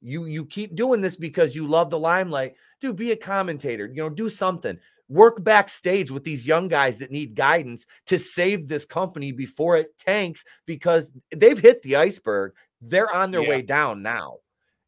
[0.00, 2.54] You you keep doing this because you love the limelight.
[2.80, 3.86] Dude, be a commentator.
[3.86, 4.78] You know, do something.
[5.10, 9.98] Work backstage with these young guys that need guidance to save this company before it
[9.98, 12.52] tanks because they've hit the iceberg.
[12.80, 13.48] They're on their Yeah.
[13.48, 14.38] way down now.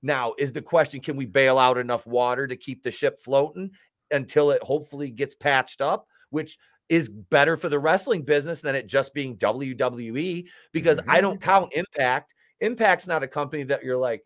[0.02, 3.70] Now, is the question can we bail out enough water to keep the ship floating
[4.10, 6.58] until it hopefully gets patched up, which
[6.88, 10.46] is better for the wrestling business than it just being WWE?
[10.72, 11.50] Because I don't mm-hmm.
[11.50, 12.34] count Impact.
[12.60, 14.22] Impact's not a company that you're like,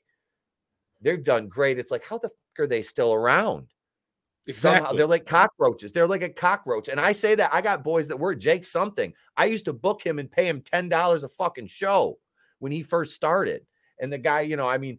[1.00, 1.78] they've done great.
[1.78, 3.68] It's like, how the fuck are they still around?
[4.48, 5.90] Somehow they're like cockroaches.
[5.90, 6.88] They're like a cockroach.
[6.88, 9.12] And I say that I got boys that were Jake something.
[9.36, 12.18] I used to book him and pay him $10 a fucking show
[12.60, 13.66] when he first started.
[13.98, 14.98] And the guy, you know, I mean,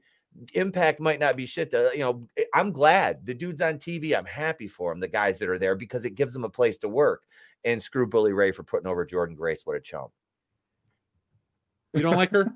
[0.54, 1.72] impact might not be shit.
[1.72, 4.16] To, you know, I- I'm glad the dude's on TV.
[4.16, 6.78] I'm happy for him, the guys that are there, because it gives them a place
[6.80, 7.24] to work.
[7.66, 9.66] And screw Bully Ray for putting over Jordynne Grace.
[9.66, 10.12] What a chump.
[11.94, 12.48] You don't like her?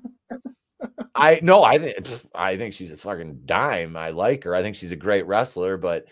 [1.14, 3.96] I no, I think I think she's a fucking dime.
[3.96, 4.54] I like her.
[4.54, 6.06] I think she's a great wrestler, but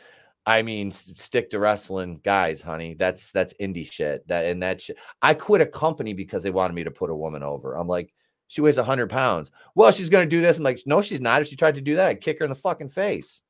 [0.47, 2.95] I mean, stick to wrestling, guys, honey.
[2.95, 4.27] That's that's indie shit.
[4.29, 4.97] That and that shit.
[5.23, 7.77] I quit a company because they wanted me to put a woman over.
[7.77, 8.13] I'm like,
[8.51, 9.53] she weighs hundred pounds.
[9.77, 10.59] Well, she's gonna do this.
[10.59, 11.41] I'm like, no, she's not.
[11.41, 13.43] If she tried to do that, I'd kick her in the fucking face.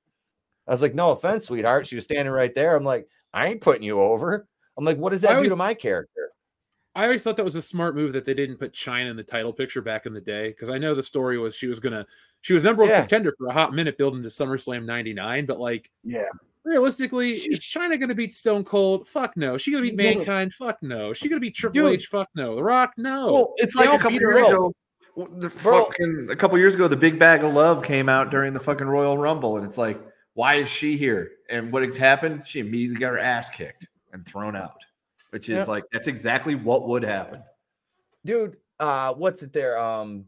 [0.68, 1.86] I was like, no offense, sweetheart.
[1.86, 2.76] She was standing right there.
[2.76, 4.46] I'm like, I ain't putting you over.
[4.76, 6.32] I'm like, what does that always, do to my character?
[6.94, 9.22] I always thought that was a smart move that they didn't put Chyna in the
[9.22, 12.06] title picture back in the day because I know the story was she was gonna
[12.42, 13.00] she was number one Yeah.
[13.00, 16.24] contender for a hot minute building to SummerSlam '99, but like Yeah.
[16.64, 19.08] realistically, is Chyna gonna beat Stone Cold?
[19.08, 19.56] Fuck no.
[19.56, 20.04] She gonna beat No.
[20.04, 20.52] Mankind?
[20.52, 21.12] Fuck no.
[21.14, 22.00] She gonna beat Triple Dude.
[22.00, 22.06] H?
[22.06, 22.54] Fuck no.
[22.56, 22.92] The Rock?
[22.96, 23.32] No.
[23.32, 24.48] Well, it's They like all a couple years ass.
[24.52, 24.72] ago.
[25.26, 25.86] The Bro.
[25.86, 28.86] fucking a couple years ago, the Big Bag of Love came out during the fucking
[28.86, 30.00] Royal Rumble, and it's like,
[30.34, 31.32] why is she here?
[31.48, 32.46] And what had happened?
[32.46, 34.84] She immediately got her ass kicked and thrown out,
[35.30, 37.42] which is like that's exactly what would happen.
[38.24, 40.24] dude uh what's it there um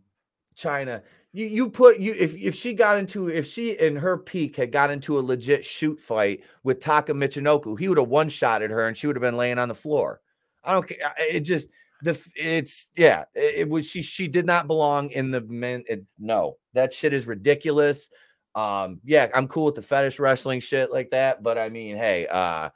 [0.56, 4.56] Chyna you you put you if if she got into if she in her peak
[4.56, 8.70] had got into a legit shoot fight with taka michinoku he would have one shotted
[8.70, 10.20] her and she would have been laying on the floor
[10.64, 11.68] i don't care it just
[12.02, 16.56] the it's yeah it, was she she did not belong in the men it, no
[16.74, 18.10] that shit is ridiculous
[18.54, 22.26] um yeah i'm cool with the fetish wrestling shit like that but i mean hey
[22.26, 22.68] uh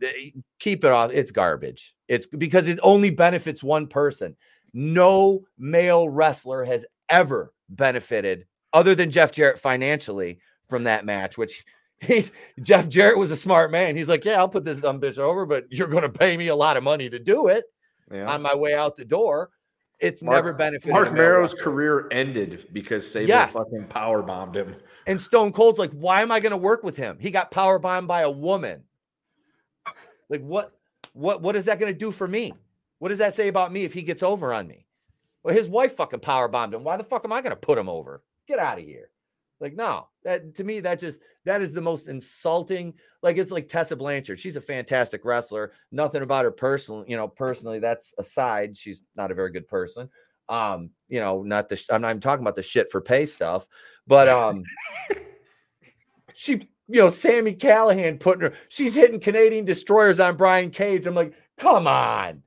[0.00, 4.36] th- keep it off it's garbage it's because it only benefits one person
[4.74, 11.64] no male wrestler has ever benefited other than Jeff Jarrett financially from that match, which
[12.00, 12.24] he,
[12.62, 13.96] Jeff Jarrett was a smart man.
[13.96, 16.48] He's like, Yeah, I'll put this dumb bitch over, but you're going to pay me
[16.48, 17.64] a lot of money to do it
[18.10, 18.26] Yeah.
[18.26, 19.50] on my way out the door.
[20.00, 20.92] It's Mark- never benefited.
[20.92, 23.52] Marc Mero's career ended because Sable Yes.
[23.52, 24.74] fucking power bombed him.
[25.06, 27.18] And Stone Cold's like, Why am I going to work with him?
[27.20, 28.82] He got power bombed by a woman.
[30.28, 30.72] Like, what,
[31.12, 32.52] what, what is that going to do for me?
[32.98, 34.86] What does that say about me if he gets over on me?
[35.42, 36.84] Well, his wife fucking power bombed him.
[36.84, 38.22] Why the fuck am I going to put him over?
[38.48, 39.10] Get out of here.
[39.60, 42.94] Like, no, that to me, that just that is the most insulting.
[43.22, 44.40] Like, it's like Tessa Blanchard.
[44.40, 45.72] She's a fantastic wrestler.
[45.90, 48.76] Nothing about her personal, you know, personally, that's aside.
[48.76, 50.08] She's not a very good person.
[50.48, 53.66] Um, you know, not the I'm not even talking about the shit for pay stuff,
[54.06, 54.64] but um
[56.34, 61.06] she, you know, Sami Callihan putting her, she's hitting Canadian destroyers on Brian Cage.
[61.06, 62.42] I'm like, come on.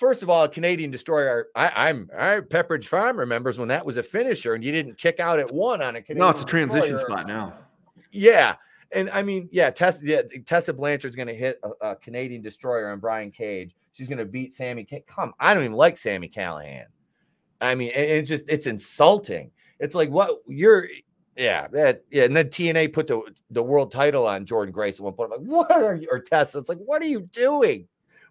[0.00, 3.98] First of all, a Canadian destroyer, I, I'm I Pepperidge Farm remembers when that was
[3.98, 6.26] a finisher and you didn't kick out at one on a Canadian.
[6.26, 7.18] No, it's a transition destroyer.
[7.18, 7.58] spot now.
[8.10, 8.54] Yeah.
[8.92, 12.90] And I mean, yeah, Tessa, yeah, Tessa Blanchard's going to hit a, a Canadian destroyer
[12.90, 13.76] on Brian Cage.
[13.92, 14.88] She's going to beat Sammy.
[15.06, 16.86] Come, I don't even like Sami Callihan.
[17.60, 19.50] I mean, and it's just it's insulting.
[19.80, 20.88] It's like what you're,
[21.36, 22.24] yeah, that yeah.
[22.24, 23.20] And then TNA put the
[23.50, 25.30] the world title on Jordynne Grace at one point.
[25.34, 26.08] I'm like, what are you?
[26.10, 27.86] Or Tessa, it's like, what are you doing?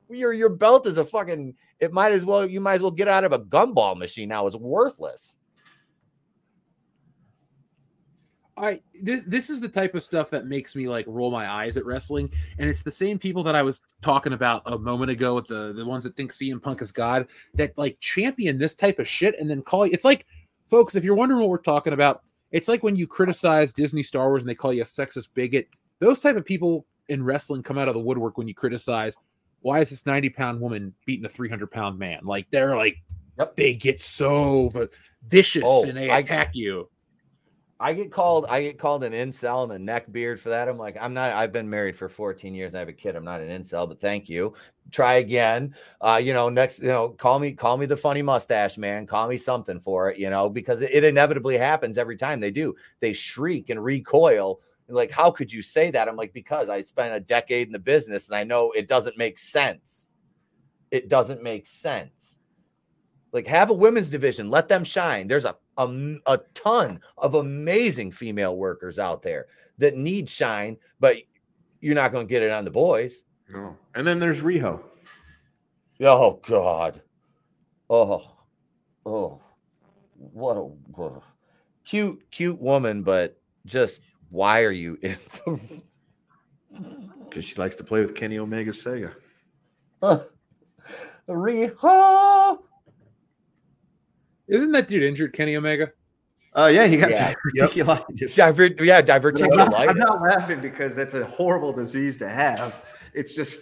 [0.10, 1.56] Your your belt is a fucking.
[1.80, 4.48] It might as well you might as well get out of a gumball machine now.
[4.48, 5.38] It's worthless.
[8.60, 11.78] I this this is the type of stuff that makes me like roll my eyes
[11.78, 15.36] at wrestling, and it's the same people that I was talking about a moment ago
[15.36, 19.00] with the the ones that think CM Punk is God that like champion this type
[19.00, 19.94] of shit and then call you.
[19.94, 20.26] It's like,
[20.70, 22.22] folks, if you're wondering what we're talking about,
[22.52, 25.68] it's like when you criticize Disney Star Wars and they call you a sexist bigot.
[26.00, 29.16] Those type of people in wrestling come out of the woodwork when you criticize.
[29.62, 32.22] Why is this 90 pound woman beating a 300 pound man?
[32.24, 32.98] Like they're like,
[33.38, 33.56] Yep.
[33.56, 34.70] they get so
[35.28, 36.90] vicious Oh, and they I- attack you.
[37.82, 40.68] I get called I get called an incel and a neck beard for that.
[40.68, 42.76] I'm like, I'm not, I've been married for 14 years.
[42.76, 43.16] I have a kid.
[43.16, 44.54] I'm not an incel, but thank you.
[44.92, 45.74] Try again.
[46.02, 49.08] Uh, you know, next, you know, call me, call me the funny mustache man.
[49.08, 52.52] Call me something for it, you know, because it, it inevitably happens every time they
[52.52, 52.76] do.
[53.00, 54.60] They shriek and recoil.
[54.90, 56.08] Like, how could you say that?
[56.08, 59.18] I'm like, because I spent a decade in the business and I know it doesn't
[59.18, 60.08] make sense.
[60.92, 62.40] It doesn't make sense.
[63.32, 65.28] Like have a women's division, let them shine.
[65.28, 69.46] There's a, a, a ton of amazing female workers out there
[69.78, 71.18] that need shine, but
[71.80, 73.22] you're not going to get it on the boys.
[73.50, 73.78] No.
[73.94, 74.82] And then there's Riho.
[76.02, 77.02] Oh God.
[77.90, 78.32] Oh,
[79.06, 79.42] oh,
[80.16, 81.22] what a what a-
[81.86, 85.60] cute, cute woman, but just why are you in the
[87.30, 89.14] Because she likes to play with Kenny Omega Sega.
[91.30, 92.58] Riho?
[94.48, 95.92] Isn't that dude injured, Kenny Omega?
[96.54, 97.34] Oh yeah, he got Yeah.
[97.56, 98.36] diverticulitis.
[98.36, 99.90] Divert, yeah, I'm not, diverticulitis.
[99.90, 102.84] I'm not laughing because that's a horrible disease to have.
[103.14, 103.60] It's just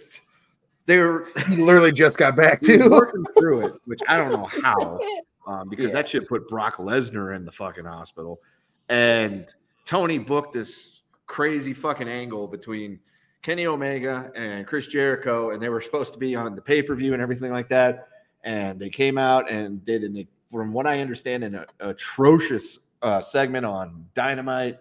[0.86, 4.98] they're He literally just got back to working through it, which I don't know how,
[5.46, 5.92] um, because Yeah.
[5.92, 8.40] that shit put Brock Lesnar in the fucking hospital,
[8.88, 9.46] and
[9.88, 13.00] Tony booked this crazy fucking angle between
[13.40, 16.94] Kenny Omega and Chris Jericho, and they were supposed to be on the pay per
[16.94, 18.08] view and everything like that,
[18.44, 23.64] and they came out and did an from what I understand, an atrocious uh, segment
[23.64, 24.76] on Dynamite.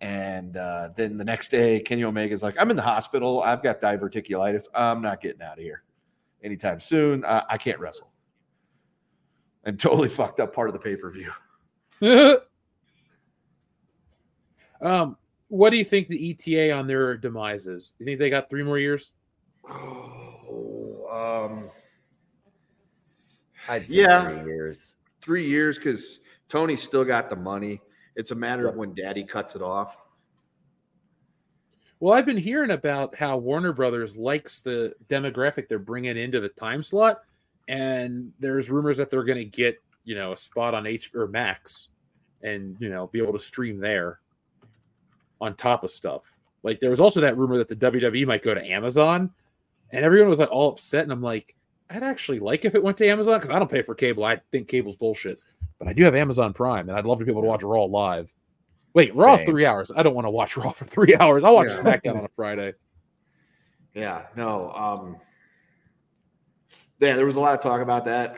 [0.00, 3.42] And uh, then the next day, Kenny Omega's like, I'm in the hospital.
[3.42, 4.64] I've got diverticulitis.
[4.74, 5.84] I'm not getting out of here
[6.42, 7.24] anytime soon.
[7.24, 8.10] I can't wrestle.
[9.62, 11.30] And totally fucked up part of the pay per view.
[14.82, 15.16] um,
[15.48, 17.90] what do you think the ETA on their demise is?
[17.98, 19.12] Do you think they got three more years?
[19.68, 21.70] Oh, um,
[23.68, 24.28] I'd say Yeah.
[24.28, 24.94] three years.
[25.20, 27.80] three years because Tony's still got the money.
[28.16, 29.96] It's a matter of when Daddy cuts it off.
[32.00, 36.48] Well, I've been hearing about how Warner Brothers likes the demographic they're bringing into the
[36.48, 37.22] time slot,
[37.68, 41.28] and there's rumors that they're going to get you know a spot on H or
[41.28, 41.90] Max,
[42.42, 44.18] and you know be able to stream there
[45.42, 46.38] on top of stuff.
[46.62, 49.30] Like there was also that rumor that the WWE might go to Amazon,
[49.90, 51.54] and everyone was like all upset, and I'm like,
[51.90, 54.24] I'd actually like if it went to Amazon because I don't pay for cable.
[54.24, 55.40] I think cable's bullshit,
[55.78, 57.84] but I do have Amazon Prime, and I'd love to be able to watch Raw
[57.84, 58.32] live.
[58.94, 59.48] Wait, Raw's Same.
[59.48, 59.90] three hours.
[59.94, 61.44] I don't want to watch Raw for three hours.
[61.44, 61.78] I'll watch Yeah.
[61.82, 62.72] SmackDown on a Friday.
[63.94, 64.70] Yeah, no.
[64.72, 65.16] Um,
[67.00, 68.36] yeah, there was a lot of talk about that.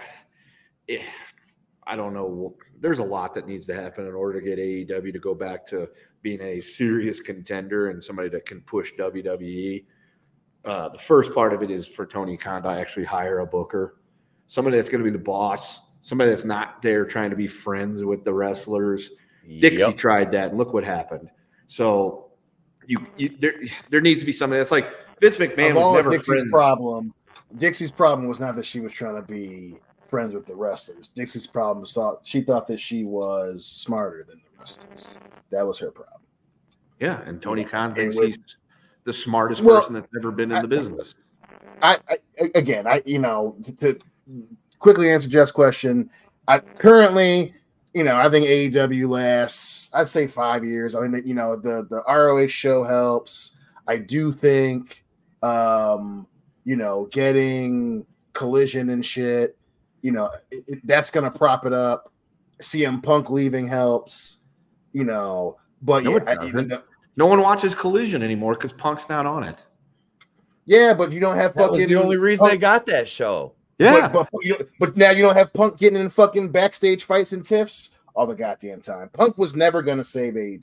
[1.86, 2.54] I don't know.
[2.80, 5.66] There's a lot that needs to happen in order to get AEW to go back
[5.66, 5.88] to
[6.22, 9.84] being a serious contender and somebody that can push WWE.
[10.64, 13.96] Uh, the first part of it is for Tony Khan to actually hire a booker,
[14.46, 18.02] somebody that's going to be the boss, somebody that's not there trying to be friends
[18.02, 19.10] with the wrestlers.
[19.60, 21.28] Dixie tried that, and look what happened.
[21.66, 22.30] So
[22.86, 23.54] you, you there,
[23.90, 24.90] there needs to be somebody that's like
[25.20, 26.50] Vince McMahon of was all of never Dixie's friends.
[26.50, 27.14] problem,
[27.56, 29.76] Dixie's problem was not that she was trying to be
[30.14, 31.08] friends with the wrestlers.
[31.08, 35.08] Dixie's problem was thought she thought that she was smarter than the wrestlers.
[35.50, 36.20] That was her problem.
[37.00, 38.38] Yeah, and Tony Yeah, Khan thinks with- he's
[39.02, 41.16] the smartest Well, person that's ever been in I- the business.
[41.82, 42.18] I, I
[42.54, 43.98] again, I you know to, to
[44.78, 46.08] quickly answer Jeff's question.
[46.46, 47.52] I currently,
[47.92, 49.90] you know, I think AEW lasts.
[49.94, 50.94] I'd say five years.
[50.94, 53.56] I mean, you know, the the ROH show helps.
[53.88, 55.04] I do think,
[55.42, 56.28] um,
[56.64, 59.58] you know, getting collision and shit.
[60.04, 62.12] You know, it, it- that's gonna prop it up.
[62.60, 64.42] CM Punk leaving helps.
[64.92, 66.72] You know, but No, yeah, I- doesn't.
[67.16, 69.56] No one watches Collision anymore because Punk's not on it.
[70.66, 71.80] yeah, but you don't have That fucking.
[71.80, 73.54] was the only reason Punk- they got that show.
[73.78, 77.32] Yeah, But, but, you- but now you don't have Punk getting in fucking backstage fights
[77.32, 79.08] and tiffs all the goddamn time.
[79.12, 80.62] Punk was never going to save AEW.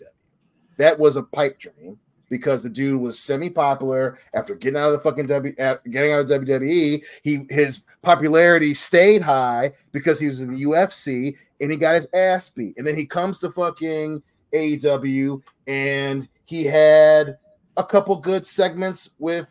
[0.77, 1.99] That was a pipe dream
[2.31, 6.27] because the dude was semi-popular after getting out of the fucking W, getting out of
[6.27, 7.03] WWE.
[7.21, 12.07] He his popularity stayed high because he was in the UFC and he got his
[12.15, 12.75] ass beat.
[12.77, 17.37] And then he comes to fucking AEW and he had
[17.77, 19.47] a couple good segments with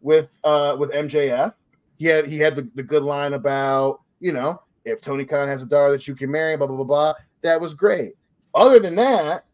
[0.00, 1.54] with uh with MJF
[2.02, 5.62] he had he had the, the good line about you know if Tony Khan has
[5.62, 7.14] a daughter that you can marry, blah blah blah blah.
[7.42, 8.14] That was great.
[8.56, 9.44] Other than that,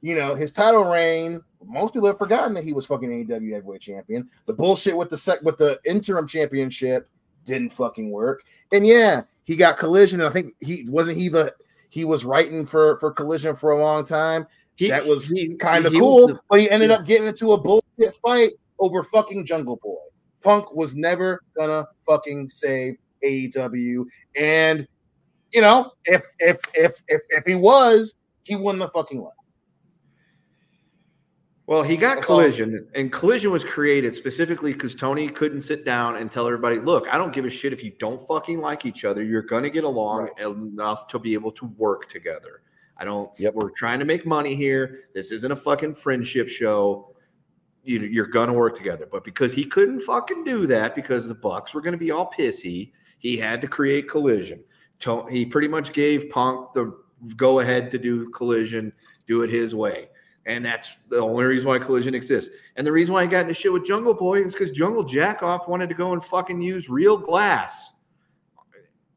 [0.00, 1.42] you know his title reign.
[1.64, 4.28] Most people have forgotten that he was fucking AEW heavyweight champion.
[4.46, 7.08] The bullshit with the sec with the interim championship
[7.44, 8.42] didn't fucking work.
[8.72, 10.20] And yeah, he got collision.
[10.20, 11.54] And I think he wasn't he the
[11.90, 14.46] he was writing for for collision for a long time.
[14.76, 16.96] He- that was Kind of cool, the- but he ended yeah.
[16.96, 19.96] up getting into a bullshit fight over fucking Jungle Boy.
[20.42, 24.06] Punk was never gonna fucking save AEW,
[24.36, 24.88] and
[25.52, 28.14] you know, if if if if, if he was,
[28.44, 29.36] he wouldn't have fucking left.
[31.70, 32.40] Well, he got That's all.
[32.40, 37.06] collision, and collision was created specifically because Tony couldn't sit down and tell everybody, "Look,
[37.08, 39.22] I don't give a shit if you don't fucking like each other.
[39.22, 42.62] You're gonna get along enough to be able to work together.
[42.96, 43.30] I don't.
[43.38, 43.54] Yep.
[43.54, 45.04] We're trying to make money here.
[45.14, 47.14] This isn't a fucking friendship show.
[47.84, 51.72] You, you're gonna work together." But because he couldn't fucking do that, because the Bucks
[51.72, 52.90] were gonna be all pissy,
[53.20, 54.58] he had to create collision.
[55.30, 56.98] He pretty much gave Punk the
[57.36, 58.92] go ahead to do collision,
[59.28, 60.08] do it his way.
[60.50, 62.52] And that's the only reason why Collision exists.
[62.74, 65.68] And the reason why I got into shit with Jungle Boy is because Jungle Jackoff
[65.68, 67.92] wanted to go and fucking use real glass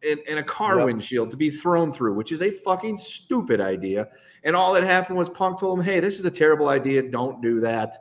[0.04, 0.86] in, in a car Yep.
[0.86, 4.10] windshield to be thrown through, which is a fucking stupid idea.
[4.44, 7.02] And all that happened was Punk told him, hey, this is a terrible idea.
[7.02, 7.98] Don't do that.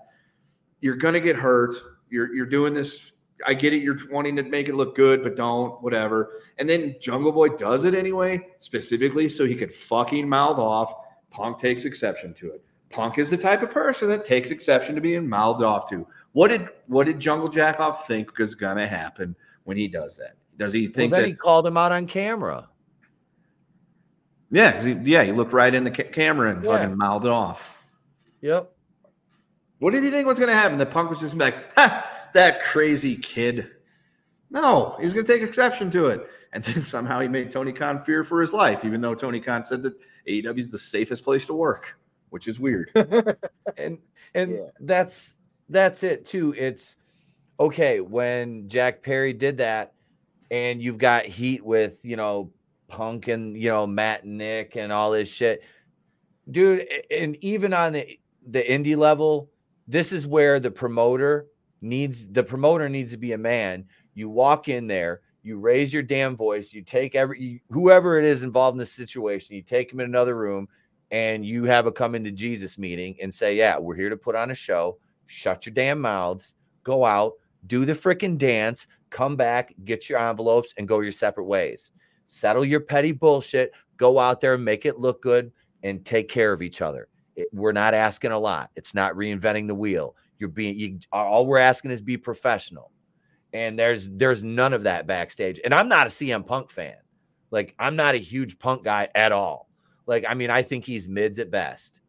[0.82, 1.74] You're going to get hurt.
[2.10, 3.12] You're, you're doing this.
[3.46, 3.82] I get it.
[3.82, 6.42] You're wanting to make it look good, but don't, whatever.
[6.58, 10.92] And then Jungle Boy does it anyway, specifically so he could fucking mouth off.
[11.30, 12.62] Punk takes exception to it.
[12.92, 16.06] Punk is the type of person that takes exception to being mouthed off to.
[16.32, 20.36] What did what did Jungle Jackoff think is gonna happen when he does that?
[20.58, 21.28] Does he Well, think then that?
[21.28, 22.68] he called him out on camera.
[24.50, 26.70] yeah, he, yeah, he looked right in the ca- camera and Yeah.
[26.78, 27.78] fucking mouthed it off.
[28.42, 28.70] Yep.
[29.78, 30.78] What did he think was gonna happen?
[30.78, 33.70] That Punk was just like, ha, that crazy kid.
[34.50, 36.28] No, he was gonna take exception to it.
[36.52, 39.64] And then somehow he made Tony Khan fear for his life, even though Tony Khan
[39.64, 39.94] said that
[40.28, 41.98] AEW is the safest place to work,
[42.32, 42.90] which is weird.
[43.76, 43.98] and
[44.34, 44.66] and Yeah.
[44.80, 45.36] that's
[45.68, 46.54] that's it too.
[46.56, 46.96] It's
[47.60, 49.92] okay when Jack Perry did that,
[50.50, 52.50] and you've got heat with you know
[52.88, 55.62] Punk and you know Matt and Nick and all this shit,
[56.50, 56.86] dude.
[57.10, 59.50] And even on the the indie level,
[59.86, 61.46] this is where the promoter
[61.82, 63.84] needs the promoter needs to be a man.
[64.14, 68.42] You walk in there, you raise your damn voice, you take every whoever it is
[68.42, 70.66] involved in the situation, you take him in another room,
[71.12, 74.34] and you have a come into Jesus meeting and say, Yeah, we're here to put
[74.34, 74.98] on a show.
[75.26, 77.34] Shut your damn mouths, go out,
[77.66, 81.92] do the freaking dance, come back, get your envelopes, and go your separate ways.
[82.26, 86.62] Settle your petty bullshit, go out there, make it look good, and take care of
[86.62, 87.08] each other.
[87.36, 88.70] It- we're not asking a lot.
[88.74, 90.16] It's not reinventing the wheel.
[90.38, 92.90] You're being you, all we're asking is be professional.
[93.52, 95.60] And there's there's none of that backstage.
[95.62, 96.96] And I'm not a CM Punk fan.
[97.50, 99.68] Like I'm not a huge Punk guy at all.
[100.12, 102.02] Like I mean, I think he's mids at best.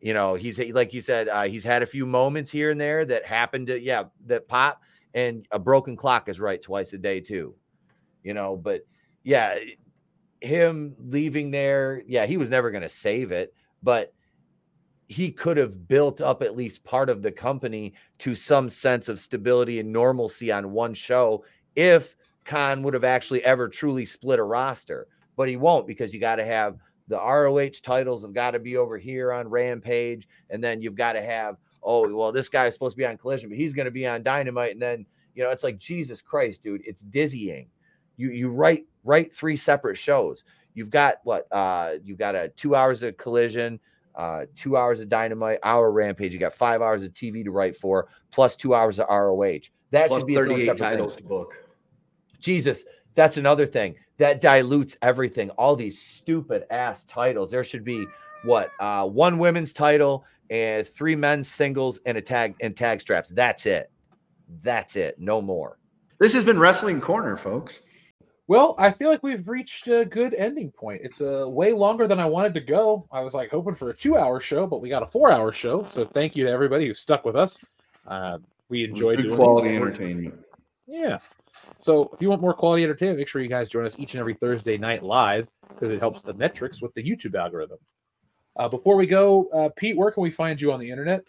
[0.00, 3.04] You know, he's like you said, uh, he's had a few moments here and there
[3.04, 4.82] that happened to yeah that pop,
[5.14, 7.54] and a broken clock is right twice a day too.
[8.24, 8.80] You know, but
[9.22, 9.60] yeah,
[10.40, 14.12] him leaving there, yeah, he was never going to save it, but
[15.06, 19.20] he could have built up at least part of the company to some sense of
[19.20, 21.44] stability and normalcy on one show
[21.76, 25.06] if Khan would have actually ever truly split a roster.
[25.36, 26.78] But he won't because you got to have
[27.08, 31.12] the ROH titles have got to be over here on Rampage, and then you've got
[31.12, 33.86] to have oh well, this guy is supposed to be on Collision, but he's going
[33.86, 37.68] to be on Dynamite, and then you know it's like Jesus Christ, dude, it's dizzying.
[38.16, 40.44] You you write write three separate shows.
[40.74, 41.50] You've got what?
[41.50, 43.80] Uh, you've got a two hours of Collision,
[44.14, 46.34] uh, two hours of Dynamite, hour Rampage.
[46.34, 49.60] You got five hours of TV to write for, plus two hours of ROH.
[49.92, 51.16] That Plus should be its own 38 separate thing.
[51.16, 51.54] to book.
[52.40, 55.50] Jesus, that's another thing that dilutes everything.
[55.50, 57.50] All these stupid ass titles.
[57.50, 58.06] There should be
[58.44, 63.30] what uh one women's title and three men's singles and a tag and tag straps.
[63.30, 63.90] That's it.
[64.62, 65.18] That's it.
[65.18, 65.78] No more.
[66.18, 67.80] This has been Wrestling Corner, folks.
[68.48, 71.00] Well, I feel like we've reached a good ending point.
[71.02, 73.08] It's uh, way longer than I wanted to go.
[73.10, 75.82] I was like hoping for a two-hour show, but we got a four-hour show.
[75.82, 77.58] So thank you to everybody who stuck with us.
[78.06, 78.38] Uh,
[78.68, 79.76] we enjoyed Good doing quality these.
[79.78, 80.34] entertainment.
[80.86, 81.18] Yeah.
[81.78, 84.20] So if you want more quality entertainment, make sure you guys join us each and
[84.20, 87.78] every Thursday night live because it helps the metrics with the YouTube algorithm.
[88.56, 91.22] Uh, before we go, uh, Pete, where can we find you on the internet?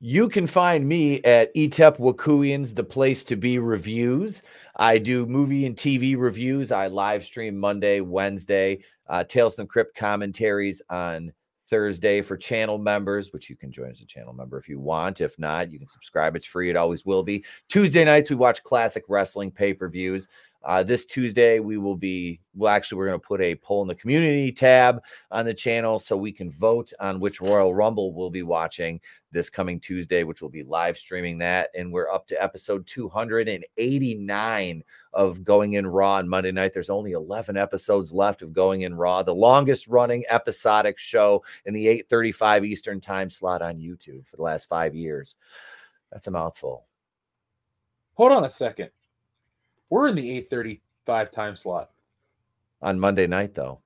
[0.00, 4.42] You can find me at Retep Wakuians, the place to be reviews.
[4.76, 6.72] I do movie and TV reviews.
[6.72, 11.32] I live stream Monday, Wednesday, uh, Tales from Crypt commentaries on
[11.72, 15.22] Thursday for channel members, which you can join as a channel member if you want.
[15.22, 16.36] If not, you can subscribe.
[16.36, 16.68] It's free.
[16.68, 17.46] It always will be.
[17.70, 20.28] Tuesday nights, we watch classic wrestling pay per views.
[20.64, 23.88] Uh, this Tuesday, we will be, well, actually, we're going to put a poll in
[23.88, 28.30] the community tab on the channel so we can vote on which Royal Rumble we'll
[28.30, 29.00] be watching
[29.32, 31.70] this coming Tuesday, which will be live streaming that.
[31.76, 36.72] And we're up to episode 289 of Going in Raw on Monday night.
[36.72, 41.74] There's only 11 episodes left of Going in Raw, the longest running episodic show in
[41.74, 45.34] the 8:35 Eastern time slot on YouTube for the last five years.
[46.12, 46.86] That's a mouthful.
[48.14, 48.90] Hold on a second.
[49.92, 51.90] We're in the 835 time slot.
[52.80, 53.80] On Monday night, though.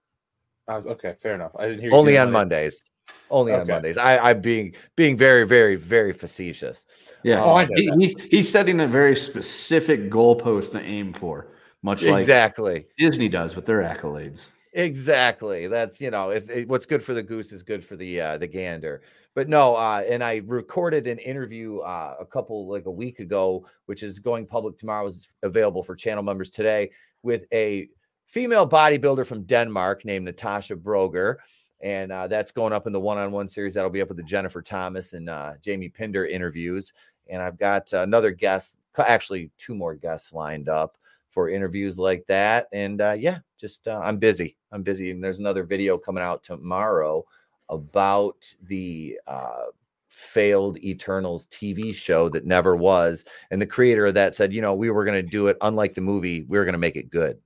[0.68, 1.50] I was, okay, fair enough.
[1.58, 2.80] I didn't hear Only say on Mondays.
[3.28, 3.98] Only on Mondays.
[3.98, 6.86] I, I'm being being very, very, very facetious.
[7.24, 11.48] Yeah, Oh, I know he, he's, he's setting a very specific goalpost to aim for,
[11.82, 12.86] much like exactly.
[12.96, 14.44] Disney does with their accolades.
[14.76, 15.68] Exactly.
[15.68, 18.38] That's you know, if, if what's good for the goose is good for the uh,
[18.38, 19.00] the gander.
[19.34, 23.66] But no, uh, and I recorded an interview uh, a couple like a week ago,
[23.86, 25.06] which is going public tomorrow.
[25.06, 26.90] is available for channel members today
[27.22, 27.88] with a
[28.26, 31.36] female bodybuilder from Denmark named Natasha Broger.
[31.80, 34.60] And uh, that's going up in the one-on-one series that'll be up with the Jennifer
[34.60, 36.92] Thomas and uh, Jamie Pinder interviews.
[37.28, 40.98] And I've got another guest, actually two more guests lined up
[41.36, 42.66] for interviews like that.
[42.72, 44.56] And uh, yeah, just uh, I'm busy.
[44.72, 47.26] I'm busy, and there's another video coming out tomorrow
[47.68, 49.66] about the uh,
[50.08, 53.26] failed Eternals TV show that never was.
[53.50, 55.92] And the creator of that said, you know, we were going to do it unlike
[55.92, 56.46] the movie.
[56.48, 57.38] We were going to make it good.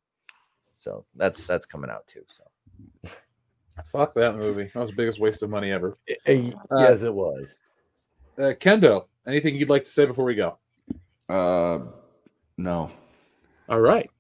[0.77, 2.23] So that's that's coming out too.
[2.29, 2.45] So
[3.87, 4.71] Fuck that movie.
[4.73, 5.99] That was the biggest waste of money ever.
[6.77, 7.57] yes, it was.
[8.39, 10.59] Uh, Kendo, anything you'd like to say before we go?
[11.29, 11.81] Uh,
[12.57, 12.93] no.
[13.71, 14.11] All right.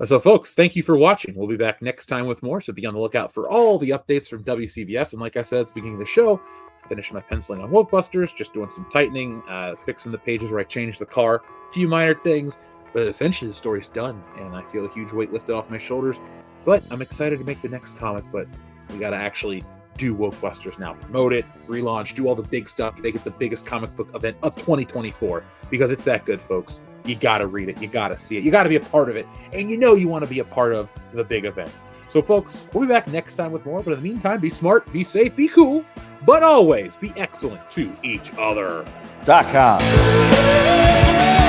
[0.00, 1.34] Uh, So, folks, thank you for watching.
[1.34, 2.60] We'll be back next time with more.
[2.60, 5.12] So, be on the lookout for all the updates from WCBS.
[5.12, 6.40] And, like I said at the beginning of the show,
[6.88, 10.64] finished my penciling on Wokebusters, just doing some tightening, uh, fixing the pages where I
[10.64, 12.58] changed the car, a few minor things.
[12.92, 16.18] But essentially, the story's done, and I feel a huge weight lifted off my shoulders.
[16.64, 18.48] But I'm excited to make the next comic, but
[18.90, 19.62] we got to actually
[19.96, 20.94] do Wokebusters now.
[20.94, 24.36] Promote it, relaunch, do all the big stuff, make it the biggest comic book event
[24.42, 26.80] of 2024 because it's that good, folks.
[27.08, 28.80] You got to read it, you got to see it, you got to be a
[28.80, 31.46] part of it, and you know you want to be a part of the big
[31.46, 31.72] event.
[32.08, 33.82] So, folks, we'll be back next time with more.
[33.82, 35.84] But in the meantime, be smart, be safe, be cool,
[36.24, 38.86] but always be excellent to each other.
[39.24, 41.47] Dot com.